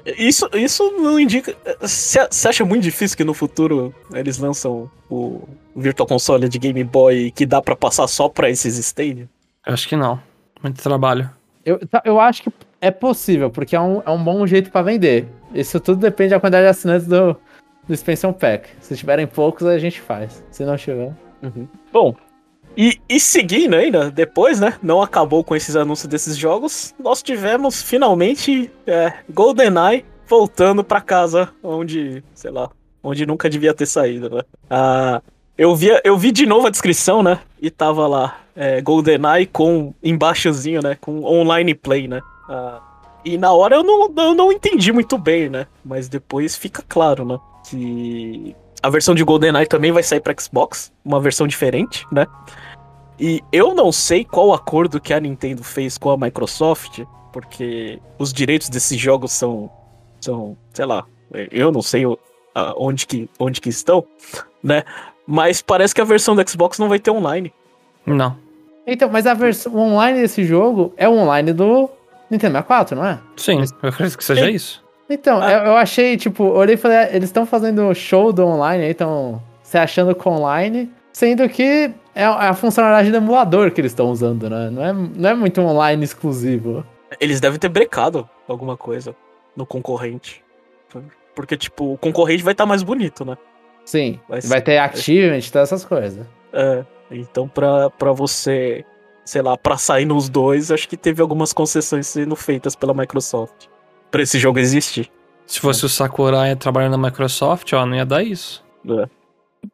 Isso, 0.04 0.48
isso 0.54 0.90
não 0.92 1.18
indica. 1.18 1.54
Você 1.80 2.48
acha 2.48 2.64
muito 2.64 2.82
difícil 2.82 3.16
que 3.16 3.24
no 3.24 3.34
futuro 3.34 3.94
eles 4.12 4.38
lançam 4.38 4.90
o 5.10 5.42
Virtual 5.76 6.06
Console 6.06 6.48
de 6.48 6.58
Game 6.58 6.82
Boy 6.84 7.30
que 7.30 7.44
dá 7.44 7.60
pra 7.60 7.76
passar 7.76 8.06
só 8.06 8.28
pra 8.28 8.48
esses 8.48 8.78
Stadia? 8.78 9.28
Eu 9.66 9.74
acho 9.74 9.88
que 9.88 9.96
não. 9.96 10.20
Muito 10.62 10.82
trabalho. 10.82 11.30
Eu, 11.64 11.86
tá, 11.86 12.02
eu 12.04 12.18
acho 12.18 12.42
que 12.42 12.52
é 12.80 12.90
possível, 12.90 13.50
porque 13.50 13.76
é 13.76 13.80
um, 13.80 14.02
é 14.04 14.10
um 14.10 14.22
bom 14.22 14.46
jeito 14.46 14.70
pra 14.70 14.82
vender. 14.82 15.28
Isso 15.54 15.78
tudo 15.78 16.00
depende 16.00 16.30
da 16.30 16.40
quantidade 16.40 16.64
de 16.64 16.70
assinantes 16.70 17.06
do, 17.06 17.36
do 17.86 17.92
Expansion 17.92 18.32
Pack. 18.32 18.70
Se 18.80 18.96
tiverem 18.96 19.26
poucos, 19.26 19.66
a 19.66 19.78
gente 19.78 20.00
faz. 20.00 20.42
Se 20.50 20.64
não 20.64 20.76
tiver. 20.76 21.12
Bom, 21.92 22.14
e, 22.76 23.00
e 23.08 23.18
seguindo 23.18 23.74
ainda, 23.74 24.10
depois, 24.10 24.60
né? 24.60 24.74
Não 24.82 25.02
acabou 25.02 25.42
com 25.42 25.56
esses 25.56 25.76
anúncios 25.76 26.08
desses 26.08 26.36
jogos. 26.36 26.94
Nós 26.98 27.22
tivemos 27.22 27.82
finalmente 27.82 28.70
é, 28.86 29.12
GoldenEye 29.28 30.04
voltando 30.26 30.84
pra 30.84 31.00
casa 31.00 31.50
onde, 31.62 32.22
sei 32.34 32.50
lá, 32.50 32.70
onde 33.02 33.26
nunca 33.26 33.50
devia 33.50 33.74
ter 33.74 33.86
saído, 33.86 34.30
né? 34.30 34.42
Ah, 34.68 35.20
eu, 35.58 35.74
vi, 35.74 35.88
eu 36.04 36.16
vi 36.16 36.30
de 36.30 36.46
novo 36.46 36.66
a 36.66 36.70
descrição, 36.70 37.22
né? 37.22 37.40
E 37.60 37.70
tava 37.70 38.06
lá, 38.06 38.40
é, 38.54 38.80
GoldenEye 38.80 39.46
com 39.46 39.92
embaixozinho, 40.02 40.80
né? 40.82 40.96
Com 41.00 41.24
online 41.24 41.74
play, 41.74 42.06
né? 42.06 42.20
Ah, 42.48 42.80
e 43.24 43.36
na 43.36 43.52
hora 43.52 43.76
eu 43.76 43.82
não, 43.82 44.12
eu 44.16 44.34
não 44.34 44.52
entendi 44.52 44.92
muito 44.92 45.18
bem, 45.18 45.48
né? 45.48 45.66
Mas 45.84 46.08
depois 46.08 46.56
fica 46.56 46.82
claro, 46.88 47.24
né? 47.24 47.38
Que 47.68 48.54
a 48.82 48.90
versão 48.90 49.14
de 49.14 49.22
GoldenEye 49.24 49.66
também 49.66 49.92
vai 49.92 50.02
sair 50.02 50.20
pra 50.20 50.34
Xbox, 50.38 50.92
uma 51.04 51.20
versão 51.20 51.46
diferente, 51.46 52.06
né? 52.10 52.26
E 53.18 53.42
eu 53.52 53.74
não 53.74 53.92
sei 53.92 54.24
qual 54.24 54.52
acordo 54.54 55.00
que 55.00 55.12
a 55.12 55.20
Nintendo 55.20 55.62
fez 55.62 55.98
com 55.98 56.10
a 56.10 56.16
Microsoft, 56.16 57.00
porque 57.32 58.00
os 58.18 58.32
direitos 58.32 58.68
desses 58.68 58.98
jogos 58.98 59.32
são, 59.32 59.70
são 60.20 60.56
sei 60.72 60.86
lá, 60.86 61.04
eu 61.50 61.70
não 61.70 61.82
sei 61.82 62.04
onde 62.76 63.06
que, 63.06 63.28
onde 63.38 63.60
que 63.60 63.68
estão, 63.68 64.04
né? 64.62 64.84
Mas 65.26 65.60
parece 65.60 65.94
que 65.94 66.00
a 66.00 66.04
versão 66.04 66.34
do 66.34 66.48
Xbox 66.48 66.78
não 66.78 66.88
vai 66.88 66.98
ter 66.98 67.10
online. 67.10 67.52
Não. 68.06 68.36
Então, 68.86 69.08
mas 69.10 69.26
a 69.26 69.34
versão 69.34 69.74
o 69.74 69.78
online 69.78 70.22
desse 70.22 70.44
jogo 70.44 70.92
é 70.96 71.08
o 71.08 71.12
online 71.12 71.52
do 71.52 71.90
Nintendo 72.30 72.54
64, 72.54 72.96
não 72.96 73.04
é? 73.04 73.20
Sim, 73.36 73.60
eu 73.82 73.88
acredito 73.88 74.16
que 74.16 74.24
seja 74.24 74.46
Sim. 74.46 74.52
isso. 74.52 74.82
Então, 75.10 75.42
Ah. 75.42 75.52
eu, 75.52 75.58
eu 75.66 75.76
achei, 75.76 76.16
tipo, 76.16 76.44
olhei 76.44 76.76
e 76.76 76.78
falei, 76.78 76.96
ah, 76.98 77.08
eles 77.10 77.24
estão 77.28 77.44
fazendo 77.44 77.92
show 77.94 78.32
do 78.32 78.46
online, 78.46 78.84
aí 78.84 78.90
estão 78.92 79.42
se 79.62 79.76
achando 79.76 80.14
com 80.14 80.30
online, 80.36 80.88
sendo 81.12 81.48
que 81.48 81.90
é 82.14 82.24
a 82.24 82.54
funcionalidade 82.54 83.10
do 83.10 83.16
emulador 83.16 83.70
que 83.72 83.80
eles 83.80 83.92
estão 83.92 84.10
usando, 84.10 84.48
né? 84.48 84.70
Não 84.70 84.84
é, 84.84 84.92
não 84.92 85.30
é 85.30 85.34
muito 85.34 85.60
online 85.60 86.04
exclusivo. 86.04 86.84
Eles 87.20 87.40
devem 87.40 87.58
ter 87.58 87.68
brecado 87.68 88.28
alguma 88.48 88.76
coisa 88.76 89.14
no 89.56 89.66
concorrente. 89.66 90.44
Porque, 91.34 91.56
tipo, 91.56 91.92
o 91.94 91.98
concorrente 91.98 92.42
vai 92.42 92.52
estar 92.52 92.66
mais 92.66 92.82
bonito, 92.82 93.24
né? 93.24 93.36
Sim, 93.84 94.20
Vai 94.28 94.40
vai, 94.42 94.60
ter 94.60 94.78
achievement, 94.78 95.40
todas 95.50 95.68
essas 95.72 95.84
coisas. 95.84 96.24
É, 96.52 96.84
então 97.10 97.48
pra, 97.48 97.90
pra 97.90 98.12
você, 98.12 98.84
sei 99.24 99.42
lá, 99.42 99.56
pra 99.56 99.76
sair 99.76 100.04
nos 100.04 100.28
dois, 100.28 100.70
acho 100.70 100.88
que 100.88 100.96
teve 100.96 101.20
algumas 101.22 101.52
concessões 101.52 102.06
sendo 102.06 102.36
feitas 102.36 102.76
pela 102.76 102.92
Microsoft. 102.94 103.66
Pra 104.10 104.22
esse 104.22 104.38
jogo 104.38 104.58
existir. 104.58 105.10
Se 105.46 105.60
fosse 105.60 105.84
o 105.84 105.88
Sakurai 105.88 106.54
trabalhando 106.56 106.96
na 106.96 107.08
Microsoft, 107.08 107.72
ó, 107.72 107.84
não 107.86 107.96
ia 107.96 108.04
dar 108.04 108.22
isso. 108.22 108.64
né? 108.84 109.06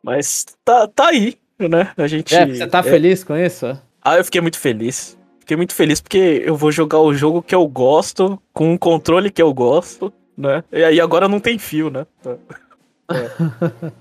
Mas 0.03 0.45
tá, 0.65 0.89
tá 0.89 1.09
aí, 1.09 1.37
né? 1.59 1.93
A 1.97 2.07
gente. 2.07 2.35
É, 2.35 2.47
você 2.47 2.67
tá 2.67 2.79
é- 2.81 2.83
feliz 2.83 3.23
com 3.23 3.37
isso? 3.37 3.67
Ah, 4.03 4.17
eu 4.17 4.25
fiquei 4.25 4.41
muito 4.41 4.59
feliz. 4.59 5.17
Fiquei 5.41 5.57
muito 5.57 5.75
feliz 5.75 6.01
porque 6.01 6.43
eu 6.45 6.57
vou 6.57 6.73
jogar 6.73 6.99
o 7.01 7.15
jogo 7.15 7.41
que 7.43 7.55
eu 7.55 7.67
gosto, 7.69 8.41
com 8.53 8.73
um 8.73 8.77
controle 8.77 9.31
que 9.31 9.41
eu 9.41 9.53
gosto, 9.55 10.13
né? 10.37 10.65
E 10.73 10.83
aí 10.83 11.01
agora 11.01 11.29
não 11.29 11.39
tem 11.39 11.57
fio, 11.59 11.89
né? 11.91 12.05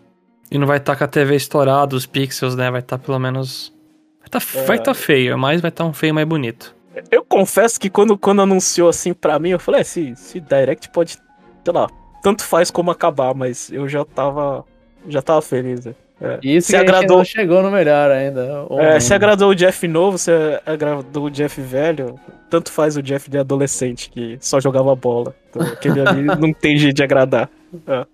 E 0.52 0.58
não 0.60 0.68
vai 0.68 0.78
estar 0.78 0.96
com 0.96 1.04
a 1.04 1.08
TV 1.08 1.36
estourada, 1.36 1.96
os 1.96 2.06
pixels, 2.06 2.56
né? 2.56 2.70
Vai 2.70 2.80
estar 2.82 2.98
pelo 3.00 3.18
menos. 3.20 3.74
Vai 4.20 4.30
tá, 4.30 4.40
É. 4.60 4.64
vai 4.66 4.80
tá 4.80 4.94
feio, 4.94 5.38
mas 5.38 5.60
vai 5.60 5.70
estar 5.70 5.84
um 5.86 5.94
feio 5.94 6.14
mais 6.14 6.28
bonito. 6.28 6.75
Eu 7.12 7.24
confesso 7.24 7.80
que 7.80 7.89
quando, 7.89 8.18
quando 8.18 8.41
anunciou 8.41 8.88
assim 8.89 9.14
pra 9.14 9.38
mim, 9.39 9.50
eu 9.50 9.60
falei, 9.60 9.82
é, 9.82 9.84
se, 9.84 10.16
se 10.16 10.39
Direct 10.39 10.89
pode, 10.89 11.18
sei 11.64 11.74
lá, 11.74 11.88
tanto 12.24 12.43
faz 12.43 12.72
como 12.72 12.91
acabar, 12.91 13.34
mas 13.36 13.72
eu 13.72 13.88
já 13.88 14.04
tava. 14.06 14.64
Já 15.08 15.22
tava 15.22 15.41
feliz. 15.41 15.86
né? 15.86 15.93
É. 16.22 16.39
Isso 16.41 16.68
Se 16.70 16.76
agradou- 16.78 17.24
chegou 17.26 17.62
no 17.62 17.70
melhor 17.70 18.10
ainda. 18.10 18.66
ou 18.70 18.80
É, 18.80 19.00
se 19.00 19.14
agradou 19.14 19.50
o 19.52 19.56
Jeff 19.56 19.86
novo, 19.88 20.18
se 20.18 20.32
agradou 20.66 21.26
o 21.26 21.30
Jeff 21.30 21.60
velho, 21.62 22.18
tanto 22.50 22.72
faz 22.72 22.96
o 22.96 23.04
Jeff 23.04 23.30
de 23.30 23.38
adolescente 23.38 24.10
que 24.10 24.38
só 24.39 24.60
jogava 24.62 24.96
bola. 24.96 25.36
Então, 25.50 25.62
aquele 25.62 26.00
ali 26.02 26.24
não 26.39 26.54
tem 26.54 26.78
jeito 26.78 26.96
de 26.96 27.04
agradar. 27.04 27.50
É. 27.86 28.06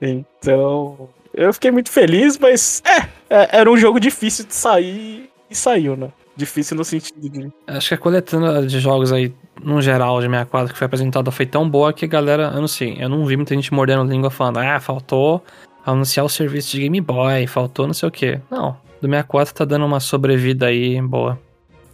Então, 0.00 1.08
eu 1.32 1.52
fiquei 1.54 1.70
muito 1.70 1.90
feliz, 1.90 2.38
mas 2.38 2.82
é, 2.84 3.08
é, 3.34 3.58
era 3.60 3.70
um 3.70 3.76
jogo 3.76 3.98
difícil 3.98 4.44
de 4.44 4.54
sair 4.54 5.30
e 5.50 5.54
saiu, 5.54 5.96
né? 5.96 6.08
Difícil 6.36 6.76
no 6.76 6.84
sentido 6.84 7.28
de. 7.28 7.52
Acho 7.66 7.88
que 7.88 7.94
a 7.94 7.98
coletânea 7.98 8.66
de 8.66 8.80
jogos 8.80 9.12
aí, 9.12 9.32
no 9.62 9.82
geral, 9.82 10.20
de 10.20 10.26
64 10.26 10.72
que 10.72 10.78
foi 10.78 10.86
apresentada 10.86 11.30
foi 11.30 11.44
tão 11.46 11.68
boa 11.68 11.92
que 11.92 12.04
a 12.04 12.08
galera, 12.08 12.50
eu 12.54 12.60
não 12.60 12.68
sei, 12.68 12.96
eu 12.98 13.08
não 13.08 13.26
vi 13.26 13.36
muita 13.36 13.54
gente 13.54 13.72
mordendo 13.72 14.04
língua 14.04 14.30
falando, 14.30 14.58
ah, 14.58 14.80
faltou 14.80 15.42
anunciar 15.84 16.24
o 16.24 16.28
serviço 16.28 16.72
de 16.72 16.80
Game 16.80 17.00
Boy, 17.00 17.46
faltou 17.46 17.86
não 17.86 17.94
sei 17.94 18.08
o 18.08 18.12
que. 18.12 18.40
Não, 18.50 18.76
do 19.00 19.08
64 19.08 19.54
tá 19.54 19.64
dando 19.64 19.84
uma 19.84 20.00
sobrevida 20.00 20.66
aí 20.66 21.00
boa. 21.02 21.38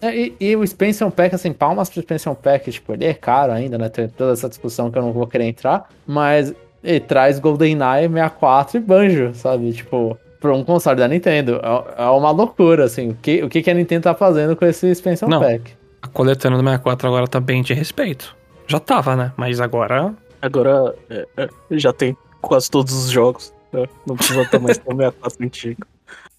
É, 0.00 0.14
E, 0.14 0.36
e 0.38 0.56
o 0.56 0.62
Expansion 0.62 1.10
Pack, 1.10 1.34
assim, 1.34 1.52
palmas 1.52 1.90
pro 1.90 2.00
Expansion 2.00 2.34
Pack, 2.34 2.70
tipo, 2.70 2.92
ele 2.92 3.06
é 3.06 3.14
caro 3.14 3.52
ainda, 3.52 3.76
né? 3.76 3.88
Tem 3.88 4.08
toda 4.08 4.32
essa 4.32 4.48
discussão 4.48 4.90
que 4.90 4.98
eu 4.98 5.02
não 5.02 5.12
vou 5.12 5.26
querer 5.26 5.44
entrar, 5.44 5.88
mas 6.06 6.54
ele 6.84 7.00
traz 7.00 7.38
GoldenEye 7.40 8.08
64 8.08 8.76
e 8.76 8.80
Banjo, 8.80 9.34
sabe? 9.34 9.72
Tipo, 9.72 10.16
pra 10.40 10.54
um 10.54 10.64
console 10.64 10.96
da 10.98 11.08
Nintendo. 11.08 11.60
É, 11.62 12.02
é 12.02 12.06
uma 12.06 12.30
loucura, 12.30 12.84
assim. 12.84 13.10
O 13.10 13.14
que, 13.14 13.42
o 13.42 13.48
que 13.48 13.68
a 13.70 13.74
Nintendo 13.74 14.04
tá 14.04 14.14
fazendo 14.14 14.54
com 14.56 14.64
esse 14.64 14.86
Expansion 14.88 15.28
Não. 15.28 15.40
Pack? 15.40 15.72
A 16.02 16.08
coletânea 16.08 16.56
do 16.58 16.64
64 16.64 17.08
agora 17.08 17.26
tá 17.26 17.40
bem 17.40 17.62
de 17.62 17.74
respeito. 17.74 18.36
Já 18.66 18.78
tava, 18.78 19.16
né? 19.16 19.32
Mas 19.36 19.60
agora 19.60 20.14
Agora 20.40 20.94
é, 21.10 21.26
é, 21.36 21.48
já 21.72 21.92
tem 21.92 22.16
quase 22.40 22.70
todos 22.70 22.92
os 22.94 23.10
jogos. 23.10 23.52
né? 23.72 23.84
Não 24.06 24.14
precisa 24.16 24.44
ter 24.46 24.60
mais 24.60 24.78
ter 24.78 24.92
o 24.92 24.96
64 24.96 25.44
antigo. 25.44 25.86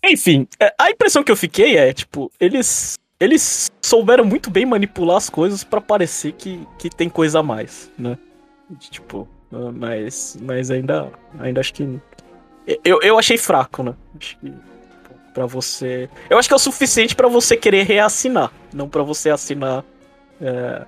Enfim, 0.04 0.48
é, 0.60 0.74
a 0.80 0.90
impressão 0.90 1.24
que 1.24 1.32
eu 1.32 1.36
fiquei 1.36 1.78
é, 1.78 1.92
tipo, 1.94 2.32
eles. 2.40 2.98
Eles 3.20 3.70
souberam 3.82 4.24
muito 4.24 4.50
bem 4.50 4.66
manipular 4.66 5.18
as 5.18 5.30
coisas 5.30 5.62
pra 5.62 5.82
parecer 5.82 6.32
que, 6.32 6.66
que 6.78 6.90
tem 6.90 7.10
coisa 7.10 7.40
a 7.40 7.44
mais, 7.44 7.92
né? 8.00 8.18
De, 8.70 8.90
Tipo, 8.90 9.28
ah, 9.52 9.72
mas, 9.74 10.38
mas 10.42 10.72
ainda, 10.72 11.12
ainda 11.38 11.60
acho 11.60 11.74
que. 11.74 12.00
Eu, 12.84 13.02
eu 13.02 13.18
achei 13.18 13.38
fraco, 13.38 13.84
né? 13.84 13.96
Acho 14.20 14.38
que 14.38 14.54
pra 15.34 15.46
você. 15.46 16.10
Eu 16.30 16.38
acho 16.38 16.48
que 16.48 16.54
é 16.54 16.56
o 16.56 16.60
suficiente 16.60 17.16
pra 17.16 17.28
você 17.28 17.56
querer 17.56 17.84
reassinar, 17.84 18.52
não 18.74 18.90
pra 18.90 19.04
você 19.04 19.30
assinar 19.30 19.84
é, 20.42 20.86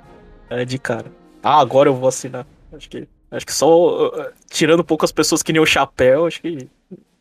é, 0.50 0.66
de 0.66 0.78
cara. 0.78 1.06
Ah, 1.42 1.60
agora 1.60 1.90
eu 1.90 1.96
vou 1.96 2.10
assinar. 2.10 2.46
Acho 2.74 2.90
que, 2.90 3.08
acho 3.32 3.46
que 3.46 3.54
só 3.54 4.08
uh, 4.08 4.32
tirando 4.50 4.82
um 4.82 4.84
pouco 4.84 5.06
as 5.06 5.12
pessoas 5.12 5.42
que 5.42 5.54
nem 5.54 5.62
o 5.62 5.66
chapéu, 5.66 6.26
acho 6.26 6.42
que 6.42 6.68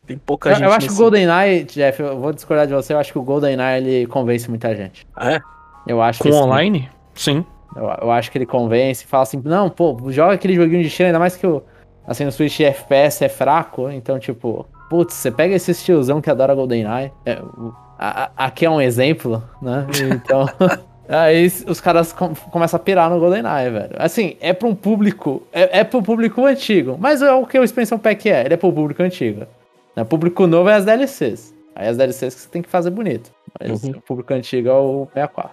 tem 0.05 0.17
pouca 0.17 0.49
Eu, 0.49 0.55
gente. 0.55 0.65
eu 0.65 0.73
acho 0.73 0.87
que 0.87 0.93
o 0.93 0.97
GoldenEye, 0.97 1.63
Jeff, 1.63 2.01
eu 2.01 2.19
vou 2.19 2.33
discordar 2.33 2.67
de 2.67 2.73
você, 2.73 2.93
eu 2.93 2.99
acho 2.99 3.11
que 3.11 3.19
o 3.19 3.23
GoldenEye 3.23 3.77
ele 3.77 4.07
convence 4.07 4.49
muita 4.49 4.75
gente. 4.75 5.07
Ah, 5.15 5.33
é? 5.33 5.41
Eu 5.87 6.01
acho 6.01 6.21
com 6.21 6.29
que 6.29 6.35
online, 6.35 6.89
sim. 7.15 7.45
Eu, 7.75 7.83
eu 8.01 8.11
acho 8.11 8.29
que 8.29 8.37
ele 8.37 8.45
convence, 8.45 9.05
fala 9.05 9.23
assim, 9.23 9.41
não, 9.43 9.69
pô, 9.69 9.97
joga 10.09 10.33
aquele 10.33 10.55
joguinho 10.55 10.81
de 10.81 10.87
estilo, 10.87 11.07
ainda 11.07 11.19
mais 11.19 11.35
que 11.35 11.47
o, 11.47 11.63
assim, 12.07 12.25
no 12.25 12.31
Switch 12.31 12.59
FPS 12.59 13.23
é 13.23 13.29
fraco, 13.29 13.89
então, 13.89 14.17
tipo, 14.19 14.65
putz, 14.89 15.13
você 15.15 15.31
pega 15.31 15.55
esse 15.55 15.71
estilozão 15.71 16.21
que 16.21 16.29
adora 16.29 16.53
GoldenEye, 16.55 17.11
é, 17.25 17.39
o- 17.41 17.73
a- 17.97 18.23
a- 18.35 18.45
aqui 18.45 18.65
é 18.65 18.69
um 18.69 18.81
exemplo, 18.81 19.43
né, 19.61 19.85
então... 20.15 20.45
Aí 21.09 21.47
os 21.67 21.81
caras 21.81 22.13
com- 22.13 22.33
começam 22.33 22.77
a 22.77 22.79
pirar 22.81 23.09
no 23.09 23.19
GoldenEye, 23.19 23.69
velho. 23.69 23.95
Assim, 23.97 24.37
é 24.39 24.53
pra 24.53 24.65
um 24.65 24.73
público. 24.73 25.43
É, 25.51 25.79
é 25.79 25.83
pro 25.83 26.01
público 26.01 26.45
antigo. 26.45 26.95
Mas 26.97 27.21
é 27.21 27.33
o 27.33 27.45
que 27.45 27.59
o 27.59 27.63
Expansion 27.65 27.97
Pack 27.97 28.29
é. 28.29 28.45
Ele 28.45 28.53
é 28.53 28.57
pro 28.57 28.71
público 28.71 29.03
antigo. 29.03 29.45
Né? 29.93 30.05
Público 30.05 30.47
novo 30.47 30.69
é 30.69 30.75
as 30.75 30.85
DLCs. 30.85 31.53
Aí 31.75 31.89
as 31.89 31.97
DLCs 31.97 32.33
que 32.35 32.41
você 32.41 32.47
tem 32.49 32.61
que 32.61 32.69
fazer 32.69 32.91
bonito. 32.91 33.29
Mas 33.59 33.83
Uhum. 33.83 33.89
o 33.91 34.01
público 34.01 34.33
antigo 34.33 34.69
é 34.69 34.73
o 34.73 35.05
64. 35.13 35.51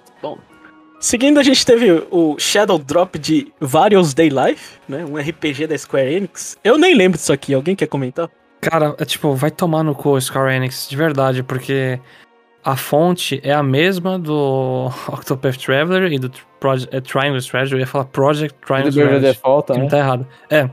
Seguindo, 1.00 1.38
a 1.38 1.42
gente 1.42 1.64
teve 1.64 2.04
o 2.10 2.36
Shadow 2.38 2.78
Drop 2.78 3.18
de 3.18 3.52
Various 3.60 4.12
Day 4.14 4.28
Life, 4.30 4.78
né? 4.88 5.04
Um 5.04 5.16
RPG 5.16 5.66
da 5.68 5.78
Square 5.78 6.12
Enix. 6.12 6.56
Eu 6.64 6.76
nem 6.76 6.94
lembro 6.94 7.16
disso 7.18 7.32
aqui, 7.32 7.54
alguém 7.54 7.76
quer 7.76 7.86
comentar? 7.86 8.28
Cara, 8.60 8.96
é 8.98 9.04
tipo, 9.04 9.32
vai 9.34 9.50
tomar 9.50 9.84
no 9.84 9.94
cu 9.94 10.20
Square 10.20 10.54
Enix, 10.56 10.88
de 10.88 10.96
verdade, 10.96 11.44
porque 11.44 12.00
a 12.64 12.74
fonte 12.76 13.40
é 13.44 13.52
a 13.52 13.62
mesma 13.62 14.18
do 14.18 14.90
Octopath 15.08 15.56
Traveler 15.58 16.12
e 16.12 16.18
do 16.18 16.30
Proje- 16.58 16.88
é, 16.90 17.00
Triangle 17.00 17.38
Strategy. 17.38 17.74
Eu 17.74 17.78
ia 17.78 17.86
falar 17.86 18.06
Project 18.06 18.58
Triangle 18.66 18.88
Strategy. 18.90 19.20
Default 19.20 19.66
Que 19.66 19.72
não 19.72 19.76
também. 19.86 19.88
tá 19.90 19.98
errado. 19.98 20.26
É, 20.50 20.68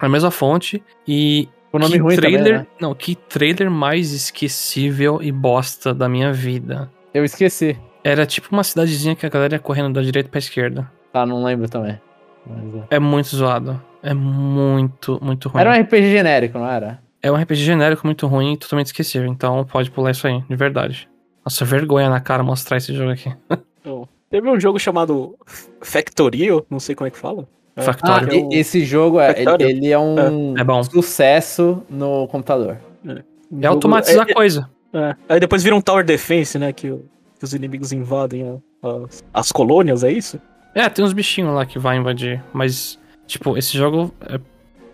a 0.00 0.08
mesma 0.08 0.32
fonte 0.32 0.82
e. 1.06 1.48
O 1.72 1.78
nome 1.78 1.92
que 1.92 1.98
ruim 1.98 2.14
trailer, 2.16 2.42
também, 2.44 2.58
né? 2.58 2.66
Não, 2.80 2.94
que 2.94 3.14
trailer 3.16 3.68
mais 3.70 4.12
esquecível 4.12 5.20
e 5.22 5.30
bosta 5.32 5.92
da 5.94 6.08
minha 6.08 6.32
vida. 6.32 6.90
Eu 7.12 7.24
esqueci. 7.24 7.76
Era 8.04 8.26
tipo 8.26 8.48
uma 8.52 8.62
cidadezinha 8.62 9.16
que 9.16 9.24
a 9.24 9.28
galera 9.30 9.54
ia 9.54 9.58
correndo 9.58 9.94
da 9.94 10.02
direita 10.02 10.28
pra 10.28 10.38
esquerda. 10.38 10.90
Tá, 11.12 11.24
não 11.24 11.42
lembro 11.42 11.68
também. 11.68 11.98
Mas, 12.46 12.74
é. 12.74 12.96
É 12.96 12.98
muito 12.98 13.34
zoado. 13.34 13.82
É 14.02 14.12
muito, 14.12 15.18
muito 15.22 15.48
ruim. 15.48 15.60
Era 15.62 15.70
um 15.70 15.80
RPG 15.82 16.10
genérico, 16.10 16.58
não 16.58 16.68
era? 16.70 17.00
É 17.22 17.32
um 17.32 17.36
RPG 17.36 17.56
genérico 17.64 18.06
muito 18.06 18.26
ruim 18.26 18.52
e 18.52 18.56
totalmente 18.58 18.86
esquecível. 18.88 19.26
Então 19.28 19.64
pode 19.64 19.90
pular 19.90 20.10
isso 20.10 20.26
aí, 20.26 20.42
de 20.42 20.54
verdade. 20.54 21.08
Nossa, 21.44 21.64
vergonha 21.64 22.10
na 22.10 22.20
cara 22.20 22.42
mostrar 22.42 22.76
esse 22.76 22.92
jogo 22.94 23.10
aqui. 23.12 23.32
Não. 23.84 24.06
Teve 24.30 24.48
um 24.50 24.58
jogo 24.60 24.78
chamado 24.78 25.36
Factorio, 25.80 26.64
não 26.68 26.80
sei 26.80 26.94
como 26.94 27.06
é 27.06 27.10
que 27.10 27.18
fala. 27.18 27.46
É, 27.76 27.80
Ah, 27.80 27.82
Factorio. 27.84 28.28
que 28.28 28.36
é 28.36 28.56
e- 28.56 28.60
esse 28.60 28.84
jogo, 28.84 29.20
é, 29.20 29.30
ele, 29.30 29.44
Factorio. 29.44 29.68
ele 29.68 29.90
é 29.90 29.98
um 29.98 30.56
É 30.58 30.64
bom. 30.64 30.82
sucesso 30.82 31.82
no 31.88 32.26
computador. 32.28 32.78
um 33.04 33.10
É 33.10 33.14
jogo- 33.52 33.66
automatizar 33.68 34.26
é- 34.28 34.32
coisa. 34.34 34.68
é. 34.92 35.14
Aí 35.28 35.38
depois 35.40 35.62
vira 35.62 35.76
um 35.76 35.80
Tower 35.80 36.04
Defense, 36.04 36.58
né? 36.58 36.72
Que, 36.72 36.90
o- 36.90 37.04
que 37.38 37.44
os 37.44 37.54
inimigos 37.54 37.92
invadem 37.92 38.48
a- 38.82 38.88
as, 38.88 39.24
as 39.32 39.52
colônias, 39.52 40.02
é 40.04 40.12
isso? 40.12 40.40
É, 40.74 40.88
tem 40.88 41.04
uns 41.04 41.12
bichinhos 41.12 41.54
lá 41.54 41.64
que 41.64 41.78
vai 41.78 41.96
invadir. 41.96 42.42
Mas, 42.52 42.98
tipo, 43.26 43.56
esse 43.56 43.76
jogo 43.76 44.12
é, 44.22 44.40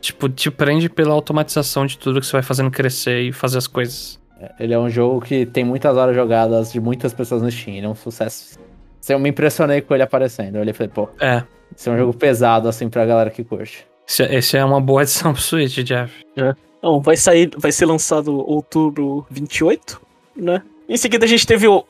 tipo, 0.01 0.29
te 0.29 0.51
prende 0.51 0.89
pela 0.89 1.13
automatização 1.15 1.87
de 1.87 1.97
tudo 1.99 2.21
que 2.21 2.27
você 2.27 2.33
vai 2.33 2.43
fazendo 2.43 2.71
crescer 2.71 3.23
e 3.23 3.33
fazer 3.33 3.59
as 3.59 3.67
coisas. 3.67 4.19
Ele 4.59 4.73
é 4.73 4.79
um 4.79 4.89
jogo 4.89 5.21
que 5.21 5.45
tem 5.45 5.65
muitas 5.65 5.97
horas 5.97 6.15
jogadas 6.15 6.73
de 6.73 6.81
muitas 6.81 7.13
pessoas 7.13 7.43
no 7.43 7.51
Steam. 7.51 7.77
Ele 7.77 7.87
é 7.87 7.89
um 7.89 7.95
sucesso. 7.95 8.59
Eu 9.09 9.19
me 9.19 9.29
impressionei 9.31 9.81
com 9.81 9.93
ele 9.95 10.03
aparecendo. 10.03 10.55
Eu 10.57 10.61
olhei 10.63 10.71
e 10.71 10.75
falei, 10.75 10.91
pô, 10.95 11.09
É. 11.21 11.43
esse 11.77 11.89
é 11.89 11.93
um 11.93 11.99
jogo 11.99 12.15
pesado, 12.15 12.69
assim, 12.69 12.89
pra 12.89 13.05
galera 13.05 13.31
que 13.31 13.43
curte. 13.45 13.87
Esse, 14.09 14.23
esse 14.25 14.57
é 14.57 14.65
uma 14.65 14.81
boa 14.81 15.03
adição 15.03 15.33
pro 15.33 15.43
Switch, 15.43 15.79
Jeff. 15.79 16.25
Não, 16.83 17.01
vai 17.01 17.17
sair, 17.17 17.51
vai 17.57 17.71
ser 17.73 17.85
lançado 17.87 18.35
outubro 18.39 19.27
28, 19.31 20.01
né? 20.37 20.63
Em 20.89 20.97
seguida 20.97 21.25
a 21.25 21.29
gente 21.29 21.47
teve 21.47 21.69
o- 21.69 21.85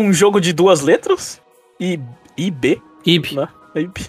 um 0.00 0.12
jogo 0.12 0.40
de 0.40 0.52
duas 0.52 0.80
letras, 0.80 1.40
I, 1.78 2.00
IB, 2.36 2.80
Ib. 3.04 3.34
né? 3.34 3.48
IB, 3.76 4.00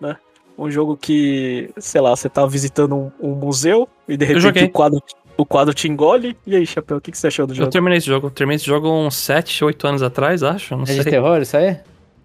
né? 0.00 0.16
Um 0.56 0.70
jogo 0.70 0.96
que, 0.96 1.70
sei 1.78 2.00
lá, 2.00 2.14
você 2.14 2.28
tá 2.28 2.46
visitando 2.46 2.94
um, 2.94 3.12
um 3.20 3.34
museu 3.34 3.88
e 4.08 4.16
de 4.16 4.24
repente 4.24 4.64
o 4.64 4.70
quadro, 4.70 5.02
o 5.36 5.44
quadro 5.44 5.74
te 5.74 5.88
engole. 5.88 6.36
E 6.46 6.54
aí, 6.56 6.66
Chapéu, 6.66 6.98
o 6.98 7.00
que, 7.00 7.10
que 7.10 7.18
você 7.18 7.26
achou 7.26 7.46
do 7.46 7.52
Eu 7.52 7.56
jogo? 7.56 7.70
terminei 7.70 7.98
esse 7.98 8.06
jogo. 8.06 8.28
Eu 8.28 8.30
terminei 8.30 8.56
esse 8.56 8.66
jogo 8.66 8.88
uns 8.90 9.16
7, 9.16 9.64
8 9.64 9.86
anos 9.86 10.02
atrás, 10.02 10.42
acho. 10.42 10.76
Não 10.76 10.84
É 10.84 10.86
sei. 10.86 10.98
de 10.98 11.04
terror 11.10 11.40
isso 11.42 11.56
aí? 11.56 11.76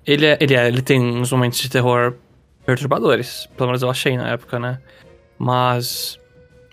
Ele, 0.06 0.26
é, 0.26 0.38
ele, 0.40 0.56
é, 0.56 0.68
ele 0.68 0.82
tem 0.82 1.00
uns 1.02 1.32
momentos 1.32 1.60
de 1.60 1.70
terror 1.70 2.16
perturbadores. 2.66 3.48
Pelo 3.58 3.68
menos 3.70 3.82
eu 3.82 3.90
achei 3.90 4.16
na 4.18 4.30
época, 4.30 4.60
né? 4.60 4.80
Mas. 5.38 6.20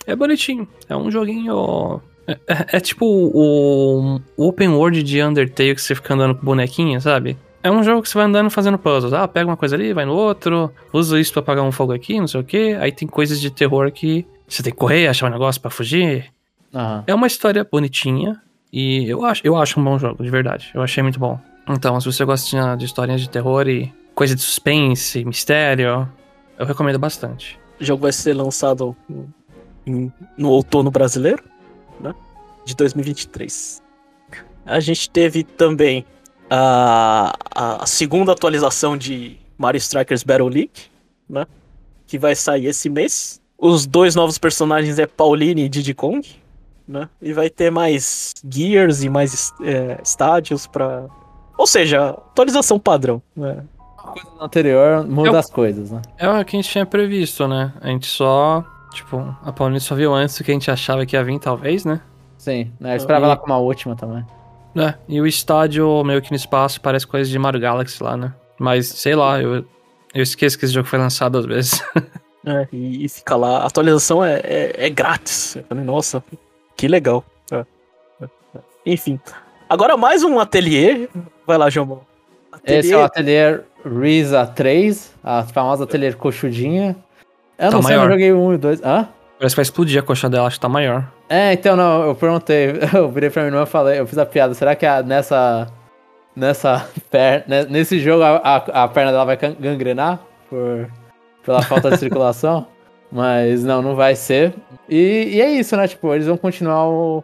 É 0.05 0.15
bonitinho. 0.15 0.67
É 0.87 0.95
um 0.95 1.09
joguinho. 1.11 2.01
É, 2.27 2.77
é- 2.77 2.79
tipo 2.79 3.05
o, 3.05 4.19
o 4.35 4.47
open 4.47 4.69
world 4.69 5.01
de 5.01 5.21
Undertale 5.23 5.75
que 5.75 5.81
você 5.81 5.95
fica 5.95 6.13
andando 6.13 6.35
com 6.35 6.45
bonequinho, 6.45 6.99
sabe? 6.99 7.37
É 7.63 7.71
um 7.71 7.83
jogo 7.83 8.01
que 8.01 8.09
você 8.09 8.17
vai 8.17 8.25
andando 8.27 8.49
fazendo 8.49 8.77
puzzles. 8.77 9.13
Ah, 9.13 9.27
pega 9.27 9.49
uma 9.49 9.57
coisa 9.57 9.75
ali, 9.75 9.93
vai 9.93 10.05
no 10.05 10.13
outro, 10.13 10.71
usa 10.93 11.19
isso 11.19 11.33
pra 11.33 11.41
apagar 11.41 11.63
um 11.63 11.71
fogo 11.71 11.91
aqui, 11.93 12.19
não 12.19 12.27
sei 12.27 12.39
o 12.39 12.43
que. 12.43 12.73
Aí 12.75 12.91
tem 12.91 13.07
coisas 13.07 13.41
de 13.41 13.49
terror 13.49 13.91
que 13.91 14.25
você 14.47 14.61
tem 14.63 14.71
que 14.71 14.77
correr, 14.79 15.07
achar 15.07 15.27
um 15.27 15.31
negócio 15.31 15.59
pra 15.61 15.71
fugir. 15.71 16.25
Aham. 16.73 17.03
É 17.07 17.13
uma 17.15 17.27
história 17.27 17.67
bonitinha 17.69 18.41
e 18.71 19.07
eu 19.09 19.25
acho, 19.25 19.41
eu 19.43 19.55
acho 19.57 19.79
um 19.79 19.83
bom 19.83 19.97
jogo, 19.97 20.23
de 20.23 20.29
verdade. 20.29 20.69
Eu 20.73 20.81
achei 20.81 21.01
muito 21.01 21.19
bom. 21.19 21.39
Então, 21.69 21.99
se 21.99 22.05
você 22.05 22.23
gosta 22.23 22.77
de 22.77 22.85
historinhas 22.85 23.21
de 23.21 23.29
terror 23.29 23.67
e 23.67 23.91
coisa 24.15 24.33
de 24.35 24.41
suspense, 24.41 25.25
mistério, 25.25 26.07
eu 26.57 26.65
recomendo 26.65 26.97
bastante. 26.99 27.59
O 27.79 27.83
jogo 27.83 28.03
vai 28.03 28.11
ser 28.13 28.33
lançado 28.33 28.95
no 30.37 30.49
outono 30.49 30.89
brasileiro? 30.91 31.43
De 32.67 32.75
2023. 32.75 33.81
A 34.65 34.81
gente 34.81 35.09
teve 35.09 35.41
também 35.43 36.05
a, 36.49 37.33
a 37.55 37.85
segunda 37.85 38.33
atualização 38.33 38.97
de 38.97 39.37
Mario 39.57 39.77
Strikers 39.77 40.21
Battle 40.23 40.49
League, 40.49 40.71
né? 41.29 41.45
Que 42.05 42.17
vai 42.17 42.35
sair 42.35 42.65
esse 42.65 42.89
mês. 42.89 43.39
Os 43.57 43.87
dois 43.87 44.15
novos 44.15 44.37
personagens 44.37 44.99
é 44.99 45.07
Pauline 45.07 45.63
e 45.63 45.69
Diddy 45.69 45.93
Kong, 45.93 46.27
né? 46.85 47.07
E 47.21 47.31
vai 47.31 47.49
ter 47.49 47.71
mais 47.71 48.33
gears 48.45 49.01
e 49.01 49.07
mais 49.07 49.53
é, 49.63 50.01
estádios 50.03 50.67
pra. 50.67 51.05
Ou 51.57 51.65
seja, 51.65 52.09
atualização 52.09 52.77
padrão, 52.77 53.21
né? 53.33 53.63
Coisa 53.95 54.29
anterior 54.41 55.07
muda 55.07 55.29
Eu- 55.29 55.35
as 55.37 55.49
coisas, 55.49 55.89
né? 55.89 56.01
É 56.17 56.29
o 56.29 56.43
que 56.43 56.57
a 56.57 56.61
gente 56.61 56.69
tinha 56.69 56.85
previsto, 56.85 57.47
né? 57.47 57.73
A 57.79 57.87
gente 57.87 58.07
só. 58.07 58.61
Tipo, 58.93 59.33
a 59.41 59.53
Pauline 59.53 59.79
só 59.79 59.95
viu 59.95 60.13
antes 60.13 60.37
do 60.37 60.43
que 60.43 60.51
a 60.51 60.53
gente 60.53 60.69
achava 60.69 61.05
que 61.05 61.15
ia 61.15 61.23
vir, 61.23 61.39
talvez, 61.39 61.85
né? 61.85 62.01
Sim, 62.47 62.71
né? 62.79 62.93
Eu 62.93 62.97
esperava 62.97 63.25
E- 63.25 63.27
ela 63.27 63.35
com 63.35 63.45
uma 63.45 63.57
última 63.57 63.93
também. 63.95 64.25
É, 64.75 64.93
e 65.09 65.19
o 65.19 65.27
estádio 65.27 66.01
meio 66.05 66.21
que 66.21 66.29
no 66.31 66.35
espaço 66.37 66.79
parece 66.79 67.05
coisa 67.05 67.29
de 67.29 67.37
Mario 67.37 67.59
Galaxy 67.59 68.01
lá, 68.01 68.15
né? 68.15 68.33
Mas, 68.57 68.87
sei 68.87 69.15
lá, 69.15 69.41
eu, 69.41 69.65
eu 70.13 70.23
esqueço 70.23 70.57
que 70.57 70.63
esse 70.65 70.73
jogo 70.73 70.87
foi 70.87 70.97
lançado 70.99 71.33
duas 71.33 71.45
vezes. 71.45 71.83
É, 72.49 72.65
e, 72.71 73.03
e 73.03 73.09
fica 73.09 73.35
lá. 73.35 73.57
A 73.63 73.65
atualização 73.65 74.23
é, 74.23 74.35
é, 74.41 74.85
é 74.85 74.89
grátis. 74.89 75.57
Eu 75.57 75.65
falei, 75.67 75.83
nossa, 75.83 76.23
que 76.77 76.87
legal. 76.87 77.21
É, 77.51 77.55
é, 78.21 78.23
é. 78.23 78.59
Enfim. 78.85 79.19
Agora 79.67 79.97
mais 79.97 80.23
um 80.23 80.39
ateliê. 80.39 81.09
Vai 81.45 81.57
lá, 81.57 81.69
João. 81.69 81.99
Esse 82.63 82.93
é 82.93 82.97
o 82.97 83.03
ateliê 83.03 83.59
Risa 83.85 84.47
3, 84.47 85.13
a 85.21 85.43
famosa 85.43 85.83
ateliê 85.83 86.13
coxudinha. 86.13 86.95
Eu 87.59 87.69
Tá 87.69 87.75
não 87.75 87.83
sei, 87.83 87.95
eu 87.95 87.99
maior. 87.99 88.11
joguei 88.11 88.31
um 88.31 88.53
e 88.53 88.57
dois. 88.57 88.81
Hã? 88.81 89.09
Parece 89.37 89.53
que 89.53 89.57
vai 89.57 89.63
explodir 89.63 89.99
a 89.99 90.03
coxa 90.03 90.29
dela, 90.29 90.47
acho 90.47 90.57
que 90.57 90.61
tá 90.61 90.69
maior. 90.69 91.11
É, 91.29 91.53
então 91.53 91.75
não, 91.75 92.07
eu 92.07 92.15
perguntei, 92.15 92.73
eu 92.93 93.09
virei 93.09 93.29
pra 93.29 93.43
minha 93.43 93.51
irmã 93.53 93.63
e 93.63 93.67
falei, 93.67 93.99
eu 93.99 94.07
fiz 94.07 94.17
a 94.17 94.25
piada, 94.25 94.53
será 94.53 94.75
que 94.75 94.85
a- 94.85 95.03
nessa. 95.03 95.67
Nessa 96.35 96.87
perna. 97.09 97.63
Nesse 97.65 97.99
jogo 97.99 98.23
a, 98.23 98.37
a, 98.37 98.83
a 98.83 98.87
perna 98.87 99.11
dela 99.11 99.25
vai 99.25 99.37
gangrenar 99.37 100.19
por, 100.49 100.87
pela 101.43 101.61
falta 101.63 101.89
de 101.91 101.97
circulação? 101.97 102.67
Mas 103.11 103.63
não, 103.63 103.81
não 103.81 103.95
vai 103.95 104.15
ser. 104.15 104.53
E, 104.89 105.29
e 105.35 105.41
é 105.41 105.49
isso, 105.51 105.75
né? 105.77 105.87
Tipo, 105.87 106.13
eles 106.13 106.27
vão 106.27 106.37
continuar 106.37 106.87
o- 106.87 107.23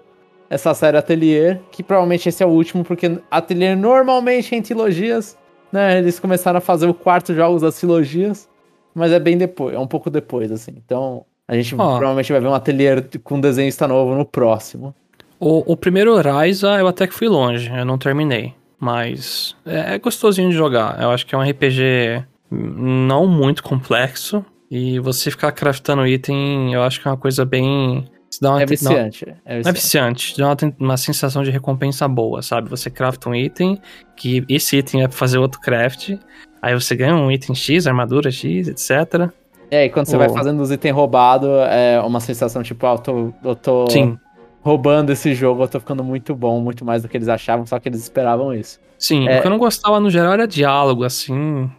essa 0.49 0.73
série 0.73 0.98
Atelier, 0.98 1.60
que 1.72 1.81
provavelmente 1.84 2.30
esse 2.30 2.41
é 2.44 2.45
o 2.45 2.49
último, 2.49 2.84
porque 2.84 3.19
Atelier 3.30 3.76
normalmente 3.76 4.53
é 4.53 4.57
em 4.57 4.61
trilogias, 4.61 5.38
né? 5.72 5.98
Eles 5.98 6.19
começaram 6.19 6.60
a 6.60 6.61
fazer 6.61 6.88
o 6.88 6.94
quarto 6.94 7.34
jogos 7.34 7.61
das 7.64 7.76
trilogias, 7.76 8.48
mas 8.94 9.11
é 9.11 9.19
bem 9.19 9.35
depois, 9.38 9.76
é 9.76 9.80
um 9.80 9.88
pouco 9.88 10.10
depois, 10.11 10.52
assim. 10.52 10.72
Então, 10.77 11.26
a 11.48 11.56
gente 11.56 11.74
Ó. 11.76 11.78
provavelmente 11.78 12.32
vai 12.32 12.41
ver 12.41 12.48
um 12.48 12.53
Atelier 12.53 13.06
com 13.24 13.40
desenhista 13.40 13.88
novo 13.88 14.15
no 14.15 14.26
próximo. 14.26 14.94
O, 15.40 15.74
o 15.74 15.78
primeiro 15.78 16.15
Ryza 16.20 16.78
eu 16.80 16.88
até 16.88 17.06
que 17.06 17.14
fui 17.14 17.28
longe, 17.28 17.70
eu 17.70 17.86
não 17.86 17.98
terminei. 17.98 18.53
Mas 18.80 19.56
é, 19.65 19.95
é 19.95 19.99
gostosinho 19.99 20.49
de 20.49 20.56
jogar. 20.56 21.02
Eu 21.02 21.11
acho 21.11 21.26
que 21.26 21.34
é 21.34 21.38
um 21.38 21.41
RPG 21.41 22.24
não 22.52 23.28
muito 23.28 23.64
complexo. 23.64 24.45
E 24.70 24.99
você 24.99 25.30
ficar 25.30 25.52
craftando 25.52 26.06
item, 26.07 26.74
eu 26.74 26.82
acho 26.82 26.99
que 26.99 27.07
é 27.07 27.11
uma 27.11 27.18
coisa 27.18 27.45
bem. 27.45 28.06
dá 28.41 28.52
uma, 28.52 28.64
É 28.64 28.65
viciante. 28.65 29.24
É 29.45 29.61
Não 29.61 29.70
é 29.70 29.72
viciante. 29.72 30.34
viciante, 30.34 30.38
dá 30.38 30.48
uma, 30.48 30.76
uma 30.80 30.98
sensação 30.98 31.44
de 31.44 31.52
recompensa 31.52 32.07
boa, 32.07 32.41
sabe? 32.41 32.70
Você 32.70 32.90
crafta 32.90 33.30
um 33.30 33.36
item, 33.36 33.80
que 34.18 34.44
esse 34.49 34.76
item 34.76 35.03
é 35.03 35.07
pra 35.07 35.15
fazer 35.15 35.38
outro 35.38 35.61
craft, 35.61 36.18
aí 36.61 36.74
você 36.74 36.95
ganha 36.95 37.15
um 37.15 37.32
item 37.32 37.53
X, 37.53 37.86
armadura 37.86 38.32
X, 38.32 38.68
etc. 38.68 39.30
É, 39.73 39.85
e 39.85 39.89
quando 39.89 40.05
você 40.05 40.15
Oh. 40.15 40.19
vai 40.19 40.29
fazendo 40.29 40.61
os 40.61 40.71
itens 40.71 40.93
roubados, 40.93 41.49
é 41.69 41.99
uma 42.01 42.19
sensação 42.19 42.61
tipo, 42.61 42.85
ah, 42.85 42.91
eu 42.91 42.97
tô, 42.99 43.33
eu 43.43 43.55
tô 43.55 43.89
Sim, 43.89 44.17
roubando 44.61 45.11
esse 45.11 45.33
jogo, 45.33 45.63
eu 45.63 45.67
tô 45.67 45.79
ficando 45.79 46.03
muito 46.03 46.35
bom, 46.35 46.59
muito 46.59 46.85
mais 46.85 47.01
do 47.01 47.09
que 47.09 47.17
eles 47.17 47.27
achavam, 47.27 47.65
só 47.65 47.79
que 47.79 47.89
eles 47.89 48.01
esperavam 48.01 48.53
isso. 48.53 48.79
sim. 48.99 49.27
É. 49.27 49.39
O 49.39 49.41
que 49.41 49.47
eu 49.47 49.51
não 49.51 49.57
gostava 49.57 49.99
no 49.99 50.09
geral 50.09 50.33
era 50.33 50.47
diálogo, 50.47 51.03
assim, 51.03 51.69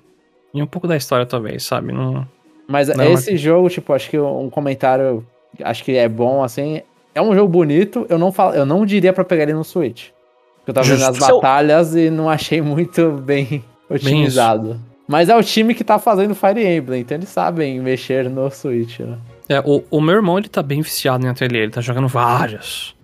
e 0.52 0.62
um 0.62 0.66
pouco 0.66 0.88
da 0.88 0.96
história 0.96 1.24
talvez, 1.24 1.62
sabe? 1.64 1.92
Não... 1.92 2.26
Mas 2.66 2.88
Não, 2.88 3.04
esse 3.04 3.36
jogo, 3.36 3.68
tipo, 3.68 3.92
acho 3.92 4.08
que 4.10 4.18
um 4.18 4.48
comentário, 4.50 5.24
acho 5.62 5.84
que 5.84 5.96
é 5.96 6.08
bom, 6.08 6.42
assim, 6.42 6.80
é 7.14 7.20
um 7.22 7.34
jogo 7.34 7.48
bonito, 7.48 8.06
eu 8.08 8.18
não, 8.18 8.32
falo, 8.32 8.54
eu 8.54 8.66
não 8.66 8.84
diria 8.86 9.12
pra 9.12 9.24
pegar 9.24 9.44
ele 9.44 9.52
no 9.54 9.62
Switch. 9.64 10.08
Porque 10.56 10.70
eu 10.70 10.74
tava 10.74 10.86
vendo 10.86 11.02
as 11.02 11.06
Justo. 11.16 11.24
Seu- 11.26 11.36
batalhas 11.36 11.94
e 11.94 12.08
não 12.10 12.28
achei 12.28 12.60
muito 12.62 13.10
bem 13.12 13.62
otimizado. 13.88 14.80
Mas 15.06 15.28
é 15.28 15.36
o 15.36 15.42
time 15.42 15.74
que 15.74 15.84
tá 15.84 15.98
fazendo 15.98 16.34
Fire 16.34 16.64
Emblem, 16.64 17.02
então 17.02 17.16
eles 17.16 17.28
sabem 17.28 17.80
mexer 17.80 18.28
no 18.30 18.50
Switch, 18.50 19.00
né? 19.00 19.18
É, 19.48 19.60
o, 19.60 19.84
o 19.90 20.00
meu 20.00 20.14
irmão, 20.14 20.38
ele 20.38 20.48
tá 20.48 20.62
bem 20.62 20.80
viciado 20.80 21.26
em 21.26 21.28
ateliê, 21.28 21.62
ele 21.62 21.72
tá 21.72 21.82
jogando 21.82 22.08
vários. 22.08 22.96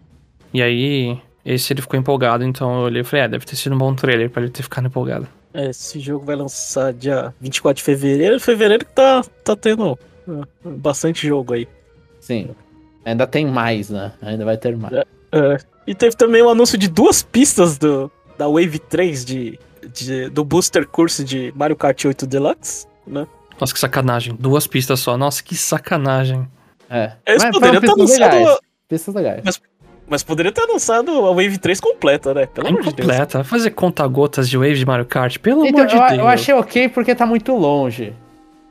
E 0.52 0.62
aí, 0.62 1.20
esse 1.44 1.72
ele 1.72 1.82
ficou 1.82 1.98
empolgado, 1.98 2.42
então 2.44 2.72
eu 2.78 2.80
olhei 2.86 3.02
e 3.02 3.04
falei, 3.04 3.26
é, 3.26 3.28
deve 3.28 3.44
ter 3.44 3.56
sido 3.56 3.74
um 3.74 3.78
bom 3.78 3.94
trailer 3.94 4.30
pra 4.30 4.42
ele 4.42 4.50
ter 4.50 4.62
ficado 4.62 4.86
empolgado. 4.86 5.28
É, 5.52 5.70
esse 5.70 5.98
jogo 5.98 6.24
vai 6.24 6.36
lançar 6.36 6.92
dia 6.92 7.34
24 7.40 7.78
de 7.78 7.82
fevereiro. 7.82 8.40
Fevereiro 8.40 8.84
que 8.84 8.92
tá, 8.92 9.22
tá 9.44 9.56
tendo 9.56 9.98
é, 10.28 10.68
bastante 10.68 11.26
jogo 11.26 11.54
aí. 11.54 11.68
Sim. 12.20 12.50
Ainda 13.04 13.26
tem 13.26 13.46
mais, 13.46 13.90
né? 13.90 14.12
Ainda 14.22 14.44
vai 14.44 14.56
ter 14.56 14.76
mais. 14.76 14.94
É, 14.94 15.06
e 15.86 15.94
teve 15.94 16.16
também 16.16 16.42
o 16.42 16.50
anúncio 16.50 16.78
de 16.78 16.88
duas 16.88 17.22
pistas 17.22 17.78
do, 17.78 18.10
da 18.38 18.46
Wave 18.46 18.78
3 18.78 19.24
de, 19.24 19.58
de- 19.92 20.28
do 20.30 20.44
Booster 20.44 20.86
Curse 20.86 21.24
de 21.24 21.52
Mario 21.56 21.76
Kart 21.76 22.04
8 22.04 22.26
Deluxe, 22.26 22.86
né? 23.06 23.26
Nossa, 23.60 23.72
que 23.74 23.80
sacanagem. 23.80 24.34
Duas 24.38 24.66
pistas 24.66 25.00
só. 25.00 25.16
Nossa, 25.16 25.42
que 25.42 25.54
sacanagem. 25.54 26.48
É. 26.88 27.12
Eles 27.26 27.42
Mas 27.44 27.52
poderiam 27.52 27.80
ter 27.80 27.90
anunciado. 27.90 28.36
legais. 28.36 28.58
Pistas 28.88 29.14
legais. 29.14 29.60
Mas 30.08 30.22
poderia 30.24 30.50
ter 30.50 30.62
anunciado 30.62 31.10
a 31.12 31.30
Wave 31.30 31.56
3 31.58 31.78
completa, 31.80 32.34
né? 32.34 32.46
Pelo 32.46 32.66
É 32.66 32.70
amor 32.70 32.82
de 32.82 32.92
Deus. 32.94 33.06
Vai 33.32 33.44
fazer 33.44 33.70
conta-gotas 33.70 34.48
de 34.48 34.56
wave 34.58 34.74
de 34.74 34.84
Mario 34.84 35.04
Kart, 35.06 35.38
pelo 35.38 35.64
Então, 35.64 35.80
amor 35.82 35.86
de 35.88 35.94
eu, 35.96 36.00
Deus. 36.08 36.18
eu 36.18 36.26
achei 36.26 36.54
ok 36.54 36.88
porque 36.88 37.14
tá 37.14 37.24
muito 37.24 37.54
longe. 37.54 38.12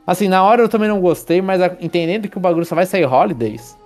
Assim, 0.06 0.28
na 0.28 0.44
hora 0.44 0.62
eu 0.64 0.68
também 0.68 0.90
não 0.90 1.00
gostei, 1.00 1.42
mas 1.42 1.62
entendendo 1.80 2.28
que 2.28 2.36
o 2.38 2.42
bagulho 2.42 2.66
só 2.66 2.76
vai 2.76 2.86
sair 2.86 3.06
Holidays. 3.06 3.78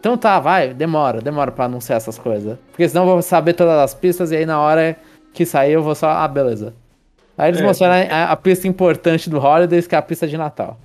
Então 0.00 0.18
tá, 0.18 0.38
vai, 0.38 0.74
demora, 0.74 1.20
demora 1.22 1.50
pra 1.50 1.64
anunciar 1.64 1.96
essas 1.96 2.18
coisas. 2.18 2.58
Porque 2.70 2.86
senão 2.88 3.04
eu 3.04 3.12
vou 3.12 3.22
saber 3.22 3.54
todas 3.54 3.78
as 3.78 3.94
pistas 3.94 4.30
e 4.30 4.36
aí 4.36 4.44
na 4.44 4.60
hora 4.60 4.96
que 5.32 5.44
sair 5.46 5.72
eu 5.72 5.82
vou 5.82 5.94
só, 5.94 6.08
ah, 6.10 6.28
beleza. 6.28 6.74
Aí 7.36 7.50
eles 7.50 7.60
É. 7.60 7.64
mostraram 7.64 8.08
a, 8.12 8.24
a 8.32 8.36
pista 8.36 8.66
importante 8.66 9.30
do 9.30 9.38
Holidays, 9.38 9.86
que 9.86 9.94
é 9.94 9.98
a 9.98 10.02
pista 10.02 10.26
de 10.26 10.36
Natal. 10.36 10.78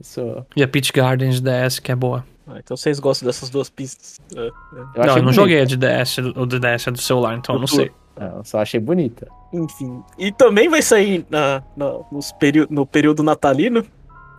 Isso 0.00 0.44
E 0.56 0.62
a 0.62 0.68
Peach 0.68 0.92
Garden 0.92 1.30
de 1.30 1.40
DS, 1.42 1.80
que 1.80 1.90
é 1.90 1.96
boa. 1.96 2.24
Ah, 2.46 2.54
então 2.58 2.76
vocês 2.76 2.98
gostam 3.00 3.26
dessas 3.26 3.50
duas 3.50 3.68
pistas. 3.68 4.18
É, 4.34 4.40
é. 4.40 4.48
eu 4.94 5.06
não, 5.06 5.16
eu 5.18 5.22
não 5.24 5.32
joguei 5.32 5.60
a 5.60 5.64
de 5.64 5.76
DS, 5.76 6.18
o 6.18 6.46
de 6.46 6.58
DS 6.60 6.86
é 6.86 6.90
do 6.92 6.98
celular, 6.98 7.36
então 7.36 7.56
eu 7.56 7.60
não 7.60 7.66
sei. 7.66 7.90
É, 8.16 8.24
Eu 8.36 8.44
só 8.44 8.60
achei 8.60 8.80
bonita. 8.80 9.28
Enfim. 9.52 10.02
E 10.18 10.30
também 10.32 10.68
vai 10.68 10.82
sair 10.82 11.26
na, 11.30 11.62
na- 11.76 11.98
nos 12.10 12.32
período, 12.32 12.72
no 12.72 12.86
período 12.86 13.22
natalino, 13.22 13.84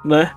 né? 0.03 0.31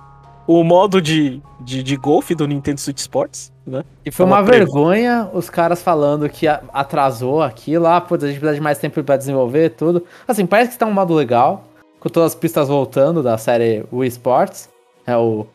O 0.45 0.63
modo 0.63 1.01
de, 1.01 1.41
de, 1.61 1.81
de 1.81 1.95
golfe 1.95 2.35
do 2.35 2.45
Nintendo 2.47 2.79
Switch 2.79 2.99
Sports, 2.99 3.51
né? 3.65 3.83
E 4.05 4.11
foi 4.11 4.25
Tava 4.25 4.37
uma 4.37 4.45
preso. 4.45 4.65
vergonha 4.65 5.29
os 5.33 5.49
caras 5.49 5.81
falando 5.81 6.27
que 6.27 6.47
atrasou 6.47 7.41
aquilo, 7.41 7.87
ah, 7.87 8.01
putz, 8.01 8.23
a 8.23 8.27
gente 8.27 8.39
precisa 8.39 8.55
de 8.55 8.61
mais 8.61 8.77
tempo 8.77 9.01
pra 9.03 9.15
desenvolver 9.15 9.69
tudo. 9.69 10.03
Assim, 10.27 10.45
parece 10.45 10.71
que 10.71 10.77
tá 10.77 10.85
um 10.85 10.91
modo 10.93 11.13
legal, 11.13 11.65
com 11.99 12.09
todas 12.09 12.33
as 12.33 12.35
pistas 12.35 12.67
voltando 12.67 13.23
da 13.23 13.37
série 13.37 13.85
Wii 13.91 14.09
Sports. 14.09 14.69
É 15.07 15.15
o. 15.15 15.47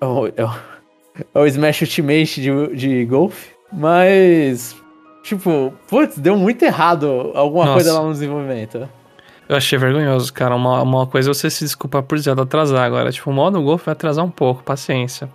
É 0.00 0.06
o, 0.06 0.26
é 0.28 0.44
o, 0.44 0.50
é 1.34 1.38
o 1.38 1.46
Smash 1.46 1.82
Ultimate 1.82 2.40
de, 2.40 2.76
de 2.76 3.04
golfe. 3.04 3.50
Mas. 3.70 4.74
Tipo, 5.22 5.72
putz, 5.86 6.16
deu 6.18 6.34
muito 6.36 6.64
errado 6.64 7.30
alguma 7.34 7.66
Nossa. 7.66 7.74
coisa 7.74 7.92
lá 7.92 8.02
no 8.02 8.12
desenvolvimento. 8.12 8.88
Eu 9.50 9.56
achei 9.56 9.76
vergonhoso, 9.76 10.32
cara. 10.32 10.54
Uma, 10.54 10.80
uma 10.80 11.06
coisa 11.08 11.28
é 11.28 11.34
você 11.34 11.50
se 11.50 11.64
desculpar 11.64 12.04
por 12.04 12.16
Zelda 12.20 12.42
atrasar 12.42 12.84
agora. 12.84 13.10
Tipo, 13.10 13.30
o 13.30 13.32
modo 13.32 13.60
golfe 13.60 13.86
vai 13.86 13.94
atrasar 13.94 14.24
um 14.24 14.30
pouco, 14.30 14.62
paciência. 14.62 15.28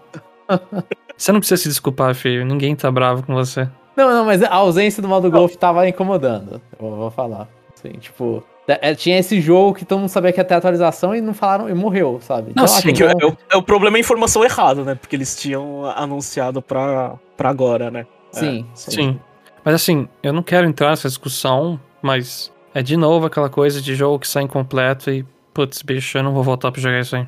você 1.17 1.33
não 1.33 1.41
precisa 1.41 1.61
se 1.61 1.67
desculpar, 1.67 2.15
filho. 2.15 2.45
Ninguém 2.45 2.73
tá 2.77 2.89
bravo 2.89 3.23
com 3.23 3.33
você. 3.33 3.67
Não, 3.93 4.09
não, 4.09 4.23
mas 4.23 4.41
a 4.41 4.53
ausência 4.53 5.01
do 5.01 5.09
modo 5.09 5.29
golfe 5.29 5.57
tava 5.57 5.85
incomodando. 5.85 6.61
Eu 6.79 6.95
vou 6.95 7.11
falar. 7.11 7.49
Assim, 7.77 7.91
tipo, 7.99 8.41
é, 8.65 8.95
tinha 8.95 9.19
esse 9.19 9.41
jogo 9.41 9.73
que 9.73 9.83
todo 9.83 9.99
mundo 9.99 10.07
sabia 10.07 10.31
que 10.31 10.39
ia 10.39 10.45
ter 10.45 10.53
atualização 10.53 11.13
e 11.13 11.19
não 11.19 11.33
falaram 11.33 11.69
e 11.69 11.73
morreu, 11.73 12.19
sabe? 12.21 12.51
Então, 12.51 12.63
Não, 12.63 12.73
acho 12.73 12.83
sim, 12.83 12.91
É, 12.91 12.93
que 12.93 13.03
é, 13.03 13.07
o, 13.07 13.37
é 13.51 13.57
o 13.57 13.61
problema 13.61 13.97
é 13.97 13.99
a 13.99 13.99
informação 13.99 14.45
errada, 14.45 14.85
né? 14.85 14.95
Porque 14.95 15.17
eles 15.17 15.35
tinham 15.35 15.85
anunciado 15.87 16.61
pra, 16.61 17.15
pra 17.35 17.49
agora, 17.49 17.91
né? 17.91 18.07
Sim, 18.31 18.65
É, 18.71 18.75
Sim. 18.75 19.19
Mas 19.61 19.75
assim, 19.75 20.07
eu 20.23 20.31
não 20.31 20.41
quero 20.41 20.65
entrar 20.65 20.91
nessa 20.91 21.09
discussão, 21.09 21.77
mas 22.01 22.54
é 22.75 22.83
de 22.83 22.95
novo 22.95 23.25
aquela 23.25 23.49
coisa 23.49 23.81
de 23.81 23.95
jogo 23.95 24.19
que 24.19 24.27
sai 24.27 24.43
incompleto 24.43 25.09
e, 25.09 25.25
putz, 25.53 25.81
bicho, 25.81 26.17
eu 26.17 26.23
não 26.23 26.33
vou 26.33 26.43
voltar 26.43 26.71
pra 26.71 26.79
jogar 26.81 26.99
isso 26.99 27.15
aí. 27.15 27.25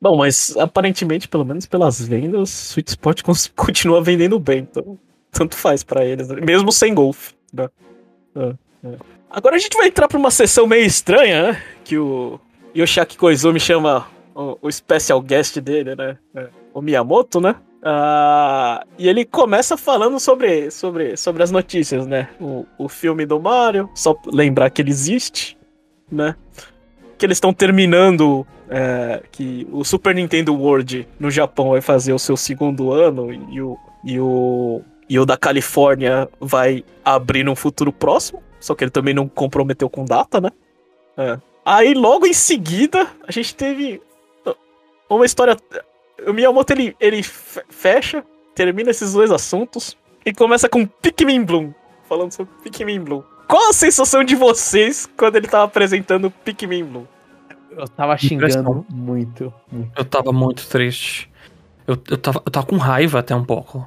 Bom, 0.00 0.16
mas 0.16 0.56
aparentemente, 0.56 1.26
pelo 1.28 1.44
menos 1.44 1.66
pelas 1.66 2.00
vendas, 2.00 2.74
Sport 2.86 3.22
cons- 3.22 3.50
continua 3.56 4.00
vendendo 4.00 4.38
bem, 4.38 4.60
então 4.60 4.96
tanto 5.32 5.56
faz 5.56 5.82
pra 5.82 6.04
eles, 6.04 6.28
né? 6.28 6.40
mesmo 6.40 6.70
sem 6.72 6.94
golfe. 6.94 7.34
Né? 7.52 7.68
É, 8.36 8.54
é. 8.84 8.94
Agora 9.28 9.56
a 9.56 9.58
gente 9.58 9.76
vai 9.76 9.88
entrar 9.88 10.08
pra 10.08 10.16
uma 10.16 10.30
sessão 10.30 10.66
meio 10.66 10.86
estranha, 10.86 11.52
né? 11.52 11.62
Que 11.84 11.98
o 11.98 12.40
Yoshiaki 12.74 13.18
Koizumi 13.18 13.58
chama 13.60 14.06
o, 14.34 14.56
o 14.62 14.70
special 14.72 15.20
guest 15.20 15.58
dele, 15.58 15.94
né? 15.96 16.16
É, 16.34 16.48
o 16.72 16.80
Miyamoto, 16.80 17.40
né? 17.40 17.56
Uh, 17.88 18.84
e 18.98 19.08
ele 19.08 19.24
começa 19.24 19.74
falando 19.74 20.20
sobre, 20.20 20.70
sobre, 20.70 21.16
sobre 21.16 21.42
as 21.42 21.50
notícias, 21.50 22.06
né? 22.06 22.28
O, 22.38 22.66
o 22.76 22.86
filme 22.86 23.24
do 23.24 23.40
Mario, 23.40 23.88
só 23.94 24.14
lembrar 24.26 24.68
que 24.68 24.82
ele 24.82 24.90
existe, 24.90 25.56
né? 26.12 26.36
Que 27.16 27.24
eles 27.24 27.36
estão 27.36 27.52
terminando. 27.52 28.46
É, 28.70 29.22
que 29.32 29.66
o 29.72 29.82
Super 29.82 30.14
Nintendo 30.14 30.54
World 30.54 31.08
no 31.18 31.30
Japão 31.30 31.70
vai 31.70 31.80
fazer 31.80 32.12
o 32.12 32.18
seu 32.18 32.36
segundo 32.36 32.92
ano 32.92 33.32
e 33.32 33.62
o, 33.62 33.78
e 34.04 34.20
o, 34.20 34.82
e 35.08 35.18
o 35.18 35.24
da 35.24 35.38
Califórnia 35.38 36.28
vai 36.38 36.84
abrir 37.02 37.44
num 37.44 37.56
futuro 37.56 37.90
próximo. 37.90 38.42
Só 38.60 38.74
que 38.74 38.84
ele 38.84 38.90
também 38.90 39.14
não 39.14 39.26
comprometeu 39.26 39.88
com 39.88 40.04
data, 40.04 40.38
né? 40.38 40.50
É. 41.16 41.38
Aí 41.64 41.94
logo 41.94 42.26
em 42.26 42.34
seguida 42.34 43.06
a 43.26 43.32
gente 43.32 43.54
teve 43.54 44.02
uma 45.08 45.24
história 45.24 45.56
o 46.26 46.32
Miyamoto 46.32 46.72
ele, 46.72 46.96
ele 47.00 47.22
fecha, 47.22 48.24
termina 48.54 48.90
esses 48.90 49.12
dois 49.12 49.30
assuntos 49.30 49.96
e 50.24 50.32
começa 50.32 50.68
com 50.68 50.86
Pikmin 50.86 51.44
Bloom, 51.44 51.72
falando 52.08 52.32
sobre 52.32 52.52
Pikmin 52.62 53.00
Bloom. 53.00 53.22
Qual 53.46 53.70
a 53.70 53.72
sensação 53.72 54.22
de 54.22 54.34
vocês 54.34 55.08
quando 55.16 55.36
ele 55.36 55.48
tava 55.48 55.64
apresentando 55.64 56.30
Pikmin 56.30 56.84
Bloom? 56.84 57.04
Eu 57.70 57.88
tava 57.88 58.16
xingando 58.16 58.84
muito, 58.88 59.52
muito, 59.70 59.92
Eu 59.96 60.04
tava 60.04 60.32
muito 60.32 60.66
triste. 60.68 61.30
Eu, 61.86 61.96
eu, 62.10 62.18
tava, 62.18 62.42
eu 62.44 62.50
tava 62.50 62.66
com 62.66 62.76
raiva 62.76 63.20
até 63.20 63.34
um 63.34 63.44
pouco. 63.44 63.86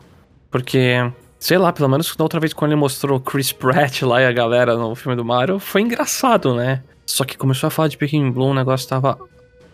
Porque, 0.50 0.96
sei 1.38 1.58
lá, 1.58 1.72
pelo 1.72 1.90
menos 1.90 2.16
da 2.16 2.24
outra 2.24 2.40
vez 2.40 2.54
quando 2.54 2.72
ele 2.72 2.80
mostrou 2.80 3.20
Chris 3.20 3.52
Pratt 3.52 4.02
lá 4.02 4.22
e 4.22 4.26
a 4.26 4.32
galera 4.32 4.76
no 4.76 4.96
filme 4.96 5.16
do 5.16 5.26
Mario, 5.26 5.60
foi 5.60 5.82
engraçado, 5.82 6.56
né? 6.56 6.82
Só 7.06 7.26
que 7.26 7.38
começou 7.38 7.68
a 7.68 7.72
falar 7.72 7.90
de 7.90 7.98
Pikmin 7.98 8.32
Bloom, 8.32 8.52
o 8.52 8.56
negócio 8.56 8.88
tava 8.88 9.20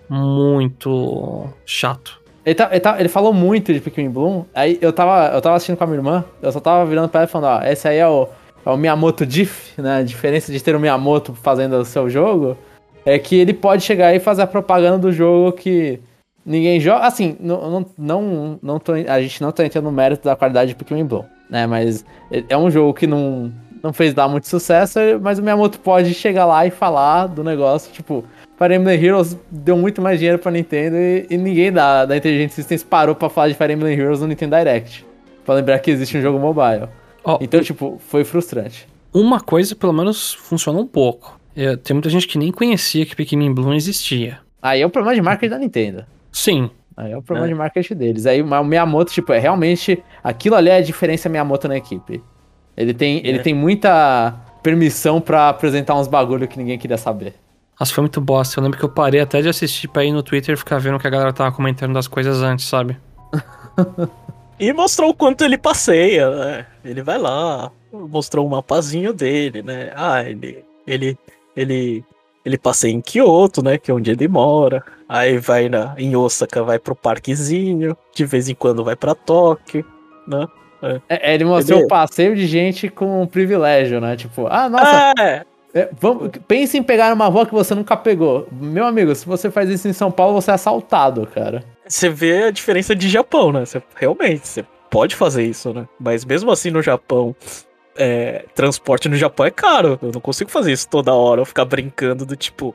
muito 0.09 1.47
chato. 1.65 2.19
Ele, 2.47 2.55
tá, 2.55 2.69
ele, 2.71 2.79
tá, 2.79 2.97
ele 2.97 3.09
falou 3.09 3.33
muito 3.33 3.73
de 3.73 3.81
Pikmin 3.81 4.09
Bloom. 4.09 4.45
Aí 4.55 4.77
eu 4.79 4.93
tava, 4.93 5.35
eu 5.35 5.41
tava 5.41 5.57
assistindo 5.57 5.75
com 5.75 5.83
a 5.83 5.87
minha 5.87 5.99
irmã, 5.99 6.23
eu 6.41 6.49
só 6.49 6.61
tava 6.61 6.85
virando 6.85 7.09
pra 7.09 7.19
ela 7.19 7.27
falando, 7.27 7.61
ó, 7.61 7.67
esse 7.67 7.85
aí 7.85 7.97
é 7.97 8.07
o, 8.07 8.25
é 8.65 8.69
o 8.69 8.77
Miyamoto 8.77 9.25
Diff, 9.25 9.81
né? 9.81 9.97
A 9.97 10.01
diferença 10.01 10.49
de 10.49 10.63
ter 10.63 10.73
o 10.73 10.79
Miyamoto 10.79 11.33
fazendo 11.33 11.73
o 11.73 11.83
seu 11.83 12.09
jogo 12.09 12.57
é 13.05 13.19
que 13.19 13.35
ele 13.35 13.53
pode 13.53 13.83
chegar 13.83 14.15
e 14.15 14.19
fazer 14.21 14.43
a 14.43 14.47
propaganda 14.47 14.97
do 14.97 15.11
jogo 15.11 15.57
que 15.57 15.99
ninguém 16.45 16.79
joga. 16.79 17.05
Assim, 17.05 17.35
não, 17.37 17.85
não, 17.97 18.59
não, 18.63 18.79
tô, 18.79 18.93
a 18.93 19.21
gente 19.21 19.41
não 19.41 19.51
tá 19.51 19.65
entrando 19.65 19.83
no 19.83 19.91
mérito 19.91 20.23
da 20.23 20.33
qualidade 20.37 20.69
de 20.69 20.75
Pikmin 20.75 21.03
Bloom, 21.03 21.25
né? 21.49 21.67
Mas 21.67 22.05
é 22.31 22.57
um 22.57 22.71
jogo 22.71 22.93
que 22.93 23.05
não, 23.05 23.51
não 23.83 23.91
fez 23.91 24.13
dar 24.13 24.29
muito 24.29 24.47
sucesso, 24.47 24.99
mas 25.21 25.37
o 25.37 25.43
Miyamoto 25.43 25.81
pode 25.81 26.13
chegar 26.13 26.45
lá 26.45 26.65
e 26.65 26.71
falar 26.71 27.27
do 27.27 27.43
negócio, 27.43 27.91
tipo, 27.91 28.23
Fire 28.57 28.73
Emblem 28.73 29.03
Heroes 29.03 29.37
deu 29.51 29.77
muito 29.77 30.01
mais 30.01 30.17
dinheiro 30.17 30.39
pra 30.39 30.51
Nintendo 30.51 30.95
e, 30.95 31.27
e 31.29 31.37
ninguém 31.37 31.71
da, 31.71 32.05
da 32.05 32.17
Intelligent 32.17 32.49
Systems 32.49 32.83
parou 32.83 33.13
pra 33.13 33.29
falar 33.29 33.49
de 33.49 33.53
Fire 33.53 33.71
Emblem 33.71 33.97
Heroes 33.97 34.19
no 34.19 34.27
Nintendo 34.27 34.55
Direct. 34.55 35.05
Pra 35.45 35.55
lembrar 35.55 35.79
que 35.79 35.91
existe 35.91 36.17
um 36.17 36.21
jogo 36.21 36.39
mobile. 36.39 36.89
Oh, 37.23 37.37
então, 37.39 37.61
tipo, 37.61 38.01
foi 38.07 38.23
frustrante. 38.23 38.87
Uma 39.13 39.39
coisa, 39.39 39.75
pelo 39.75 39.93
menos, 39.93 40.33
funcionou 40.33 40.81
um 40.81 40.87
pouco. 40.87 41.39
É, 41.55 41.75
tem 41.75 41.93
muita 41.93 42.09
gente 42.09 42.27
que 42.27 42.37
nem 42.37 42.51
conhecia 42.51 43.05
que 43.05 43.15
Pikmin 43.15 43.53
Bloom 43.53 43.73
existia. 43.73 44.39
Aí 44.61 44.81
é 44.81 44.85
o 44.85 44.89
problema 44.89 45.15
de 45.15 45.21
marketing 45.21 45.51
da 45.51 45.59
Nintendo. 45.59 46.05
Sim. 46.31 46.69
Aí 46.95 47.11
é 47.11 47.17
o 47.17 47.21
problema 47.21 47.47
é. 47.47 47.49
de 47.49 47.55
marketing 47.55 47.95
deles. 47.95 48.25
Aí 48.25 48.41
o 48.41 48.63
Miyamoto, 48.65 49.11
tipo, 49.11 49.31
é 49.33 49.39
realmente. 49.39 50.03
Aquilo 50.23 50.55
ali 50.55 50.69
é 50.69 50.77
a 50.77 50.81
diferença 50.81 51.29
Miyamoto 51.29 51.67
na 51.67 51.77
equipe. 51.77 52.23
Ele 52.75 52.93
tem, 52.93 53.17
é. 53.17 53.27
ele 53.27 53.39
tem 53.39 53.53
muita 53.53 54.33
permissão 54.63 55.21
para 55.21 55.49
apresentar 55.49 55.95
uns 55.95 56.07
bagulho 56.07 56.47
que 56.47 56.57
ninguém 56.57 56.77
queria 56.77 56.97
saber. 56.97 57.35
Nossa, 57.79 57.93
foi 57.93 58.01
muito 58.01 58.19
bosta. 58.19 58.59
Eu 58.59 58.63
lembro 58.63 58.77
que 58.77 58.85
eu 58.85 58.89
parei 58.89 59.19
até 59.19 59.41
de 59.41 59.49
assistir 59.49 59.87
pra 59.87 60.03
ir 60.03 60.11
no 60.11 60.23
Twitter 60.23 60.53
e 60.53 60.57
ficar 60.57 60.79
vendo 60.79 60.99
que 60.99 61.07
a 61.07 61.09
galera 61.09 61.31
tava 61.31 61.55
comentando 61.55 61.93
das 61.93 62.07
coisas 62.07 62.41
antes, 62.41 62.65
sabe? 62.65 62.97
e 64.59 64.73
mostrou 64.73 65.11
o 65.11 65.13
quanto 65.13 65.43
ele 65.43 65.57
passeia, 65.57 66.29
né? 66.29 66.65
Ele 66.83 67.03
vai 67.03 67.19
lá, 67.19 67.71
mostrou 67.91 68.47
o 68.47 68.49
mapazinho 68.49 69.13
dele, 69.13 69.61
né? 69.61 69.91
Ah, 69.95 70.23
ele. 70.23 70.65
Ele. 70.85 71.17
Ele. 71.55 72.03
Ele 72.43 72.57
passeia 72.57 72.93
em 72.93 73.01
Kyoto, 73.01 73.61
né? 73.61 73.77
Que 73.77 73.91
é 73.91 73.93
onde 73.93 74.09
ele 74.09 74.27
mora. 74.27 74.83
Aí 75.07 75.37
vai 75.37 75.67
na, 75.67 75.93
em 75.97 76.15
Osaka, 76.15 76.63
vai 76.63 76.79
pro 76.79 76.95
parquezinho. 76.95 77.95
De 78.15 78.25
vez 78.25 78.47
em 78.47 78.55
quando 78.55 78.85
vai 78.85 78.95
pra 78.95 79.13
Tóquio, 79.13 79.85
né? 80.25 80.47
É. 80.81 81.01
É, 81.09 81.33
ele 81.33 81.45
mostrou 81.45 81.81
o 81.81 81.87
passeio 81.87 82.35
de 82.35 82.47
gente 82.47 82.89
com 82.89 83.25
privilégio, 83.27 83.99
né? 83.99 84.15
Tipo, 84.15 84.47
ah, 84.47 84.69
nossa. 84.69 85.13
É. 85.19 85.45
É, 85.77 85.89
vamos, 85.99 86.31
pense 86.47 86.75
em 86.75 86.81
pegar 86.81 87.13
uma 87.13 87.27
rua 87.27 87.45
que 87.45 87.53
você 87.53 87.75
nunca 87.75 87.95
pegou. 87.95 88.47
Meu 88.51 88.83
amigo, 88.83 89.13
se 89.13 89.27
você 89.27 89.51
faz 89.51 89.69
isso 89.69 89.87
em 89.87 89.93
São 89.93 90.09
Paulo, 90.09 90.41
você 90.41 90.49
é 90.49 90.55
assaltado, 90.55 91.27
cara. 91.27 91.63
Você 91.87 92.09
vê 92.09 92.45
a 92.45 92.51
diferença 92.51 92.95
de 92.95 93.07
Japão, 93.07 93.51
né? 93.51 93.63
Você, 93.63 93.83
realmente, 93.95 94.47
você 94.47 94.65
pode 94.89 95.15
fazer 95.15 95.43
isso, 95.43 95.71
né? 95.71 95.87
Mas 95.99 96.25
mesmo 96.25 96.49
assim 96.49 96.71
no 96.71 96.81
Japão, 96.81 97.35
é, 97.95 98.45
transporte 98.55 99.07
no 99.07 99.15
Japão 99.15 99.45
é 99.45 99.51
caro. 99.51 99.99
Eu 100.01 100.11
não 100.11 100.19
consigo 100.19 100.49
fazer 100.49 100.71
isso 100.71 100.89
toda 100.89 101.13
hora, 101.13 101.41
eu 101.41 101.45
ficar 101.45 101.65
brincando 101.65 102.25
do 102.25 102.35
tipo, 102.35 102.73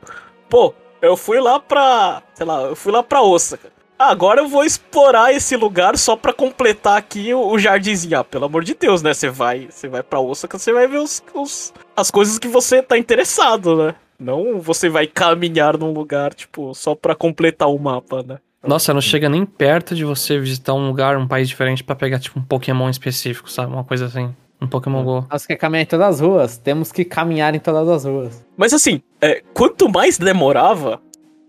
pô, 0.49 0.73
eu 1.01 1.17
fui 1.17 1.41
lá 1.41 1.59
pra. 1.59 2.23
Sei 2.33 2.45
lá, 2.45 2.61
eu 2.61 2.75
fui 2.75 2.93
lá 2.93 3.03
pra 3.03 3.21
Osaka. 3.21 3.69
Agora 4.09 4.41
eu 4.41 4.47
vou 4.47 4.63
explorar 4.63 5.33
esse 5.33 5.55
lugar 5.55 5.97
só 5.97 6.15
para 6.15 6.33
completar 6.33 6.97
aqui 6.97 7.33
o, 7.33 7.47
o 7.47 7.59
jardinzinho. 7.59 8.19
Ah, 8.19 8.23
pelo 8.23 8.45
amor 8.45 8.63
de 8.63 8.73
Deus, 8.73 9.01
né? 9.01 9.13
Você 9.13 9.29
vai, 9.29 9.67
você 9.69 9.87
vai 9.87 10.03
para 10.03 10.19
Osaka, 10.19 10.57
você 10.57 10.71
vai 10.73 10.87
ver 10.87 10.97
os, 10.97 11.23
os, 11.33 11.73
as 11.95 12.11
coisas 12.11 12.37
que 12.37 12.47
você 12.47 12.81
tá 12.81 12.97
interessado, 12.97 13.75
né? 13.75 13.95
Não 14.19 14.59
você 14.59 14.89
vai 14.89 15.07
caminhar 15.07 15.77
num 15.77 15.91
lugar, 15.91 16.33
tipo, 16.33 16.73
só 16.73 16.95
para 16.95 17.15
completar 17.15 17.69
o 17.69 17.77
mapa, 17.79 18.23
né? 18.23 18.37
Nossa, 18.65 18.93
não 18.93 19.01
chega 19.01 19.27
nem 19.27 19.45
perto 19.45 19.93
de 19.93 20.05
você 20.05 20.39
visitar 20.39 20.73
um 20.73 20.87
lugar, 20.87 21.17
um 21.17 21.27
país 21.27 21.49
diferente 21.49 21.83
para 21.83 21.95
pegar, 21.95 22.19
tipo, 22.19 22.39
um 22.39 22.43
Pokémon 22.43 22.89
específico, 22.89 23.51
sabe? 23.51 23.73
Uma 23.73 23.83
coisa 23.83 24.05
assim. 24.05 24.33
Um 24.61 24.67
Pokémon 24.67 25.03
Go. 25.03 25.27
Nós 25.29 25.45
quer 25.45 25.57
caminhar 25.57 25.83
em 25.83 25.85
todas 25.85 26.07
as 26.07 26.19
ruas. 26.21 26.57
Temos 26.57 26.89
que 26.89 27.03
caminhar 27.03 27.53
em 27.53 27.59
todas 27.59 27.89
as 27.89 28.05
ruas. 28.05 28.45
Mas 28.55 28.73
assim, 28.73 29.01
é, 29.19 29.43
quanto 29.53 29.89
mais 29.89 30.17
demorava, 30.17 31.01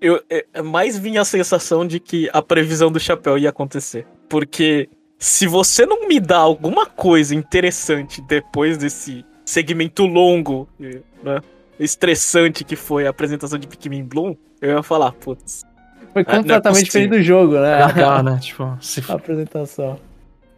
eu, 0.05 0.23
é, 0.29 0.45
é, 0.53 0.61
mais 0.61 0.99
vinha 0.99 1.23
a 1.23 1.25
sensação 1.25 1.87
de 1.87 1.99
que 1.99 2.29
a 2.31 2.43
previsão 2.43 2.93
do 2.93 3.01
chapéu 3.01 3.39
ia 3.39 3.49
acontecer. 3.49 4.07
Porque 4.29 4.91
se 5.19 5.47
você 5.47 5.87
não 5.87 6.07
me 6.07 6.21
dá 6.21 6.37
alguma 6.37 6.85
coisa 6.85 7.35
interessante 7.35 8.21
depois 8.21 8.77
desse 8.77 9.25
segmento 9.47 10.05
longo, 10.05 10.69
né, 10.79 11.41
estressante 11.81 12.65
que 12.65 12.77
foi 12.77 13.07
a 13.07 13.11
apresentação 13.11 13.59
de 13.59 13.67
Pikmin 13.67 14.05
Bloom, 14.05 14.37
eu 14.61 14.77
ia 14.77 14.83
falar, 14.83 15.13
putz. 15.13 15.65
Foi 16.13 16.21
é, 16.21 16.25
completamente 16.25 16.83
é 16.83 16.85
diferente 16.85 17.11
do 17.11 17.23
jogo, 17.23 17.55
né? 17.55 17.87
Legal, 17.87 18.23
né? 18.23 18.39
Tipo, 18.43 18.77
se... 18.83 19.03
a 19.09 19.15
apresentação. 19.15 19.99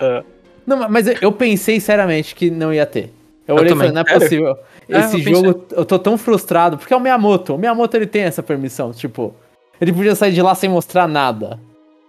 Uh. 0.03 0.25
Não, 0.67 0.89
mas 0.89 1.07
eu 1.23 1.31
pensei 1.31 1.79
seriamente 1.79 2.35
que 2.35 2.51
não 2.51 2.75
ia 2.75 2.85
ter. 2.85 3.13
Eu, 3.47 3.55
eu 3.55 3.57
olhei 3.63 3.73
e 3.73 3.77
falei, 3.77 3.93
não 3.93 4.01
é 4.01 4.05
possível. 4.05 4.59
É, 4.89 5.01
Esse 5.01 5.17
eu 5.17 5.35
jogo, 5.35 5.55
pensei... 5.55 5.79
eu 5.79 5.85
tô 5.85 5.99
tão 5.99 6.17
frustrado, 6.17 6.79
porque 6.79 6.95
é 6.95 6.97
o 6.97 7.01
Miyamoto. 7.01 7.55
O 7.55 7.59
Miyamoto, 7.59 7.97
ele 7.97 8.07
tem 8.07 8.23
essa 8.23 8.43
permissão, 8.43 8.93
tipo... 8.93 9.35
Ele 9.81 9.93
podia 9.93 10.15
sair 10.15 10.33
de 10.33 10.41
lá 10.41 10.55
sem 10.55 10.71
mostrar 10.71 11.07
nada. 11.07 11.61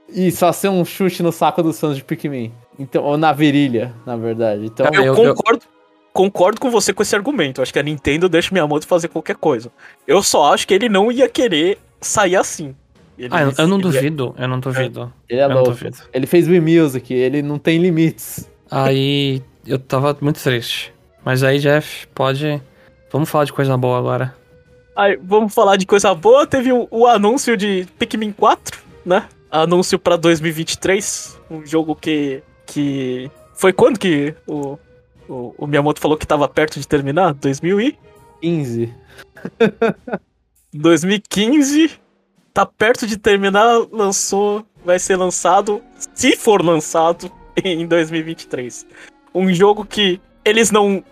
E 0.10 0.32
só 0.32 0.52
ser 0.54 0.70
um 0.70 0.86
chute 0.86 1.22
no 1.22 1.32
saco 1.32 1.62
dos 1.62 1.80
fãs 1.80 1.98
de 1.98 2.04
Pikmin. 2.04 2.52
Então, 2.80 3.04
ou 3.04 3.18
na 3.18 3.34
virilha, 3.34 3.94
na 4.06 4.16
verdade. 4.16 4.66
Então, 4.66 4.86
eu, 4.94 5.04
eu 5.04 5.16
concordo, 5.16 5.66
concordo 6.14 6.62
com 6.62 6.72
você 6.72 6.94
com 6.94 7.04
esse 7.04 7.16
argumento. 7.16 7.62
Acho 7.62 7.74
que 7.74 7.80
a 7.80 7.84
Nintendo 7.84 8.30
deixa 8.30 8.52
o 8.52 8.54
Miyamoto 8.54 8.88
fazer 8.88 9.10
qualquer 9.10 9.36
coisa. 9.36 9.72
Eu 10.08 10.24
só 10.24 10.54
acho 10.54 10.66
que 10.66 10.74
ele 10.74 10.88
não 10.88 11.12
ia 11.12 11.28
querer 11.28 11.78
sair 12.00 12.36
assim. 12.38 12.74
Ele, 13.18 13.30
ah, 13.32 13.42
eu, 13.42 13.54
eu 13.58 13.68
não 13.68 13.80
duvido, 13.80 14.36
eu 14.38 14.48
não 14.48 14.60
duvido. 14.60 15.12
Ele 15.28 15.42
é 15.42 15.44
eu 15.44 15.50
louco. 15.50 15.76
Ele 16.14 16.28
fez 16.28 16.48
Wii 16.48 16.62
Music, 16.62 17.12
ele 17.14 17.42
não 17.42 17.58
tem 17.58 17.80
limites. 17.80 18.48
Aí 18.70 19.42
eu 19.66 19.80
tava 19.80 20.16
muito 20.22 20.42
triste. 20.42 20.94
Mas 21.28 21.44
aí, 21.44 21.60
Jeff, 21.60 22.08
pode. 22.16 22.64
Vamos 23.12 23.30
falar 23.30 23.44
de 23.44 23.52
coisa 23.52 23.76
boa 23.76 24.00
agora. 24.00 24.34
Aí, 24.96 25.20
vamos 25.22 25.54
falar 25.54 25.76
de 25.76 25.86
coisa 25.86 26.16
boa. 26.16 26.48
Teve 26.48 26.72
o, 26.72 26.88
o 26.90 27.06
anúncio 27.06 27.58
de 27.58 27.86
Pikmin 28.00 28.32
4, 28.32 28.80
né? 29.06 29.28
Anúncio 29.52 30.00
pra 30.00 30.16
2023. 30.16 31.38
Um 31.52 31.66
jogo 31.66 31.94
que. 31.98 32.42
que. 32.66 33.30
Foi 33.54 33.74
quando 33.74 34.00
que 34.00 34.34
o, 34.48 34.80
o, 35.28 35.54
o 35.58 35.68
Miyamoto 35.68 36.00
falou 36.00 36.18
que 36.18 36.26
tava 36.26 36.48
perto 36.48 36.80
de 36.80 36.88
terminar? 36.88 37.34
2015. 37.34 38.96
2015. 40.74 41.92
Tá 42.54 42.66
perto 42.66 43.06
de 43.06 43.18
terminar, 43.18 43.86
lançou. 43.92 44.66
Vai 44.84 44.98
ser 44.98 45.16
lançado, 45.16 45.80
se 46.16 46.36
for 46.36 46.66
lançado, 46.66 47.32
em 47.64 47.86
2023. 47.86 48.88
Um 49.36 49.54
jogo 49.54 49.86
que 49.86 50.20
eles 50.44 50.72
não 50.72 51.04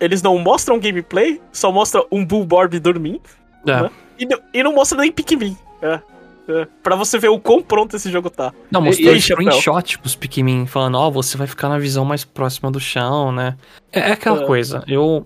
eles 0.00 0.22
não 0.22 0.38
mostram 0.38 0.80
gameplay, 0.80 1.40
só 1.52 1.70
mostra 1.70 2.02
um 2.10 2.24
Bullborb 2.24 2.78
dormindo. 2.80 3.20
É. 3.66 3.82
Né? 3.82 3.90
E, 4.18 4.26
não, 4.26 4.38
e 4.52 4.62
não 4.62 4.74
mostra 4.74 4.98
nem 4.98 5.12
Pikmin. 5.12 5.56
É. 5.82 6.00
É, 6.48 6.66
pra 6.82 6.96
você 6.96 7.16
ver 7.18 7.28
o 7.28 7.38
quão 7.38 7.62
pronto 7.62 7.94
esse 7.94 8.10
jogo 8.10 8.28
tá. 8.28 8.52
Não, 8.70 8.80
mostrou 8.80 9.14
e 9.14 9.20
screenshot 9.20 9.98
pros 9.98 10.16
Pikmin, 10.16 10.66
falando, 10.66 10.96
ó, 10.96 11.08
você 11.08 11.36
vai 11.36 11.46
ficar 11.46 11.68
na 11.68 11.78
visão 11.78 12.04
mais 12.04 12.24
próxima 12.24 12.70
do 12.70 12.80
chão, 12.80 13.30
né? 13.30 13.56
É, 13.92 14.00
é 14.00 14.12
aquela 14.12 14.42
É. 14.42 14.46
coisa, 14.46 14.82
eu... 14.88 15.24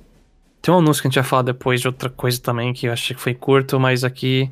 Tem 0.61 0.73
um 0.73 0.79
anúncio 0.79 1.03
que 1.03 1.09
a 1.09 1.11
gente 1.11 1.21
vai 1.21 1.25
falar 1.25 1.43
depois 1.43 1.81
de 1.81 1.87
outra 1.87 2.09
coisa 2.11 2.41
também, 2.41 2.73
que 2.73 2.87
eu 2.87 2.93
achei 2.93 3.15
que 3.15 3.21
foi 3.21 3.35
curto, 3.35 3.79
mas 3.79 4.03
aqui 4.03 4.51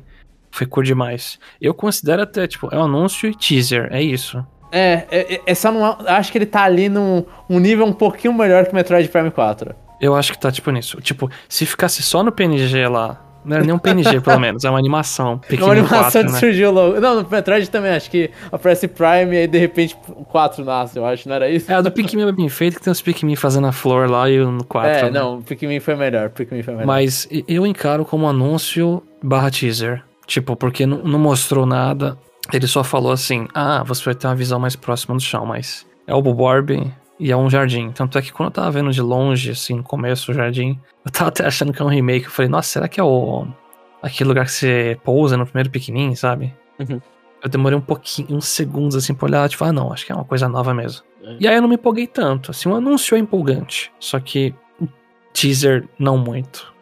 foi 0.51 0.67
curto 0.67 0.85
demais. 0.87 1.39
Eu 1.59 1.73
considero 1.73 2.21
até, 2.21 2.47
tipo, 2.47 2.69
é 2.71 2.77
um 2.77 2.83
anúncio 2.83 3.29
e 3.29 3.35
teaser, 3.35 3.89
é 3.91 4.01
isso. 4.01 4.43
É, 4.71 5.05
é, 5.11 5.41
é 5.45 5.55
só 5.55 5.71
não. 5.71 5.97
Acho 6.07 6.31
que 6.31 6.37
ele 6.37 6.45
tá 6.45 6.63
ali 6.63 6.89
num 6.89 7.23
um 7.47 7.59
nível 7.59 7.85
um 7.85 7.93
pouquinho 7.93 8.33
melhor 8.33 8.65
que 8.65 8.71
o 8.71 8.75
Metroid 8.75 9.07
Prime 9.09 9.29
4. 9.29 9.75
Eu 10.03 10.15
acho 10.15 10.33
que 10.33 10.37
tá, 10.37 10.51
tipo, 10.51 10.69
nisso. 10.69 10.99
Tipo, 10.99 11.31
se 11.47 11.65
ficasse 11.65 12.03
só 12.03 12.21
no 12.21 12.29
PNG 12.29 12.87
lá, 12.89 13.21
não 13.45 13.55
era 13.55 13.65
nem 13.65 13.73
um 13.73 13.79
PNG, 13.79 14.19
pelo 14.21 14.37
menos, 14.37 14.65
é 14.65 14.69
uma 14.69 14.77
animação. 14.77 15.39
É 15.45 15.47
Pikmin 15.47 15.63
uma 15.63 15.71
animação 15.71 16.01
4, 16.01 16.25
de 16.25 16.33
né? 16.33 16.39
surgiu 16.39 16.71
logo. 16.71 16.99
Não, 16.99 17.21
no 17.21 17.29
Metroid 17.29 17.69
também, 17.69 17.91
acho 17.91 18.11
que 18.11 18.29
aparece 18.51 18.87
Prime 18.89 19.33
e 19.33 19.37
aí 19.37 19.47
de 19.47 19.57
repente 19.57 19.95
o 20.09 20.25
4 20.25 20.65
nasce, 20.65 20.97
eu 20.97 21.05
acho, 21.05 21.29
não 21.29 21.35
era 21.35 21.49
isso? 21.49 21.71
É, 21.71 21.75
a 21.75 21.81
do 21.81 21.89
Pikmin 21.89 22.27
é 22.27 22.31
bem 22.33 22.49
feito, 22.49 22.77
que 22.77 22.83
tem 22.83 22.91
os 22.91 23.01
Pikmin 23.01 23.37
fazendo 23.37 23.67
a 23.67 23.71
flor 23.71 24.09
lá 24.09 24.29
e 24.29 24.41
o 24.41 24.51
no 24.51 24.65
4. 24.65 24.89
É, 24.89 25.03
né? 25.03 25.09
não, 25.09 25.37
o 25.37 25.41
Pikmin 25.41 25.79
foi 25.79 25.95
melhor, 25.95 26.29
Pikmin 26.31 26.63
foi 26.63 26.73
melhor. 26.73 26.87
Mas 26.87 27.27
eu 27.47 27.65
encaro 27.65 28.03
como 28.03 28.27
anúncio 28.27 29.01
barra 29.23 29.49
teaser. 29.49 30.03
Tipo, 30.27 30.55
porque 30.55 30.85
não, 30.85 30.99
não 30.99 31.19
mostrou 31.19 31.65
nada. 31.65 32.17
Ele 32.51 32.67
só 32.67 32.83
falou 32.83 33.11
assim: 33.13 33.47
ah, 33.53 33.83
você 33.83 34.03
vai 34.03 34.15
ter 34.15 34.27
uma 34.27 34.35
visão 34.35 34.59
mais 34.59 34.75
próxima 34.75 35.15
do 35.15 35.21
chão, 35.21 35.45
mas 35.45 35.85
é 36.07 36.13
o 36.13 36.21
Bulborb 36.21 36.91
e 37.23 37.31
é 37.31 37.37
um 37.37 37.49
jardim. 37.49 37.89
Tanto 37.91 38.17
é 38.17 38.21
que 38.21 38.33
quando 38.33 38.47
eu 38.47 38.51
tava 38.51 38.69
vendo 38.69 38.91
de 38.91 39.01
longe, 39.01 39.51
assim, 39.51 39.75
no 39.75 39.83
começo 39.83 40.29
o 40.29 40.33
jardim, 40.33 40.77
eu 41.05 41.09
tava 41.11 41.29
até 41.29 41.45
achando 41.45 41.71
que 41.71 41.81
é 41.81 41.85
um 41.85 41.87
remake. 41.87 42.25
Eu 42.25 42.31
falei, 42.31 42.49
nossa, 42.49 42.67
será 42.67 42.87
que 42.89 42.99
é 42.99 43.03
o. 43.03 43.47
aquele 44.01 44.27
lugar 44.27 44.45
que 44.45 44.51
você 44.51 44.99
pousa 45.05 45.37
no 45.37 45.45
primeiro 45.45 45.69
Pikmin, 45.69 46.15
sabe? 46.15 46.53
Uhum. 46.77 46.99
Eu 47.41 47.49
demorei 47.49 47.77
um 47.77 47.81
pouquinho, 47.81 48.35
uns 48.35 48.47
segundos 48.47 48.93
assim 48.97 49.13
pra 49.13 49.25
olhar, 49.25 49.47
tipo, 49.47 49.63
ah, 49.63 49.71
não, 49.71 49.93
acho 49.93 50.05
que 50.05 50.11
é 50.11 50.15
uma 50.15 50.25
coisa 50.25 50.49
nova 50.49 50.73
mesmo. 50.73 51.05
É. 51.23 51.37
E 51.39 51.47
aí 51.47 51.55
eu 51.55 51.61
não 51.61 51.69
me 51.69 51.75
empolguei 51.75 52.07
tanto. 52.07 52.51
Assim, 52.51 52.67
o 52.67 52.75
anúncio 52.75 53.15
é 53.15 53.19
empolgante, 53.19 53.89
só 53.99 54.19
que 54.19 54.53
o 54.81 54.87
teaser 55.31 55.87
não 55.97 56.17
muito. 56.17 56.73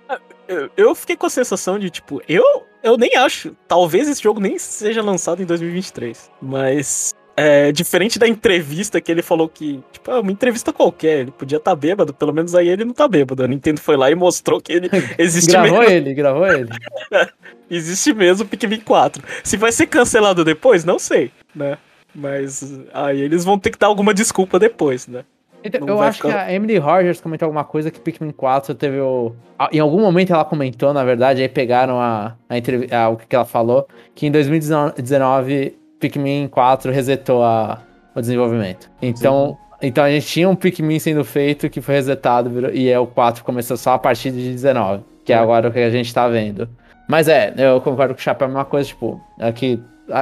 Eu, 0.47 0.69
eu 0.75 0.95
fiquei 0.95 1.15
com 1.15 1.27
a 1.27 1.29
sensação 1.29 1.77
de, 1.77 1.91
tipo, 1.91 2.19
eu, 2.27 2.43
eu 2.81 2.97
nem 2.97 3.15
acho. 3.15 3.55
Talvez 3.67 4.09
esse 4.09 4.23
jogo 4.23 4.39
nem 4.39 4.57
seja 4.57 5.03
lançado 5.03 5.41
em 5.41 5.45
2023. 5.45 6.31
Mas. 6.41 7.13
É, 7.35 7.71
diferente 7.71 8.19
da 8.19 8.27
entrevista 8.27 8.99
que 8.99 9.09
ele 9.11 9.21
falou 9.21 9.47
que, 9.47 9.79
tipo, 9.91 10.11
é 10.11 10.19
uma 10.19 10.31
entrevista 10.31 10.73
qualquer, 10.73 11.19
ele 11.21 11.31
podia 11.31 11.57
estar 11.57 11.73
bêbado, 11.75 12.13
pelo 12.13 12.33
menos 12.33 12.53
aí 12.53 12.67
ele 12.67 12.83
não 12.83 12.93
tá 12.93 13.07
bêbado. 13.07 13.43
A 13.43 13.47
Nintendo 13.47 13.79
foi 13.79 13.95
lá 13.95 14.11
e 14.11 14.15
mostrou 14.15 14.59
que 14.59 14.73
ele 14.73 14.89
existe 15.17 15.49
Gravou 15.51 15.79
mesmo, 15.79 15.91
ele, 15.93 16.13
gravou 16.13 16.45
ele. 16.47 16.69
existe 17.69 18.13
mesmo 18.13 18.43
o 18.45 18.47
Pikmin 18.47 18.81
4. 18.81 19.23
Se 19.43 19.57
vai 19.57 19.71
ser 19.71 19.87
cancelado 19.87 20.43
depois, 20.43 20.83
não 20.83 20.99
sei, 20.99 21.31
né? 21.55 21.77
Mas 22.13 22.77
aí 22.93 23.21
eles 23.21 23.45
vão 23.45 23.57
ter 23.57 23.69
que 23.71 23.79
dar 23.79 23.87
alguma 23.87 24.13
desculpa 24.13 24.59
depois, 24.59 25.07
né? 25.07 25.23
Então, 25.63 25.87
eu 25.87 26.01
acho 26.01 26.17
ficar- 26.17 26.29
que 26.29 26.35
a 26.35 26.53
Emily 26.53 26.77
Rogers 26.79 27.21
comentou 27.21 27.45
alguma 27.45 27.63
coisa 27.63 27.91
que 27.91 27.99
Pikmin 27.99 28.31
4 28.31 28.73
teve 28.75 28.99
o. 28.99 29.33
Em 29.71 29.79
algum 29.79 30.01
momento 30.01 30.33
ela 30.33 30.43
comentou, 30.43 30.91
na 30.91 31.03
verdade, 31.03 31.41
aí 31.41 31.47
pegaram 31.47 32.01
a, 32.01 32.35
a, 32.49 32.57
entrev- 32.57 32.91
a- 32.91 33.09
o 33.09 33.15
que 33.17 33.33
ela 33.35 33.45
falou, 33.45 33.87
que 34.15 34.25
em 34.25 34.31
2019 34.31 35.77
Pikmin 36.01 36.47
4 36.49 36.91
resetou 36.91 37.43
a, 37.43 37.79
o 38.15 38.19
desenvolvimento. 38.19 38.89
Então, 39.01 39.57
então 39.81 40.03
a 40.03 40.09
gente 40.09 40.25
tinha 40.27 40.49
um 40.49 40.55
Pikmin 40.55 40.99
sendo 40.99 41.23
feito 41.23 41.69
que 41.69 41.79
foi 41.79 41.95
resetado 41.95 42.69
e 42.73 42.89
é 42.89 42.99
o 42.99 43.07
4 43.07 43.43
começou 43.43 43.77
só 43.77 43.93
a 43.93 43.99
partir 43.99 44.31
de 44.31 44.51
19, 44.51 45.03
que 45.23 45.31
é 45.31 45.35
É. 45.35 45.39
agora 45.39 45.69
o 45.69 45.71
que 45.71 45.79
a 45.79 45.89
gente 45.89 46.13
tá 46.13 46.27
vendo. 46.27 46.67
Mas 47.07 47.27
é, 47.27 47.53
eu 47.57 47.79
concordo 47.81 48.13
com 48.13 48.19
o 48.19 48.23
Chapéu, 48.23 48.47
é 48.47 48.51
uma 48.51 48.65
coisa, 48.65 48.87
tipo, 48.89 49.21
aqui. 49.39 49.79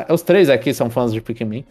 Os 0.10 0.22
três 0.22 0.50
aqui 0.50 0.74
são 0.74 0.90
fãs 0.90 1.12
de 1.14 1.22
Pikmin, 1.22 1.64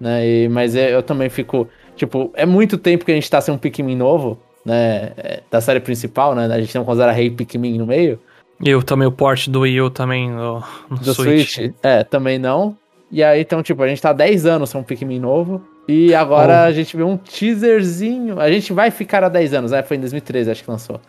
né? 0.00 0.26
E, 0.26 0.48
mas 0.48 0.74
eu, 0.76 0.82
eu 0.84 1.02
também 1.02 1.28
fico. 1.28 1.68
Tipo, 1.96 2.30
é 2.34 2.44
muito 2.44 2.76
tempo 2.76 3.04
que 3.04 3.12
a 3.12 3.14
gente 3.14 3.30
tá 3.30 3.40
sem 3.40 3.52
um 3.54 3.58
Pikmin 3.58 3.96
novo, 3.96 4.38
né? 4.64 5.12
é, 5.16 5.42
Da 5.50 5.60
série 5.60 5.80
principal, 5.80 6.34
né? 6.34 6.46
A 6.46 6.60
gente 6.60 6.74
não 6.74 6.84
considera 6.84 7.12
Rei 7.12 7.30
Pikmin 7.30 7.78
no 7.78 7.86
meio. 7.86 8.18
E 8.62 8.70
eu 8.70 8.82
também, 8.82 9.06
o 9.06 9.12
port 9.12 9.48
do 9.48 9.60
Wii 9.60 9.80
U 9.82 9.90
também 9.90 10.30
no, 10.30 10.62
no 10.90 10.96
Do 10.98 11.14
Switch. 11.14 11.54
Switch. 11.54 11.74
É, 11.82 12.02
também 12.02 12.38
não. 12.38 12.76
E 13.10 13.22
aí, 13.22 13.40
então, 13.40 13.62
tipo, 13.62 13.82
a 13.82 13.88
gente 13.88 14.02
tá 14.02 14.10
há 14.10 14.12
10 14.12 14.46
anos 14.46 14.70
sem 14.70 14.80
um 14.80 14.84
Pikmin 14.84 15.20
novo. 15.20 15.62
E 15.88 16.12
agora 16.14 16.64
Oh. 16.64 16.68
a 16.68 16.72
gente 16.72 16.96
vê 16.96 17.02
um 17.04 17.16
teaserzinho. 17.16 18.40
A 18.40 18.50
gente 18.50 18.72
vai 18.72 18.90
ficar 18.90 19.22
há 19.22 19.28
10 19.28 19.54
anos, 19.54 19.70
né? 19.70 19.82
Foi 19.82 19.96
em 19.96 20.00
2013, 20.00 20.50
acho 20.50 20.64
que 20.64 20.70
lançou. 20.70 21.00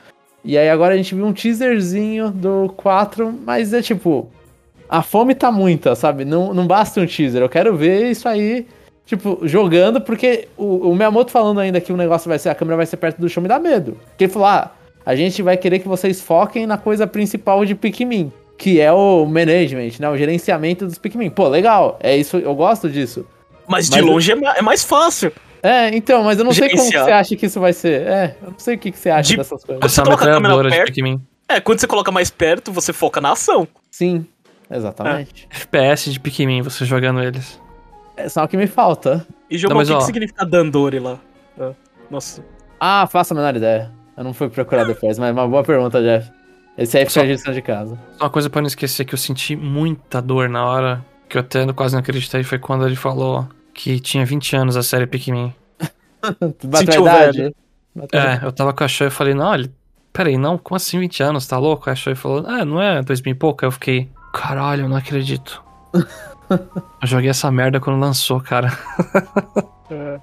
E 0.44 0.58
aí 0.58 0.70
agora 0.70 0.94
a 0.94 0.98
gente 0.98 1.16
viu 1.16 1.26
um 1.26 1.34
teaserzinho 1.34 2.30
do 2.30 2.72
4, 2.78 3.34
mas 3.46 3.74
é 3.74 3.82
tipo. 3.82 4.30
A 4.90 5.02
fome 5.02 5.36
tá 5.36 5.52
muita, 5.52 5.96
sabe? 5.96 6.24
Não, 6.24 6.54
não 6.54 6.66
basta 6.66 7.02
um 7.02 7.06
teaser. 7.06 7.42
Eu 7.42 7.50
quero 7.50 7.76
ver 7.76 8.10
isso 8.10 8.30
aí, 8.30 8.66
tipo, 9.06 9.40
jogando, 9.44 10.00
porque 10.00 10.48
o, 10.56 10.92
o 10.92 10.96
Miyamoto 10.96 11.30
falando 11.32 11.60
ainda 11.60 11.82
que 11.82 11.92
o 11.92 11.98
negócio 11.98 12.30
vai 12.30 12.40
ser. 12.40 12.50
A 12.50 12.56
câmera 12.56 12.78
vai 12.78 12.86
ser 12.86 12.96
perto 12.96 13.20
do 13.20 13.28
chão 13.28 13.44
me 13.44 13.50
dá 13.50 13.60
medo. 13.60 13.98
Porque 14.10 14.26
ele 14.26 14.32
falou: 14.32 14.48
ah, 14.48 14.72
a 15.06 15.16
gente 15.16 15.42
vai 15.42 15.58
querer 15.58 15.80
que 15.80 15.88
vocês 15.88 16.22
foquem 16.22 16.66
na 16.66 16.78
coisa 16.78 17.06
principal 17.06 17.66
de 17.66 17.76
Pikmin. 17.76 18.32
Que 18.58 18.80
é 18.82 18.92
o 18.92 19.26
management, 19.26 19.92
né? 20.00 20.10
O 20.10 20.18
gerenciamento 20.18 20.86
dos 20.86 20.98
Pikmin. 20.98 21.30
Pô, 21.30 21.48
legal. 21.48 21.98
É 22.02 22.16
isso, 22.18 22.38
eu 22.38 22.56
gosto 22.56 22.90
disso. 22.90 23.26
Mas 23.68 23.90
de 23.90 23.98
Mas- 24.02 24.06
longe 24.10 24.32
é 24.32 24.36
ma- 24.36 24.56
é 24.58 24.62
mais 24.62 24.84
fácil. 24.84 25.32
É, 25.62 25.96
então, 25.96 26.24
mas 26.24 26.38
eu 26.40 26.46
não 26.46 26.52
sei 26.54 26.70
como 26.70 26.78
que 26.84 26.92
Gerenciar. 26.92 27.06
você 27.06 27.12
acha 27.12 27.36
que 27.36 27.46
isso 27.46 27.60
vai 27.60 27.74
ser. 27.74 28.02
É, 28.08 28.36
eu 28.42 28.52
não 28.52 28.60
sei 28.60 28.76
o 28.76 28.78
que, 28.80 28.92
que 28.92 28.98
você 28.98 29.10
acha 29.10 29.30
De- 29.32 29.38
dessas 29.38 29.64
coisas. 29.64 29.92
Você 29.92 30.02
coloca 30.02 30.24
a 30.24 30.28
câmera 30.28 30.40
metralhadora 30.40 30.70
de 30.70 30.76
perto? 30.76 30.94
Pikmin. 30.94 31.22
É, 31.50 31.60
quando 31.60 31.80
você 31.80 31.88
coloca 31.88 32.12
mais 32.12 32.30
perto, 32.30 32.72
você 32.72 32.94
foca 32.94 33.20
na 33.22 33.32
ação. 33.32 33.68
Sim, 33.92 34.26
exatamente. 34.72 35.48
FPS 35.52 36.12
de 36.12 36.20
Pikmin, 36.20 36.62
você 36.62 36.86
jogando 36.86 37.22
eles. 37.22 37.60
É 38.16 38.28
só 38.30 38.44
o 38.44 38.48
que 38.48 38.58
me 38.58 38.68
falta. 38.68 39.26
E 39.50 39.58
jogar 39.58 39.76
Não, 39.76 39.82
o 39.82 39.86
que, 39.86 39.92
ó. 39.94 39.98
que 40.00 40.06
significa 40.06 40.46
Dandori 40.46 41.00
lá. 41.00 41.18
Ah, 41.60 41.72
Nossa. 42.10 42.44
Ah, 42.80 43.08
faço 43.12 43.34
a 43.34 43.36
menor 43.36 43.56
ideia. 43.56 43.92
Eu 44.16 44.24
não 44.24 44.34
fui 44.34 44.50
procurar 44.50 44.84
depois, 44.86 45.18
mas 45.20 45.32
uma 45.32 45.48
boa 45.48 45.64
pergunta, 45.64 46.02
Jeff. 46.02 46.30
Esse 46.78 46.98
aí 46.98 47.06
fica 47.06 47.38
Só- 47.38 47.50
a 47.52 47.54
de 47.54 47.62
casa. 47.62 47.98
Uma 48.20 48.30
coisa 48.30 48.50
pra 48.50 48.62
não 48.62 48.68
esquecer 48.68 49.04
que 49.04 49.14
eu 49.14 49.18
senti 49.18 49.56
muita 49.56 50.22
dor 50.22 50.48
na 50.48 50.64
hora, 50.66 51.06
que 51.28 51.38
eu 51.38 51.42
até 51.42 51.66
quase 51.74 51.96
não 51.96 52.02
acreditei, 52.02 52.44
foi 52.44 52.60
quando 52.60 52.86
ele 52.86 52.96
falou 52.96 53.48
que 53.74 54.00
tinha 54.00 54.26
20 54.26 54.56
anos 54.56 54.78
a 54.78 54.84
série 54.84 55.08
Pikmin. 55.08 55.54
Bateu 56.64 57.02
idade. 57.02 57.56
É, 58.12 58.46
eu 58.46 58.52
tava 58.52 58.74
com 58.74 58.84
a 58.84 58.88
Shoei 58.88 59.08
e 59.08 59.12
falei, 59.12 59.34
não, 59.34 59.54
ele. 59.54 59.72
Peraí, 60.14 60.38
não, 60.38 60.58
como 60.58 60.76
assim 60.76 61.00
20 61.00 61.22
anos? 61.24 61.48
Tá 61.48 61.58
louco? 61.58 61.90
A 61.90 61.96
Shoei 61.96 62.16
falou, 62.16 62.44
ah, 62.48 62.64
não 62.64 62.82
é 62.82 63.02
2000 63.02 63.32
e 63.32 63.36
pouco? 63.36 63.66
Aí 63.66 63.68
eu 63.68 63.72
fiquei, 63.72 64.10
caralho, 64.34 64.84
eu 64.84 64.90
não 64.90 64.98
acredito. 64.98 65.64
eu 66.50 67.08
joguei 67.08 67.30
essa 67.30 67.52
merda 67.52 67.80
quando 67.80 68.00
lançou, 68.00 68.40
cara. 68.40 68.72
É. 69.90 70.20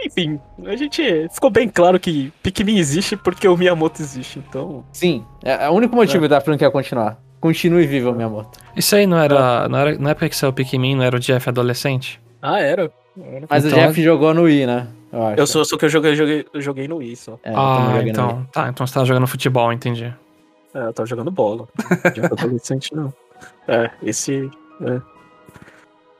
Enfim, 0.00 0.40
a 0.64 0.76
gente 0.76 1.28
ficou 1.30 1.50
bem 1.50 1.68
claro 1.68 1.98
que 1.98 2.32
Pikmin 2.42 2.78
existe 2.78 3.16
porque 3.16 3.48
o 3.48 3.56
Miyamoto 3.56 4.00
existe, 4.00 4.38
então. 4.38 4.84
Sim, 4.92 5.24
é, 5.44 5.64
é 5.64 5.68
o 5.68 5.72
único 5.72 5.96
motivo 5.96 6.28
da 6.28 6.40
franquia 6.40 6.70
continuar. 6.70 7.18
Continue 7.40 7.86
vivo, 7.86 8.12
Miyamoto. 8.12 8.58
Isso 8.76 8.94
aí 8.96 9.06
não 9.06 9.18
era. 9.18 9.68
Não 9.68 9.78
era 9.78 9.98
na 9.98 10.10
época 10.10 10.28
que 10.28 10.36
saiu 10.36 10.50
o 10.50 10.52
Pikmin, 10.52 10.96
não 10.96 11.04
era 11.04 11.16
o 11.16 11.20
Jeff 11.20 11.48
adolescente? 11.48 12.20
Ah, 12.42 12.60
era. 12.60 12.90
Era. 13.20 13.46
Mas 13.50 13.64
Então- 13.64 13.78
o 13.78 13.82
Jeff 13.82 14.02
jogou 14.02 14.32
no 14.34 14.42
Wii, 14.42 14.66
né? 14.66 14.86
Eu 15.12 15.22
acho. 15.26 15.40
Eu 15.40 15.46
sou, 15.46 15.64
só 15.64 15.76
que 15.76 15.84
eu 15.84 15.88
joguei, 15.88 16.14
joguei, 16.14 16.46
joguei 16.56 16.86
no 16.88 16.96
Wii 16.96 17.16
só. 17.16 17.38
É, 17.42 17.52
ah, 17.54 18.00
então. 18.04 18.46
Tá, 18.52 18.68
então 18.68 18.86
você 18.86 18.94
tava 18.94 19.06
jogando 19.06 19.26
futebol, 19.26 19.72
entendi. 19.72 20.12
É, 20.74 20.78
eu 20.80 20.92
tava 20.92 21.06
jogando 21.08 21.30
bola. 21.30 21.66
Já 22.14 22.26
adolescente, 22.26 22.94
não. 22.94 23.12
É, 23.66 23.90
esse. 24.02 24.50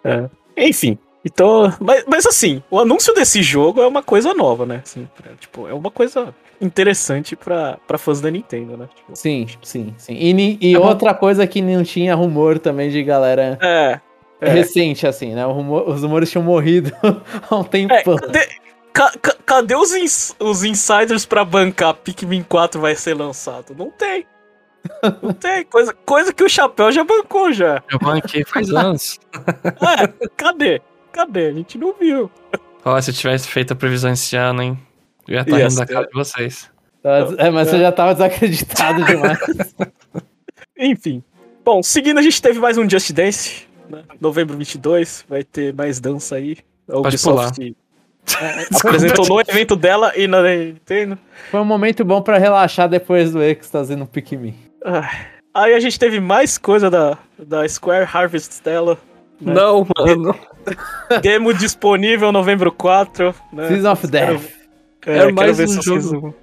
É. 0.04 0.18
É. 0.56 0.68
Enfim. 0.68 0.98
Então. 1.24 1.72
Mas, 1.80 2.04
mas 2.06 2.26
assim, 2.26 2.62
o 2.70 2.78
anúncio 2.78 3.12
desse 3.14 3.42
jogo 3.42 3.82
é 3.82 3.86
uma 3.86 4.02
coisa 4.02 4.32
nova, 4.34 4.64
né? 4.64 4.80
Assim, 4.84 5.08
é, 5.24 5.30
tipo, 5.38 5.66
é 5.66 5.74
uma 5.74 5.90
coisa 5.90 6.34
interessante 6.60 7.36
pra, 7.36 7.78
pra 7.86 7.98
fãs 7.98 8.20
da 8.20 8.30
Nintendo, 8.30 8.76
né? 8.76 8.88
Tipo, 8.94 9.14
Sim, 9.16 9.46
sim, 9.62 9.94
sim. 9.98 10.14
E, 10.14 10.58
e 10.72 10.76
bom. 10.76 10.86
outra 10.86 11.14
coisa 11.14 11.46
que 11.46 11.60
não 11.60 11.82
tinha 11.84 12.14
rumor 12.14 12.58
também 12.58 12.90
de 12.90 13.02
galera 13.02 13.58
é. 13.60 14.00
É. 14.40 14.48
recente, 14.50 15.06
assim, 15.06 15.34
né? 15.34 15.44
O 15.46 15.52
rumor- 15.52 15.88
os 15.88 16.02
rumores 16.02 16.30
tinham 16.30 16.44
morrido 16.44 16.92
há 17.50 17.56
um 17.56 17.60
É, 17.62 17.64
tempão. 17.64 18.16
cadê, 18.16 18.48
ca- 18.92 19.12
ca- 19.20 19.36
cadê 19.44 19.74
os, 19.74 19.92
ins- 19.94 20.34
os 20.38 20.62
insiders 20.62 21.26
pra 21.26 21.44
bancar 21.44 21.94
Pikmin 21.94 22.44
4 22.44 22.80
vai 22.80 22.94
ser 22.94 23.14
lançado? 23.14 23.74
Não 23.76 23.90
tem. 23.90 24.24
Não 25.22 25.32
tem. 25.34 25.64
Coisa, 25.64 25.92
coisa 26.06 26.32
que 26.32 26.42
o 26.44 26.48
Chapéu 26.48 26.90
já 26.92 27.02
bancou 27.02 27.52
já. 27.52 27.82
Eu 27.90 27.98
banquei 27.98 28.44
faz 28.44 28.70
anos. 28.70 29.18
É, 29.66 30.26
cadê? 30.36 30.80
Cadê? 31.12 31.48
A 31.48 31.52
gente 31.52 31.78
não 31.78 31.94
viu. 31.94 32.30
Ó, 32.84 33.00
se 33.00 33.10
eu 33.10 33.14
tivesse 33.14 33.48
feito 33.48 33.72
a 33.72 33.76
previsão 33.76 34.12
esse 34.12 34.36
ano, 34.36 34.62
hein? 34.62 34.78
Eu 35.26 35.34
ia 35.34 35.40
estar 35.42 35.58
Ia 35.58 35.68
rindo 35.68 35.76
da 35.76 35.86
cara 35.86 36.06
de 36.06 36.14
vocês. 36.14 36.70
É, 37.38 37.50
mas 37.50 37.68
você 37.68 37.78
já 37.78 37.92
tava 37.92 38.14
desacreditado 38.14 39.04
demais. 39.04 39.38
Enfim. 40.78 41.22
Bom, 41.64 41.82
seguindo, 41.82 42.18
a 42.18 42.22
gente 42.22 42.40
teve 42.40 42.58
mais 42.58 42.78
um 42.78 42.88
Just 42.88 43.12
Dance. 43.12 43.66
Né? 43.88 44.02
Novembro 44.20 44.56
22, 44.56 45.24
vai 45.28 45.42
ter 45.42 45.74
mais 45.74 46.00
dança 46.00 46.36
aí. 46.36 46.58
A 46.88 46.92
Pode 46.92 47.08
Ubisoft 47.08 47.76
apresentou 48.74 49.26
no 49.26 49.40
evento 49.40 49.76
dela 49.76 50.12
e 50.16 50.26
na 50.26 50.42
Nintendo. 50.42 51.18
Foi 51.50 51.60
um 51.60 51.64
momento 51.64 52.04
bom 52.04 52.22
pra 52.22 52.38
relaxar 52.38 52.88
depois 52.88 53.32
do 53.32 53.42
êxtase 53.42 53.96
no 53.96 54.06
Pikmin. 54.06 54.54
Ah, 54.84 55.10
Aí 55.58 55.74
a 55.74 55.80
gente 55.80 55.98
teve 55.98 56.20
mais 56.20 56.56
coisa 56.56 56.88
da, 56.88 57.18
da 57.36 57.68
Square 57.68 58.08
Harvest 58.12 58.62
dela. 58.62 58.96
né? 59.40 59.54
Não, 59.54 59.84
mano. 59.98 60.38
Demo 61.22 61.52
disponível 61.54 62.30
novembro 62.32 62.70
4. 62.72 63.34
Né? 63.52 63.68
Season 63.68 63.92
of 63.92 64.08
Quero- 64.08 64.38
Death. 64.38 64.50
É, 65.06 65.18
É 65.28 65.32
mais 65.32 65.58
um 65.60 65.82
jogo. 65.82 66.34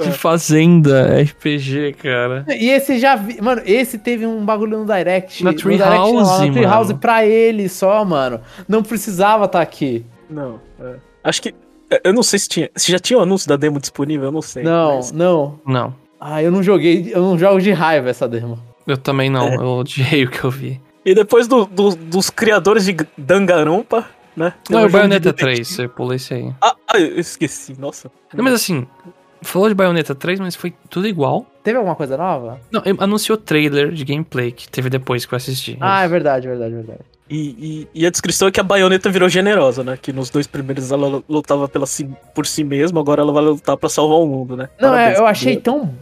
De 0.00 0.12
Fazenda, 0.12 1.20
RPG, 1.22 1.94
cara. 2.00 2.44
E 2.48 2.70
esse 2.70 2.98
já 3.00 3.16
vi. 3.16 3.40
Mano, 3.42 3.62
esse 3.66 3.98
teve 3.98 4.24
um 4.26 4.44
bagulho 4.44 4.78
no 4.78 4.84
Direct. 4.86 5.42
Na 5.42 5.50
no 5.50 5.56
Direct, 5.56 5.78
não, 5.80 5.88
Treehouse, 6.06 6.46
na 6.46 6.52
Treehouse 6.52 6.88
mano. 6.90 7.00
pra 7.00 7.26
ele 7.26 7.68
só, 7.68 8.04
mano. 8.04 8.40
Não 8.68 8.80
precisava 8.82 9.46
estar 9.46 9.60
aqui. 9.60 10.06
Não, 10.30 10.60
é. 10.80 10.94
acho 11.24 11.42
que. 11.42 11.52
Eu 12.04 12.12
não 12.12 12.22
sei 12.22 12.38
se 12.38 12.48
tinha. 12.48 12.70
Se 12.76 12.92
já 12.92 12.98
tinha 13.00 13.18
o 13.18 13.22
anúncio 13.22 13.48
da 13.48 13.56
demo 13.56 13.80
disponível, 13.80 14.26
eu 14.26 14.32
não 14.32 14.42
sei. 14.42 14.62
Não, 14.62 14.96
mas- 14.96 15.10
não. 15.10 15.58
Não. 15.66 15.94
Ah, 16.20 16.40
eu 16.42 16.52
não 16.52 16.62
joguei. 16.62 17.10
Eu 17.12 17.20
não 17.22 17.36
jogo 17.36 17.60
de 17.60 17.72
raiva 17.72 18.08
essa 18.08 18.28
demo. 18.28 18.56
Eu 18.86 18.96
também 18.96 19.28
não, 19.28 19.48
É. 19.48 19.56
eu 19.56 19.66
odiei 19.78 20.24
o 20.24 20.30
que 20.30 20.44
eu 20.44 20.50
vi. 20.50 20.80
E 21.10 21.14
depois 21.14 21.46
do- 21.48 21.64
do- 21.66 21.96
dos 21.96 22.28
criadores 22.30 22.84
de 22.84 22.96
Dangarompa, 23.16 24.04
né? 24.36 24.52
Não, 24.70 24.80
um 24.80 24.82
é 24.82 24.86
o 24.86 24.90
Bayonetta 24.90 25.32
detetive. 25.32 25.54
3, 25.54 25.68
você 25.68 25.88
pula 25.88 26.14
esse 26.16 26.34
aí. 26.34 26.52
Ah, 26.60 26.74
ah, 26.92 26.98
eu 26.98 27.18
esqueci, 27.18 27.74
nossa. 27.78 28.10
Não, 28.34 28.44
mas 28.44 28.52
assim, 28.54 28.86
falou 29.42 29.68
de 29.68 29.74
Bayonetta 29.74 30.14
3, 30.14 30.38
mas 30.40 30.54
foi 30.54 30.72
tudo 30.90 31.06
igual. 31.08 31.46
Teve 31.62 31.76
alguma 31.78 31.94
coisa 31.96 32.16
nova? 32.16 32.60
Não, 32.70 32.82
anunciou 32.98 33.36
trailer 33.38 33.90
de 33.92 34.04
gameplay 34.04 34.52
que 34.52 34.68
teve 34.68 34.88
depois 34.90 35.24
que 35.26 35.34
eu 35.34 35.36
assisti. 35.36 35.76
Ah, 35.80 36.04
é 36.04 36.08
verdade, 36.08 36.46
verdade, 36.46 36.74
verdade. 36.74 37.00
E, 37.30 37.86
e- 37.94 38.02
e 38.02 38.06
a 38.06 38.10
descrição 38.10 38.48
é 38.48 38.50
que 38.50 38.58
a 38.58 38.62
baioneta 38.62 39.10
virou 39.10 39.28
generosa, 39.28 39.84
né? 39.84 39.98
Que 40.00 40.12
nos 40.14 40.30
dois 40.30 40.46
primeiros 40.46 40.90
ela 40.90 41.22
lutava 41.28 41.68
pela 41.68 41.84
si- 41.86 42.08
por 42.34 42.46
si 42.46 42.64
mesma, 42.64 43.00
agora 43.00 43.20
ela 43.20 43.32
vai 43.32 43.42
lutar 43.44 43.76
pra 43.76 43.88
salvar 43.88 44.18
o 44.18 44.26
mundo, 44.26 44.56
né? 44.56 44.68
Não, 44.80 44.90
Parabéns, 44.90 45.18
é, 45.18 45.20
eu 45.20 45.26
achei 45.26 45.56
tão. 45.56 45.94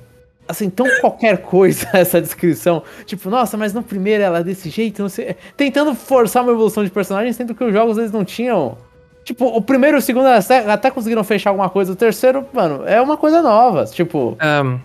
Assim, 0.49 0.71
tão 0.71 0.87
qualquer 1.01 1.39
coisa 1.39 1.89
essa 1.95 2.21
descrição. 2.21 2.83
Tipo, 3.05 3.29
nossa, 3.31 3.57
mas 3.57 3.73
no 3.73 3.83
primeiro 3.83 4.23
ela 4.23 4.39
é 4.39 4.45
desse 4.45 4.71
jeito, 4.71 5.03
não 5.03 5.09
sei. 5.09 5.35
Tentando 5.57 5.95
forçar 5.95 6.43
uma 6.43 6.53
evolução 6.53 6.85
de 6.85 6.91
personagem, 6.91 7.33
sendo 7.33 7.55
que 7.55 7.65
os 7.65 7.73
jogos 7.73 7.99
eles 7.99 8.13
não 8.13 8.25
tinham. 8.25 8.79
Tipo, 9.25 9.47
o 9.47 9.61
primeiro 9.61 9.97
e 9.97 9.99
o 9.99 10.03
segundo 10.03 10.27
até, 10.27 10.89
conseguiram 10.91 11.25
fechar 11.25 11.51
alguma 11.51 11.69
coisa. 11.69 11.93
O 11.93 11.97
terceiro, 11.97 12.47
mano, 12.53 12.85
é 12.87 13.01
uma 13.01 13.17
coisa 13.17 13.43
nova. 13.43 13.85
Tipo, 13.87 14.37
Ahn, 14.39 14.79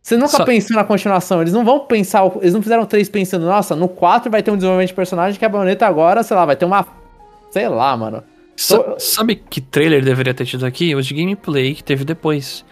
você 0.00 0.16
nunca 0.16 0.28
Só- 0.36 0.44
pensou 0.44 0.76
na 0.76 0.84
continuação. 0.84 1.40
Eles 1.40 1.52
não 1.52 1.64
vão 1.64 1.80
pensar. 1.80 2.24
Eles 2.40 2.54
não 2.54 2.62
fizeram 2.62 2.86
três 2.86 3.08
pensando, 3.08 3.44
nossa, 3.44 3.74
no 3.74 3.88
4 3.88 4.30
vai 4.30 4.40
ter 4.40 4.52
um 4.52 4.54
desenvolvimento 4.56 4.90
de 4.90 4.94
personagem 4.94 5.36
que 5.36 5.44
a 5.44 5.48
baioneta 5.48 5.84
agora, 5.84 6.22
sei 6.22 6.36
lá, 6.36 6.46
vai 6.46 6.54
ter 6.54 6.64
uma. 6.64 6.86
Sei 7.50 7.68
lá, 7.68 7.96
mano. 7.96 8.22
sa- 8.56 8.94
sabe 8.98 9.34
que 9.34 9.60
trailer 9.60 10.04
deveria 10.04 10.32
ter 10.32 10.44
tido 10.46 10.64
aqui? 10.64 10.94
O 10.94 11.02
de 11.02 11.12
gameplay 11.14 11.74
que 11.74 11.82
teve 11.82 12.04
depois. 12.04 12.64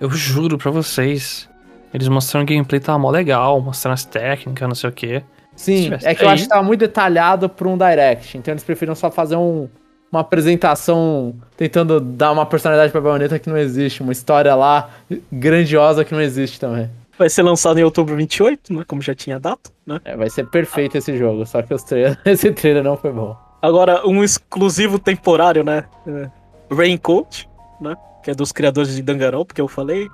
Eu 0.00 0.08
juro 0.10 0.56
pra 0.58 0.70
vocês. 0.70 1.48
Eles 1.92 2.08
mostraram 2.08 2.44
gameplay, 2.46 2.80
tava 2.80 2.98
mó 2.98 3.10
legal, 3.10 3.60
mostrando 3.60 3.94
as 3.94 4.04
técnicas, 4.04 4.68
não 4.68 4.74
sei 4.74 4.90
o 4.90 4.92
quê. 4.92 5.22
Sim, 5.56 5.84
tivesse 5.84 6.06
é 6.06 6.14
que 6.14 6.24
eu 6.24 6.28
acho 6.28 6.44
que 6.44 6.48
tava 6.48 6.62
muito 6.62 6.80
detalhado 6.80 7.48
pra 7.48 7.66
um 7.68 7.76
direct. 7.76 8.36
Então 8.38 8.52
eles 8.52 8.62
preferiram 8.62 8.94
só 8.94 9.10
fazer 9.10 9.36
um, 9.36 9.68
uma 10.12 10.20
apresentação 10.20 11.34
tentando 11.56 11.98
dar 12.00 12.30
uma 12.32 12.46
personalidade 12.46 12.92
pra 12.92 13.00
baioneta 13.00 13.38
que 13.38 13.48
não 13.48 13.56
existe, 13.58 14.02
uma 14.02 14.12
história 14.12 14.54
lá 14.54 14.90
grandiosa 15.32 16.04
que 16.04 16.12
não 16.12 16.20
existe 16.20 16.60
também. 16.60 16.88
Vai 17.18 17.28
ser 17.28 17.42
lançado 17.42 17.78
em 17.78 17.82
outubro 17.82 18.14
28, 18.14 18.72
né? 18.72 18.84
Como 18.86 19.02
já 19.02 19.12
tinha 19.14 19.40
data, 19.40 19.70
né? 19.84 19.98
É, 20.04 20.16
vai 20.16 20.30
ser 20.30 20.46
perfeito 20.46 20.96
esse 20.96 21.16
jogo, 21.18 21.44
só 21.44 21.60
que 21.62 21.74
os 21.74 21.82
tra- 21.82 22.16
esse 22.24 22.52
trailer 22.52 22.84
não 22.84 22.96
foi 22.96 23.10
bom. 23.12 23.36
Agora, 23.60 24.06
um 24.06 24.22
exclusivo 24.22 25.00
temporário, 25.00 25.64
né? 25.64 25.84
É, 26.06 26.30
Raincoat, 26.72 27.48
né? 27.80 27.96
Que 28.22 28.30
é 28.30 28.34
dos 28.34 28.52
criadores 28.52 28.94
de 28.94 29.02
Danganronpa, 29.02 29.52
que 29.52 29.60
eu 29.60 29.66
falei. 29.66 30.08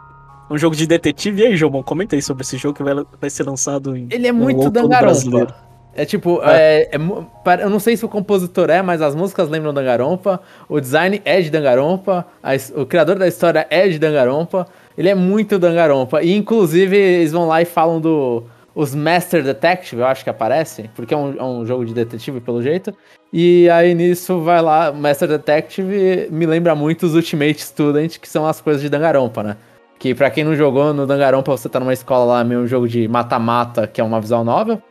Um 0.50 0.58
jogo 0.58 0.76
de 0.76 0.86
detetive. 0.86 1.42
E 1.42 1.46
aí, 1.46 1.56
Jomon, 1.56 1.82
comenta 1.82 2.14
aí 2.14 2.22
sobre 2.22 2.42
esse 2.42 2.56
jogo 2.56 2.74
que 2.76 2.82
vai, 2.82 2.94
vai 3.20 3.30
ser 3.30 3.44
lançado 3.44 3.96
em. 3.96 4.06
Ele 4.10 4.26
é 4.26 4.32
muito 4.32 4.70
brasileiro. 4.70 5.46
Dangarompa. 5.46 5.74
É 5.96 6.04
tipo, 6.04 6.40
é. 6.42 6.88
é 6.90 6.98
mu- 6.98 7.24
pare- 7.44 7.62
eu 7.62 7.70
não 7.70 7.78
sei 7.78 7.96
se 7.96 8.04
o 8.04 8.08
compositor 8.08 8.68
é, 8.68 8.82
mas 8.82 9.00
as 9.00 9.14
músicas 9.14 9.48
lembram 9.48 9.72
Dangarompa. 9.72 10.40
O 10.68 10.80
design 10.80 11.22
é 11.24 11.40
de 11.40 11.50
Dangarompa. 11.50 12.26
a 12.42 12.50
o 12.80 12.84
criador 12.84 13.16
da 13.16 13.28
história 13.28 13.66
é 13.70 13.88
de 13.88 13.98
Dangarompa. 13.98 14.66
Ele 14.98 15.08
é 15.08 15.14
muito 15.14 15.58
Dangarompa. 15.58 16.22
E 16.22 16.34
inclusive 16.34 16.96
eles 16.96 17.32
vão 17.32 17.46
lá 17.46 17.62
e 17.62 17.64
falam 17.64 18.00
do. 18.00 18.44
Os 18.74 18.92
Master 18.92 19.44
Detective, 19.44 20.00
eu 20.02 20.06
acho 20.08 20.24
que 20.24 20.30
aparece, 20.30 20.90
porque 20.96 21.14
é 21.14 21.16
um, 21.16 21.36
é 21.38 21.44
um 21.44 21.64
jogo 21.64 21.86
de 21.86 21.94
detetive 21.94 22.40
pelo 22.40 22.60
jeito. 22.60 22.92
E 23.32 23.70
aí 23.70 23.94
nisso 23.94 24.40
vai 24.40 24.60
lá, 24.60 24.90
Master 24.90 25.28
Detective 25.28 26.26
me 26.28 26.44
lembra 26.44 26.74
muito 26.74 27.06
os 27.06 27.14
Ultimate 27.14 27.62
Student, 27.62 28.18
que 28.18 28.28
são 28.28 28.44
as 28.44 28.60
coisas 28.60 28.82
de 28.82 28.88
Dangarompa, 28.88 29.44
né? 29.44 29.56
Que 29.98 30.14
pra 30.14 30.30
quem 30.30 30.44
não 30.44 30.54
jogou 30.54 30.92
no 30.92 31.06
Dangarompa, 31.06 31.50
você 31.52 31.68
tá 31.68 31.80
numa 31.80 31.92
escola 31.92 32.24
lá, 32.24 32.44
meio 32.44 32.60
um 32.60 32.66
jogo 32.66 32.88
de 32.88 33.08
mata-mata, 33.08 33.86
que 33.86 34.00
é 34.00 34.04
uma 34.04 34.20
visual 34.20 34.44
novel. 34.44 34.82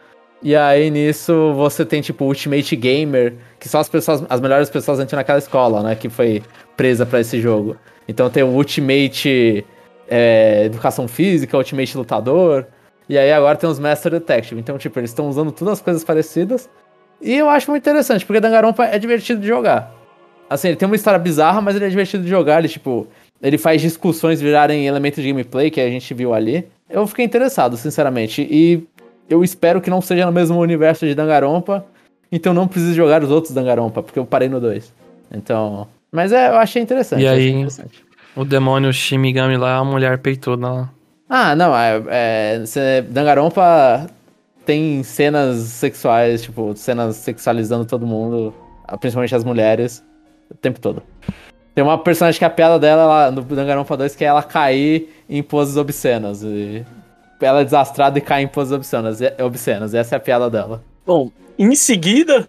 E 0.42 0.56
aí 0.56 0.92
nisso 0.92 1.54
você 1.54 1.86
tem 1.86 2.02
tipo 2.02 2.26
Ultimate 2.26 2.76
Gamer, 2.76 3.36
que 3.60 3.70
são 3.70 3.80
as 3.80 3.88
pessoas, 3.88 4.26
as 4.30 4.42
melhores 4.42 4.70
pessoas 4.70 5.00
dentro 5.00 5.16
naquela 5.16 5.40
escola, 5.40 5.82
né? 5.82 5.96
Que 5.96 6.10
foi 6.10 6.44
presa 6.76 7.06
pra 7.06 7.22
esse 7.22 7.40
jogo. 7.40 7.78
Então 8.08 8.30
tem 8.30 8.44
o 8.44 8.48
Ultimate 8.48 9.66
é, 10.10 10.66
Educação 10.66 11.08
Física, 11.08 11.58
Ultimate 11.58 11.98
Lutador. 11.98 12.66
E 13.08 13.18
aí 13.18 13.32
agora 13.32 13.58
tem 13.58 13.70
os 13.70 13.80
Master 13.80 14.12
Detective. 14.12 14.60
Então, 14.60 14.78
tipo, 14.78 15.00
eles 15.00 15.10
estão 15.10 15.28
usando 15.28 15.52
todas 15.52 15.74
as 15.74 15.82
coisas 15.82 16.04
parecidas. 16.04 16.70
E 17.22 17.36
eu 17.36 17.50
acho 17.50 17.70
muito 17.70 17.84
interessante, 17.84 18.26
porque 18.26 18.40
Danganronpa 18.40 18.86
é 18.86 19.00
divertido 19.00 19.40
de 19.40 19.48
jogar. 19.48 19.94
Assim, 20.50 20.70
ele 20.70 20.78
tem 20.78 20.86
uma 20.86 20.96
história 20.96 21.20
bizarra, 21.20 21.62
mas 21.62 21.76
ele 21.76 21.86
é 21.86 21.90
divertido 21.90 22.24
de 22.24 22.30
jogar. 22.30 22.60
Ele, 22.60 22.68
tipo, 22.68 23.08
ele 23.44 23.58
faz 23.58 23.82
discussões 23.82 24.40
virarem 24.40 24.88
elementos 24.88 25.22
de 25.22 25.30
gameplay, 25.30 25.70
que 25.70 25.82
a 25.82 25.90
gente 25.90 26.14
viu 26.14 26.34
ali. 26.34 26.66
Eu 26.90 27.06
fiquei 27.06 27.26
interessado, 27.26 27.76
sinceramente. 27.76 28.48
E 28.50 28.82
eu 29.30 29.44
espero 29.44 29.82
que 29.82 29.90
não 29.90 30.00
seja 30.00 30.26
no 30.26 30.32
mesmo 30.32 30.58
universo 30.60 31.06
de 31.06 31.14
Danganronpa. 31.14 31.86
Então 32.32 32.54
não 32.54 32.68
precise 32.68 32.94
jogar 32.94 33.22
os 33.22 33.30
outros 33.30 33.54
Danganronpa, 33.54 34.02
porque 34.02 34.18
eu 34.18 34.26
parei 34.26 34.48
no 34.48 34.62
2. 34.62 34.94
Então... 35.34 35.88
Mas 36.10 36.32
é, 36.32 36.50
eu 36.50 36.56
achei 36.56 36.82
interessante. 36.82 37.22
E 37.22 37.28
aí? 37.28 37.50
interessante. 37.50 38.06
O 38.34 38.46
demônio 38.46 38.94
Shimigami 38.94 39.58
lá, 39.58 39.78
a 39.78 39.84
mulher 39.84 40.20
peituda 40.20 40.70
lá. 40.70 40.90
Ah, 41.28 41.56
não, 41.56 41.76
é, 41.76 42.02
é, 42.08 43.02
Danganronpa 43.02 44.08
tem 44.66 45.04
cenas 45.04 45.58
sexuais, 45.58 46.44
tipo, 46.44 46.74
cenas 46.78 47.18
sexualizando 47.18 47.86
todo 47.86 48.06
mundo, 48.06 48.54
principalmente 49.02 49.36
as 49.36 49.44
mulheres, 49.44 50.04
o 50.50 50.56
tempo 50.56 50.80
todo. 50.80 51.04
Tem 51.74 51.84
uma 51.84 51.98
personagem 51.98 52.38
que 52.38 52.46
a 52.46 52.50
piada 52.50 52.78
dela, 52.78 53.02
ela, 53.02 53.32
no 53.32 53.42
Danganronpa 53.42 53.98
2, 53.98 54.16
que 54.16 54.24
é 54.24 54.28
ela 54.28 54.44
cair 54.44 55.10
em 55.28 55.42
poses 55.42 55.76
obscenas. 55.76 56.44
E 56.44 56.86
ela 57.42 57.62
é 57.62 57.64
desastrada 57.64 58.18
e 58.18 58.22
cai 58.22 58.44
em 58.44 58.48
poses 58.48 58.72
obscenas, 58.72 59.22
e- 59.22 59.34
obscenas. 59.42 59.94
Essa 59.94 60.16
é 60.16 60.18
a 60.18 60.20
piada 60.20 60.50
dela. 60.50 60.84
Bom, 61.06 61.32
em 61.58 61.76
seguida, 61.76 62.48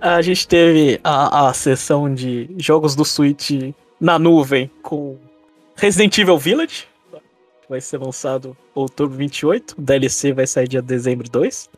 a 0.00 0.22
gente 0.22 0.48
teve 0.48 0.98
a, 1.04 1.48
a 1.48 1.54
sessão 1.54 2.12
de 2.12 2.50
jogos 2.56 2.96
do 2.96 3.04
Switch 3.04 3.72
na 4.00 4.18
nuvem 4.18 4.70
com 4.82 5.16
Resident 5.76 6.16
Evil 6.18 6.38
Village. 6.38 6.86
Vai 7.68 7.80
ser 7.80 7.98
lançado 7.98 8.56
outubro 8.74 9.16
28. 9.16 9.76
O 9.78 9.82
DLC 9.82 10.32
vai 10.32 10.46
sair 10.46 10.66
dia 10.66 10.82
dezembro 10.82 11.28
2. 11.28 11.70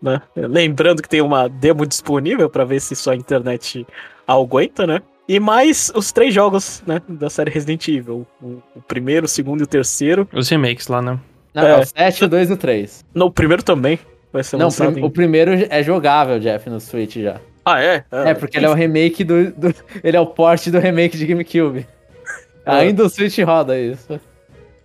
Né? 0.00 0.22
Lembrando 0.36 1.02
que 1.02 1.08
tem 1.08 1.20
uma 1.20 1.48
demo 1.48 1.84
disponível 1.86 2.48
para 2.48 2.64
ver 2.64 2.80
se 2.80 2.94
sua 2.94 3.16
internet 3.16 3.86
aguenta, 4.26 4.86
né? 4.86 5.02
E 5.28 5.40
mais 5.40 5.90
os 5.94 6.12
três 6.12 6.32
jogos 6.32 6.82
né, 6.86 7.00
da 7.08 7.28
série 7.28 7.50
Resident 7.50 7.86
Evil. 7.88 8.26
O, 8.40 8.62
o 8.76 8.80
primeiro, 8.86 9.26
o 9.26 9.28
segundo 9.28 9.60
e 9.60 9.64
o 9.64 9.66
terceiro. 9.66 10.28
Os 10.32 10.48
remakes 10.48 10.86
lá, 10.88 11.02
né? 11.02 11.18
Não, 11.52 11.66
É. 11.66 11.70
é 11.72 11.78
o 11.80 11.84
7, 11.86 12.24
o 12.24 12.28
2 12.28 12.50
e 12.50 12.52
o 12.52 12.56
3. 12.56 13.04
Não, 13.14 13.26
o 13.26 13.30
primeiro 13.30 13.62
também 13.62 13.98
vai 14.32 14.44
ser 14.44 14.56
Não, 14.56 14.64
o 14.64 14.68
lançado 14.68 14.92
prim- 14.92 15.02
em... 15.02 15.04
o 15.04 15.10
primeiro 15.10 15.50
é 15.70 15.82
jogável, 15.82 16.38
Jeff, 16.38 16.68
no 16.70 16.78
Switch 16.80 17.16
já. 17.16 17.40
Ah, 17.64 17.82
é? 17.82 18.04
É, 18.12 18.34
porque 18.34 18.56
ele 18.58 18.66
é 18.66 18.68
o 18.70 18.74
remake 18.74 19.24
do, 19.24 19.50
do- 19.50 19.74
Ele 20.04 20.16
é 20.16 20.20
o 20.20 20.26
port 20.26 20.68
do 20.68 20.78
remake 20.78 21.16
de 21.16 21.26
GameCube. 21.26 21.86
Ah. 22.68 22.78
Ainda 22.78 23.04
o 23.04 23.08
Switch 23.08 23.38
roda 23.44 23.78
isso. 23.78 24.20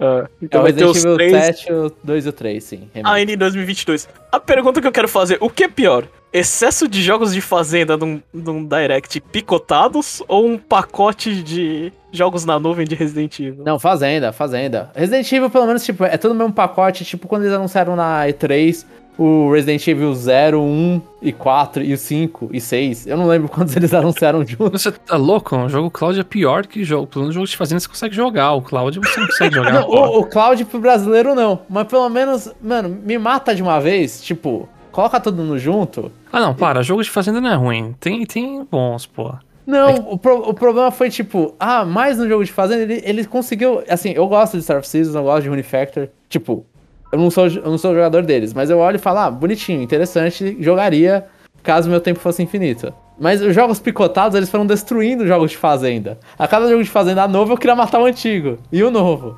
Ah, 0.02 0.26
É 0.26 0.46
então 0.46 0.62
o 0.62 0.64
vai 0.64 0.74
ter 0.74 0.84
Resident 0.86 0.96
os 0.98 1.06
Evil 1.06 1.16
três 1.16 1.46
7, 1.46 1.74
o 1.74 1.92
2 2.04 2.26
e 2.26 2.30
o 2.30 2.34
3, 2.34 2.64
sim. 2.64 2.90
remake. 2.94 3.16
ainda 3.16 3.32
em 3.34 3.38
2022. 3.38 4.10
A 4.32 4.40
pergunta 4.40 4.82
que 4.82 4.88
eu 4.88 4.92
quero 4.92 5.08
fazer, 5.08 5.38
o 5.40 5.50
que 5.50 5.66
é 5.66 5.68
pior? 5.68 6.06
Excesso 6.34 6.88
de 6.88 7.04
jogos 7.04 7.34
de 7.34 7.42
fazenda 7.42 7.96
num, 7.98 8.22
num 8.34 8.66
Direct 8.66 9.20
picotados 9.20 10.24
ou 10.28 10.48
um 10.48 10.58
pacote 10.58 11.44
de 11.44 11.92
jogos 12.12 12.46
na 12.46 12.58
nuvem 12.58 12.88
de 12.88 12.96
Resident 12.96 13.38
Evil? 13.40 13.64
Não, 13.66 13.78
Fazenda, 13.78 14.32
Fazenda. 14.32 14.90
Resident 14.96 15.30
Evil, 15.32 15.50
pelo 15.50 15.68
menos, 15.68 15.84
tipo, 15.84 16.06
é 16.06 16.18
todo 16.18 16.32
o 16.32 16.36
mesmo 16.36 16.54
pacote, 16.54 17.04
tipo, 17.04 17.28
quando 17.28 17.44
eles 17.44 17.54
anunciaram 17.54 17.96
na 17.98 18.26
E3 18.28 18.86
o 19.24 19.52
Resident 19.52 19.86
Evil 19.88 20.14
0, 20.16 20.62
1 20.62 21.02
e 21.22 21.32
4 21.32 21.84
e 21.84 21.94
o 21.94 21.98
5 21.98 22.50
e 22.52 22.60
6. 22.60 23.06
Eu 23.08 23.18
não 23.18 23.28
lembro 23.28 23.48
quantos 23.54 23.76
eles 23.76 23.94
anunciaram 23.94 24.46
juntos. 24.46 24.82
Você 24.82 24.92
tá 24.92 25.16
louco? 25.18 25.56
O 25.56 25.70
jogo 25.70 25.92
Cloud 25.92 26.20
é 26.20 26.24
pior 26.24 26.66
que 26.66 26.84
jogo. 26.84 27.06
Pelo 27.08 27.32
jogo 27.32 27.46
de 27.46 27.56
fazenda 27.56 27.80
você 27.80 27.88
consegue 27.88 28.16
jogar. 28.16 28.54
O 28.54 28.62
Cloud 28.62 29.00
você 29.00 29.20
não 29.20 29.28
consegue 29.28 29.56
jogar. 29.56 29.74
Não, 29.82 29.88
o, 29.88 30.20
o 30.20 30.26
Cloud 30.26 30.66
pro 30.66 30.80
brasileiro 30.80 31.36
não. 31.36 31.60
Mas 31.70 31.88
pelo 31.88 32.10
menos, 32.10 32.52
mano, 32.62 32.90
me 32.90 33.18
mata 33.18 33.54
de 33.54 33.62
uma 33.62 33.80
vez, 33.80 34.24
tipo, 34.24 34.68
coloca 34.92 35.20
todo 35.20 35.38
mundo 35.38 35.58
junto. 35.60 36.12
Ah, 36.34 36.40
não, 36.40 36.54
para. 36.56 36.82
Jogo 36.82 37.04
de 37.04 37.10
fazenda 37.10 37.40
não 37.40 37.50
é 37.52 37.56
ruim. 37.56 37.94
Tem, 38.00 38.26
tem 38.26 38.66
bons, 38.70 39.06
pô. 39.06 39.34
Não, 39.68 39.94
o, 40.10 40.18
pro- 40.18 40.50
o 40.50 40.54
problema 40.54 40.90
foi 40.90 41.10
tipo, 41.10 41.54
ah, 41.60 41.86
mais 41.86 42.18
no 42.18 42.28
jogo 42.28 42.44
de 42.44 42.52
fazenda 42.52 42.82
ele, 42.82 43.02
ele 43.06 43.24
conseguiu. 43.26 43.84
Assim, 43.88 44.10
eu 44.12 44.28
gosto 44.28 44.58
de 44.58 44.64
Star 44.64 44.80
of 44.80 44.88
Seasons, 44.88 45.14
eu 45.16 45.24
gosto 45.24 45.44
de 45.44 45.50
Unifactor. 45.50 46.08
Tipo, 46.28 46.66
eu 47.12 47.20
não 47.20 47.30
sou, 47.32 47.48
eu 47.48 47.70
não 47.70 47.78
sou 47.78 47.94
jogador 47.94 48.24
deles, 48.24 48.54
mas 48.54 48.70
eu 48.70 48.80
olho 48.80 48.96
e 48.96 49.00
falo, 49.00 49.20
ah, 49.20 49.32
bonitinho, 49.32 49.82
interessante, 49.82 50.58
jogaria. 50.60 51.26
caso 51.64 51.90
meu 51.90 52.00
tempo 52.02 52.20
fosse 52.20 52.42
infinito. 52.42 52.94
Mas 53.20 53.42
os 53.42 53.54
jogos 53.54 53.80
picotados, 53.80 54.36
eles 54.36 54.50
foram 54.50 54.66
destruindo 54.66 55.28
jogos 55.28 55.52
de 55.52 55.58
fazenda. 55.58 56.18
A 56.40 56.48
cada 56.48 56.68
jogo 56.68 56.84
de 56.84 56.90
fazenda 56.90 57.28
novo, 57.28 57.54
eu 57.54 57.58
queria 57.58 57.76
matar 57.76 58.00
o 58.02 58.06
antigo 58.06 58.58
e 58.72 58.84
o 58.84 58.90
novo. 58.90 59.38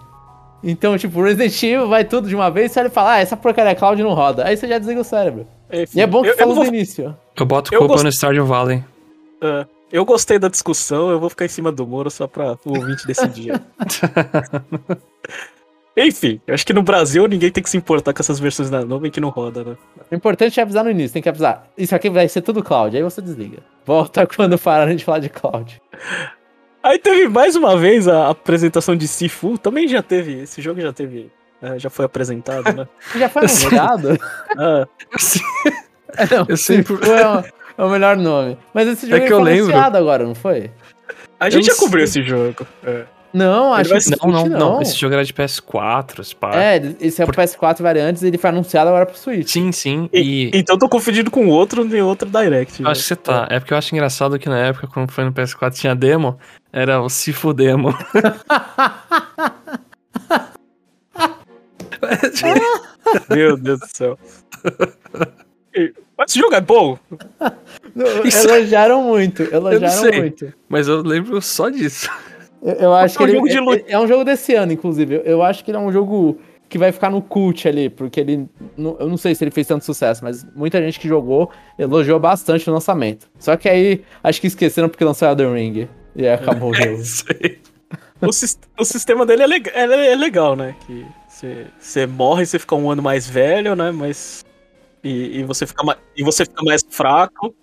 Então, 0.63 0.97
tipo, 0.97 1.21
Resident 1.21 1.61
Evil 1.61 1.89
vai 1.89 2.05
tudo 2.05 2.29
de 2.29 2.35
uma 2.35 2.49
vez, 2.49 2.71
você 2.71 2.79
olha 2.79 2.87
e 2.87 2.91
fala, 2.91 3.13
ah, 3.15 3.19
essa 3.19 3.35
porcaria 3.35 3.75
cloud 3.75 4.01
não 4.01 4.13
roda. 4.13 4.45
Aí 4.47 4.55
você 4.55 4.65
já 4.67 4.77
desliga 4.77 5.01
o 5.01 5.03
cérebro. 5.03 5.45
Enfim, 5.69 5.99
E 5.99 6.01
é 6.01 6.07
bom 6.07 6.21
que 6.21 6.29
eu, 6.29 6.37
fala 6.37 6.51
eu, 6.51 6.55
vou, 6.55 6.63
do 6.63 6.69
início. 6.69 7.13
Eu 7.35 7.45
boto 7.45 7.73
Eu 7.73 7.79
culpa 7.79 7.95
gost- 7.95 8.05
no 8.05 8.11
Stardew 8.11 8.45
Valley. 8.45 8.81
é, 9.41 9.65
eu 9.91 10.05
gostei 10.05 10.39
da 10.39 10.47
discussão, 10.47 11.09
eu 11.09 11.19
vou 11.19 11.29
ficar 11.29 11.43
em 11.43 11.49
cima 11.49 11.69
do 11.69 11.85
muro 11.85 12.09
só 12.09 12.25
pra 12.27 12.53
o 12.65 12.69
ouvinte 12.77 13.05
decidir. 13.05 13.61
Enfim, 15.95 16.41
eu 16.47 16.53
acho 16.55 16.65
que 16.65 16.73
no 16.73 16.81
Brasil 16.81 17.27
ninguém 17.27 17.51
tem 17.51 17.61
que 17.63 17.69
se 17.69 17.77
importar 17.77 18.13
com 18.13 18.19
essas 18.21 18.39
versões 18.39 18.69
da 18.69 18.83
nuvem 18.83 19.11
que 19.11 19.19
não 19.21 19.29
roda, 19.29 19.63
né? 19.63 19.77
O 20.11 20.15
importante 20.15 20.59
é 20.59 20.63
avisar 20.63 20.83
no 20.83 20.89
início, 20.89 21.13
tem 21.13 21.21
que 21.21 21.29
avisar. 21.29 21.67
Isso 21.77 21.93
aqui 21.95 22.09
vai 22.09 22.27
ser 22.27 22.41
tudo 22.41 22.63
cloud, 22.63 22.95
aí 22.97 23.03
você 23.03 23.21
desliga. 23.21 23.59
Volta 23.85 24.25
quando 24.35 24.57
pararem 24.57 24.95
de 24.95 25.05
falar 25.05 25.19
de 25.19 25.29
cloud. 25.29 25.79
Aí 26.81 26.97
teve 26.97 27.29
mais 27.29 27.55
uma 27.55 27.77
vez 27.77 28.07
a 28.07 28.29
apresentação 28.29 28.95
de 28.95 29.07
Sifu, 29.07 29.57
também 29.57 29.87
já 29.87 30.01
teve, 30.01 30.41
esse 30.41 30.61
jogo 30.61 30.81
já 30.81 30.91
teve, 30.91 31.31
é, 31.61 31.77
já 31.77 31.89
foi 31.91 32.05
apresentado, 32.05 32.73
né? 32.75 32.87
Já 33.15 33.29
foi 33.29 33.41
anunciado? 33.43 34.19
Ah, 34.57 34.87
É, 36.17 36.35
não, 36.35 36.45
Eu 36.49 36.57
sempre- 36.57 36.95
Sifu 36.97 37.11
é, 37.11 37.27
o, 37.37 37.43
é 37.77 37.83
o 37.85 37.89
melhor 37.89 38.17
nome. 38.17 38.57
Mas 38.73 38.87
esse 38.87 39.07
jogo 39.07 39.19
que 39.19 39.25
ele 39.27 39.33
eu 39.33 39.37
foi 39.39 39.45
lembro. 39.45 39.63
anunciado 39.65 39.97
agora, 39.97 40.23
não 40.25 40.35
foi? 40.35 40.71
a 41.39 41.49
gente 41.49 41.65
já 41.67 41.75
cobriu 41.75 42.03
esse 42.03 42.21
jogo. 42.23 42.65
é. 42.83 43.05
Não, 43.33 43.73
acho 43.73 43.89
que 43.97 44.11
Não, 44.25 44.31
não, 44.31 44.45
não, 44.45 44.81
Esse 44.81 44.95
jogo 44.95 45.13
era 45.15 45.25
de 45.25 45.33
PS4, 45.33 46.19
esse 46.19 46.35
pá. 46.35 46.51
É, 46.55 46.79
esse 47.01 47.21
é 47.21 47.25
o 47.25 47.27
PS4 47.27 47.81
variantes 47.81 48.21
e 48.21 48.27
ele 48.27 48.37
foi 48.37 48.51
anunciado 48.51 48.89
agora 48.89 49.05
pro 49.07 49.17
Switch. 49.17 49.49
Sim, 49.49 49.71
sim. 49.71 50.07
E- 50.13 50.51
E 50.53 50.57
Então 50.57 50.77
tô 50.77 50.87
confundindo 50.87 51.31
com 51.31 51.47
outro 51.47 51.83
em 51.83 52.01
outro 52.01 52.29
Direct. 52.29 52.81
eu 52.83 52.87
acho 52.87 53.01
que 53.01 53.07
você 53.07 53.15
tá. 53.15 53.47
É 53.49 53.59
porque 53.59 53.73
eu 53.73 53.77
acho 53.77 53.93
engraçado 53.95 54.37
que 54.37 54.47
na 54.47 54.59
época, 54.59 54.85
quando 54.87 55.11
foi 55.11 55.23
no 55.23 55.31
PS4 55.33 55.73
tinha 55.73 55.95
demo, 55.95 56.37
era 56.71 57.01
o 57.01 57.09
Sifu 57.09 57.53
Demo. 57.53 57.93
Meu 63.29 63.57
Deus 63.57 63.79
do 63.79 63.87
céu. 63.87 64.17
Mas 66.17 66.29
esse 66.29 66.39
jogo 66.39 66.55
é 66.55 66.61
bom? 66.61 66.97
Isso- 68.23 68.47
Elogiaram 68.47 69.01
muito, 69.03 69.43
elogiaram 69.43 69.89
sei. 70.01 70.19
muito. 70.19 70.53
Mas 70.69 70.87
eu 70.87 71.01
lembro 71.01 71.41
só 71.41 71.69
disso. 71.69 72.09
Eu, 72.63 72.73
eu 72.75 72.93
acho 72.93 73.15
É 73.21 73.25
que 73.27 73.33
um 73.37 73.45
ele 73.45 73.49
de 73.49 73.57
é- 73.57 73.61
luta. 73.61 73.83
é, 73.87 73.99
um 73.99 74.07
jogo 74.07 74.23
desse 74.23 74.55
ano, 74.55 74.71
inclusive. 74.71 75.21
Eu, 75.25 75.43
acho 75.43 75.63
que 75.63 75.71
ele 75.71 75.77
é 75.77 75.81
um 75.81 75.91
jogo 75.91 76.39
que 76.69 76.77
vai 76.77 76.91
ficar 76.91 77.09
no 77.11 77.21
cult 77.21 77.67
ali, 77.67 77.89
porque 77.89 78.19
ele. 78.19 78.47
Eu 78.77 79.07
não 79.09 79.17
sei 79.17 79.35
se 79.35 79.43
ele 79.43 79.51
fez 79.51 79.67
tanto 79.67 79.85
sucesso, 79.85 80.23
mas 80.23 80.43
muita 80.55 80.81
gente 80.81 80.99
que 80.99 81.07
jogou 81.07 81.51
elogiou 81.77 82.19
bastante 82.19 82.67
o 82.69 82.73
lançamento. 82.73 83.29
Só 83.37 83.55
que 83.57 83.67
aí, 83.69 84.03
acho 84.23 84.39
que 84.41 84.47
esqueceram 84.47 84.89
porque 84.89 85.03
lançou 85.03 85.27
Elden 85.27 85.53
Ring. 85.53 85.87
E 86.15 86.25
aí 86.27 86.33
acabou 86.33 86.71
o 86.71 86.73
jogo. 86.73 86.97
Sei. 87.03 87.59
O, 88.21 88.27
o 88.27 88.85
sistema 88.85 89.25
dele 89.25 89.43
é, 89.43 89.47
leg- 89.47 89.71
é- 89.73 90.11
é 90.11 90.15
legal, 90.15 90.55
né? 90.55 90.75
Que 90.87 91.05
você- 91.79 92.07
morre, 92.07 92.45
você 92.45 92.57
fica 92.57 92.73
um 92.75 92.89
ano 92.89 93.01
mais 93.03 93.27
velho, 93.27 93.75
né? 93.75 93.91
Mas. 93.91 94.43
E, 95.03 95.39
e 95.39 95.43
você, 95.43 95.67
fica 95.67 95.83
e 96.15 96.23
você 96.23 96.45
fica 96.45 96.63
mais 96.63 96.81
fraco. 96.89 97.53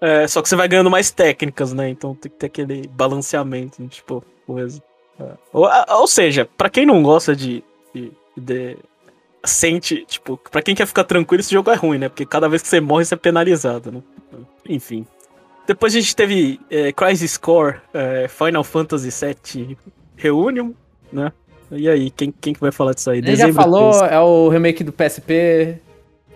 É, 0.00 0.26
só 0.26 0.40
que 0.40 0.48
você 0.48 0.56
vai 0.56 0.66
ganhando 0.68 0.90
mais 0.90 1.10
técnicas, 1.10 1.72
né? 1.72 1.88
Então 1.90 2.14
tem 2.14 2.30
que 2.30 2.38
ter 2.38 2.46
aquele 2.46 2.88
balanceamento, 2.88 3.82
né, 3.82 3.88
tipo, 3.88 4.24
coisa. 4.46 4.82
É. 5.18 5.24
Ou, 5.52 5.68
ou 5.98 6.06
seja, 6.06 6.48
pra 6.56 6.70
quem 6.70 6.86
não 6.86 7.02
gosta 7.02 7.36
de, 7.36 7.62
de, 7.94 8.10
de- 8.36 8.76
Sente, 9.44 10.04
tipo, 10.06 10.38
pra 10.50 10.60
quem 10.60 10.74
quer 10.74 10.86
ficar 10.86 11.04
tranquilo, 11.04 11.40
esse 11.40 11.52
jogo 11.52 11.70
é 11.70 11.74
ruim, 11.74 11.96
né? 11.98 12.08
Porque 12.10 12.26
cada 12.26 12.46
vez 12.48 12.60
que 12.60 12.68
você 12.68 12.78
morre, 12.78 13.06
você 13.06 13.14
é 13.14 13.16
penalizado, 13.16 13.90
né? 13.90 14.02
Enfim. 14.68 15.06
Depois 15.66 15.94
a 15.94 16.00
gente 16.00 16.14
teve 16.14 16.60
é, 16.70 16.92
Crisis 16.92 17.38
Core, 17.38 17.76
é, 17.94 18.28
Final 18.28 18.62
Fantasy 18.62 19.08
VII 19.10 19.78
Reunion, 20.16 20.72
né? 21.10 21.32
E 21.70 21.88
aí, 21.88 22.10
quem, 22.10 22.30
quem 22.38 22.52
que 22.52 22.60
vai 22.60 22.70
falar 22.72 22.92
disso 22.92 23.10
aí? 23.10 23.18
Ele 23.18 23.34
já 23.36 23.50
falou, 23.52 23.92
13. 23.92 24.12
é 24.14 24.20
o 24.20 24.48
remake 24.48 24.82
do 24.84 24.92
PSP, 24.92 25.78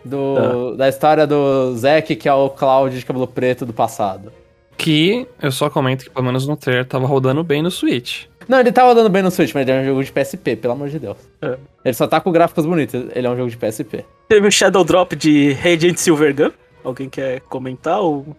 do, 0.04 0.76
da 0.76 0.88
história 0.88 1.26
do 1.26 1.74
Zack, 1.76 2.14
que 2.16 2.28
é 2.28 2.32
o 2.34 2.50
Cloud 2.50 2.98
de 2.98 3.04
cabelo 3.04 3.26
preto 3.26 3.64
do 3.64 3.72
passado. 3.72 4.32
Que 4.76 5.26
eu 5.40 5.52
só 5.52 5.70
comento 5.70 6.04
que 6.04 6.10
pelo 6.10 6.26
menos 6.26 6.46
no 6.46 6.56
trailer 6.56 6.84
tava 6.84 7.06
rodando 7.06 7.42
bem 7.44 7.62
no 7.62 7.70
Switch. 7.70 8.24
Não, 8.48 8.60
ele 8.60 8.72
tava 8.72 8.94
dando 8.94 9.08
bem 9.08 9.22
no 9.22 9.30
Switch, 9.30 9.54
mas 9.54 9.66
ele 9.66 9.78
é 9.78 9.80
um 9.80 9.84
jogo 9.84 10.04
de 10.04 10.12
PSP, 10.12 10.56
pelo 10.56 10.74
amor 10.74 10.88
de 10.88 10.98
Deus. 10.98 11.16
É. 11.40 11.56
Ele 11.84 11.94
só 11.94 12.06
tá 12.06 12.20
com 12.20 12.30
gráficos 12.30 12.66
bonitos, 12.66 13.06
ele 13.14 13.26
é 13.26 13.30
um 13.30 13.36
jogo 13.36 13.48
de 13.48 13.56
PSP. 13.56 14.04
Teve 14.28 14.48
o 14.48 14.52
Shadow 14.52 14.84
Drop 14.84 15.16
de 15.16 15.52
Radiant 15.52 15.96
Silvergun. 15.96 16.50
Alguém 16.82 17.08
quer 17.08 17.40
comentar? 17.42 18.00
Ou... 18.00 18.36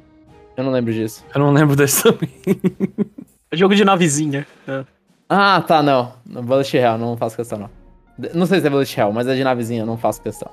Eu 0.55 0.63
não 0.63 0.71
lembro 0.71 0.93
disso. 0.93 1.25
Eu 1.33 1.39
não 1.39 1.51
lembro 1.51 1.75
desse 1.75 2.03
também. 2.03 2.29
É 3.51 3.55
jogo 3.57 3.75
de 3.75 3.85
navezinha. 3.85 4.45
é. 4.67 4.83
Ah, 5.29 5.63
tá, 5.65 5.81
não. 5.81 6.13
No 6.25 6.43
Bullet 6.43 6.75
Hell, 6.77 6.97
não 6.97 7.15
faço 7.15 7.35
questão, 7.35 7.57
não. 7.57 7.69
Não 8.33 8.45
sei 8.45 8.59
se 8.59 8.67
é 8.67 8.69
Bullet 8.69 8.99
Hell, 8.99 9.11
mas 9.11 9.27
é 9.27 9.35
de 9.35 9.43
navezinha, 9.43 9.85
não 9.85 9.97
faço 9.97 10.21
questão. 10.21 10.51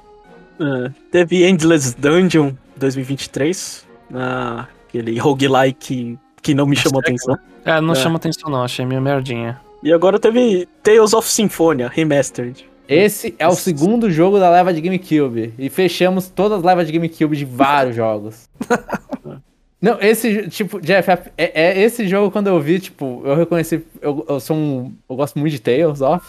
É, 0.62 0.90
teve 1.10 1.44
Endless 1.48 1.94
Dungeon 1.98 2.52
2023. 2.76 3.86
ah, 4.14 4.66
aquele 4.88 5.18
roguelike 5.18 6.18
que 6.42 6.54
não 6.54 6.66
me 6.66 6.76
chamou 6.76 7.00
atenção. 7.00 7.36
É, 7.64 7.80
não 7.80 7.92
É. 7.92 7.96
chama 7.96 8.16
atenção 8.16 8.50
não, 8.50 8.62
achei 8.62 8.84
meio 8.84 9.00
merdinha. 9.00 9.60
E 9.82 9.92
agora 9.92 10.18
teve 10.18 10.68
Tales 10.82 11.12
of 11.12 11.28
Symphonia 11.28 11.88
Remastered. 11.88 12.68
Esse 12.88 13.34
é 13.38 13.48
o 13.48 13.52
segundo 13.52 14.10
jogo 14.10 14.38
da 14.38 14.50
leva 14.50 14.72
de 14.72 14.80
GameCube. 14.80 15.54
E 15.58 15.70
fechamos 15.70 16.28
todas 16.28 16.58
as 16.58 16.64
levas 16.64 16.86
de 16.86 16.92
GameCube 16.92 17.36
de 17.36 17.44
vários 17.44 17.96
jogos. 17.96 18.48
Não, 19.80 19.98
esse, 20.00 20.48
tipo, 20.48 20.80
Jeff, 20.80 21.10
é, 21.10 21.30
é 21.36 21.82
esse 21.82 22.06
jogo 22.06 22.30
quando 22.30 22.46
eu 22.46 22.60
vi, 22.60 22.78
tipo, 22.78 23.20
eu 23.24 23.34
reconheci. 23.34 23.82
Eu, 24.00 24.24
eu 24.28 24.38
sou 24.38 24.56
um. 24.56 24.92
Eu 25.10 25.16
gosto 25.16 25.36
muito 25.38 25.52
de 25.52 25.60
Tales 25.60 26.00
of. 26.00 26.24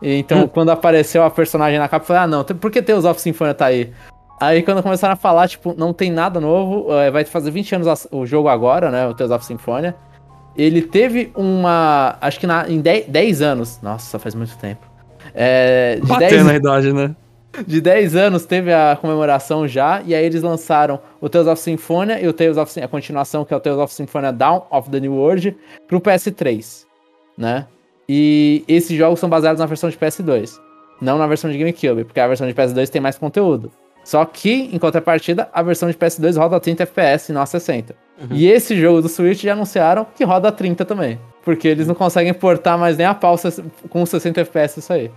Então, 0.00 0.46
quando 0.48 0.70
apareceu 0.70 1.22
a 1.22 1.30
personagem 1.30 1.78
na 1.78 1.88
capa, 1.88 2.02
eu 2.02 2.06
falei, 2.06 2.22
ah, 2.22 2.26
não, 2.26 2.44
por 2.44 2.70
que 2.70 2.82
Tales 2.82 3.04
of 3.04 3.20
Symphonia 3.20 3.54
tá 3.54 3.66
aí? 3.66 3.92
Aí 4.40 4.62
quando 4.62 4.82
começaram 4.82 5.14
a 5.14 5.16
falar, 5.16 5.48
tipo, 5.48 5.74
não 5.76 5.92
tem 5.92 6.10
nada 6.10 6.38
novo, 6.38 6.92
eh, 6.92 7.10
vai 7.10 7.24
fazer 7.24 7.50
20 7.50 7.76
anos 7.76 8.06
o 8.10 8.26
jogo 8.26 8.48
agora, 8.48 8.90
né? 8.90 9.06
O 9.06 9.14
Tales 9.14 9.32
of 9.32 9.44
Symphonia. 9.44 9.96
Ele 10.54 10.82
teve 10.82 11.32
uma. 11.34 12.16
Acho 12.20 12.40
que 12.40 12.46
na, 12.46 12.68
em 12.68 12.80
10, 12.80 13.06
10 13.06 13.42
anos. 13.42 13.80
Nossa, 13.82 14.18
faz 14.18 14.34
muito 14.34 14.56
tempo. 14.58 14.86
É, 15.34 15.96
de 15.96 16.06
10 16.06 16.08
Batendo 16.08 16.44
na 16.44 16.54
idade, 16.54 16.92
né? 16.92 17.14
de 17.66 17.80
10 17.80 18.16
anos 18.16 18.44
teve 18.44 18.72
a 18.72 18.98
comemoração 19.00 19.66
já, 19.66 20.02
e 20.04 20.14
aí 20.14 20.24
eles 20.24 20.42
lançaram 20.42 21.00
o 21.20 21.28
Tales 21.28 21.48
of 21.48 21.60
Symphonia 21.60 22.20
e 22.20 22.28
o 22.28 22.32
Tales 22.32 22.56
of 22.56 22.80
a 22.80 22.88
continuação, 22.88 23.44
que 23.44 23.54
é 23.54 23.56
o 23.56 23.60
Tales 23.60 23.78
of 23.78 23.94
Symphonia 23.94 24.32
Down 24.32 24.66
of 24.70 24.90
the 24.90 25.00
New 25.00 25.14
World, 25.14 25.56
pro 25.86 26.00
PS3, 26.00 26.84
né? 27.36 27.66
E 28.08 28.64
esses 28.68 28.96
jogos 28.96 29.18
são 29.18 29.28
baseados 29.28 29.60
na 29.60 29.66
versão 29.66 29.90
de 29.90 29.96
PS2, 29.96 30.58
não 31.00 31.18
na 31.18 31.26
versão 31.26 31.50
de 31.50 31.58
GameCube, 31.58 32.04
porque 32.04 32.20
a 32.20 32.28
versão 32.28 32.46
de 32.46 32.54
PS2 32.54 32.88
tem 32.88 33.00
mais 33.00 33.18
conteúdo. 33.18 33.70
Só 34.04 34.24
que, 34.24 34.70
em 34.72 34.78
contrapartida, 34.78 35.48
a 35.52 35.62
versão 35.62 35.90
de 35.90 35.96
PS2 35.96 36.38
roda 36.38 36.56
a 36.56 36.60
30 36.60 36.84
FPS 36.84 37.30
e 37.30 37.34
não 37.34 37.42
a 37.42 37.46
60. 37.46 37.92
E 38.30 38.46
esse 38.46 38.76
jogo 38.80 39.02
do 39.02 39.08
Switch 39.08 39.42
já 39.42 39.52
anunciaram 39.52 40.06
que 40.14 40.24
roda 40.24 40.48
a 40.48 40.52
30 40.52 40.84
também. 40.84 41.20
Porque 41.44 41.66
eles 41.66 41.88
não 41.88 41.94
conseguem 41.94 42.32
portar 42.32 42.78
mais 42.78 42.96
nem 42.96 43.04
a 43.04 43.14
pau 43.14 43.36
com 43.90 44.06
60 44.06 44.40
FPS 44.40 44.78
isso 44.78 44.92
aí. 44.92 45.10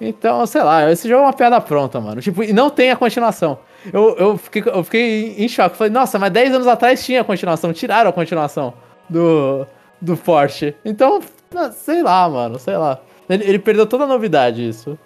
Então, 0.00 0.44
sei 0.46 0.62
lá, 0.62 0.90
esse 0.90 1.08
jogo 1.08 1.22
é 1.22 1.26
uma 1.26 1.32
piada 1.32 1.60
pronta, 1.60 2.00
mano. 2.00 2.20
Tipo, 2.20 2.42
e 2.42 2.52
não 2.52 2.68
tem 2.68 2.90
a 2.90 2.96
continuação. 2.96 3.60
Eu, 3.92 4.16
eu, 4.16 4.36
fiquei, 4.36 4.62
eu 4.66 4.82
fiquei 4.82 5.36
em 5.38 5.48
choque. 5.48 5.76
Falei, 5.76 5.92
nossa, 5.92 6.18
mas 6.18 6.32
10 6.32 6.54
anos 6.54 6.66
atrás 6.66 7.04
tinha 7.04 7.20
a 7.20 7.24
continuação. 7.24 7.72
Tiraram 7.72 8.10
a 8.10 8.12
continuação 8.12 8.74
do, 9.08 9.64
do 10.00 10.16
Porsche. 10.16 10.74
Então, 10.84 11.20
ah, 11.56 11.70
sei 11.72 12.02
lá, 12.02 12.28
mano, 12.28 12.58
sei 12.58 12.76
lá. 12.76 13.00
Ele, 13.28 13.44
ele 13.44 13.58
perdeu 13.58 13.86
toda 13.86 14.04
a 14.04 14.06
novidade, 14.06 14.66
isso. 14.68 14.98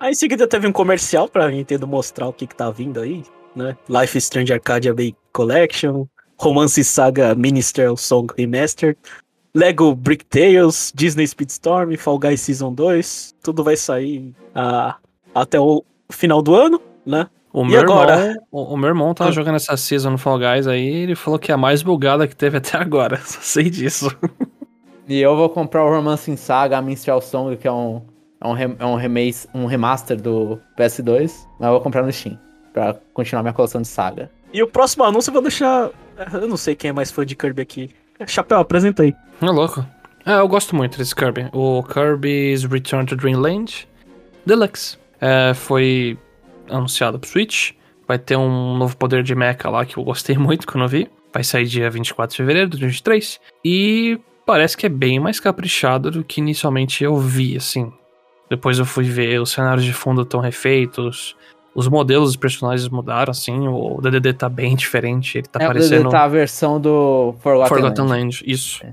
Aí 0.00 0.10
em 0.12 0.14
seguida 0.14 0.46
teve 0.48 0.66
um 0.66 0.72
comercial 0.72 1.28
pra 1.28 1.48
Nintendo 1.48 1.86
mostrar 1.86 2.26
o 2.28 2.32
que, 2.32 2.46
que 2.46 2.54
tá 2.56 2.70
vindo 2.70 3.00
aí, 3.00 3.22
né? 3.54 3.76
Life 3.88 4.16
is 4.18 4.24
Strange 4.24 4.52
Arcadia 4.52 4.92
Bay 4.94 5.14
Collection, 5.32 6.06
Romance 6.38 6.82
Saga 6.82 7.34
Ministerial 7.34 7.96
Song 7.96 8.26
Remastered, 8.36 8.98
Lego 9.54 9.94
Brick 9.94 10.24
Tales, 10.24 10.90
Disney 10.94 11.26
Speedstorm, 11.26 11.94
Fall 11.96 12.18
Guys 12.18 12.40
Season 12.40 12.72
2, 12.72 13.34
tudo 13.42 13.62
vai 13.62 13.76
sair 13.76 14.32
ah, 14.54 14.96
até 15.34 15.60
o 15.60 15.84
final 16.10 16.40
do 16.42 16.54
ano, 16.54 16.80
né? 17.06 17.28
O 17.52 17.62
E 17.64 17.68
meu, 17.68 17.80
agora? 17.82 18.16
irmão, 18.30 18.36
o, 18.50 18.62
o 18.74 18.76
meu 18.78 18.88
irmão 18.88 19.12
tava 19.14 19.28
Ah. 19.28 19.32
jogando 19.32 19.56
essa 19.56 19.76
season 19.76 20.10
no 20.12 20.18
Fall 20.18 20.38
Guys 20.38 20.66
aí 20.66 20.84
ele 20.86 21.14
falou 21.14 21.38
que 21.38 21.52
é 21.52 21.54
a 21.54 21.58
mais 21.58 21.82
bugada 21.82 22.26
que 22.26 22.34
teve 22.34 22.56
até 22.58 22.78
agora. 22.78 23.18
Só 23.24 23.38
sei 23.42 23.68
disso. 23.68 24.08
E 25.08 25.20
eu 25.20 25.36
vou 25.36 25.48
comprar 25.48 25.84
o 25.84 25.90
Romance 25.90 26.34
Saga, 26.36 26.78
a 26.78 26.82
Minstrel 26.82 27.20
Song, 27.20 27.56
que 27.56 27.66
é 27.66 27.72
um, 27.72 28.02
é 28.40 28.46
um, 28.46 28.76
é 28.78 28.86
um, 28.86 28.94
remake, 28.94 29.46
um 29.54 29.66
remaster 29.66 30.20
do 30.20 30.60
PS2, 30.78 31.46
mas 31.58 31.66
eu 31.66 31.72
vou 31.72 31.80
comprar 31.80 32.02
no 32.02 32.12
Steam, 32.12 32.38
pra 32.72 32.96
continuar 33.12 33.42
minha 33.42 33.52
coleção 33.52 33.82
de 33.82 33.88
saga. 33.88 34.30
E 34.52 34.62
o 34.62 34.66
próximo 34.66 35.04
anúncio 35.04 35.30
eu 35.30 35.34
vou 35.34 35.42
deixar. 35.42 35.90
Eu 36.34 36.48
não 36.48 36.56
sei 36.56 36.74
quem 36.74 36.90
é 36.90 36.92
mais 36.92 37.10
fã 37.10 37.24
de 37.24 37.34
Kirby 37.34 37.62
aqui. 37.62 37.90
Chapéu, 38.26 38.58
apresenta 38.58 39.02
aí. 39.02 39.14
É 39.40 39.46
louco. 39.46 39.84
É, 40.24 40.34
eu 40.34 40.46
gosto 40.46 40.76
muito 40.76 40.98
desse 40.98 41.14
Kirby. 41.14 41.48
O 41.52 41.82
Kirby's 41.82 42.64
Return 42.64 43.06
to 43.06 43.16
Dreamland 43.16 43.88
Deluxe. 44.46 44.98
É, 45.20 45.54
foi 45.54 46.18
anunciado 46.68 47.18
pro 47.18 47.28
Switch. 47.28 47.72
Vai 48.06 48.18
ter 48.18 48.36
um 48.36 48.76
novo 48.76 48.96
poder 48.96 49.22
de 49.22 49.34
mecha 49.34 49.70
lá 49.70 49.84
que 49.84 49.96
eu 49.96 50.04
gostei 50.04 50.36
muito 50.38 50.66
quando 50.66 50.84
eu 50.84 50.88
vi. 50.88 51.10
Vai 51.32 51.42
sair 51.42 51.64
dia 51.64 51.90
24 51.90 52.32
de 52.32 52.36
fevereiro 52.36 52.68
de 52.68 52.78
2023. 52.78 53.40
E 53.64 54.20
parece 54.46 54.76
que 54.76 54.86
é 54.86 54.88
bem 54.88 55.18
mais 55.18 55.40
caprichado 55.40 56.10
do 56.10 56.24
que 56.24 56.40
inicialmente 56.40 57.04
eu 57.04 57.16
vi, 57.16 57.56
assim. 57.56 57.92
Depois 58.50 58.78
eu 58.78 58.84
fui 58.84 59.04
ver, 59.04 59.40
os 59.40 59.50
cenários 59.50 59.84
de 59.84 59.92
fundo 59.92 60.22
estão 60.22 60.40
refeitos, 60.40 61.36
os 61.74 61.88
modelos 61.88 62.30
dos 62.30 62.36
personagens 62.36 62.88
mudaram, 62.88 63.30
assim, 63.30 63.66
o 63.66 63.98
DDD 64.00 64.34
tá 64.34 64.48
bem 64.48 64.76
diferente, 64.76 65.38
ele 65.38 65.46
tá 65.46 65.62
é, 65.62 65.66
parecendo... 65.66 65.94
O 65.94 65.98
DDD 66.04 66.10
tá 66.10 66.24
a 66.24 66.28
versão 66.28 66.80
do 66.80 67.34
Forgotten, 67.40 67.68
Forgotten 67.68 68.04
Land. 68.04 68.20
Land. 68.20 68.44
isso. 68.46 68.84
É. 68.84 68.92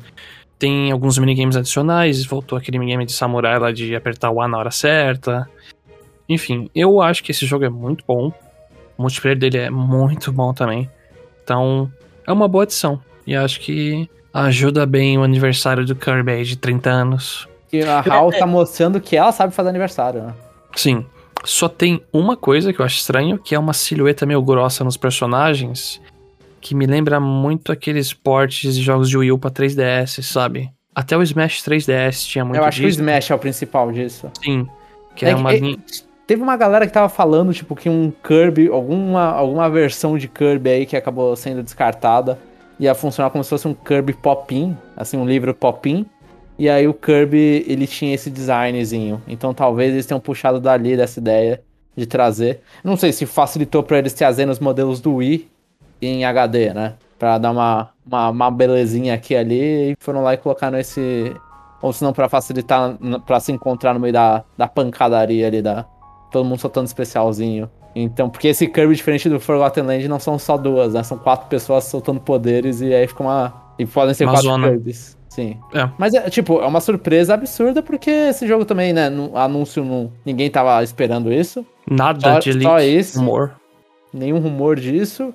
Tem 0.58 0.92
alguns 0.92 1.18
minigames 1.18 1.56
adicionais, 1.56 2.26
voltou 2.26 2.58
aquele 2.58 2.80
minigame 2.80 3.06
de 3.06 3.14
samurai 3.14 3.58
lá 3.60 3.72
de 3.72 3.96
apertar 3.96 4.30
o 4.30 4.42
A 4.42 4.48
na 4.48 4.58
hora 4.58 4.72
certa. 4.72 5.50
Enfim, 6.28 6.70
eu 6.76 7.02
acho 7.02 7.24
que 7.24 7.32
esse 7.32 7.46
jogo 7.46 7.66
é 7.66 7.70
muito 7.70 8.04
bom. 8.06 8.32
O 8.98 9.02
multiplayer 9.02 9.40
dele 9.40 9.58
é 9.58 9.70
muito 9.70 10.32
bom 10.32 10.54
também. 10.54 10.90
Então, 11.44 11.92
é 12.28 12.32
uma 12.32 12.48
boa 12.48 12.66
adição. 12.66 13.02
E 13.26 13.36
acho 13.36 13.62
que 13.62 14.10
ajuda 14.34 14.86
bem 14.86 15.18
o 15.18 15.24
aniversário 15.24 15.86
do 15.86 15.96
Kirby 15.96 16.32
aí 16.32 16.44
de 16.44 16.58
30 16.58 16.90
anos. 16.90 17.48
E 17.72 17.84
a 17.84 18.00
HAL 18.00 18.32
tá 18.32 18.46
mostrando 18.46 19.00
que 19.00 19.16
ela 19.16 19.32
sabe 19.32 19.54
fazer 19.54 19.70
aniversário, 19.70 20.24
né? 20.24 20.34
Sim. 20.76 21.06
Só 21.44 21.70
tem 21.70 22.04
uma 22.12 22.36
coisa 22.36 22.74
que 22.74 22.82
eu 22.82 22.86
acho 22.86 22.98
estranho, 22.98 23.38
que 23.38 23.56
é 23.56 23.60
uma 23.60 23.74
silhueta 23.74 24.26
meio 24.26 24.42
grossa 24.42 24.84
nos 24.84 24.98
personagens, 24.98 26.02
que 26.60 26.76
me 26.76 26.86
lembra 26.86 27.20
muito 27.20 27.72
aqueles 27.72 28.14
portes 28.14 28.76
de 28.76 28.82
jogos 28.82 29.10
de 29.10 29.18
Wii 29.18 29.32
U 29.32 29.38
pra 29.40 29.50
3DS, 29.50 30.22
sabe? 30.22 30.70
Até 30.94 31.16
o 31.16 31.24
Smash 31.24 31.64
3DS 31.64 32.26
tinha 32.26 32.44
muito 32.44 32.58
Eu 32.58 32.66
acho 32.66 32.82
disso. 32.82 32.98
que 32.98 33.02
o 33.02 33.06
Smash 33.06 33.32
é 33.32 33.36
o 33.36 33.40
principal 33.40 33.92
disso. 33.92 34.30
Sim. 34.44 34.68
Que 35.16 35.26
é, 35.26 35.30
é 35.30 35.36
uma... 35.36 35.54
É, 35.54 35.60
teve 36.28 36.42
uma 36.42 36.58
galera 36.58 36.86
que 36.86 36.92
tava 36.92 37.08
falando, 37.08 37.54
tipo, 37.54 37.76
que 37.76 37.90
um 37.90 38.12
Kirby, 38.12 38.68
alguma, 38.68 39.32
alguma 39.32 39.70
versão 39.70 40.18
de 40.18 40.28
Kirby 40.28 40.70
aí 40.70 40.86
que 40.86 40.98
acabou 40.98 41.36
sendo 41.36 41.64
descartada, 41.64 42.38
ia 42.80 42.96
funcionar 42.96 43.30
como 43.30 43.44
se 43.44 43.50
fosse 43.50 43.68
um 43.68 43.74
Kirby 43.74 44.14
Pop-In, 44.14 44.78
assim, 44.96 45.18
um 45.18 45.26
livro 45.26 45.54
Pop-In, 45.54 46.06
e 46.58 46.70
aí 46.70 46.88
o 46.88 46.94
Kirby, 46.94 47.66
ele 47.68 47.88
tinha 47.88 48.14
esse 48.14 48.30
designzinho. 48.30 49.22
Então 49.28 49.54
talvez 49.54 49.94
eles 49.94 50.06
tenham 50.06 50.20
puxado 50.20 50.60
dali 50.60 50.98
dessa 50.98 51.20
ideia 51.20 51.64
de 51.96 52.06
trazer. 52.06 52.62
Não 52.84 52.98
sei 52.98 53.12
se 53.12 53.26
facilitou 53.26 53.82
para 53.82 53.98
eles 53.98 54.14
trazendo 54.14 54.52
os 54.52 54.60
modelos 54.60 55.00
do 55.00 55.16
Wii 55.16 55.50
em 56.02 56.26
HD, 56.26 56.74
né? 56.74 56.96
Pra 57.18 57.38
dar 57.38 57.52
uma, 57.52 57.90
uma, 58.06 58.30
uma 58.30 58.52
belezinha 58.52 59.14
aqui 59.14 59.36
ali 59.36 59.92
e 59.92 59.98
foram 60.00 60.22
lá 60.22 60.34
e 60.34 60.38
colocaram 60.38 60.78
esse. 60.78 61.34
Ou 61.82 61.94
se 61.94 62.04
não, 62.04 62.12
pra 62.12 62.28
facilitar, 62.28 62.98
para 63.26 63.40
se 63.40 63.52
encontrar 63.52 63.94
no 63.94 64.00
meio 64.00 64.14
da, 64.14 64.44
da 64.58 64.68
pancadaria 64.68 65.48
ali, 65.48 65.62
da. 65.62 65.86
Todo 66.32 66.46
mundo 66.46 66.60
soltando 66.60 66.88
especialzinho. 66.88 67.70
Então, 67.96 68.30
porque 68.30 68.50
esse 68.50 68.68
Kirby, 68.68 68.96
diferente 68.96 69.28
do 69.30 69.40
Forgotten 69.40 69.84
Land, 69.84 70.08
não 70.08 70.20
são 70.20 70.38
só 70.38 70.58
duas, 70.58 70.94
né? 70.94 71.04
São 71.04 71.18
quatro 71.18 71.48
pessoas 71.48 71.86
soltando 71.86 72.20
poderes 72.20 72.82
e 72.82 72.94
aí 72.94 73.08
fica 73.08 73.24
uma. 73.24 73.54
E 73.78 73.86
podem 73.86 74.14
ser 74.14 74.26
uma 74.26 74.34
quatro 74.34 74.50
zona. 74.50 74.70
Kirbys. 74.70 75.18
Sim. 75.30 75.58
É. 75.74 75.90
Mas, 75.98 76.14
é, 76.14 76.30
tipo, 76.30 76.60
é 76.60 76.66
uma 76.66 76.82
surpresa 76.82 77.34
absurda 77.34 77.82
porque 77.82 78.10
esse 78.10 78.48
jogo 78.48 78.66
também, 78.66 78.94
né? 78.94 79.10
No 79.10 79.36
anúncio, 79.38 80.12
ninguém 80.26 80.50
tava 80.50 80.84
esperando 80.84 81.32
isso. 81.32 81.66
Nada 81.90 82.34
só, 82.34 82.40
de 82.40 82.62
só 82.62 82.80
isso. 82.80 83.20
rumor. 83.20 83.56
Nenhum 84.14 84.40
rumor 84.40 84.76
disso. 84.76 85.34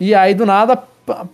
E 0.00 0.14
aí, 0.14 0.34
do 0.34 0.44
nada, 0.44 0.76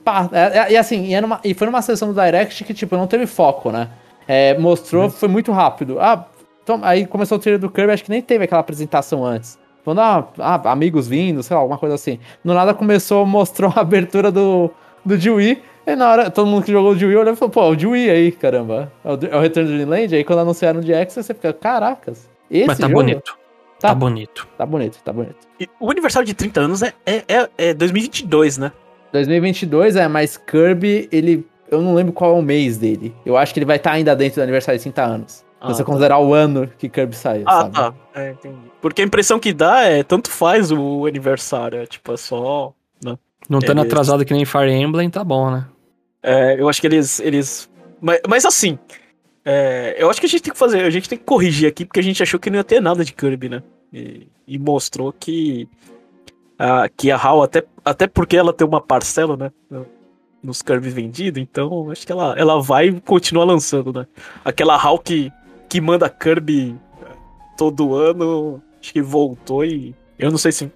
pá, 0.04 0.28
é, 0.32 0.58
é, 0.58 0.72
e 0.72 0.76
assim, 0.76 1.12
e, 1.14 1.20
numa, 1.20 1.40
e, 1.42 1.54
foi 1.54 1.66
numa 1.66 1.82
sessão 1.82 2.12
do 2.12 2.20
Direct 2.20 2.64
que, 2.64 2.74
tipo, 2.74 2.96
não 2.96 3.06
teve 3.06 3.26
foco, 3.26 3.70
né? 3.70 3.88
É, 4.26 4.56
mostrou, 4.58 5.04
uhum. 5.04 5.10
foi 5.10 5.28
muito 5.28 5.50
rápido. 5.52 5.98
Ah, 6.00 6.26
então, 6.62 6.80
aí 6.82 7.06
começou 7.06 7.38
o 7.38 7.40
trailer 7.40 7.60
do 7.60 7.70
Kirby, 7.70 7.92
acho 7.92 8.04
que 8.04 8.10
nem 8.10 8.22
teve 8.22 8.44
aquela 8.44 8.60
apresentação 8.60 9.24
antes. 9.24 9.58
Falando, 9.84 10.00
ah, 10.00 10.28
ah, 10.38 10.72
amigos 10.72 11.08
vindo, 11.08 11.42
sei 11.42 11.54
lá, 11.54 11.60
alguma 11.60 11.78
coisa 11.78 11.94
assim. 11.94 12.18
Do 12.44 12.54
nada 12.54 12.72
começou, 12.72 13.24
mostrou 13.26 13.72
a 13.74 13.80
abertura 13.80 14.30
do, 14.30 14.70
do 15.04 15.16
Dewey. 15.16 15.62
E 15.84 15.96
na 15.96 16.10
hora, 16.10 16.30
todo 16.30 16.46
mundo 16.46 16.64
que 16.64 16.70
jogou 16.70 16.92
o 16.92 16.94
Dewey 16.94 17.16
olhou 17.16 17.32
e 17.32 17.36
falou, 17.36 17.50
pô, 17.50 17.70
o 17.70 17.76
Dewey 17.76 18.08
aí, 18.08 18.32
caramba. 18.32 18.92
É 19.04 19.12
o, 19.12 19.18
é 19.32 19.36
o 19.36 19.40
Return 19.40 19.68
to 19.68 19.74
Dreamland? 19.74 20.14
Aí 20.14 20.22
quando 20.22 20.38
anunciaram 20.40 20.80
o 20.80 20.82
de 20.82 20.94
Access, 20.94 21.26
você 21.26 21.34
fica, 21.34 21.52
caracas. 21.52 22.30
Esse 22.48 22.66
Mas 22.66 22.78
tá 22.78 22.86
jogo? 22.86 23.00
bonito. 23.00 23.36
Tá, 23.80 23.88
tá, 23.88 23.94
bonito. 23.96 24.48
Tá 24.56 24.64
bonito, 24.64 24.98
tá 25.02 25.12
bonito. 25.12 25.36
E 25.58 25.68
o 25.80 25.90
aniversário 25.90 26.24
de 26.24 26.34
30 26.34 26.60
anos 26.60 26.82
é, 26.82 26.94
é, 27.04 27.24
é, 27.26 27.50
é 27.58 27.74
2022, 27.74 28.58
né? 28.58 28.70
2022 29.12 29.96
é, 29.96 30.06
mas 30.06 30.36
Kirby, 30.36 31.08
ele. 31.10 31.44
Eu 31.68 31.80
não 31.80 31.94
lembro 31.94 32.12
qual 32.12 32.36
é 32.36 32.38
o 32.38 32.42
mês 32.42 32.76
dele. 32.76 33.14
Eu 33.24 33.36
acho 33.36 33.52
que 33.52 33.58
ele 33.58 33.66
vai 33.66 33.76
estar 33.76 33.90
tá 33.90 33.96
ainda 33.96 34.14
dentro 34.14 34.36
do 34.36 34.42
aniversário 34.42 34.78
de 34.78 34.84
30 34.84 35.02
anos. 35.02 35.44
Ah, 35.62 35.72
você 35.72 35.82
tá. 35.82 35.84
considerar 35.84 36.18
o 36.18 36.34
ano 36.34 36.68
que 36.76 36.88
Kirby 36.88 37.14
saiu, 37.14 37.44
ah, 37.46 37.60
sabe? 37.60 37.74
tá. 37.74 37.94
É, 38.14 38.30
entendi. 38.32 38.72
Porque 38.80 39.00
a 39.00 39.04
impressão 39.04 39.38
que 39.38 39.52
dá 39.52 39.82
é 39.82 40.02
tanto 40.02 40.28
faz 40.28 40.72
o 40.72 41.06
aniversário. 41.06 41.78
É 41.78 41.86
tipo, 41.86 42.12
é 42.12 42.16
só. 42.16 42.72
Né? 43.02 43.16
Não 43.48 43.60
estando 43.60 43.78
é 43.78 43.84
atrasado 43.84 44.24
que 44.24 44.34
nem 44.34 44.44
Fire 44.44 44.70
Emblem, 44.70 45.08
tá 45.08 45.22
bom, 45.22 45.50
né? 45.50 45.66
É, 46.22 46.60
eu 46.60 46.68
acho 46.68 46.80
que 46.80 46.86
eles. 46.86 47.20
eles... 47.20 47.70
Mas, 48.00 48.20
mas 48.28 48.44
assim, 48.44 48.76
é, 49.44 49.96
eu 49.98 50.10
acho 50.10 50.20
que 50.20 50.26
a 50.26 50.28
gente 50.28 50.42
tem 50.42 50.52
que 50.52 50.58
fazer, 50.58 50.82
a 50.82 50.90
gente 50.90 51.08
tem 51.08 51.18
que 51.18 51.24
corrigir 51.24 51.68
aqui, 51.68 51.84
porque 51.84 52.00
a 52.00 52.02
gente 52.02 52.22
achou 52.22 52.38
que 52.38 52.50
não 52.50 52.56
ia 52.56 52.64
ter 52.64 52.80
nada 52.80 53.04
de 53.04 53.12
Kirby, 53.12 53.48
né? 53.48 53.62
E, 53.92 54.26
e 54.46 54.58
mostrou 54.58 55.12
que 55.12 55.68
a, 56.58 56.88
que 56.88 57.10
a 57.10 57.16
HAL, 57.16 57.42
até, 57.42 57.64
até 57.84 58.06
porque 58.06 58.36
ela 58.36 58.52
tem 58.52 58.66
uma 58.66 58.80
parcela, 58.80 59.36
né? 59.36 59.52
Nos 60.42 60.62
Kirby 60.62 60.90
vendido, 60.90 61.38
então 61.38 61.90
acho 61.90 62.06
que 62.06 62.12
ela, 62.12 62.34
ela 62.36 62.60
vai 62.60 62.92
continuar 63.04 63.44
lançando, 63.44 63.92
né? 63.92 64.06
Aquela 64.44 64.76
HAL 64.76 64.98
que, 64.98 65.32
que 65.72 65.80
manda 65.80 66.06
Kirby 66.06 66.76
todo 67.56 67.94
ano, 67.94 68.62
acho 68.78 68.92
que 68.92 69.00
voltou 69.00 69.64
e. 69.64 69.94
Eu 70.18 70.30
não 70.30 70.36
sei 70.36 70.52
se 70.52 70.70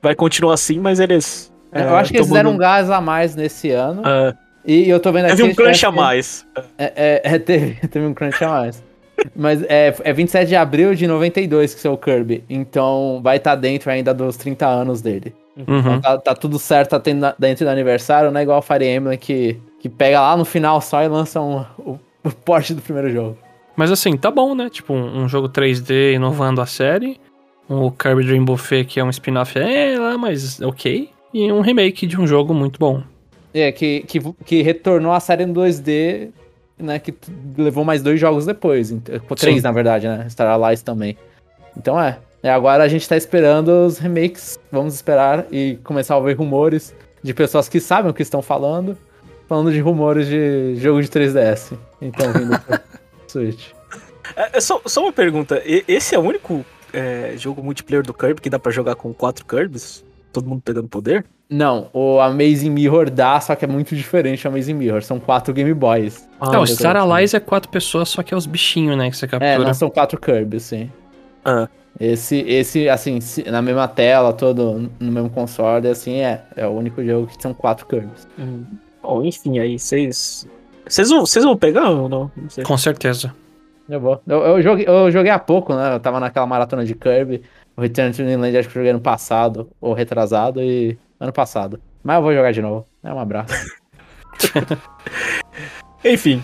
vai 0.00 0.14
continuar 0.14 0.54
assim, 0.54 0.80
mas 0.80 1.00
eles. 1.00 1.52
Eu 1.70 1.82
é, 1.82 2.00
acho 2.00 2.10
que 2.10 2.16
eles 2.16 2.30
deram 2.30 2.52
um 2.52 2.56
gás 2.56 2.88
a 2.88 2.98
mais 2.98 3.36
nesse 3.36 3.70
ano. 3.70 4.00
Uh, 4.00 4.34
e 4.64 4.88
eu 4.88 4.98
tô 4.98 5.12
vendo 5.12 5.26
aqui. 5.26 5.36
Teve 5.36 5.50
um 5.50 5.54
crunch 5.54 5.84
a 5.84 5.92
mais. 5.92 6.46
É, 6.78 6.92
é, 6.96 7.34
é, 7.34 7.38
teve, 7.38 7.74
teve 7.88 8.06
um 8.06 8.14
crunch 8.14 8.42
a 8.42 8.48
mais. 8.48 8.82
Mas 9.36 9.62
é, 9.64 9.94
é 10.02 10.12
27 10.14 10.48
de 10.48 10.56
abril 10.56 10.94
de 10.94 11.06
92 11.06 11.74
que 11.74 11.86
é 11.86 11.90
o 11.90 11.98
Kirby. 11.98 12.42
Então 12.48 13.20
vai 13.22 13.36
estar 13.36 13.50
tá 13.50 13.56
dentro 13.56 13.90
ainda 13.90 14.14
dos 14.14 14.38
30 14.38 14.66
anos 14.66 15.02
dele. 15.02 15.34
Uhum. 15.58 15.78
Então 15.78 16.00
tá, 16.00 16.16
tá, 16.16 16.34
tudo 16.34 16.58
certo, 16.58 16.98
tá 16.98 17.34
dentro 17.38 17.66
do 17.66 17.68
aniversário, 17.68 18.30
não 18.30 18.40
é 18.40 18.42
igual 18.42 18.60
o 18.60 18.62
Fire 18.62 18.86
Emblem 18.86 19.18
que, 19.18 19.60
que 19.78 19.90
pega 19.90 20.22
lá 20.22 20.34
no 20.34 20.46
final 20.46 20.80
só 20.80 21.02
e 21.02 21.08
lança 21.08 21.38
um, 21.38 21.60
o, 21.78 21.98
o 22.24 22.30
porte 22.30 22.72
do 22.72 22.80
primeiro 22.80 23.10
jogo. 23.10 23.36
Mas 23.76 23.90
assim, 23.90 24.16
tá 24.16 24.30
bom, 24.30 24.54
né? 24.54 24.68
Tipo, 24.68 24.92
um, 24.92 25.22
um 25.22 25.28
jogo 25.28 25.48
3D 25.48 26.14
inovando 26.14 26.60
a 26.60 26.66
série. 26.66 27.18
O 27.68 27.90
Kirby 27.90 28.24
Dream 28.24 28.44
Buffet, 28.44 28.84
que 28.84 29.00
é 29.00 29.04
um 29.04 29.10
spin-off, 29.10 29.58
é 29.58 29.98
lá, 29.98 30.18
mas 30.18 30.60
ok. 30.60 31.10
E 31.32 31.50
um 31.50 31.60
remake 31.60 32.06
de 32.06 32.20
um 32.20 32.26
jogo 32.26 32.52
muito 32.52 32.78
bom. 32.78 33.02
É, 33.54 33.72
que, 33.72 34.00
que, 34.06 34.20
que 34.44 34.62
retornou 34.62 35.12
a 35.12 35.20
série 35.20 35.44
em 35.44 35.52
2D, 35.52 36.30
né? 36.78 36.98
Que 36.98 37.14
levou 37.56 37.84
mais 37.84 38.02
dois 38.02 38.20
jogos 38.20 38.44
depois. 38.44 38.94
Três, 39.36 39.56
Sim. 39.56 39.62
na 39.62 39.72
verdade, 39.72 40.06
né? 40.06 40.26
Star 40.28 40.48
Allies 40.48 40.82
também. 40.82 41.16
Então 41.76 41.98
é. 41.98 42.18
é. 42.42 42.50
Agora 42.50 42.82
a 42.82 42.88
gente 42.88 43.08
tá 43.08 43.16
esperando 43.16 43.68
os 43.86 43.98
remakes. 43.98 44.58
Vamos 44.70 44.94
esperar 44.94 45.46
e 45.50 45.78
começar 45.84 46.14
a 46.14 46.18
ouvir 46.18 46.34
rumores 46.34 46.94
de 47.22 47.32
pessoas 47.32 47.68
que 47.68 47.80
sabem 47.80 48.10
o 48.10 48.14
que 48.14 48.22
estão 48.22 48.42
falando. 48.42 48.96
Falando 49.48 49.72
de 49.72 49.80
rumores 49.80 50.26
de 50.26 50.76
jogo 50.76 51.00
de 51.02 51.08
3DS. 51.08 51.72
Então, 52.00 52.32
vindo 52.32 52.58
Switch. 53.32 53.68
É, 54.36 54.58
é 54.58 54.60
só, 54.60 54.80
só 54.86 55.02
uma 55.02 55.12
pergunta. 55.12 55.60
Esse 55.64 56.14
é 56.14 56.18
o 56.18 56.22
único 56.22 56.64
é, 56.92 57.34
jogo 57.36 57.62
multiplayer 57.62 58.04
do 58.04 58.14
Kirby 58.14 58.40
que 58.40 58.50
dá 58.50 58.58
para 58.58 58.70
jogar 58.70 58.94
com 58.94 59.12
quatro 59.12 59.44
Kirbys? 59.44 60.04
Todo 60.32 60.48
mundo 60.48 60.62
pegando 60.64 60.88
poder? 60.88 61.24
Não, 61.48 61.90
o 61.92 62.18
Amazing 62.18 62.70
Mirror 62.70 63.10
dá, 63.10 63.38
só 63.38 63.54
que 63.54 63.64
é 63.64 63.68
muito 63.68 63.94
diferente 63.94 64.46
o 64.46 64.50
Amazing 64.50 64.72
Mirror. 64.72 65.02
São 65.02 65.20
quatro 65.20 65.52
Game 65.52 65.74
Boys. 65.74 66.26
Ah, 66.40 66.50
não, 66.50 66.62
o 66.62 66.66
Star 66.66 66.96
Allies 66.96 67.34
é 67.34 67.40
quatro 67.40 67.68
pessoas, 67.70 68.08
só 68.08 68.22
que 68.22 68.32
é 68.32 68.36
os 68.36 68.46
bichinhos, 68.46 68.96
né, 68.96 69.10
que 69.10 69.16
você 69.16 69.26
captura. 69.28 69.50
É, 69.50 69.58
não 69.58 69.74
são 69.74 69.90
quatro 69.90 70.18
Kirby, 70.18 70.58
sim. 70.58 70.90
Ah. 71.44 71.68
Esse, 72.00 72.38
esse, 72.48 72.88
assim, 72.88 73.18
na 73.46 73.60
mesma 73.60 73.86
tela, 73.86 74.32
todo 74.32 74.90
no 74.98 75.12
mesmo 75.12 75.28
console, 75.28 75.88
assim, 75.88 76.20
é. 76.20 76.42
É 76.56 76.66
o 76.66 76.70
único 76.70 77.04
jogo 77.04 77.26
que 77.26 77.40
são 77.42 77.52
quatro 77.52 77.86
Kirbys. 77.86 78.26
Hum. 78.38 78.64
Bom, 79.02 79.22
enfim, 79.22 79.58
aí 79.58 79.78
vocês. 79.78 80.48
Vocês 80.86 81.08
vão, 81.08 81.20
vocês 81.20 81.44
vão 81.44 81.56
pegar 81.56 81.90
ou 81.90 82.08
não? 82.08 82.30
não 82.36 82.64
Com 82.64 82.76
certeza. 82.76 83.34
Eu 83.88 84.00
vou. 84.00 84.22
Eu, 84.26 84.40
eu, 84.40 84.62
joguei, 84.62 84.88
eu 84.88 85.10
joguei 85.10 85.30
há 85.30 85.38
pouco, 85.38 85.74
né? 85.74 85.94
Eu 85.94 86.00
tava 86.00 86.20
naquela 86.20 86.46
maratona 86.46 86.84
de 86.84 86.94
Kirby. 86.94 87.42
O 87.76 87.80
Return 87.80 88.12
to 88.12 88.22
Dreamland 88.22 88.56
acho 88.56 88.68
que 88.68 88.76
eu 88.76 88.80
joguei 88.80 88.90
ano 88.90 89.00
passado, 89.00 89.68
ou 89.80 89.92
retrasado, 89.94 90.62
e 90.62 90.98
ano 91.18 91.32
passado. 91.32 91.80
Mas 92.02 92.16
eu 92.16 92.22
vou 92.22 92.34
jogar 92.34 92.52
de 92.52 92.62
novo. 92.62 92.86
É 93.02 93.12
um 93.12 93.18
abraço. 93.18 93.54
Enfim, 96.04 96.42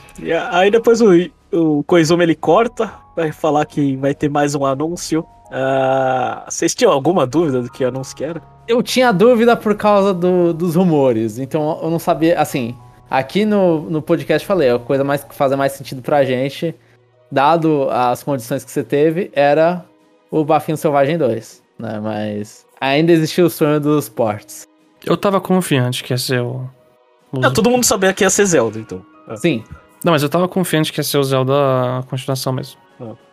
aí 0.52 0.70
depois 0.70 1.00
o, 1.00 1.08
o 1.52 1.82
Koizumi 1.82 2.22
ele 2.22 2.34
corta, 2.34 2.92
vai 3.16 3.32
falar 3.32 3.64
que 3.66 3.96
vai 3.96 4.14
ter 4.14 4.28
mais 4.28 4.54
um 4.54 4.64
anúncio. 4.64 5.26
Uh, 5.46 6.44
vocês 6.48 6.74
tinham 6.74 6.92
alguma 6.92 7.26
dúvida 7.26 7.62
do 7.62 7.70
que 7.70 7.84
o 7.84 7.88
anúncio 7.88 8.16
que 8.16 8.22
era? 8.22 8.40
Eu 8.68 8.82
tinha 8.82 9.10
dúvida 9.12 9.56
por 9.56 9.74
causa 9.74 10.14
do, 10.14 10.52
dos 10.52 10.74
rumores, 10.74 11.38
então 11.38 11.80
eu 11.82 11.90
não 11.90 11.98
sabia, 11.98 12.38
assim, 12.38 12.76
aqui 13.10 13.44
no, 13.44 13.82
no 13.90 14.02
podcast 14.02 14.46
falei, 14.46 14.70
a 14.70 14.78
coisa 14.78 15.04
mais 15.04 15.24
que 15.24 15.34
fazia 15.34 15.56
mais 15.56 15.72
sentido 15.72 16.02
pra 16.02 16.24
gente, 16.24 16.74
dado 17.30 17.88
as 17.90 18.22
condições 18.22 18.64
que 18.64 18.70
você 18.70 18.82
teve, 18.82 19.30
era 19.34 19.84
o 20.30 20.44
Bafinho 20.44 20.76
Selvagem 20.76 21.16
2, 21.18 21.62
né, 21.78 22.00
mas 22.02 22.66
ainda 22.80 23.12
existiu 23.12 23.46
o 23.46 23.50
sonho 23.50 23.80
dos 23.80 24.08
ports. 24.08 24.66
Eu 25.04 25.16
tava 25.16 25.40
confiante 25.40 26.02
que 26.02 26.12
ia 26.12 26.18
ser 26.18 26.40
o. 26.42 26.68
o- 27.32 27.44
Ah, 27.44 27.50
todo 27.50 27.70
mundo 27.70 27.84
sabia 27.84 28.12
que 28.12 28.24
ia 28.24 28.30
ser 28.30 28.44
Zelda, 28.46 28.78
então. 28.78 29.04
Sim. 29.36 29.62
Não, 30.04 30.12
mas 30.12 30.22
eu 30.22 30.28
tava 30.28 30.48
confiante 30.48 30.92
que 30.92 31.00
ia 31.00 31.04
ser 31.04 31.18
o 31.18 31.22
Zelda 31.24 31.52
a 31.98 32.02
continuação 32.04 32.52
mesmo. 32.52 32.80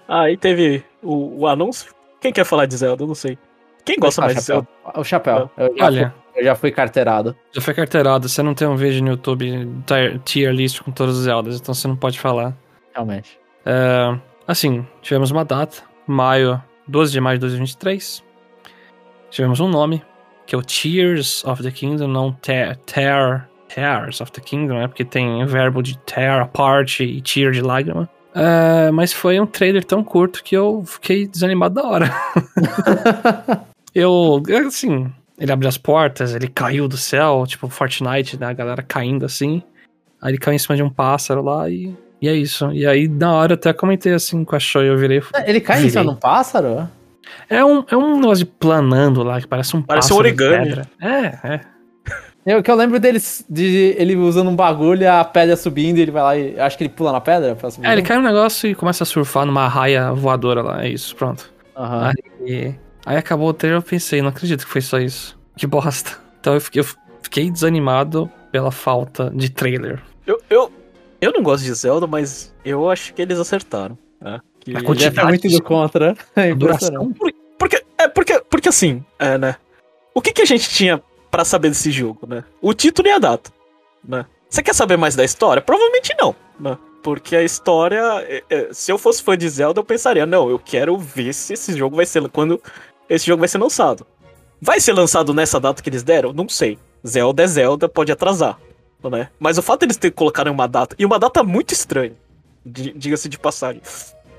Ah, 0.08 0.22
aí 0.22 0.38
teve 0.38 0.84
o, 1.02 1.42
o 1.42 1.48
anúncio. 1.48 1.92
Quem 2.22 2.32
quer 2.32 2.44
falar 2.46 2.66
de 2.68 2.76
Zelda? 2.78 3.04
Eu 3.04 3.08
não 3.08 3.16
sei. 3.16 3.38
Quem 3.84 3.98
gosta 4.00 4.22
Ah, 4.22 4.26
mais 4.26 4.38
de 4.38 4.44
Zelda? 4.44 4.68
O 4.96 5.04
chapéu. 5.04 5.50
Eu 5.58 5.76
já, 5.78 5.86
Olha, 5.86 6.16
eu 6.36 6.44
já 6.44 6.56
fui 6.56 6.72
carteirado. 6.72 7.36
já 7.52 7.62
foi 7.62 7.74
carteirado. 7.74 8.28
Você 8.28 8.44
não 8.44 8.54
tem 8.54 8.68
um 8.68 8.76
vídeo 8.76 9.02
no 9.02 9.12
YouTube 9.12 9.68
tier, 10.24 10.52
list 10.52 10.82
com 10.82 10.92
todos 10.92 11.18
os 11.18 11.24
Zeldas, 11.24 11.60
então 11.60 11.74
você 11.74 11.88
não 11.88 11.96
pode 11.96 12.20
falar. 12.20 12.56
Realmente. 12.94 13.40
É, 13.66 14.18
assim, 14.48 14.86
tivemos 15.02 15.32
uma 15.32 15.46
data, 15.46 15.84
maio, 16.06 16.62
12 16.88 17.12
de 17.12 17.22
maio 17.22 17.38
de 17.38 17.42
2023. 17.42 18.24
Tivemos 19.30 19.60
um 19.60 19.68
nome, 19.68 20.04
que 20.46 20.56
é 20.56 20.58
o 20.58 20.62
Tears 20.62 21.44
of 21.46 21.64
the 21.64 21.72
Kingdom, 21.72 22.08
não 22.08 22.32
Tear, 22.32 22.78
tear 22.86 23.50
Tears 23.68 24.22
of 24.22 24.32
the 24.32 24.42
Kingdom, 24.42 24.76
né? 24.76 24.88
Porque 24.88 25.04
tem 25.04 25.44
o 25.44 25.48
verbo 25.48 25.82
de 25.82 25.98
tear 26.00 26.42
apart 26.42 27.00
e 27.00 27.22
tear 27.22 27.52
de 27.52 27.62
lágrima. 27.62 28.10
É, 28.34 28.92
mas 28.92 29.14
foi 29.14 29.40
um 29.40 29.46
trailer 29.46 29.84
tão 29.84 30.04
curto 30.04 30.44
que 30.44 30.56
eu 30.56 30.84
fiquei 30.86 31.26
desanimado 31.26 31.76
da 31.76 31.84
hora. 31.88 32.12
eu, 33.96 34.44
assim, 34.68 35.10
ele 35.38 35.52
abriu 35.52 35.68
as 35.70 35.78
portas, 35.78 36.34
ele 36.34 36.48
caiu 36.48 36.88
do 36.88 36.98
céu, 36.98 37.44
tipo 37.48 37.68
Fortnite, 37.70 38.40
né? 38.40 38.48
A 38.48 38.54
galera 38.54 38.82
caindo 38.82 39.26
assim. 39.26 39.62
Aí 40.22 40.32
ele 40.32 40.38
caiu 40.38 40.56
em 40.56 40.60
cima 40.60 40.76
de 40.76 40.84
um 40.84 40.90
pássaro 40.90 41.42
lá 41.44 41.70
e, 41.70 41.94
e 42.22 42.28
é 42.28 42.34
isso. 42.34 42.72
E 42.72 42.86
aí, 42.86 43.08
na 43.08 43.34
hora, 43.34 43.54
eu 43.54 43.56
até 43.56 43.74
comentei 43.74 44.14
assim 44.14 44.44
com 44.44 44.56
a 44.56 44.60
Shoei, 44.60 44.90
eu 44.90 44.98
virei. 44.98 45.22
Ele 45.46 45.60
cai 45.62 45.78
em 45.78 45.80
virei. 45.80 45.92
cima 45.92 46.04
de 46.06 46.10
um 46.12 46.16
pássaro? 46.16 46.90
É 47.50 47.64
um, 47.66 47.84
é 47.90 47.98
um 47.98 48.16
negócio 48.20 48.46
de 48.46 48.52
planando 48.52 49.24
lá, 49.24 49.42
que 49.42 49.48
parece 49.48 49.76
um 49.76 49.82
Parece 49.82 50.14
um 50.14 50.18
origami. 50.18 50.66
pedra. 50.66 50.86
É, 51.02 51.54
é. 51.56 51.62
Eu 52.46 52.62
que 52.62 52.70
eu 52.70 52.76
lembro 52.76 53.00
deles 53.00 53.44
de 53.50 53.96
ele 53.98 54.16
usando 54.16 54.50
um 54.50 54.56
bagulho, 54.56 55.12
a 55.12 55.24
pedra 55.26 55.58
subindo, 55.58 55.98
e 55.98 56.02
ele 56.02 56.12
vai 56.12 56.22
lá 56.24 56.38
e. 56.38 56.60
Acho 56.60 56.78
que 56.78 56.84
ele 56.84 56.94
pula 56.94 57.12
na 57.12 57.20
pedra 57.20 57.56
pra 57.56 57.72
subir. 57.72 57.88
É, 57.88 57.94
ele 57.94 58.04
cai 58.04 58.18
no 58.18 58.24
negócio 58.24 58.70
e 58.70 58.76
começa 58.76 59.04
a 59.04 59.06
surfar 59.06 59.46
numa 59.48 59.68
raia 59.68 60.14
voadora 60.14 60.62
lá, 60.62 60.86
é 60.86 60.90
isso, 60.90 61.16
pronto. 61.16 61.52
Aham. 61.76 62.14
Aí, 62.46 62.76
aí 63.06 63.18
acabou 63.18 63.50
o 63.50 63.54
trailer, 63.54 63.80
eu 63.80 63.84
pensei, 63.84 64.22
não 64.22 64.30
acredito 64.30 64.66
que 64.66 64.72
foi 64.72 64.82
só 64.82 64.98
isso. 65.00 65.38
Que 65.58 65.66
bosta. 65.68 66.18
Então 66.40 66.54
eu 66.54 66.62
fiquei, 66.62 66.82
eu 66.82 66.86
fiquei 67.22 67.50
desanimado 67.52 68.30
pela 68.52 68.72
falta 68.72 69.32
de 69.34 69.50
trailer. 69.50 70.02
Eu, 70.26 70.42
eu, 70.50 70.72
eu 71.22 71.32
não 71.32 71.42
gosto 71.44 71.64
de 71.64 71.74
Zelda, 71.74 72.08
mas 72.08 72.54
eu 72.64 72.90
acho 72.90 73.14
que 73.14 73.22
eles 73.22 73.40
acertaram. 73.40 73.98
né? 74.20 74.40
Que- 74.60 74.76
A 74.76 74.82
quantidade- 74.84 75.16
foi 75.16 75.24
muito 75.26 75.48
do 75.50 75.62
contra. 75.62 76.16
É 76.36 76.54
duração. 76.54 77.14
Porque, 77.58 77.84
é, 77.98 78.08
porque, 78.08 78.40
porque 78.50 78.70
assim, 78.70 79.04
é, 79.20 79.38
né? 79.38 79.56
O 80.14 80.22
que, 80.22 80.32
que 80.34 80.42
a 80.42 80.46
gente 80.46 80.70
tinha 80.70 81.02
pra 81.30 81.44
saber 81.46 81.70
desse 81.70 81.92
jogo, 81.92 82.26
né? 82.28 82.44
O 82.62 82.74
título 82.74 83.08
e 83.08 83.12
a 83.12 83.20
data, 83.20 83.52
né? 84.08 84.26
Você 84.50 84.64
quer 84.64 84.74
saber 84.74 84.98
mais 84.98 85.16
da 85.16 85.24
história? 85.24 85.62
Provavelmente 85.62 86.16
não, 86.20 86.36
né? 86.60 86.78
Porque 87.04 87.36
a 87.36 87.44
história, 87.44 88.02
é, 88.28 88.44
é, 88.50 88.70
se 88.72 88.92
eu 88.92 88.98
fosse 88.98 89.22
fã 89.22 89.38
de 89.38 89.48
Zelda, 89.50 89.80
eu 89.80 89.84
pensaria, 89.84 90.26
não, 90.26 90.50
eu 90.50 90.58
quero 90.58 90.98
ver 90.98 91.34
se 91.34 91.54
esse 91.54 91.78
jogo 91.78 91.96
vai 91.96 92.06
ser 92.06 92.28
quando 92.30 92.60
esse 93.10 93.26
jogo 93.26 93.40
vai 93.40 93.48
ser 93.48 93.58
lançado. 93.58 94.06
Vai 94.62 94.80
ser 94.80 94.94
lançado 94.94 95.34
nessa 95.34 95.60
data 95.60 95.82
que 95.82 95.90
eles 95.90 96.04
deram? 96.04 96.34
Não 96.34 96.48
sei. 96.50 96.78
Zelda 97.06 97.44
é 97.44 97.48
Zelda, 97.48 97.88
pode 97.88 98.12
atrasar, 98.12 98.60
né? 99.04 99.30
Mas 99.40 99.58
o 99.58 99.62
fato 99.62 99.82
deles 99.82 99.98
ter 99.98 100.12
colocado 100.12 100.48
uma 100.48 100.68
data 100.68 100.96
e 100.98 101.06
uma 101.06 101.20
data 101.20 101.44
muito 101.44 101.72
estranha, 101.72 102.14
di- 102.66 102.94
diga-se 102.96 103.30
de 103.30 103.38
passagem, 103.38 103.82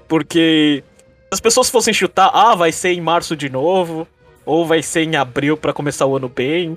porque 0.08 0.82
se 0.82 1.28
as 1.30 1.40
pessoas 1.40 1.70
fossem 1.70 1.94
chutar, 1.94 2.30
ah, 2.34 2.54
vai 2.56 2.72
ser 2.72 2.90
em 2.92 3.00
março 3.00 3.36
de 3.36 3.48
novo, 3.48 4.06
ou 4.44 4.66
vai 4.66 4.82
ser 4.82 5.02
em 5.02 5.14
abril 5.16 5.56
pra 5.56 5.72
começar 5.72 6.06
o 6.06 6.16
ano 6.16 6.28
bem, 6.28 6.76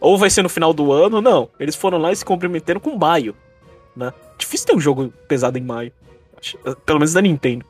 ou 0.00 0.18
vai 0.18 0.28
ser 0.28 0.42
no 0.42 0.48
final 0.50 0.74
do 0.74 0.92
ano, 0.92 1.20
não. 1.22 1.48
Eles 1.58 1.76
foram 1.76 1.96
lá 1.98 2.12
e 2.12 2.16
se 2.16 2.24
comprometeram 2.24 2.80
com 2.80 2.96
maio, 2.96 3.34
né? 3.96 4.12
Difícil 4.36 4.66
ter 4.66 4.74
um 4.76 4.80
jogo 4.80 5.12
pesado 5.28 5.56
em 5.56 5.62
maio, 5.62 5.92
pelo 6.84 6.98
menos 6.98 7.12
da 7.14 7.22
Nintendo. 7.22 7.64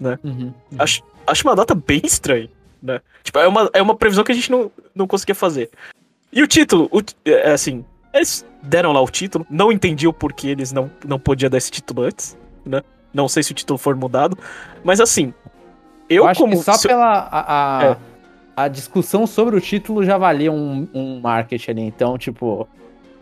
Uhum. 0.00 0.52
Acho, 0.78 1.02
acho 1.26 1.46
uma 1.46 1.54
data 1.54 1.74
bem 1.74 2.00
estranha, 2.02 2.48
né? 2.84 3.00
Tipo, 3.22 3.38
é 3.38 3.48
uma, 3.48 3.70
é 3.72 3.80
uma 3.82 3.94
previsão 3.96 4.22
que 4.22 4.30
a 4.30 4.34
gente 4.34 4.50
não, 4.50 4.70
não 4.94 5.06
conseguia 5.06 5.34
fazer. 5.34 5.70
E 6.32 6.42
o 6.42 6.46
título, 6.46 6.88
o 6.92 7.00
ti- 7.00 7.16
é 7.24 7.52
assim, 7.52 7.84
eles 8.12 8.44
deram 8.62 8.92
lá 8.92 9.00
o 9.00 9.08
título, 9.08 9.46
não 9.50 9.72
entendi 9.72 10.06
o 10.06 10.12
porquê 10.12 10.48
eles 10.48 10.70
não, 10.72 10.90
não 11.04 11.18
podiam 11.18 11.48
dar 11.50 11.56
esse 11.58 11.70
título 11.70 12.02
antes, 12.02 12.36
né? 12.64 12.82
Não 13.12 13.26
sei 13.28 13.42
se 13.42 13.52
o 13.52 13.54
título 13.54 13.78
for 13.78 13.94
mudado, 13.96 14.36
mas 14.84 15.00
assim, 15.00 15.32
eu, 16.08 16.24
Eu 16.24 16.26
acho 16.28 16.40
como... 16.40 16.56
só 16.62 16.76
pela 16.78 17.06
a, 17.30 17.78
a, 17.78 17.84
É. 17.92 17.96
a 18.56 18.68
discussão 18.68 19.26
sobre 19.26 19.56
o 19.56 19.60
título 19.60 20.04
já 20.04 20.18
valia 20.18 20.52
um, 20.52 20.86
um 20.92 21.20
marketing 21.20 21.70
ali. 21.70 21.82
Então, 21.82 22.18
tipo, 22.18 22.68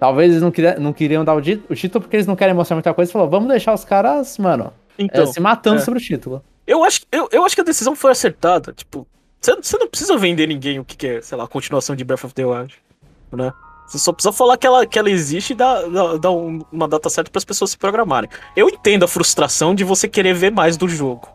talvez 0.01 0.31
eles 0.31 0.43
não, 0.43 0.51
queria, 0.51 0.79
não 0.81 0.93
queriam 0.93 1.25
dar 1.25 1.35
o, 1.35 1.39
o 1.39 1.75
título 1.75 2.01
porque 2.03 2.17
eles 2.17 2.27
não 2.27 2.35
querem 2.35 2.55
mostrar 2.55 2.75
muita 2.75 2.93
coisa. 2.95 3.13
Falou, 3.13 3.29
vamos 3.29 3.49
deixar 3.49 3.75
os 3.75 3.85
caras, 3.85 4.39
mano, 4.39 4.73
é, 4.99 5.03
Então, 5.05 5.27
se 5.27 5.39
matando 5.41 5.77
é. 5.77 5.85
sobre 5.85 6.01
o 6.01 6.03
título. 6.03 6.43
Eu 6.67 6.83
acho, 6.85 7.03
eu, 7.13 7.29
eu 7.31 7.45
acho 7.45 7.55
que 7.55 7.61
a 7.61 7.65
decisão 7.65 7.95
foi 7.95 8.13
acertada. 8.13 8.73
Tipo, 8.73 9.07
você 9.43 9.77
não 9.79 9.89
precisa 9.89 10.17
vender 10.17 10.47
ninguém 10.47 10.79
o 10.79 10.85
que, 10.85 10.97
que 10.97 11.07
é, 11.07 11.21
sei 11.23 11.37
lá, 11.37 11.45
a 11.45 11.49
continuação 11.49 11.97
de 11.97 12.05
Breath 12.05 12.25
of 12.25 12.35
the 12.35 12.45
Wild, 12.45 12.75
né? 13.33 13.53
Você 13.89 13.99
só 13.99 14.13
precisa 14.13 14.33
falar 14.33 14.57
que 14.57 14.67
ela, 14.67 14.87
que 14.87 14.99
ela 14.99 15.11
existe 15.11 15.53
e 15.53 15.57
dar, 15.57 15.83
dar, 16.19 16.31
um- 16.31 16.65
uma 16.73 16.89
data 16.89 17.11
certa 17.11 17.31
para 17.31 17.39
as 17.39 17.45
pessoas 17.45 17.73
se 17.73 17.77
programarem. 17.79 18.31
Eu 18.57 18.69
entendo 18.69 19.05
a 19.05 19.09
frustração 19.09 19.75
de 19.75 19.85
você 19.85 20.09
querer 20.09 20.33
ver 20.35 20.51
mais 20.51 20.77
do 20.77 20.89
jogo. 20.89 21.29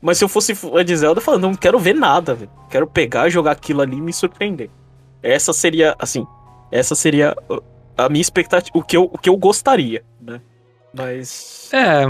Mas 0.00 0.18
se 0.18 0.24
eu 0.24 0.28
fosse 0.28 0.52
de 0.84 0.96
Zelda, 0.96 1.18
eu 1.18 1.24
falo, 1.24 1.38
não 1.38 1.54
quero 1.54 1.78
ver 1.80 1.94
nada, 1.94 2.34
velho. 2.34 2.50
Quero 2.70 2.86
pegar, 2.86 3.28
jogar 3.28 3.52
aquilo 3.52 3.80
ali 3.80 3.96
e 3.96 4.00
me 4.00 4.12
surpreender. 4.12 4.70
Essa 5.22 5.52
seria, 5.52 5.96
assim, 5.98 6.24
essa 6.70 6.94
seria 6.94 7.34
a 7.96 8.08
minha 8.08 8.20
expectativa, 8.20 8.70
o 8.78 8.82
que 8.84 8.96
eu, 8.96 9.10
o 9.12 9.18
que 9.18 9.28
eu 9.28 9.36
gostaria, 9.36 10.04
né? 10.20 10.40
Mas... 10.92 11.70
É, 11.72 12.04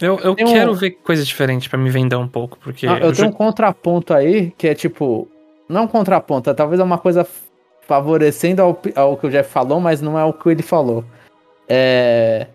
eu, 0.00 0.18
eu 0.20 0.32
um- 0.32 0.52
quero 0.52 0.74
ver 0.74 0.90
coisa 0.92 1.24
diferente 1.24 1.68
pra 1.68 1.78
me 1.78 1.88
vender 1.90 2.16
um 2.16 2.28
pouco, 2.28 2.58
porque. 2.58 2.86
Ah, 2.86 2.98
eu 3.00 3.08
o 3.08 3.12
tenho 3.12 3.28
um 3.28 3.30
jo- 3.30 3.36
contraponto 3.36 4.12
aí, 4.14 4.52
que 4.56 4.68
é 4.68 4.74
tipo. 4.74 5.28
Não 5.68 5.84
um 5.84 5.88
contraponto, 5.88 6.48
é 6.50 6.54
talvez 6.54 6.80
uma 6.80 6.98
coisa 6.98 7.26
favorecendo 7.82 8.62
ao, 8.62 8.78
ao 8.94 9.16
que 9.16 9.26
o 9.26 9.30
Jeff 9.30 9.50
falou, 9.50 9.80
mas 9.80 10.00
não 10.00 10.18
é 10.18 10.24
o 10.24 10.32
que 10.32 10.48
ele 10.48 10.62
falou. 10.62 11.04
É. 11.68 12.46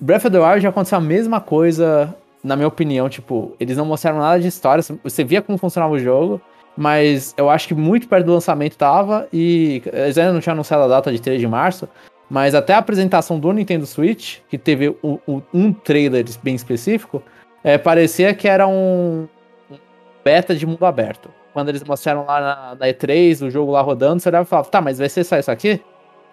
Breath 0.00 0.24
of 0.24 0.30
the 0.30 0.38
Wild 0.38 0.60
já 0.60 0.70
aconteceu 0.70 0.98
a 0.98 1.00
mesma 1.00 1.40
coisa, 1.40 2.14
na 2.42 2.56
minha 2.56 2.68
opinião. 2.68 3.08
Tipo, 3.08 3.54
eles 3.60 3.76
não 3.76 3.84
mostraram 3.84 4.18
nada 4.18 4.40
de 4.40 4.48
história. 4.48 4.82
Você 5.04 5.22
via 5.24 5.42
como 5.42 5.58
funcionava 5.58 5.92
o 5.92 5.98
jogo, 5.98 6.40
mas 6.76 7.34
eu 7.36 7.50
acho 7.50 7.68
que 7.68 7.74
muito 7.74 8.08
perto 8.08 8.26
do 8.26 8.32
lançamento 8.32 8.76
tava. 8.76 9.28
E 9.32 9.82
eles 9.92 10.16
ainda 10.16 10.32
não 10.32 10.40
tinham 10.40 10.54
anunciado 10.54 10.82
a 10.84 10.88
data 10.88 11.12
de 11.12 11.20
3 11.20 11.40
de 11.40 11.46
março. 11.46 11.86
Mas 12.28 12.54
até 12.54 12.74
a 12.74 12.78
apresentação 12.78 13.38
do 13.38 13.52
Nintendo 13.52 13.86
Switch, 13.86 14.38
que 14.48 14.58
teve 14.58 14.88
o- 15.02 15.20
um 15.54 15.72
trailer 15.72 16.24
bem 16.42 16.54
específico, 16.54 17.22
é, 17.62 17.78
parecia 17.78 18.34
que 18.34 18.48
era 18.48 18.66
um 18.66 19.28
um 19.70 19.76
beta 20.24 20.54
de 20.54 20.66
mundo 20.66 20.84
aberto. 20.84 21.30
Quando 21.52 21.68
eles 21.68 21.82
mostraram 21.84 22.24
lá 22.26 22.40
na, 22.40 22.74
na 22.74 22.86
E3, 22.88 23.42
o 23.46 23.50
jogo 23.50 23.72
lá 23.72 23.80
rodando, 23.80 24.20
você 24.20 24.28
olhava 24.28 24.44
e 24.44 24.48
falava, 24.48 24.68
tá, 24.68 24.80
mas 24.80 24.98
vai 24.98 25.08
ser 25.08 25.24
só 25.24 25.38
isso 25.38 25.50
aqui? 25.50 25.80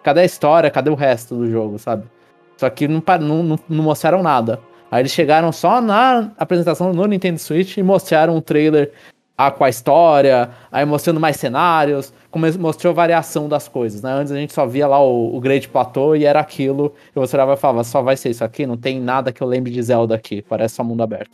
Cadê 0.02 0.20
a 0.20 0.24
história? 0.24 0.70
Cadê 0.70 0.90
o 0.90 0.94
resto 0.94 1.34
do 1.34 1.50
jogo, 1.50 1.78
sabe? 1.78 2.04
Só 2.56 2.68
que 2.68 2.86
não, 2.86 3.02
não, 3.20 3.58
não 3.68 3.84
mostraram 3.84 4.22
nada. 4.22 4.60
Aí 4.90 5.00
eles 5.00 5.12
chegaram 5.12 5.50
só 5.50 5.80
na 5.80 6.30
apresentação 6.38 6.92
no 6.92 7.06
Nintendo 7.06 7.38
Switch 7.38 7.76
e 7.78 7.82
mostraram 7.82 8.36
um 8.36 8.40
trailer 8.40 8.92
ah, 9.36 9.50
com 9.50 9.64
a 9.64 9.68
história, 9.68 10.50
aí 10.70 10.84
mostrando 10.84 11.18
mais 11.18 11.36
cenários, 11.36 12.12
como 12.30 12.46
mostrou 12.58 12.94
variação 12.94 13.48
das 13.48 13.66
coisas, 13.66 14.02
né? 14.02 14.12
Antes 14.12 14.32
a 14.32 14.36
gente 14.36 14.52
só 14.52 14.64
via 14.64 14.86
lá 14.86 15.02
o, 15.02 15.36
o 15.36 15.40
Great 15.40 15.68
Plateau 15.68 16.14
e 16.14 16.24
era 16.24 16.38
aquilo, 16.38 16.94
e 17.14 17.18
você 17.18 17.36
olhava 17.36 17.54
e 17.54 17.56
falava, 17.56 17.82
só 17.82 18.00
vai 18.00 18.16
ser 18.16 18.30
isso 18.30 18.44
aqui? 18.44 18.64
Não 18.64 18.76
tem 18.76 19.00
nada 19.00 19.32
que 19.32 19.42
eu 19.42 19.46
lembre 19.46 19.72
de 19.72 19.82
Zelda 19.82 20.14
aqui, 20.14 20.40
parece 20.42 20.76
só 20.76 20.84
mundo 20.84 21.02
aberto. 21.02 21.32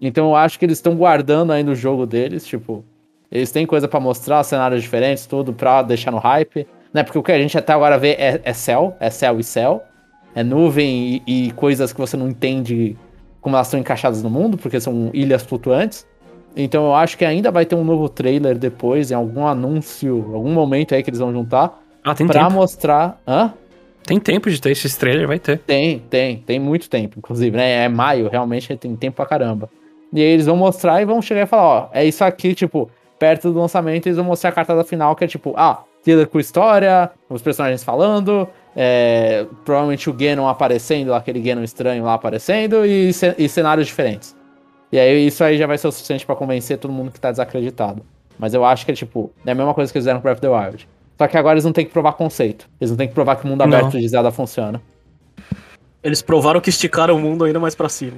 Então 0.00 0.30
eu 0.30 0.36
acho 0.36 0.58
que 0.58 0.64
eles 0.64 0.78
estão 0.78 0.94
guardando 0.94 1.52
ainda 1.52 1.72
o 1.72 1.74
jogo 1.74 2.06
deles, 2.06 2.46
tipo, 2.46 2.84
eles 3.30 3.50
têm 3.50 3.66
coisa 3.66 3.88
pra 3.88 3.98
mostrar, 3.98 4.42
cenários 4.44 4.82
diferentes, 4.82 5.26
tudo 5.26 5.52
pra 5.52 5.82
deixar 5.82 6.12
no 6.12 6.18
hype, 6.18 6.66
né? 6.92 7.02
Porque 7.02 7.18
o 7.18 7.22
que 7.22 7.32
a 7.32 7.38
gente 7.38 7.58
até 7.58 7.72
agora 7.72 7.98
vê 7.98 8.10
é, 8.10 8.40
é 8.44 8.52
céu, 8.52 8.96
é 9.00 9.10
céu 9.10 9.40
e 9.40 9.44
céu, 9.44 9.82
é 10.34 10.44
nuvem 10.44 11.22
e, 11.26 11.46
e 11.46 11.52
coisas 11.52 11.92
que 11.92 12.00
você 12.00 12.16
não 12.16 12.28
entende 12.28 12.96
como 13.40 13.56
elas 13.56 13.66
estão 13.66 13.80
encaixadas 13.80 14.22
no 14.22 14.30
mundo, 14.30 14.56
porque 14.56 14.80
são 14.80 15.10
ilhas 15.12 15.42
flutuantes. 15.42 16.06
Então 16.56 16.84
eu 16.86 16.94
acho 16.94 17.16
que 17.16 17.24
ainda 17.24 17.50
vai 17.50 17.64
ter 17.64 17.74
um 17.74 17.84
novo 17.84 18.08
trailer 18.08 18.56
depois, 18.58 19.10
em 19.10 19.14
algum 19.14 19.46
anúncio, 19.46 20.30
algum 20.34 20.52
momento 20.52 20.94
aí 20.94 21.02
que 21.02 21.10
eles 21.10 21.20
vão 21.20 21.32
juntar, 21.32 21.80
Ah, 22.04 22.14
tem 22.14 22.26
pra 22.26 22.40
tempo. 22.44 22.52
mostrar. 22.54 23.20
Hã? 23.26 23.52
Tem 24.04 24.18
tempo 24.18 24.50
de 24.50 24.60
ter 24.60 24.70
esses 24.72 24.96
trailers, 24.96 25.28
vai 25.28 25.38
ter. 25.38 25.58
Tem, 25.60 26.00
tem, 26.10 26.38
tem 26.38 26.58
muito 26.58 26.90
tempo, 26.90 27.18
inclusive, 27.18 27.56
né? 27.56 27.84
É 27.84 27.88
maio, 27.88 28.28
realmente 28.28 28.76
tem 28.76 28.94
tempo 28.96 29.16
pra 29.16 29.26
caramba. 29.26 29.70
E 30.12 30.20
aí 30.20 30.26
eles 30.26 30.44
vão 30.46 30.56
mostrar 30.56 31.00
e 31.00 31.04
vão 31.04 31.22
chegar 31.22 31.42
e 31.42 31.46
falar, 31.46 31.62
ó, 31.64 31.88
é 31.92 32.04
isso 32.04 32.22
aqui, 32.24 32.54
tipo, 32.54 32.90
perto 33.18 33.52
do 33.52 33.58
lançamento, 33.60 34.06
eles 34.06 34.16
vão 34.16 34.26
mostrar 34.26 34.50
a 34.50 34.52
cartada 34.52 34.82
final, 34.84 35.14
que 35.16 35.24
é 35.24 35.28
tipo, 35.28 35.54
ah, 35.56 35.84
trailer 36.04 36.26
com 36.26 36.38
história, 36.40 37.10
os 37.30 37.40
personagens 37.40 37.84
falando, 37.84 38.46
é, 38.76 39.46
provavelmente 39.64 40.10
o 40.10 40.12
Ganon 40.12 40.48
aparecendo, 40.48 41.14
aquele 41.14 41.40
Ganon 41.40 41.62
estranho 41.62 42.04
lá 42.04 42.14
aparecendo, 42.14 42.84
e, 42.84 43.10
e 43.38 43.48
cenários 43.48 43.86
diferentes. 43.86 44.36
E 44.92 44.98
aí 44.98 45.26
isso 45.26 45.42
aí 45.42 45.56
já 45.56 45.66
vai 45.66 45.78
ser 45.78 45.88
o 45.88 45.92
suficiente 45.92 46.24
pra 46.26 46.36
convencer 46.36 46.76
todo 46.78 46.92
mundo 46.92 47.10
que 47.10 47.18
tá 47.18 47.30
desacreditado. 47.30 48.02
Mas 48.38 48.52
eu 48.54 48.64
acho 48.64 48.84
que 48.84 48.92
é 48.92 48.94
tipo, 48.94 49.32
é 49.46 49.50
a 49.52 49.54
mesma 49.54 49.72
coisa 49.72 49.90
que 49.90 49.96
eles 49.96 50.04
fizeram 50.04 50.20
com 50.20 50.24
Breath 50.24 50.36
of 50.36 50.40
the 50.42 50.48
Wild. 50.48 50.88
Só 51.18 51.26
que 51.28 51.36
agora 51.38 51.54
eles 51.54 51.64
não 51.64 51.72
têm 51.72 51.86
que 51.86 51.92
provar 51.92 52.12
conceito. 52.12 52.68
Eles 52.80 52.90
não 52.90 52.96
têm 52.98 53.08
que 53.08 53.14
provar 53.14 53.36
que 53.36 53.44
o 53.44 53.48
mundo 53.48 53.60
Não. 53.60 53.66
aberto 53.66 53.98
de 53.98 54.06
Zelda 54.08 54.30
funciona. 54.30 54.80
Eles 56.02 56.20
provaram 56.20 56.60
que 56.60 56.68
esticaram 56.70 57.16
o 57.16 57.18
mundo 57.20 57.44
ainda 57.44 57.60
mais 57.60 57.74
pra 57.74 57.88
cima. 57.88 58.16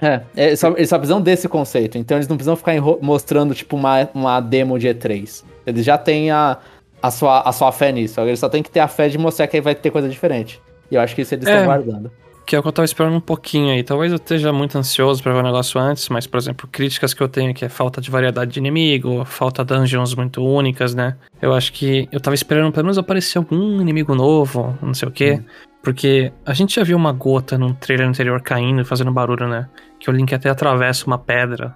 É, 0.00 0.20
eles 0.36 0.60
só, 0.60 0.68
eles 0.76 0.88
só 0.88 0.98
precisam 0.98 1.20
desse 1.22 1.48
conceito. 1.48 1.96
Então 1.96 2.16
eles 2.18 2.28
não 2.28 2.36
precisam 2.36 2.56
ficar 2.56 2.74
mostrando, 3.00 3.54
tipo, 3.54 3.76
uma, 3.76 4.08
uma 4.12 4.40
demo 4.40 4.78
de 4.78 4.88
E3. 4.88 5.42
Eles 5.66 5.84
já 5.84 5.96
têm 5.96 6.30
a, 6.30 6.58
a, 7.02 7.10
sua, 7.10 7.40
a 7.40 7.52
sua 7.52 7.72
fé 7.72 7.90
nisso. 7.92 8.20
Agora 8.20 8.30
eles 8.30 8.40
só 8.40 8.48
têm 8.48 8.62
que 8.62 8.70
ter 8.70 8.80
a 8.80 8.88
fé 8.88 9.08
de 9.08 9.16
mostrar 9.16 9.46
que 9.46 9.56
aí 9.56 9.60
vai 9.62 9.74
ter 9.74 9.90
coisa 9.90 10.08
diferente. 10.08 10.60
E 10.90 10.96
eu 10.96 11.00
acho 11.00 11.14
que 11.14 11.22
isso 11.22 11.34
eles 11.34 11.46
É. 11.46 11.52
estão 11.52 11.64
guardando. 11.66 12.12
Que 12.46 12.54
é 12.54 12.58
o 12.58 12.62
que 12.62 12.68
eu 12.68 12.72
tava 12.72 12.84
esperando 12.84 13.16
um 13.16 13.20
pouquinho 13.20 13.72
aí. 13.72 13.82
Talvez 13.82 14.12
eu 14.12 14.16
esteja 14.16 14.52
muito 14.52 14.76
ansioso 14.76 15.22
pra 15.22 15.32
ver 15.32 15.38
o 15.38 15.42
negócio 15.42 15.80
antes, 15.80 16.08
mas, 16.10 16.26
por 16.26 16.36
exemplo, 16.36 16.68
críticas 16.70 17.14
que 17.14 17.22
eu 17.22 17.28
tenho 17.28 17.54
que 17.54 17.64
é 17.64 17.68
falta 17.68 18.00
de 18.00 18.10
variedade 18.10 18.52
de 18.52 18.58
inimigo, 18.58 19.24
falta 19.24 19.64
dungeons 19.64 20.14
muito 20.14 20.44
únicas, 20.44 20.94
né? 20.94 21.16
Eu 21.40 21.54
acho 21.54 21.72
que 21.72 22.06
eu 22.12 22.20
tava 22.20 22.34
esperando 22.34 22.70
pelo 22.70 22.84
menos 22.84 22.98
aparecer 22.98 23.38
algum 23.38 23.80
inimigo 23.80 24.14
novo, 24.14 24.76
não 24.82 24.92
sei 24.92 25.08
o 25.08 25.10
quê. 25.10 25.42
Porque 25.82 26.32
a 26.46 26.54
gente 26.54 26.76
já 26.76 26.82
viu 26.82 26.96
uma 26.96 27.12
gota 27.12 27.58
num 27.58 27.74
trailer 27.74 28.08
anterior 28.08 28.40
caindo 28.40 28.80
e 28.80 28.84
fazendo 28.84 29.12
barulho, 29.12 29.46
né? 29.46 29.68
Que 29.98 30.08
o 30.08 30.12
Link 30.12 30.34
até 30.34 30.48
atravessa 30.48 31.06
uma 31.06 31.18
pedra. 31.18 31.74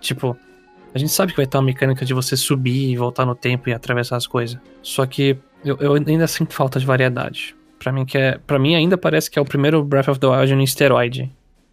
Tipo, 0.00 0.36
a 0.94 0.98
gente 0.98 1.10
sabe 1.10 1.32
que 1.32 1.38
vai 1.38 1.46
ter 1.46 1.56
uma 1.56 1.64
mecânica 1.64 2.04
de 2.04 2.14
você 2.14 2.36
subir 2.36 2.90
e 2.90 2.96
voltar 2.96 3.26
no 3.26 3.34
tempo 3.34 3.68
e 3.68 3.72
atravessar 3.72 4.16
as 4.16 4.26
coisas. 4.26 4.58
Só 4.82 5.04
que 5.06 5.38
eu, 5.64 5.76
eu 5.80 5.94
ainda 5.94 6.26
sinto 6.26 6.52
falta 6.52 6.78
de 6.78 6.86
variedade. 6.86 7.56
Pra 7.78 7.92
mim, 7.92 8.04
que 8.04 8.16
é, 8.18 8.38
pra 8.46 8.58
mim 8.58 8.74
ainda 8.74 8.96
parece 8.96 9.30
que 9.30 9.38
é 9.38 9.42
o 9.42 9.44
primeiro 9.44 9.82
Breath 9.84 10.08
of 10.08 10.18
the 10.20 10.26
Wild 10.26 10.54
em 10.54 10.62
esteroide. 10.64 11.30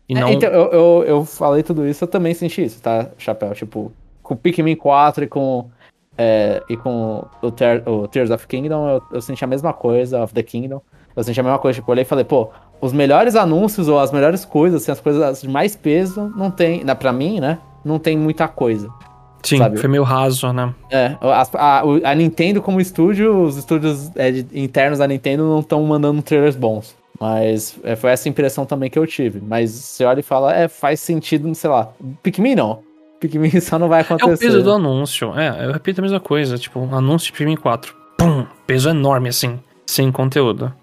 E 0.07 0.15
É, 0.15 0.19
não. 0.19 0.30
então, 0.31 0.49
eu, 0.49 0.71
eu, 0.71 1.03
eu 1.07 1.25
falei 1.25 1.63
tudo 1.63 1.88
isso, 1.88 2.03
eu 2.03 2.07
também 2.07 2.34
senti 2.34 2.63
isso, 2.63 2.81
tá, 2.81 3.09
Chapéu? 3.17 3.53
Tipo, 3.53 3.91
com 4.21 4.34
o 4.34 4.38
Pikmin 4.38 4.75
4 4.75 5.23
e 5.23 5.27
com, 5.27 5.69
é, 6.17 6.61
e 6.69 6.75
com 6.75 7.25
o, 7.41 7.51
Tear- 7.51 7.88
o 7.88 8.07
Tears 8.07 8.30
of 8.30 8.45
Kingdom, 8.47 8.88
eu, 8.89 9.03
eu 9.13 9.21
senti 9.21 9.43
a 9.43 9.47
mesma 9.47 9.71
coisa, 9.73 10.21
of 10.23 10.34
the 10.34 10.43
Kingdom. 10.43 10.81
Eu 11.15 11.23
senti 11.23 11.39
a 11.39 11.43
mesma 11.43 11.59
coisa, 11.59 11.75
tipo, 11.80 11.89
eu 11.89 11.93
olhei 11.93 12.01
e 12.03 12.05
falei, 12.07 12.25
pô, 12.25 12.49
os 12.81 12.91
melhores 12.91 13.35
anúncios 13.35 13.88
ou 13.88 13.97
as 13.99 14.11
melhores 14.11 14.43
coisas, 14.43 14.81
assim, 14.81 14.91
as 14.91 14.99
coisas 14.99 15.41
de 15.41 15.47
mais 15.47 15.75
peso, 15.75 16.34
não 16.35 16.51
tem, 16.51 16.84
na, 16.84 16.95
pra 16.95 17.13
mim, 17.13 17.39
né, 17.39 17.59
não 17.85 17.97
tem 17.97 18.17
muita 18.17 18.47
coisa. 18.47 18.89
Sim, 19.44 19.57
sabe? 19.57 19.78
foi 19.78 19.90
meio 19.90 20.03
raso, 20.03 20.52
né? 20.53 20.74
É, 20.90 21.15
a, 21.22 21.84
o- 21.86 22.02
a 22.06 22.15
Nintendo 22.15 22.61
como 22.61 22.80
estúdio, 22.80 23.44
os 23.44 23.57
estúdios 23.57 24.10
é, 24.15 24.32
de- 24.32 24.48
internos 24.60 24.99
da 24.99 25.07
Nintendo 25.07 25.44
não 25.44 25.60
estão 25.60 25.84
mandando 25.84 26.22
trailers 26.22 26.56
bons. 26.56 26.95
Mas 27.20 27.78
é, 27.84 27.95
foi 27.95 28.10
essa 28.11 28.28
impressão 28.28 28.65
também 28.65 28.90
que 28.90 28.98
eu 28.98 29.06
tive. 29.06 29.40
Mas 29.45 29.70
você 29.72 30.03
olha 30.03 30.20
e 30.20 30.24
fala, 30.24 30.53
é, 30.53 30.68
faz 30.68 30.99
sentido, 30.99 31.53
sei 31.56 31.70
lá. 31.70 31.90
Pikmin 32.24 32.56
não. 32.56 32.80
Pikmin 33.20 33.60
só 33.61 33.78
não 33.80 33.88
vai 33.88 33.99
É 33.99 34.03
acontecer. 34.03 34.34
o 34.34 34.38
peso 34.38 34.64
do 34.64 34.72
anúncio. 34.72 35.38
É, 35.40 35.65
eu 35.65 35.72
repito 35.72 36.02
a 36.02 36.03
mesma 36.03 36.20
coisa. 36.20 36.57
Tipo, 36.57 36.80
um 36.80 36.95
anúncio 36.95 37.28
de 37.32 37.38
Pikmin 37.38 37.56
4. 37.56 37.95
Pum! 38.18 38.45
Peso 38.68 38.90
enorme, 38.90 39.30
assim. 39.30 39.60
Sem 39.86 40.11
conteúdo. 40.11 40.74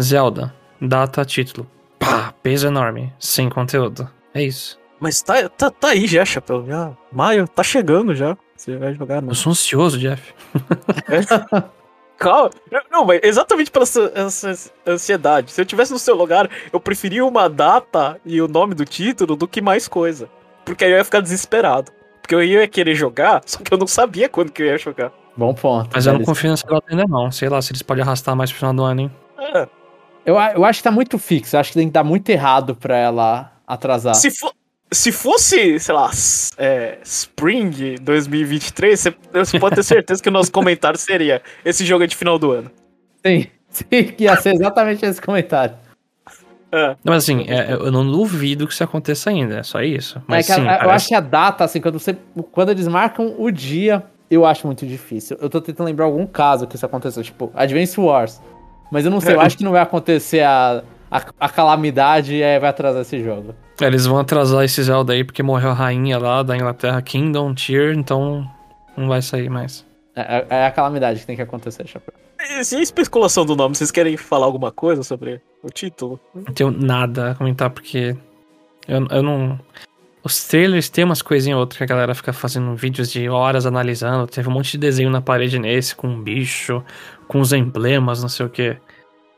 Zelda. 0.00 0.52
Data, 0.80 1.24
título. 1.24 1.66
Pá! 1.98 2.32
Peso 2.42 2.66
enorme. 2.68 3.12
Sem 3.18 3.48
conteúdo. 3.48 4.08
É 4.34 4.42
isso. 4.42 4.78
Mas 5.00 5.22
tá, 5.22 5.48
tá, 5.48 5.70
tá 5.70 5.88
aí 5.88 6.06
já, 6.06 6.24
Chapéu. 6.24 6.64
Já. 6.66 6.92
Maio 7.10 7.48
tá 7.48 7.62
chegando 7.62 8.14
já. 8.14 8.36
Você 8.56 8.76
vai 8.76 8.94
jogar, 8.94 9.22
não? 9.22 9.30
Eu 9.30 9.34
sou 9.34 9.50
ansioso, 9.52 9.98
Jeff. 9.98 10.34
Calma. 12.18 12.50
Não, 12.90 13.04
mas 13.06 13.20
exatamente 13.22 13.70
pela 13.70 13.84
essa, 13.84 14.12
essa 14.14 14.70
ansiedade. 14.86 15.50
Se 15.50 15.60
eu 15.60 15.64
tivesse 15.64 15.90
no 15.92 15.98
seu 15.98 16.14
lugar, 16.14 16.50
eu 16.70 16.78
preferia 16.78 17.24
uma 17.24 17.48
data 17.48 18.20
e 18.26 18.42
o 18.42 18.46
nome 18.48 18.74
do 18.74 18.84
título 18.84 19.34
do 19.36 19.48
que 19.48 19.62
mais 19.62 19.88
coisa. 19.88 20.28
Porque 20.64 20.84
aí 20.84 20.90
eu 20.92 20.98
ia 20.98 21.04
ficar 21.04 21.20
desesperado. 21.20 21.90
Porque 22.20 22.34
eu 22.34 22.42
ia 22.44 22.68
querer 22.68 22.94
jogar, 22.94 23.40
só 23.46 23.58
que 23.58 23.72
eu 23.72 23.78
não 23.78 23.86
sabia 23.86 24.28
quando 24.28 24.52
que 24.52 24.62
eu 24.62 24.66
ia 24.66 24.76
jogar. 24.78 25.10
Bom 25.34 25.54
ponto. 25.54 25.88
Mas 25.94 26.04
eu 26.06 26.12
não 26.12 26.22
confio 26.22 26.50
nessa 26.50 26.66
data 26.66 26.84
ainda 26.90 27.06
não. 27.08 27.30
Sei 27.32 27.48
lá 27.48 27.62
se 27.62 27.72
eles 27.72 27.82
podem 27.82 28.02
arrastar 28.02 28.36
mais 28.36 28.50
pro 28.50 28.58
final 28.58 28.74
do 28.74 28.82
ano, 28.84 29.00
hein? 29.00 29.10
É, 29.38 29.66
eu, 30.26 30.34
eu 30.34 30.64
acho 30.66 30.80
que 30.80 30.84
tá 30.84 30.90
muito 30.90 31.18
fixo. 31.18 31.56
Eu 31.56 31.60
acho 31.60 31.72
que 31.72 31.78
tem 31.78 31.86
que 31.88 31.92
dar 31.94 32.04
muito 32.04 32.28
errado 32.28 32.76
pra 32.76 32.96
ela 32.98 33.50
atrasar. 33.66 34.14
se, 34.14 34.30
fo- 34.30 34.52
se 34.92 35.12
fosse, 35.12 35.78
sei 35.78 35.94
lá, 35.94 36.10
é, 36.58 36.98
Spring 37.04 37.96
2023, 38.00 39.00
você, 39.32 39.58
pode 39.58 39.76
ter 39.76 39.82
certeza 39.82 40.22
que 40.22 40.28
o 40.28 40.32
nosso 40.32 40.50
comentário 40.50 40.98
seria: 40.98 41.42
esse 41.64 41.84
jogo 41.84 42.04
é 42.04 42.06
de 42.06 42.16
final 42.16 42.38
do 42.38 42.50
ano. 42.52 42.70
Sim, 43.24 43.46
sim, 43.68 43.84
que 44.16 44.24
ia 44.24 44.36
ser 44.36 44.54
exatamente 44.54 45.04
esse 45.04 45.20
comentário. 45.20 45.74
É. 46.72 46.88
Não, 46.88 46.96
Mas 47.12 47.24
assim, 47.24 47.44
é, 47.48 47.72
eu 47.72 47.90
não 47.90 48.08
duvido 48.08 48.66
que 48.66 48.72
isso 48.72 48.84
aconteça 48.84 49.28
ainda. 49.30 49.58
É 49.58 49.62
só 49.62 49.82
isso. 49.82 50.22
Mas 50.28 50.48
é 50.48 50.54
que 50.54 50.60
a- 50.60 50.62
sim, 50.62 50.68
a- 50.68 50.72
eu 50.74 50.78
parece- 50.78 50.94
acho 50.94 51.08
que 51.08 51.14
a 51.14 51.20
data, 51.20 51.64
assim, 51.64 51.80
quando, 51.80 51.98
você, 51.98 52.16
quando 52.52 52.70
eles 52.70 52.86
marcam 52.86 53.34
o 53.38 53.50
dia, 53.50 54.04
eu 54.30 54.46
acho 54.46 54.66
muito 54.68 54.86
difícil. 54.86 55.36
Eu 55.40 55.50
tô 55.50 55.60
tentando 55.60 55.86
lembrar 55.88 56.04
algum 56.04 56.24
caso 56.26 56.66
que 56.68 56.76
isso 56.76 56.86
aconteceu, 56.86 57.22
tipo, 57.24 57.50
Advance 57.54 57.98
Wars. 58.00 58.40
Mas 58.92 59.04
eu 59.04 59.10
não 59.10 59.20
sei, 59.20 59.34
eu 59.34 59.40
acho 59.42 59.56
que 59.58 59.64
não 59.64 59.72
vai 59.72 59.82
acontecer 59.82 60.42
a, 60.42 60.82
a, 61.10 61.22
a 61.40 61.48
calamidade 61.48 62.42
aí 62.42 62.58
vai 62.58 62.70
atrasar 62.70 63.02
esse 63.02 63.22
jogo. 63.22 63.54
É, 63.80 63.86
Eles 63.86 64.06
vão 64.06 64.18
atrasar 64.18 64.64
esse 64.64 64.82
Zelda 64.82 65.12
aí 65.12 65.24
porque 65.24 65.42
morreu 65.42 65.70
a 65.70 65.74
rainha 65.74 66.18
lá 66.18 66.42
da 66.42 66.56
Inglaterra, 66.56 67.00
Kingdom, 67.02 67.54
Tear, 67.54 67.94
então 67.94 68.48
não 68.96 69.08
vai 69.08 69.22
sair 69.22 69.48
mais. 69.48 69.84
É, 70.14 70.44
é 70.48 70.66
a 70.66 70.70
calamidade 70.70 71.20
que 71.20 71.26
tem 71.26 71.36
que 71.36 71.42
acontecer, 71.42 71.86
Chapéu. 71.86 72.14
E 72.40 72.64
se 72.64 72.76
a 72.76 72.80
especulação 72.80 73.44
do 73.44 73.54
nome, 73.54 73.74
vocês 73.74 73.90
querem 73.90 74.16
falar 74.16 74.46
alguma 74.46 74.70
coisa 74.72 75.02
sobre 75.02 75.40
o 75.62 75.68
título? 75.68 76.18
Não 76.34 76.52
tenho 76.54 76.70
nada 76.70 77.32
a 77.32 77.34
comentar 77.34 77.70
porque 77.70 78.16
eu, 78.88 79.06
eu 79.10 79.22
não. 79.22 79.58
Os 80.22 80.46
trailers 80.46 80.88
tem 80.88 81.04
umas 81.04 81.22
coisinhas 81.22 81.56
ou 81.56 81.60
outras 81.60 81.78
que 81.78 81.84
a 81.84 81.86
galera 81.86 82.14
fica 82.14 82.32
fazendo 82.32 82.74
vídeos 82.74 83.10
de 83.10 83.28
horas 83.28 83.66
analisando. 83.66 84.26
Teve 84.26 84.48
um 84.48 84.52
monte 84.52 84.72
de 84.72 84.78
desenho 84.78 85.10
na 85.10 85.22
parede 85.22 85.58
nesse, 85.58 85.94
com 85.94 86.08
um 86.08 86.22
bicho, 86.22 86.82
com 87.26 87.40
os 87.40 87.52
emblemas, 87.52 88.20
não 88.20 88.28
sei 88.28 88.44
o 88.44 88.50
que. 88.50 88.76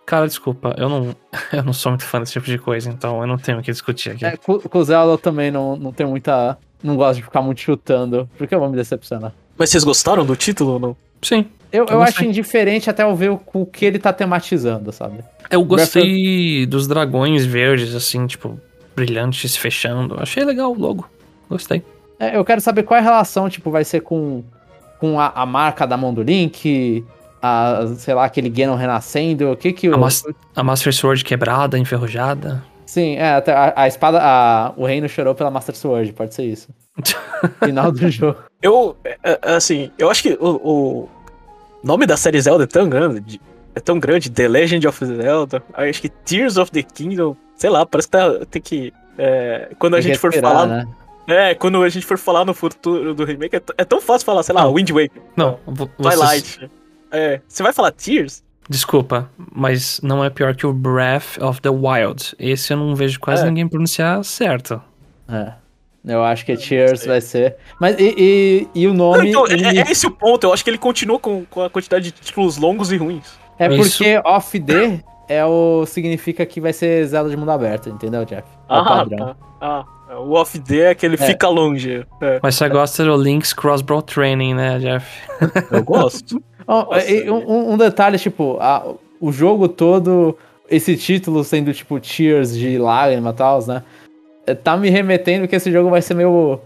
Cara, 0.05 0.27
desculpa, 0.27 0.75
eu 0.77 0.89
não, 0.89 1.17
eu 1.53 1.63
não 1.63 1.73
sou 1.73 1.93
muito 1.93 2.05
fã 2.05 2.21
desse 2.21 2.33
tipo 2.33 2.47
de 2.47 2.59
coisa, 2.59 2.91
então 2.91 3.21
eu 3.21 3.27
não 3.27 3.39
tenho 3.39 3.59
o 3.59 3.63
que 3.63 3.71
discutir 3.71 4.11
aqui. 4.11 4.25
É, 4.25 4.37
com, 4.37 4.59
com 4.59 4.79
o 4.79 4.85
Zelda 4.85 5.13
eu 5.13 5.19
também 5.19 5.51
não, 5.51 5.77
não 5.77 5.93
tenho 5.93 6.09
muita. 6.09 6.59
Não 6.83 6.97
gosto 6.97 7.17
de 7.19 7.23
ficar 7.23 7.41
muito 7.43 7.61
chutando, 7.61 8.29
porque 8.37 8.55
eu 8.55 8.59
vou 8.59 8.69
me 8.69 8.77
decepcionar. 8.77 9.33
Mas 9.57 9.71
vocês 9.71 9.85
gostaram 9.85 10.27
do 10.27 10.35
título 10.35 10.73
ou 10.73 10.79
não? 10.81 10.97
Sim, 11.23 11.47
Eu, 11.71 11.87
Eu 11.87 11.95
eu 11.95 12.03
acho 12.03 12.25
indiferente 12.25 12.91
até 12.91 13.05
eu 13.05 13.15
ver 13.15 13.31
o, 13.31 13.41
o 13.55 13.65
que 13.65 13.85
ele 13.85 13.99
tá 14.01 14.13
tematizando, 14.13 14.91
sabe? 14.91 15.23
eu 15.53 15.63
gostei 15.65 16.65
dos 16.67 16.89
dragões 16.89 17.45
verdes, 17.45 17.95
assim, 17.95 18.27
tipo, 18.27 18.59
brilhantes 18.97 19.55
fechando. 19.57 20.17
Achei 20.19 20.43
legal 20.45 20.73
o 20.73 20.79
logo. 20.79 21.09
Gostei. 21.49 21.83
É, 22.19 22.37
eu 22.37 22.45
quero 22.45 22.61
saber 22.61 22.85
qual 22.85 22.97
é 22.97 23.01
a 23.01 23.05
relação, 23.05 23.51
tipo, 23.51 23.71
vai 23.71 23.85
ser 23.85 24.01
com, 24.01 24.43
com 24.99 25.21
a, 25.21 25.29
a 25.35 25.45
marca 25.45 25.87
da 25.87 25.97
mão 25.97 26.15
do 26.15 26.23
Link, 26.23 27.05
a, 27.43 27.87
sei 27.97 28.15
lá, 28.15 28.25
aquele 28.25 28.49
Ganon 28.49 28.77
renascendo, 28.77 29.51
o 29.51 29.57
que 29.57 29.73
que 29.73 29.89
o... 29.89 29.95
A, 29.95 29.99
mas- 29.99 30.25
a 30.55 30.63
Master 30.63 30.95
Sword 30.95 31.25
quebrada, 31.25 31.77
enferrujada. 31.79 32.63
Sim, 32.87 33.17
é, 33.17 33.35
até 33.35 33.53
a, 33.53 33.73
a 33.75 33.89
espada, 33.89 34.19
a, 34.23 34.73
o 34.77 34.85
reino 34.87 35.09
chorou 35.09 35.35
pela 35.35 35.51
Master 35.51 35.75
Sword, 35.75 36.13
pode 36.13 36.35
ser 36.35 36.45
isso. 36.45 36.69
Final 37.65 37.91
do 37.91 38.11
jogo. 38.11 38.37
Eu, 38.61 38.97
é, 39.05 39.19
é, 39.25 39.39
assim, 39.55 39.91
eu 39.99 40.11
acho 40.11 40.23
que 40.23 40.37
o, 40.41 40.49
o 40.63 41.09
nome 41.83 42.07
da 42.07 42.17
série 42.17 42.41
Zelda 42.41 42.65
é 42.65 42.67
tão 42.67 42.89
grande, 42.89 43.41
é 43.75 43.81
tão 43.81 43.99
grande, 43.99 44.31
The 44.31 44.47
Legend 44.47 44.87
of 44.87 45.05
Zelda, 45.05 45.63
acho 45.75 46.03
que 46.03 46.09
Tears 46.11 46.59
of 46.59 46.71
the 46.71 46.83
Kingdom, 46.83 47.35
sei 47.57 47.71
lá, 47.71 47.87
parece 47.87 48.09
que 48.09 48.13
tá, 48.13 48.31
tem 48.51 48.61
que, 48.61 48.93
é, 49.17 49.71
quando 49.79 49.95
a 49.95 49.97
Tem 49.97 50.09
gente 50.09 50.19
for 50.19 50.33
falar, 50.35 50.67
né? 50.67 50.87
é, 51.27 51.55
quando 51.55 51.83
a 51.83 51.89
gente 51.89 52.05
for 52.05 52.19
falar 52.19 52.45
no 52.45 52.53
futuro 52.53 53.15
do 53.15 53.25
remake, 53.25 53.57
é, 53.57 53.63
é 53.79 53.85
tão 53.87 54.01
fácil 54.03 54.27
falar, 54.27 54.43
sei 54.43 54.55
lá. 54.55 54.71
Wind 54.71 54.91
Waker, 54.91 55.23
Não, 55.35 55.59
vo- 55.67 55.89
vocês- 55.97 56.19
Twilight, 56.21 56.71
é, 57.13 57.41
você 57.47 57.63
vai 57.63 57.73
falar 57.73 57.93
Tears? 57.93 58.43
Desculpa, 58.69 59.29
mas 59.55 60.01
não 60.03 60.25
é 60.25 60.31
pior 60.31 60.55
que 60.55 60.67
o 60.67 60.73
Breath 60.73 61.39
of 61.41 61.61
the 61.61 61.69
Wild. 61.69 62.35
Esse 62.39 62.73
eu 62.73 62.77
não 62.77 62.95
vejo 62.95 63.19
quase 63.21 63.43
É. 63.43 63.47
ninguém 63.47 63.67
pronunciar 63.69 64.23
certo. 64.25 64.81
É. 65.29 65.53
Eu 66.05 66.23
acho 66.25 66.45
que 66.45 66.57
Tears 66.57 67.05
vai 67.07 67.21
ser. 67.21 67.57
Mas 67.81 67.97
e, 67.99 68.15
e, 68.17 68.69
e 68.83 68.87
o 68.87 68.95
Não, 68.95 69.13
nome. 69.13 69.29
então, 69.31 69.47
ele 69.47 69.65
é, 69.67 69.83
é 69.83 69.91
esse 69.91 70.07
o 70.07 70.11
ponto, 70.11 70.45
eu 70.45 70.53
acho 70.53 70.65
que 70.65 70.71
ele 70.71 70.79
continua 70.79 71.19
com, 71.19 71.45
com 71.45 71.63
a 71.63 71.71
quantidade 71.71 72.05
de 72.07 72.13
títulos 72.13 72.57
longos 72.57 72.91
e 72.91 72.97
ruins. 72.97 73.39
É 73.59 73.69
Isso. 73.73 73.99
porque 73.99 74.21
off 74.25 74.59
the 74.59 75.01
é 75.29 75.45
o 75.45 75.85
significa 75.87 76.45
que 76.45 76.61
vai 76.61 76.73
ser 76.73 77.07
Zelda 77.07 77.31
de 77.31 77.37
mundo 77.37 77.51
aberto, 77.53 77.89
entendeu, 77.89 78.25
Jeff? 78.25 78.43
É 78.69 78.73
o 78.73 78.77
Ah, 78.77 78.85
padrão. 78.85 79.19
tá. 79.27 79.37
Ah, 79.61 79.85
o 80.19 80.33
off 80.33 80.59
day 80.59 80.81
é 80.81 80.91
aquele 80.91 81.15
É. 81.15 81.19
fica 81.19 81.49
longe. 81.49 82.05
É, 82.21 82.41
Mas 82.43 82.57
você 82.57 82.69
gosta 82.69 83.05
do 83.05 83.17
Link's 83.17 83.53
Crossbow 83.53 84.03
Training, 84.03 84.55
né, 84.55 84.79
Jeff? 84.81 85.07
eu 85.71 85.83
gosto. 85.85 86.43
Nossa, 86.67 87.13
um, 87.31 87.73
um 87.73 87.77
detalhe, 87.77 88.19
tipo, 88.19 88.57
a- 88.61 88.95
o 89.21 89.31
jogo 89.33 89.69
todo, 89.69 90.37
esse 90.71 90.97
título 90.97 91.45
sendo 91.45 91.73
tipo 91.73 91.99
Tears 92.01 92.57
de 92.57 92.79
lágrima 92.79 93.31
e 93.31 93.35
tal, 93.35 93.65
né? 93.67 93.83
é, 94.47 94.55
Tá 94.55 94.77
me 94.77 94.91
remetendo 94.91 95.47
que 95.47 95.55
esse 95.57 95.71
jogo 95.71 95.89
vai 95.91 96.03
ser 96.03 96.15
meio, 96.15 96.59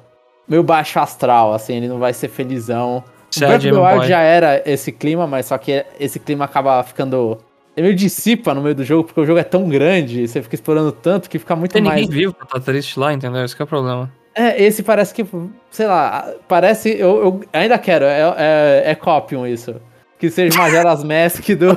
meio 0.48 0.62
baixo 0.62 0.98
astral, 0.98 1.52
assim, 1.52 1.76
ele 1.76 1.88
não 1.88 1.98
vai 1.98 2.12
ser 2.12 2.28
felizão. 2.28 3.02
É 3.36 3.40
Breath 3.40 3.64
of 3.64 3.70
the 3.70 3.76
Wild 3.94 4.08
já 4.08 4.20
era 4.20 4.62
esse 4.64 4.90
clima, 4.90 5.26
mas 5.26 5.46
só 5.46 5.58
que 5.58 5.84
esse 6.00 6.18
clima 6.18 6.44
acaba 6.46 6.82
ficando. 6.82 7.36
Ele 7.76 7.88
meio 7.88 7.96
dissipa 7.98 8.54
no 8.54 8.62
meio 8.62 8.74
do 8.74 8.82
jogo, 8.84 9.04
porque 9.04 9.20
o 9.20 9.26
jogo 9.26 9.38
é 9.38 9.44
tão 9.44 9.68
grande, 9.68 10.26
você 10.26 10.40
fica 10.40 10.54
explorando 10.54 10.90
tanto 10.92 11.28
que 11.28 11.38
fica 11.38 11.54
muito 11.54 11.72
Tem 11.72 11.82
mais. 11.82 12.00
ninguém 12.00 12.16
vivo 12.18 12.32
pra 12.32 12.44
estar 12.46 12.60
triste 12.60 12.98
lá, 12.98 13.12
entendeu? 13.12 13.44
Esse 13.44 13.54
que 13.54 13.60
é 13.60 13.64
o 13.64 13.68
problema. 13.68 14.10
É, 14.36 14.62
esse 14.62 14.82
parece 14.82 15.14
que, 15.14 15.24
sei 15.70 15.86
lá, 15.86 16.30
parece. 16.46 16.90
Eu, 16.90 17.24
eu 17.24 17.40
ainda 17.54 17.78
quero, 17.78 18.04
é, 18.04 18.20
é, 18.36 18.82
é 18.90 18.94
Copium 18.94 19.46
isso. 19.46 19.74
Que 20.18 20.28
seja 20.30 20.56
Majora's 20.58 21.02
Mask 21.04 21.48
do, 21.48 21.74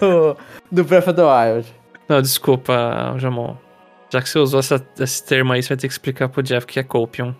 do, 0.00 0.36
do 0.72 0.84
Breath 0.84 1.08
of 1.08 1.14
the 1.14 1.22
Wild. 1.22 1.66
Não, 2.08 2.22
desculpa, 2.22 3.14
Jamon. 3.18 3.54
Já 4.10 4.20
que 4.22 4.28
você 4.28 4.38
usou 4.38 4.60
essa, 4.60 4.84
esse 4.98 5.24
termo 5.24 5.52
aí, 5.52 5.62
você 5.62 5.68
vai 5.68 5.76
ter 5.76 5.86
que 5.86 5.92
explicar 5.92 6.28
pro 6.28 6.42
Jeff 6.42 6.64
o 6.64 6.66
que 6.66 6.80
é 6.80 6.82
Copium. 6.82 7.34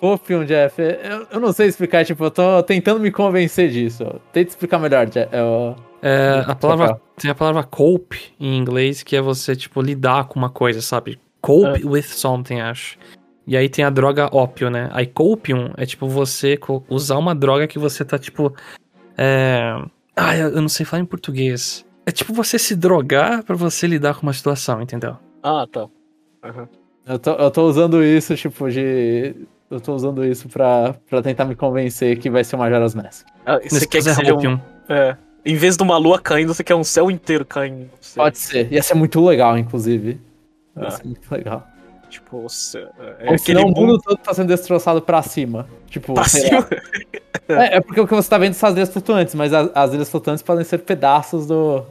Copium, 0.00 0.44
Jeff, 0.44 0.80
eu, 0.80 1.26
eu 1.32 1.40
não 1.40 1.52
sei 1.52 1.66
explicar, 1.66 2.04
tipo, 2.04 2.22
eu 2.24 2.30
tô 2.30 2.62
tentando 2.62 3.00
me 3.00 3.10
convencer 3.10 3.68
disso. 3.70 4.04
Tenta 4.32 4.50
explicar 4.50 4.78
melhor, 4.78 5.06
Jeff. 5.06 5.28
Eu... 5.34 5.74
É, 6.02 6.44
a 6.46 6.54
palavra, 6.54 7.00
tem 7.16 7.30
a 7.30 7.34
palavra 7.34 7.64
cope 7.64 8.32
em 8.38 8.56
inglês, 8.56 9.02
que 9.02 9.16
é 9.16 9.20
você, 9.20 9.56
tipo, 9.56 9.80
lidar 9.82 10.28
com 10.28 10.38
uma 10.38 10.50
coisa, 10.50 10.80
sabe? 10.80 11.18
Cope 11.40 11.82
É. 11.82 11.86
with 11.86 12.02
something, 12.02 12.60
acho. 12.60 12.98
E 13.46 13.56
aí 13.56 13.68
tem 13.68 13.84
a 13.84 13.90
droga 13.90 14.28
ópio, 14.32 14.68
né? 14.70 14.88
Aí 14.92 15.06
copium 15.06 15.70
é 15.76 15.86
tipo 15.86 16.08
você 16.08 16.58
usar 16.88 17.16
uma 17.16 17.34
droga 17.34 17.66
que 17.68 17.78
você 17.78 18.04
tá, 18.04 18.18
tipo. 18.18 18.54
É. 19.16 19.72
Ah, 20.16 20.36
eu 20.36 20.60
não 20.60 20.68
sei 20.68 20.84
falar 20.84 21.02
em 21.02 21.06
português. 21.06 21.84
É 22.04 22.10
tipo 22.10 22.32
você 22.32 22.58
se 22.58 22.74
drogar 22.74 23.42
pra 23.44 23.54
você 23.56 23.86
lidar 23.86 24.14
com 24.14 24.22
uma 24.22 24.32
situação, 24.32 24.80
entendeu? 24.82 25.16
Ah, 25.42 25.66
tá. 25.70 25.86
Aham. 26.44 26.68
Eu 27.06 27.18
tô, 27.20 27.30
eu 27.32 27.50
tô 27.50 27.66
usando 27.68 28.02
isso, 28.02 28.34
tipo, 28.34 28.68
de. 28.70 29.34
Eu 29.70 29.80
tô 29.80 29.94
usando 29.94 30.24
isso 30.24 30.48
pra, 30.48 30.94
pra 31.08 31.22
tentar 31.22 31.44
me 31.44 31.54
convencer 31.54 32.18
que 32.18 32.30
vai 32.30 32.42
ser 32.42 32.56
o 32.56 32.58
Majora's 32.58 32.94
Mask. 32.94 33.26
Ah, 33.44 33.58
você 33.58 33.74
Nesse 33.74 33.88
quer 33.88 34.02
que 34.02 34.08
é 34.08 34.14
seja 34.14 34.34
um, 34.34 34.60
é, 34.88 35.16
Em 35.44 35.56
vez 35.56 35.76
de 35.76 35.82
uma 35.82 35.96
lua 35.98 36.20
caindo, 36.20 36.52
você 36.54 36.64
quer 36.64 36.74
um 36.74 36.84
céu 36.84 37.10
inteiro 37.10 37.44
caindo. 37.44 37.90
Pode 38.14 38.38
ser. 38.38 38.72
Ia 38.72 38.82
ser 38.82 38.94
muito 38.94 39.24
legal, 39.24 39.56
incluve. 39.58 40.20
Ia 40.76 40.86
Ah. 40.86 40.90
ser 40.90 41.04
muito 41.04 41.30
legal. 41.32 41.66
Tipo, 42.16 42.40
você, 42.42 42.78
é 42.78 42.82
Ou 43.28 43.34
aquele 43.34 43.38
senão 43.38 43.62
o 43.64 43.66
mundo 43.68 43.80
mundo 43.80 44.02
todo 44.02 44.16
tá 44.16 44.32
sendo 44.32 44.48
destroçado 44.48 45.02
pra 45.02 45.20
cima. 45.22 45.66
Tipo, 45.90 46.14
pra 46.14 46.24
cima. 46.24 46.66
É, 47.48 47.76
é 47.76 47.80
porque 47.80 48.00
o 48.00 48.06
que 48.06 48.14
você 48.14 48.28
tá 48.28 48.38
vendo 48.38 48.54
são 48.54 48.70
as 48.70 48.74
ilhas 48.74 48.88
flutuantes, 48.90 49.34
mas 49.34 49.52
as, 49.52 49.70
as 49.74 49.92
ilhas 49.92 50.10
flutuantes 50.10 50.42
podem 50.42 50.64
ser 50.64 50.78
pedaços 50.78 51.46
do, 51.46 51.84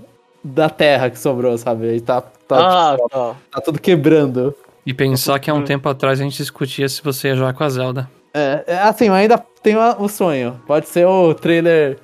da 0.43 0.67
terra 0.69 1.09
que 1.11 1.19
sobrou, 1.19 1.55
sabe? 1.57 1.95
E 1.95 2.01
tá, 2.01 2.21
tá, 2.21 2.57
Ah, 2.91 2.95
tipo, 2.97 3.09
tá. 3.09 3.35
tá 3.51 3.61
tudo 3.61 3.79
quebrando. 3.79 4.53
E 4.85 4.93
pensar 4.93 5.39
que 5.39 5.49
há 5.49 5.53
um 5.53 5.63
tempo 5.63 5.87
atrás 5.87 6.19
a 6.19 6.23
gente 6.23 6.37
discutia 6.37 6.89
se 6.89 7.03
você 7.03 7.29
ia 7.29 7.35
jogar 7.35 7.53
com 7.53 7.63
a 7.63 7.69
Zelda. 7.69 8.09
É, 8.33 8.63
é, 8.67 8.77
assim, 8.79 9.05
eu 9.07 9.13
ainda 9.13 9.37
tenho 9.61 9.79
a- 9.79 9.95
o 9.99 10.09
sonho. 10.09 10.59
Pode 10.67 10.87
ser 10.89 11.05
o 11.05 11.33
trailer 11.35 11.97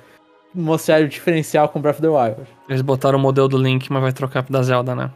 mostrar 0.54 1.02
o 1.02 1.08
diferencial 1.08 1.68
com 1.68 1.80
Breath 1.80 1.96
of 1.96 2.02
the 2.02 2.08
Wild. 2.08 2.40
Eles 2.68 2.82
botaram 2.82 3.18
o 3.18 3.20
modelo 3.20 3.48
do 3.48 3.58
Link, 3.58 3.90
mas 3.92 4.00
vai 4.02 4.12
trocar 4.12 4.42
pro 4.42 4.52
da 4.52 4.62
Zelda, 4.62 4.94
né? 4.94 5.10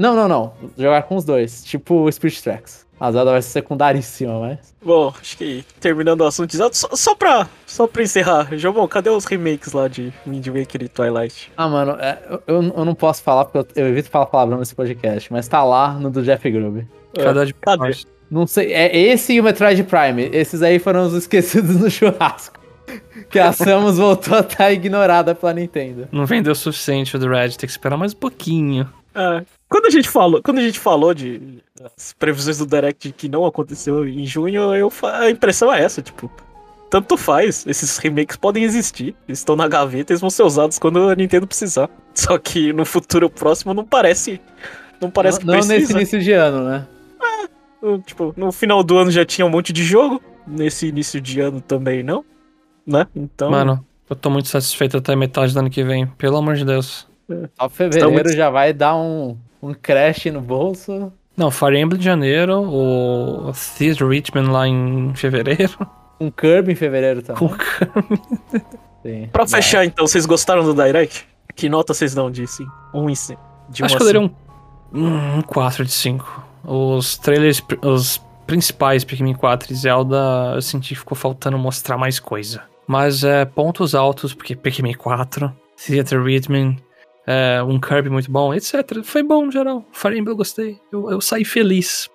Não, 0.00 0.16
não, 0.16 0.26
não. 0.26 0.54
Jogar 0.78 1.02
com 1.02 1.14
os 1.14 1.26
dois. 1.26 1.62
Tipo 1.62 2.06
o 2.06 2.10
Spirit 2.10 2.42
Tracks. 2.42 2.86
A 2.98 3.12
Zelda 3.12 3.32
vai 3.32 3.42
ser 3.42 3.50
secundaríssima, 3.50 4.40
mas. 4.40 4.74
Bom, 4.82 5.12
acho 5.20 5.36
que 5.36 5.62
terminando 5.78 6.22
o 6.22 6.26
assunto 6.26 6.50
de 6.50 6.56
Zelda, 6.56 6.74
só, 6.74 6.88
só, 6.94 7.14
pra, 7.14 7.46
só 7.66 7.86
pra 7.86 8.02
encerrar, 8.02 8.48
Jomon, 8.56 8.88
cadê 8.88 9.10
os 9.10 9.26
remakes 9.26 9.74
lá 9.74 9.88
de 9.88 10.10
Wind 10.26 10.46
Waker 10.46 10.82
e 10.84 10.88
Twilight? 10.88 11.52
Ah, 11.54 11.68
mano, 11.68 11.92
é, 12.00 12.18
eu, 12.46 12.62
eu 12.62 12.84
não 12.84 12.94
posso 12.94 13.22
falar 13.22 13.44
porque 13.44 13.58
eu, 13.58 13.84
eu 13.84 13.88
evito 13.88 14.08
falar 14.08 14.26
palavrão 14.26 14.58
nesse 14.58 14.74
podcast, 14.74 15.30
mas 15.30 15.46
tá 15.48 15.62
lá 15.62 15.92
no 15.92 16.10
do 16.10 16.22
Jeff 16.22 16.50
Grubb. 16.50 16.86
Cadê 17.14 17.44
de 17.44 17.54
cadê? 17.54 17.84
nós? 17.84 18.06
Não 18.30 18.46
sei, 18.46 18.72
é 18.72 18.96
esse 18.96 19.34
e 19.34 19.40
o 19.40 19.44
Metroid 19.44 19.82
Prime. 19.84 20.30
Esses 20.32 20.62
aí 20.62 20.78
foram 20.78 21.06
os 21.06 21.12
esquecidos 21.14 21.76
no 21.76 21.90
churrasco. 21.90 22.58
Que 23.28 23.38
a 23.38 23.52
Samus 23.52 23.98
voltou 23.98 24.36
a 24.36 24.40
estar 24.40 24.72
ignorada 24.72 25.34
pela 25.34 25.52
Nintendo. 25.52 26.08
Não 26.10 26.26
vendeu 26.26 26.52
o 26.52 26.56
suficiente 26.56 27.16
o 27.16 27.18
do 27.18 27.28
Red, 27.28 27.50
tem 27.50 27.58
que 27.58 27.66
esperar 27.66 27.96
mais 27.96 28.12
um 28.12 28.16
pouquinho. 28.16 28.88
É, 29.14 29.44
quando 29.68 29.86
a 29.86 29.90
gente 29.90 30.08
falou, 30.08 30.40
quando 30.42 30.58
a 30.58 30.62
gente 30.62 30.78
falou 30.78 31.12
de 31.14 31.58
as 31.96 32.12
previsões 32.12 32.58
do 32.58 32.66
Direct 32.66 33.12
que 33.12 33.28
não 33.28 33.44
aconteceu 33.44 34.06
em 34.06 34.24
junho, 34.26 34.74
eu, 34.74 34.92
a 35.02 35.30
impressão 35.30 35.72
é 35.72 35.82
essa, 35.82 36.00
tipo, 36.02 36.30
tanto 36.90 37.16
faz, 37.16 37.64
esses 37.66 37.98
remakes 37.98 38.36
podem 38.36 38.62
existir, 38.64 39.14
eles 39.28 39.38
estão 39.38 39.56
na 39.56 39.66
gaveta, 39.68 40.12
eles 40.12 40.20
vão 40.20 40.30
ser 40.30 40.42
usados 40.42 40.78
quando 40.78 41.08
a 41.08 41.14
Nintendo 41.14 41.46
precisar. 41.46 41.88
Só 42.14 42.36
que 42.38 42.72
no 42.72 42.84
futuro 42.84 43.28
próximo 43.30 43.72
não 43.74 43.84
parece, 43.84 44.40
não 45.00 45.10
parece 45.10 45.38
não 45.38 45.40
que 45.40 45.46
não 45.46 45.54
nesse 45.54 45.68
precisa. 45.74 45.98
início 45.98 46.20
de 46.20 46.32
ano, 46.32 46.64
né? 46.68 46.86
No- 47.82 47.98
Tipo, 48.02 48.34
no 48.36 48.52
final 48.52 48.82
do 48.84 48.98
ano 48.98 49.10
já 49.10 49.24
tinha 49.24 49.46
um 49.46 49.50
monte 49.50 49.72
de 49.72 49.82
jogo, 49.84 50.20
nesse 50.46 50.88
início 50.88 51.20
de 51.20 51.40
ano 51.40 51.60
também 51.60 52.02
não, 52.02 52.24
né? 52.86 53.06
Então, 53.16 53.50
Mano, 53.50 53.84
eu 54.08 54.14
tô 54.16 54.28
muito 54.28 54.48
satisfeito 54.48 54.96
até 54.98 55.16
metade 55.16 55.54
do 55.54 55.60
ano 55.60 55.70
que 55.70 55.82
vem, 55.82 56.06
pelo 56.06 56.36
amor 56.36 56.56
de 56.56 56.64
Deus. 56.64 57.08
Só 57.58 57.68
fevereiro 57.68 58.10
muito- 58.12 58.32
já 58.32 58.50
vai 58.50 58.72
dar 58.72 58.96
um, 58.96 59.36
um 59.62 59.72
crash 59.74 60.26
no 60.26 60.40
bolso. 60.40 61.12
Não, 61.36 61.50
Fire 61.50 61.78
Emblem 61.78 62.00
em 62.00 62.04
janeiro, 62.04 62.60
o 62.62 63.52
Theater 63.78 64.06
Richmond 64.08 64.50
lá 64.50 64.66
em 64.68 65.12
fevereiro. 65.14 65.74
Um 66.20 66.30
Kirby 66.30 66.72
em 66.72 66.74
fevereiro 66.74 67.22
também. 67.22 67.48
Com 67.48 67.54
Sim. 69.02 69.28
pra 69.32 69.44
Vai. 69.44 69.62
fechar 69.62 69.84
então, 69.84 70.06
vocês 70.06 70.26
gostaram 70.26 70.62
do 70.62 70.74
Direct? 70.74 71.26
Que 71.56 71.68
nota 71.68 71.94
vocês 71.94 72.14
dão 72.14 72.30
de 72.30 72.46
sim? 72.46 72.66
Um 72.92 73.08
em 73.08 73.14
cem. 73.14 73.36
De 73.68 73.82
Acho 73.84 73.94
um 73.94 73.96
que 73.98 74.02
eu 74.02 74.06
daria 74.06 74.20
um, 74.92 75.38
um 75.38 75.42
4 75.42 75.84
de 75.84 75.92
5. 75.92 76.44
Os 76.64 77.16
trailers, 77.16 77.62
os 77.82 78.20
principais 78.46 79.04
Pikmin 79.04 79.32
4 79.34 79.72
e 79.72 79.76
Zelda, 79.76 80.52
eu 80.54 80.60
senti 80.62 80.90
que 80.94 81.00
ficou 81.00 81.16
faltando 81.16 81.56
mostrar 81.58 81.96
mais 81.96 82.18
coisa. 82.20 82.62
Mas 82.86 83.24
é 83.24 83.44
pontos 83.44 83.94
altos, 83.94 84.34
porque 84.34 84.54
Pikmin 84.56 84.94
4, 84.94 85.50
Theater 85.86 86.22
Rhythm, 86.22 86.74
é, 87.26 87.62
um 87.62 87.78
Kirby 87.78 88.10
muito 88.10 88.30
bom, 88.30 88.52
etc. 88.54 89.02
Foi 89.04 89.22
bom 89.22 89.46
no 89.46 89.52
geral. 89.52 89.84
Fire 89.92 90.18
Emblem 90.18 90.32
eu 90.32 90.36
gostei. 90.36 90.78
Eu, 90.92 91.10
eu 91.10 91.20
saí 91.20 91.44
feliz. 91.44 92.08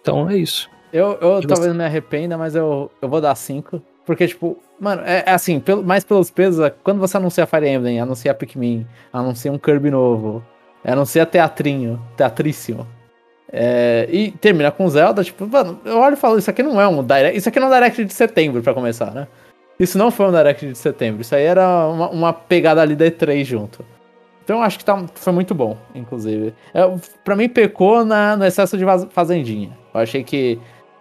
Então 0.00 0.28
é 0.28 0.36
isso. 0.36 0.68
Eu, 0.92 1.18
eu 1.20 1.40
E 1.40 1.46
talvez 1.46 1.74
me 1.74 1.84
arrependa, 1.84 2.36
mas 2.36 2.54
eu, 2.54 2.90
eu 3.00 3.08
vou 3.08 3.20
dar 3.20 3.34
5. 3.34 3.80
Porque, 4.04 4.26
tipo, 4.26 4.58
mano, 4.80 5.02
é, 5.04 5.22
é 5.26 5.30
assim, 5.30 5.58
pelo, 5.60 5.82
mais 5.82 6.04
pelos 6.04 6.30
pesos, 6.30 6.60
é 6.64 6.70
quando 6.70 6.98
você 6.98 7.16
anuncia 7.16 7.46
Fire 7.46 7.68
Emblem, 7.68 8.00
anuncia 8.00 8.34
Pikmin, 8.34 8.86
anuncia 9.12 9.50
um 9.50 9.58
Kirby 9.58 9.90
novo, 9.90 10.44
anuncia 10.84 11.24
Teatrinho, 11.24 12.00
Teatríssimo. 12.16 12.86
é, 13.52 14.08
e 14.10 14.32
termina 14.32 14.70
com 14.70 14.88
Zelda, 14.88 15.22
tipo, 15.22 15.46
mano, 15.46 15.80
eu 15.84 15.98
olho 15.98 16.14
e 16.14 16.16
falo, 16.16 16.38
isso 16.38 16.50
aqui 16.50 16.62
não 16.62 16.80
é 16.80 16.88
um 16.88 17.02
Direct. 17.04 17.38
Isso 17.38 17.48
aqui 17.48 17.60
não 17.60 17.68
é 17.68 17.70
um 17.70 17.74
Direct 17.74 18.04
de 18.04 18.12
setembro, 18.12 18.62
pra 18.62 18.74
começar, 18.74 19.12
né? 19.12 19.28
Isso 19.78 19.96
não 19.96 20.10
foi 20.10 20.26
um 20.26 20.32
Direct 20.32 20.66
de 20.66 20.76
setembro. 20.76 21.22
Isso 21.22 21.34
aí 21.34 21.44
era 21.44 21.86
uma, 21.88 22.10
uma 22.10 22.32
pegada 22.32 22.82
ali 22.82 22.96
da 22.96 23.06
E3 23.06 23.44
junto. 23.44 23.84
Então 24.44 24.62
acho 24.62 24.78
que 24.78 24.84
tá, 24.84 25.04
foi 25.14 25.32
muito 25.32 25.54
bom, 25.54 25.76
inclusive. 25.94 26.54
É, 26.74 26.82
pra 27.24 27.36
mim, 27.36 27.48
pecou 27.48 28.04
na, 28.04 28.36
no 28.36 28.44
excesso 28.44 28.76
de 28.76 28.84
fazendinha. 29.10 29.70
Eu 29.94 30.00
achei 30.00 30.24
que, 30.24 30.58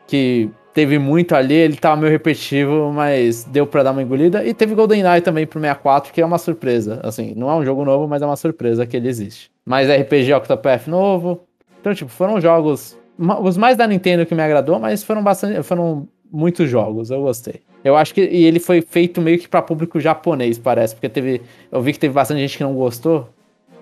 que 0.08 0.50
teve 0.74 0.98
muito 1.00 1.36
ali, 1.36 1.54
ele 1.54 1.76
tava 1.76 2.00
meio 2.00 2.12
repetitivo, 2.12 2.92
mas 2.94 3.44
deu 3.44 3.66
pra 3.66 3.84
dar 3.84 3.92
uma 3.92 4.02
engolida. 4.02 4.46
E 4.46 4.54
teve 4.54 4.76
GoldenEye 4.76 5.22
também 5.22 5.46
pro 5.46 5.60
64, 5.60 6.14
que 6.14 6.22
é 6.22 6.26
uma 6.26 6.38
surpresa. 6.38 7.00
Assim, 7.04 7.34
não 7.36 7.50
é 7.50 7.56
um 7.56 7.66
jogo 7.66 7.84
novo, 7.84 8.08
mas 8.08 8.22
é 8.22 8.26
uma 8.26 8.36
surpresa 8.36 8.86
que 8.86 8.96
ele 8.96 9.08
existe. 9.08 9.52
Mais 9.66 9.90
RPG 9.90 10.34
Octopath 10.34 10.88
novo. 10.88 11.42
Então, 11.80 11.94
tipo, 11.94 12.12
foram 12.12 12.40
jogos. 12.40 12.98
Os 13.42 13.58
mais 13.58 13.76
da 13.76 13.88
Nintendo 13.88 14.26
que 14.26 14.34
me 14.34 14.42
agradou, 14.42 14.80
mas 14.80 15.04
foram 15.04 15.24
bastante. 15.24 15.62
Foram 15.64 16.08
muitos 16.32 16.70
jogos, 16.70 17.12
eu 17.12 17.22
gostei. 17.22 17.62
Eu 17.84 17.96
acho 17.96 18.14
que. 18.14 18.22
E 18.22 18.46
ele 18.46 18.60
foi 18.60 18.82
feito 18.82 19.22
meio 19.22 19.40
que 19.40 19.48
pra 19.48 19.62
público 19.62 20.00
japonês, 20.00 20.58
parece. 20.58 20.96
Porque 20.96 21.10
teve. 21.10 21.42
Eu 21.72 21.82
vi 21.82 21.94
que 21.94 22.00
teve 22.00 22.14
bastante 22.14 22.40
gente 22.40 22.58
que 22.58 22.64
não 22.64 22.74
gostou. 22.74 23.30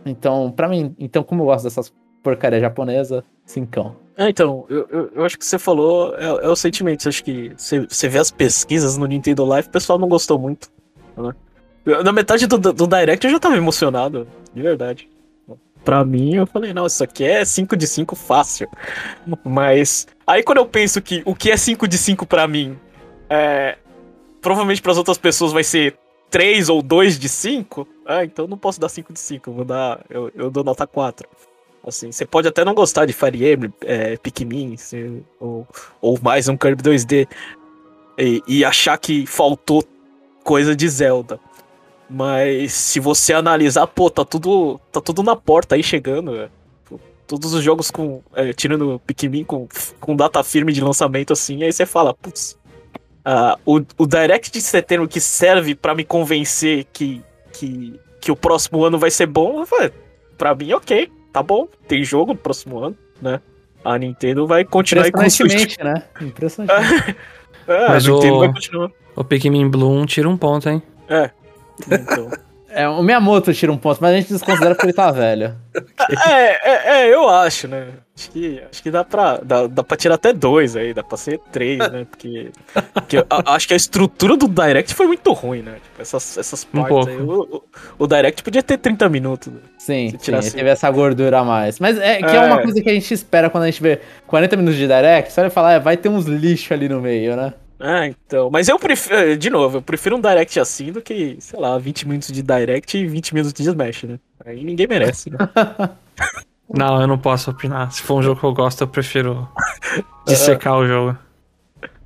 Então, 0.05 0.51
pra 0.51 0.67
mim. 0.67 0.95
Então, 0.99 1.23
como 1.23 1.41
eu 1.41 1.45
gosto 1.47 1.63
dessas 1.63 1.91
porcaria 2.21 2.59
japonesa, 2.59 3.23
cincão. 3.45 3.95
É, 4.17 4.29
então, 4.29 4.65
eu, 4.69 4.87
eu, 4.89 5.11
eu 5.15 5.25
acho 5.25 5.37
que 5.37 5.45
você 5.45 5.57
falou 5.57 6.15
é, 6.15 6.25
é 6.25 6.49
o 6.49 6.55
sentimento. 6.55 7.07
Acho 7.07 7.23
que 7.23 7.53
você, 7.55 7.85
você 7.87 8.07
vê 8.07 8.19
as 8.19 8.31
pesquisas 8.31 8.97
no 8.97 9.05
Nintendo 9.05 9.45
Live, 9.45 9.67
o 9.67 9.71
pessoal 9.71 9.97
não 9.97 10.07
gostou 10.07 10.37
muito. 10.37 10.69
Né? 11.17 11.33
Na 12.03 12.11
metade 12.11 12.45
do, 12.45 12.57
do 12.57 12.87
Direct 12.87 13.25
eu 13.25 13.31
já 13.31 13.39
tava 13.39 13.57
emocionado, 13.57 14.27
de 14.53 14.61
verdade. 14.61 15.09
Pra 15.83 16.03
mim, 16.03 16.35
eu 16.35 16.45
falei, 16.45 16.73
não, 16.73 16.85
isso 16.85 17.03
aqui 17.03 17.23
é 17.23 17.43
5 17.43 17.75
de 17.77 17.87
5 17.87 18.15
fácil. 18.15 18.69
Mas 19.43 20.05
aí 20.27 20.43
quando 20.43 20.57
eu 20.57 20.65
penso 20.65 21.01
que 21.01 21.23
o 21.25 21.33
que 21.33 21.49
é 21.49 21.57
5 21.57 21.87
de 21.87 21.97
5 21.97 22.25
pra 22.25 22.47
mim, 22.47 22.77
é, 23.29 23.77
provavelmente 24.41 24.81
pras 24.81 24.97
outras 24.97 25.17
pessoas 25.17 25.51
vai 25.51 25.63
ser 25.63 25.97
3 26.29 26.69
ou 26.69 26.81
2 26.81 27.17
de 27.17 27.27
5, 27.27 27.87
ah, 28.05 28.23
então 28.23 28.47
não 28.47 28.57
posso 28.57 28.79
dar 28.79 28.89
5 28.89 29.13
de 29.13 29.19
5, 29.19 29.49
eu 29.49 29.53
vou 29.53 29.65
dar, 29.65 30.05
eu, 30.09 30.31
eu 30.35 30.51
dou 30.51 30.63
nota 30.63 30.85
4. 30.85 31.27
Assim, 31.85 32.11
você 32.11 32.25
pode 32.25 32.47
até 32.47 32.65
não 32.65 32.73
gostar 32.73 33.05
de 33.05 33.13
Fire 33.13 33.51
Emblem, 33.51 33.73
é, 33.81 34.17
Pikmin, 34.17 34.75
ou, 35.39 35.67
ou 36.01 36.19
mais 36.21 36.47
um 36.47 36.57
Kirby 36.57 36.83
2D, 36.83 37.27
e, 38.17 38.43
e 38.47 38.65
achar 38.65 38.97
que 38.97 39.25
faltou 39.25 39.83
coisa 40.43 40.75
de 40.75 40.87
Zelda. 40.87 41.39
Mas 42.09 42.73
se 42.73 42.99
você 42.99 43.33
analisar, 43.33 43.87
pô, 43.87 44.09
tá 44.09 44.25
tudo, 44.25 44.79
tá 44.91 44.99
tudo 44.99 45.21
na 45.21 45.35
porta 45.35 45.75
aí 45.75 45.83
chegando. 45.83 46.35
é. 46.35 46.49
Todos 47.27 47.53
os 47.53 47.63
jogos 47.63 47.91
com. 47.91 48.23
é, 48.33 48.51
tirando 48.51 48.99
Pikmin 49.05 49.43
com, 49.43 49.67
com 49.99 50.15
data 50.15 50.43
firme 50.43 50.73
de 50.73 50.81
lançamento 50.81 51.31
assim, 51.31 51.63
aí 51.63 51.71
você 51.71 51.85
fala, 51.85 52.13
putz. 52.13 52.57
Ah, 53.23 53.57
o, 53.65 53.81
o 53.97 54.05
Direct 54.07 54.51
de 54.51 54.61
setembro 54.61 55.07
que 55.07 55.19
serve 55.19 55.75
pra 55.75 55.93
me 55.95 56.03
convencer 56.03 56.85
que, 56.93 57.21
que, 57.53 57.99
que 58.21 58.31
o 58.31 58.35
próximo 58.35 58.83
ano 58.83 58.97
vai 58.97 59.11
ser 59.11 59.25
bom, 59.27 59.59
eu 59.59 59.65
falei, 59.65 59.91
pra 60.37 60.53
mim, 60.55 60.73
ok, 60.73 61.11
tá 61.33 61.43
bom, 61.43 61.67
tem 61.87 62.03
jogo 62.03 62.33
no 62.33 62.37
próximo 62.39 62.79
ano, 62.79 62.97
né? 63.21 63.39
a 63.83 63.97
Nintendo 63.97 64.45
vai 64.45 64.65
continuar 64.65 65.09
com 65.11 65.23
o 65.25 65.29
Switch. 65.29 65.77
Né? 65.77 66.03
Impressionante. 66.21 67.15
É, 67.67 67.87
Mas 67.87 68.05
a 68.07 68.11
Nintendo 68.11 68.35
o- 68.35 68.39
vai 68.39 68.53
continuar. 68.53 68.91
O 69.15 69.23
Pikmin 69.23 69.69
Bloom 69.69 70.05
tira 70.05 70.27
um 70.27 70.35
ponto, 70.37 70.67
hein? 70.69 70.81
É. 71.07 71.29
Então. 71.87 72.29
É, 72.71 72.87
o 72.87 73.01
Miyamoto 73.01 73.53
tira 73.53 73.71
um 73.71 73.77
ponto, 73.77 73.99
mas 74.01 74.11
a 74.13 74.17
gente 74.17 74.31
desconsidera 74.33 74.75
porque 74.75 74.85
ele 74.87 74.93
tá 74.93 75.11
velho. 75.11 75.55
é, 76.27 76.69
é, 76.71 77.01
é, 77.07 77.13
eu 77.13 77.27
acho, 77.27 77.67
né? 77.67 77.87
Acho 78.17 78.31
que, 78.31 78.61
acho 78.69 78.83
que 78.83 78.91
dá, 78.91 79.03
pra, 79.03 79.37
dá, 79.41 79.65
dá 79.67 79.83
pra 79.83 79.95
tirar 79.97 80.15
até 80.15 80.33
dois 80.33 80.75
aí, 80.75 80.93
dá 80.93 81.03
pra 81.03 81.17
ser 81.17 81.39
três, 81.51 81.79
né? 81.79 82.05
Porque, 82.09 82.51
porque 82.93 83.17
eu 83.19 83.25
a- 83.29 83.55
acho 83.55 83.67
que 83.67 83.73
a 83.73 83.77
estrutura 83.77 84.35
do 84.35 84.47
Direct 84.47 84.93
foi 84.93 85.07
muito 85.07 85.31
ruim, 85.31 85.61
né? 85.61 85.75
Tipo, 85.81 86.01
essas, 86.01 86.37
essas 86.37 86.67
Um 86.73 86.81
partes 86.83 86.89
pouco. 86.89 87.09
aí. 87.09 87.17
O, 87.21 87.55
o, 87.57 87.63
o 88.03 88.07
Direct 88.07 88.43
podia 88.43 88.61
ter 88.61 88.77
30 88.77 89.07
minutos. 89.09 89.51
né? 89.53 89.59
Sim, 89.77 90.09
Se 90.19 90.41
sim 90.41 90.57
teve 90.57 90.69
essa 90.69 90.91
gordura 90.91 91.39
a 91.39 91.43
mais. 91.45 91.79
Mas 91.79 91.97
é 91.97 92.17
que 92.17 92.25
é. 92.25 92.35
É. 92.35 92.41
uma 92.41 92.61
coisa 92.61 92.81
que 92.81 92.89
a 92.89 92.93
gente 92.93 93.13
espera 93.13 93.49
quando 93.49 93.63
a 93.63 93.67
gente 93.71 93.81
vê 93.81 94.01
40 94.27 94.57
minutos 94.57 94.77
de 94.77 94.85
direct, 94.85 95.31
só 95.31 95.41
ele 95.41 95.49
falar, 95.49 95.73
é, 95.73 95.79
vai 95.79 95.95
ter 95.95 96.09
uns 96.09 96.25
lixo 96.25 96.73
ali 96.73 96.89
no 96.89 96.99
meio, 97.01 97.35
né? 97.35 97.53
Ah, 97.79 98.05
então. 98.07 98.49
Mas 98.51 98.67
eu 98.67 98.77
prefiro, 98.77 99.37
de 99.37 99.49
novo, 99.49 99.77
eu 99.77 99.81
prefiro 99.81 100.17
um 100.17 100.21
Direct 100.21 100.59
assim 100.59 100.91
do 100.91 101.01
que, 101.01 101.37
sei 101.39 101.59
lá, 101.59 101.77
20 101.77 102.07
minutos 102.07 102.29
de 102.31 102.41
Direct 102.41 102.97
e 102.97 103.07
20 103.07 103.33
minutos 103.33 103.53
de 103.53 103.63
Smash, 103.63 104.03
né? 104.03 104.19
Aí 104.45 104.63
ninguém 104.63 104.85
merece, 104.87 105.29
né? 105.29 105.37
Não, 106.71 107.01
eu 107.01 107.07
não 107.07 107.17
posso 107.17 107.49
opinar. 107.49 107.91
Se 107.91 108.03
for 108.03 108.15
um 108.19 108.21
jogo 108.21 108.39
que 108.39 108.45
eu 108.45 108.53
gosto, 108.53 108.81
eu 108.81 108.87
prefiro 108.87 109.49
dissecar 110.27 110.75
o 110.77 110.85
jogo. 110.85 111.17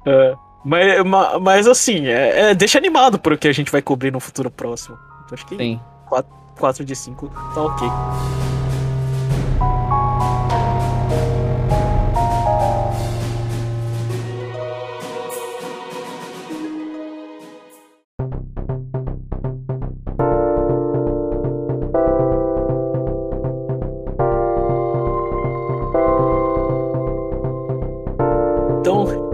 É, 0.06 0.34
mas, 0.64 1.04
ma- 1.04 1.38
mas 1.38 1.68
assim, 1.68 2.08
é, 2.08 2.52
é- 2.52 2.56
deixa 2.56 2.78
animado 2.78 3.20
pro 3.20 3.38
que 3.38 3.50
a 3.50 3.52
gente 3.52 3.70
vai 3.70 3.82
cobrir 3.82 4.10
no 4.12 4.22
futuro 4.22 4.50
próximo. 4.50 4.98
Então, 5.26 5.34
acho 5.34 5.46
que 5.48 5.58
Sim. 5.58 5.82
4 6.58 6.86
de 6.86 6.96
5 6.96 7.28
tá 7.54 7.62
ok. 7.62 7.88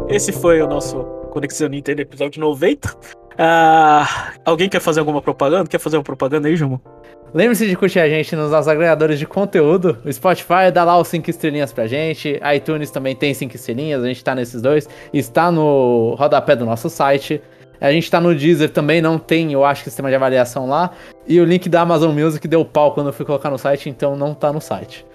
Esse 0.10 0.32
foi 0.32 0.62
o 0.62 0.68
nosso 0.68 1.04
Conexão 1.32 1.70
Nintendo 1.70 2.02
episódio 2.02 2.42
90. 2.42 2.98
Ah, 3.38 4.34
alguém 4.44 4.68
quer 4.68 4.82
fazer 4.82 5.00
alguma 5.00 5.22
propaganda? 5.22 5.70
Quer 5.70 5.80
fazer 5.80 5.98
uma 5.98 6.04
propaganda 6.04 6.48
aí, 6.48 6.56
Jumo? 6.56 6.82
Lembre-se 7.32 7.68
de 7.68 7.76
curtir 7.76 8.00
a 8.00 8.10
gente 8.10 8.36
nos 8.36 8.50
nossos 8.50 8.68
agregadores 8.68 9.20
de 9.20 9.28
conteúdo. 9.28 10.00
O 10.04 10.12
Spotify 10.12 10.72
dá 10.74 10.84
lá 10.84 11.00
os 11.00 11.08
5 11.08 11.30
estrelinhas 11.30 11.72
pra 11.72 11.86
gente. 11.86 12.40
ITunes 12.56 12.90
também 12.90 13.16
tem 13.16 13.34
5 13.34 13.56
estrelinhas, 13.56 14.04
a 14.04 14.08
gente 14.08 14.24
tá 14.24 14.34
nesses 14.34 14.62
dois. 14.62 14.90
Está 15.14 15.52
no 15.52 16.16
rodapé 16.18 16.56
do 16.56 16.66
nosso 16.66 16.90
site. 16.90 17.40
A 17.80 17.92
gente 17.92 18.10
tá 18.10 18.20
no 18.20 18.36
Deezer 18.36 18.72
também, 18.72 19.02
não 19.02 19.18
tem, 19.18 19.54
eu 19.54 19.64
acho, 19.64 19.84
sistema 19.84 20.10
de 20.10 20.16
avaliação 20.16 20.68
lá. 20.68 20.92
E 21.28 21.40
o 21.40 21.46
link 21.46 21.70
da 21.70 21.82
Amazon 21.82 22.14
Music 22.14 22.46
deu 22.48 22.66
pau 22.66 22.94
quando 22.94 23.08
eu 23.08 23.14
fui 23.14 23.26
colocar 23.26 23.50
no 23.50 23.58
site, 23.58 23.90
então 23.90 24.18
não 24.18 24.34
tá 24.34 24.52
no 24.52 24.60
site. 24.60 25.06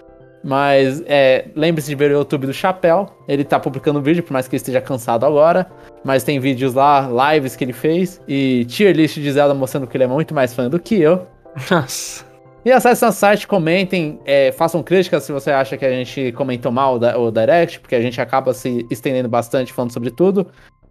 Mas 0.45 1.03
é, 1.07 1.47
lembre-se 1.57 1.89
de 1.89 1.95
ver 1.95 2.11
o 2.11 2.19
YouTube 2.19 2.47
do 2.47 2.53
Chapéu. 2.53 3.09
Ele 3.27 3.43
tá 3.43 3.59
publicando 3.59 4.03
vídeo, 4.03 4.23
por 4.23 4.35
mais 4.35 4.47
que 4.47 4.55
ele 4.55 4.59
esteja 4.59 4.81
cansado 4.81 5.25
agora. 5.25 5.67
Mas 6.05 6.23
tem 6.23 6.39
vídeos 6.39 6.75
lá, 6.75 7.09
lives 7.33 7.57
que 7.57 7.65
ele 7.65 7.73
fez. 7.73 8.21
E 8.29 8.67
tier 8.67 8.95
list 8.95 9.19
de 9.19 9.33
Zelda 9.33 9.55
mostrando 9.55 9.87
que 9.87 9.97
ele 9.97 10.05
é 10.05 10.07
muito 10.07 10.35
mais 10.35 10.55
fã 10.55 10.69
do 10.69 10.79
que 10.79 11.01
eu. 11.01 11.27
Nossa. 11.71 12.25
E 12.65 12.73
acessem 12.73 13.07
nosso 13.07 13.19
site, 13.19 13.47
comentem, 13.47 14.19
é, 14.25 14.51
façam 14.53 14.83
críticas 14.83 15.23
se 15.23 15.33
você 15.33 15.51
acha 15.51 15.77
que 15.77 15.85
a 15.85 15.91
gente 15.91 16.33
comentou 16.33 16.73
mal 16.73 16.99
o, 16.99 17.27
o 17.27 17.31
Direct, 17.31 17.79
porque 17.81 17.95
a 17.95 18.01
gente 18.01 18.19
acaba 18.21 18.55
se 18.55 18.87
estendendo 18.91 19.29
bastante 19.29 19.73
falando 19.73 19.93
sobre 19.93 20.11
tudo. 20.11 20.47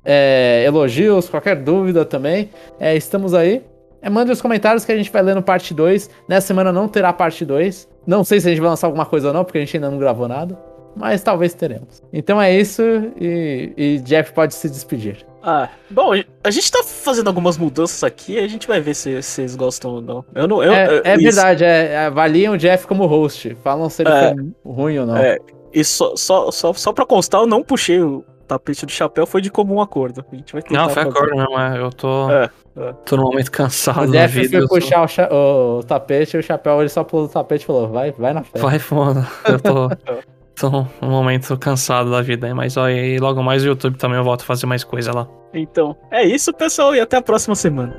É, 0.05 0.63
elogios, 0.65 1.29
qualquer 1.29 1.55
dúvida 1.55 2.05
também. 2.05 2.49
É, 2.79 2.95
estamos 2.95 3.33
aí. 3.33 3.63
É, 4.01 4.09
mande 4.09 4.31
os 4.31 4.41
comentários 4.41 4.83
que 4.83 4.91
a 4.91 4.97
gente 4.97 5.11
vai 5.11 5.21
ler 5.23 5.33
no 5.33 5.41
parte 5.41 5.73
2. 5.73 6.09
Nessa 6.27 6.47
semana 6.47 6.71
não 6.71 6.87
terá 6.87 7.11
parte 7.13 7.45
2. 7.45 7.87
Não 8.05 8.23
sei 8.23 8.39
se 8.39 8.47
a 8.47 8.51
gente 8.51 8.59
vai 8.59 8.69
lançar 8.69 8.87
alguma 8.87 9.05
coisa 9.05 9.27
ou 9.29 9.33
não, 9.33 9.43
porque 9.43 9.57
a 9.57 9.61
gente 9.61 9.77
ainda 9.77 9.89
não 9.89 9.97
gravou 9.97 10.27
nada. 10.27 10.57
Mas 10.95 11.23
talvez 11.23 11.53
teremos. 11.55 12.03
Então 12.13 12.39
é 12.39 12.55
isso 12.55 12.83
e, 13.19 13.73
e 13.75 13.97
Jeff 13.99 14.31
pode 14.31 14.53
se 14.53 14.69
despedir. 14.69 15.25
Ah, 15.41 15.67
bom, 15.89 16.11
a 16.43 16.51
gente 16.51 16.71
tá 16.71 16.83
fazendo 16.83 17.27
algumas 17.27 17.57
mudanças 17.57 18.03
aqui 18.03 18.37
a 18.37 18.47
gente 18.47 18.67
vai 18.67 18.79
ver 18.79 18.93
se 18.93 19.21
se 19.23 19.33
vocês 19.33 19.55
gostam 19.55 19.91
ou 19.95 20.01
não. 20.01 20.23
Eu 20.35 20.47
não. 20.47 20.63
Eu, 20.63 20.71
é 20.71 21.01
é 21.03 21.17
verdade, 21.17 21.63
é, 21.63 22.05
avaliam 22.05 22.53
o 22.53 22.57
Jeff 22.57 22.85
como 22.85 23.07
host. 23.07 23.57
Falam 23.63 23.89
se 23.89 24.03
ele 24.03 24.09
É. 24.11 24.35
foi 24.35 24.71
ruim 24.71 24.99
ou 24.99 25.07
não. 25.07 25.17
É, 25.17 25.39
e 25.73 25.83
só, 25.83 26.15
só, 26.15 26.51
só, 26.51 26.71
só 26.73 26.93
pra 26.93 27.05
constar, 27.07 27.41
eu 27.41 27.47
não 27.47 27.63
puxei 27.63 27.99
o 27.99 28.23
tapete 28.43 28.85
do 28.85 28.91
chapéu, 28.91 29.25
foi 29.25 29.41
de 29.41 29.49
comum 29.49 29.81
acordo. 29.81 30.23
A 30.31 30.35
gente 30.35 30.53
vai 30.53 30.61
tentar 30.61 30.75
Não, 30.81 30.89
foi 30.89 31.03
fazer. 31.03 31.09
acordo 31.17 31.35
mesmo, 31.35 31.59
é. 31.59 31.77
Eu 31.79 31.89
tô. 31.91 32.29
É, 32.31 32.49
é. 32.77 32.93
Tô 33.05 33.17
num 33.17 33.23
momento 33.23 33.51
cansado 33.51 34.03
O 34.03 34.11
da 34.11 34.19
Jeff 34.27 34.39
vida. 34.41 34.67
foi 34.67 34.79
puxar 34.81 35.03
o, 35.03 35.07
cha- 35.07 35.29
o 35.31 35.83
tapete 35.83 36.35
e 36.35 36.39
o 36.39 36.43
chapéu 36.43 36.79
ele 36.79 36.89
só 36.89 37.03
pulou 37.03 37.25
o 37.25 37.29
tapete 37.29 37.63
e 37.63 37.65
falou: 37.65 37.87
vai, 37.89 38.11
vai 38.11 38.33
na 38.33 38.43
fé. 38.43 38.59
Vai, 38.59 38.79
foda. 38.79 39.27
Eu 39.47 39.59
tô. 39.59 39.89
tô 40.55 40.69
num 41.01 41.09
momento 41.09 41.57
cansado 41.57 42.11
da 42.11 42.21
vida 42.21 42.53
mas 42.53 42.77
ó, 42.77 42.87
e 42.87 43.17
logo 43.17 43.41
mais 43.41 43.63
o 43.63 43.67
YouTube 43.67 43.97
também 43.97 44.17
eu 44.19 44.23
volto 44.23 44.41
a 44.41 44.45
fazer 44.45 44.65
mais 44.67 44.83
coisa 44.83 45.11
lá. 45.13 45.27
Então, 45.51 45.95
é 46.11 46.23
isso, 46.23 46.53
pessoal, 46.53 46.93
e 46.95 46.99
até 46.99 47.17
a 47.17 47.21
próxima 47.21 47.55
semana. 47.55 47.95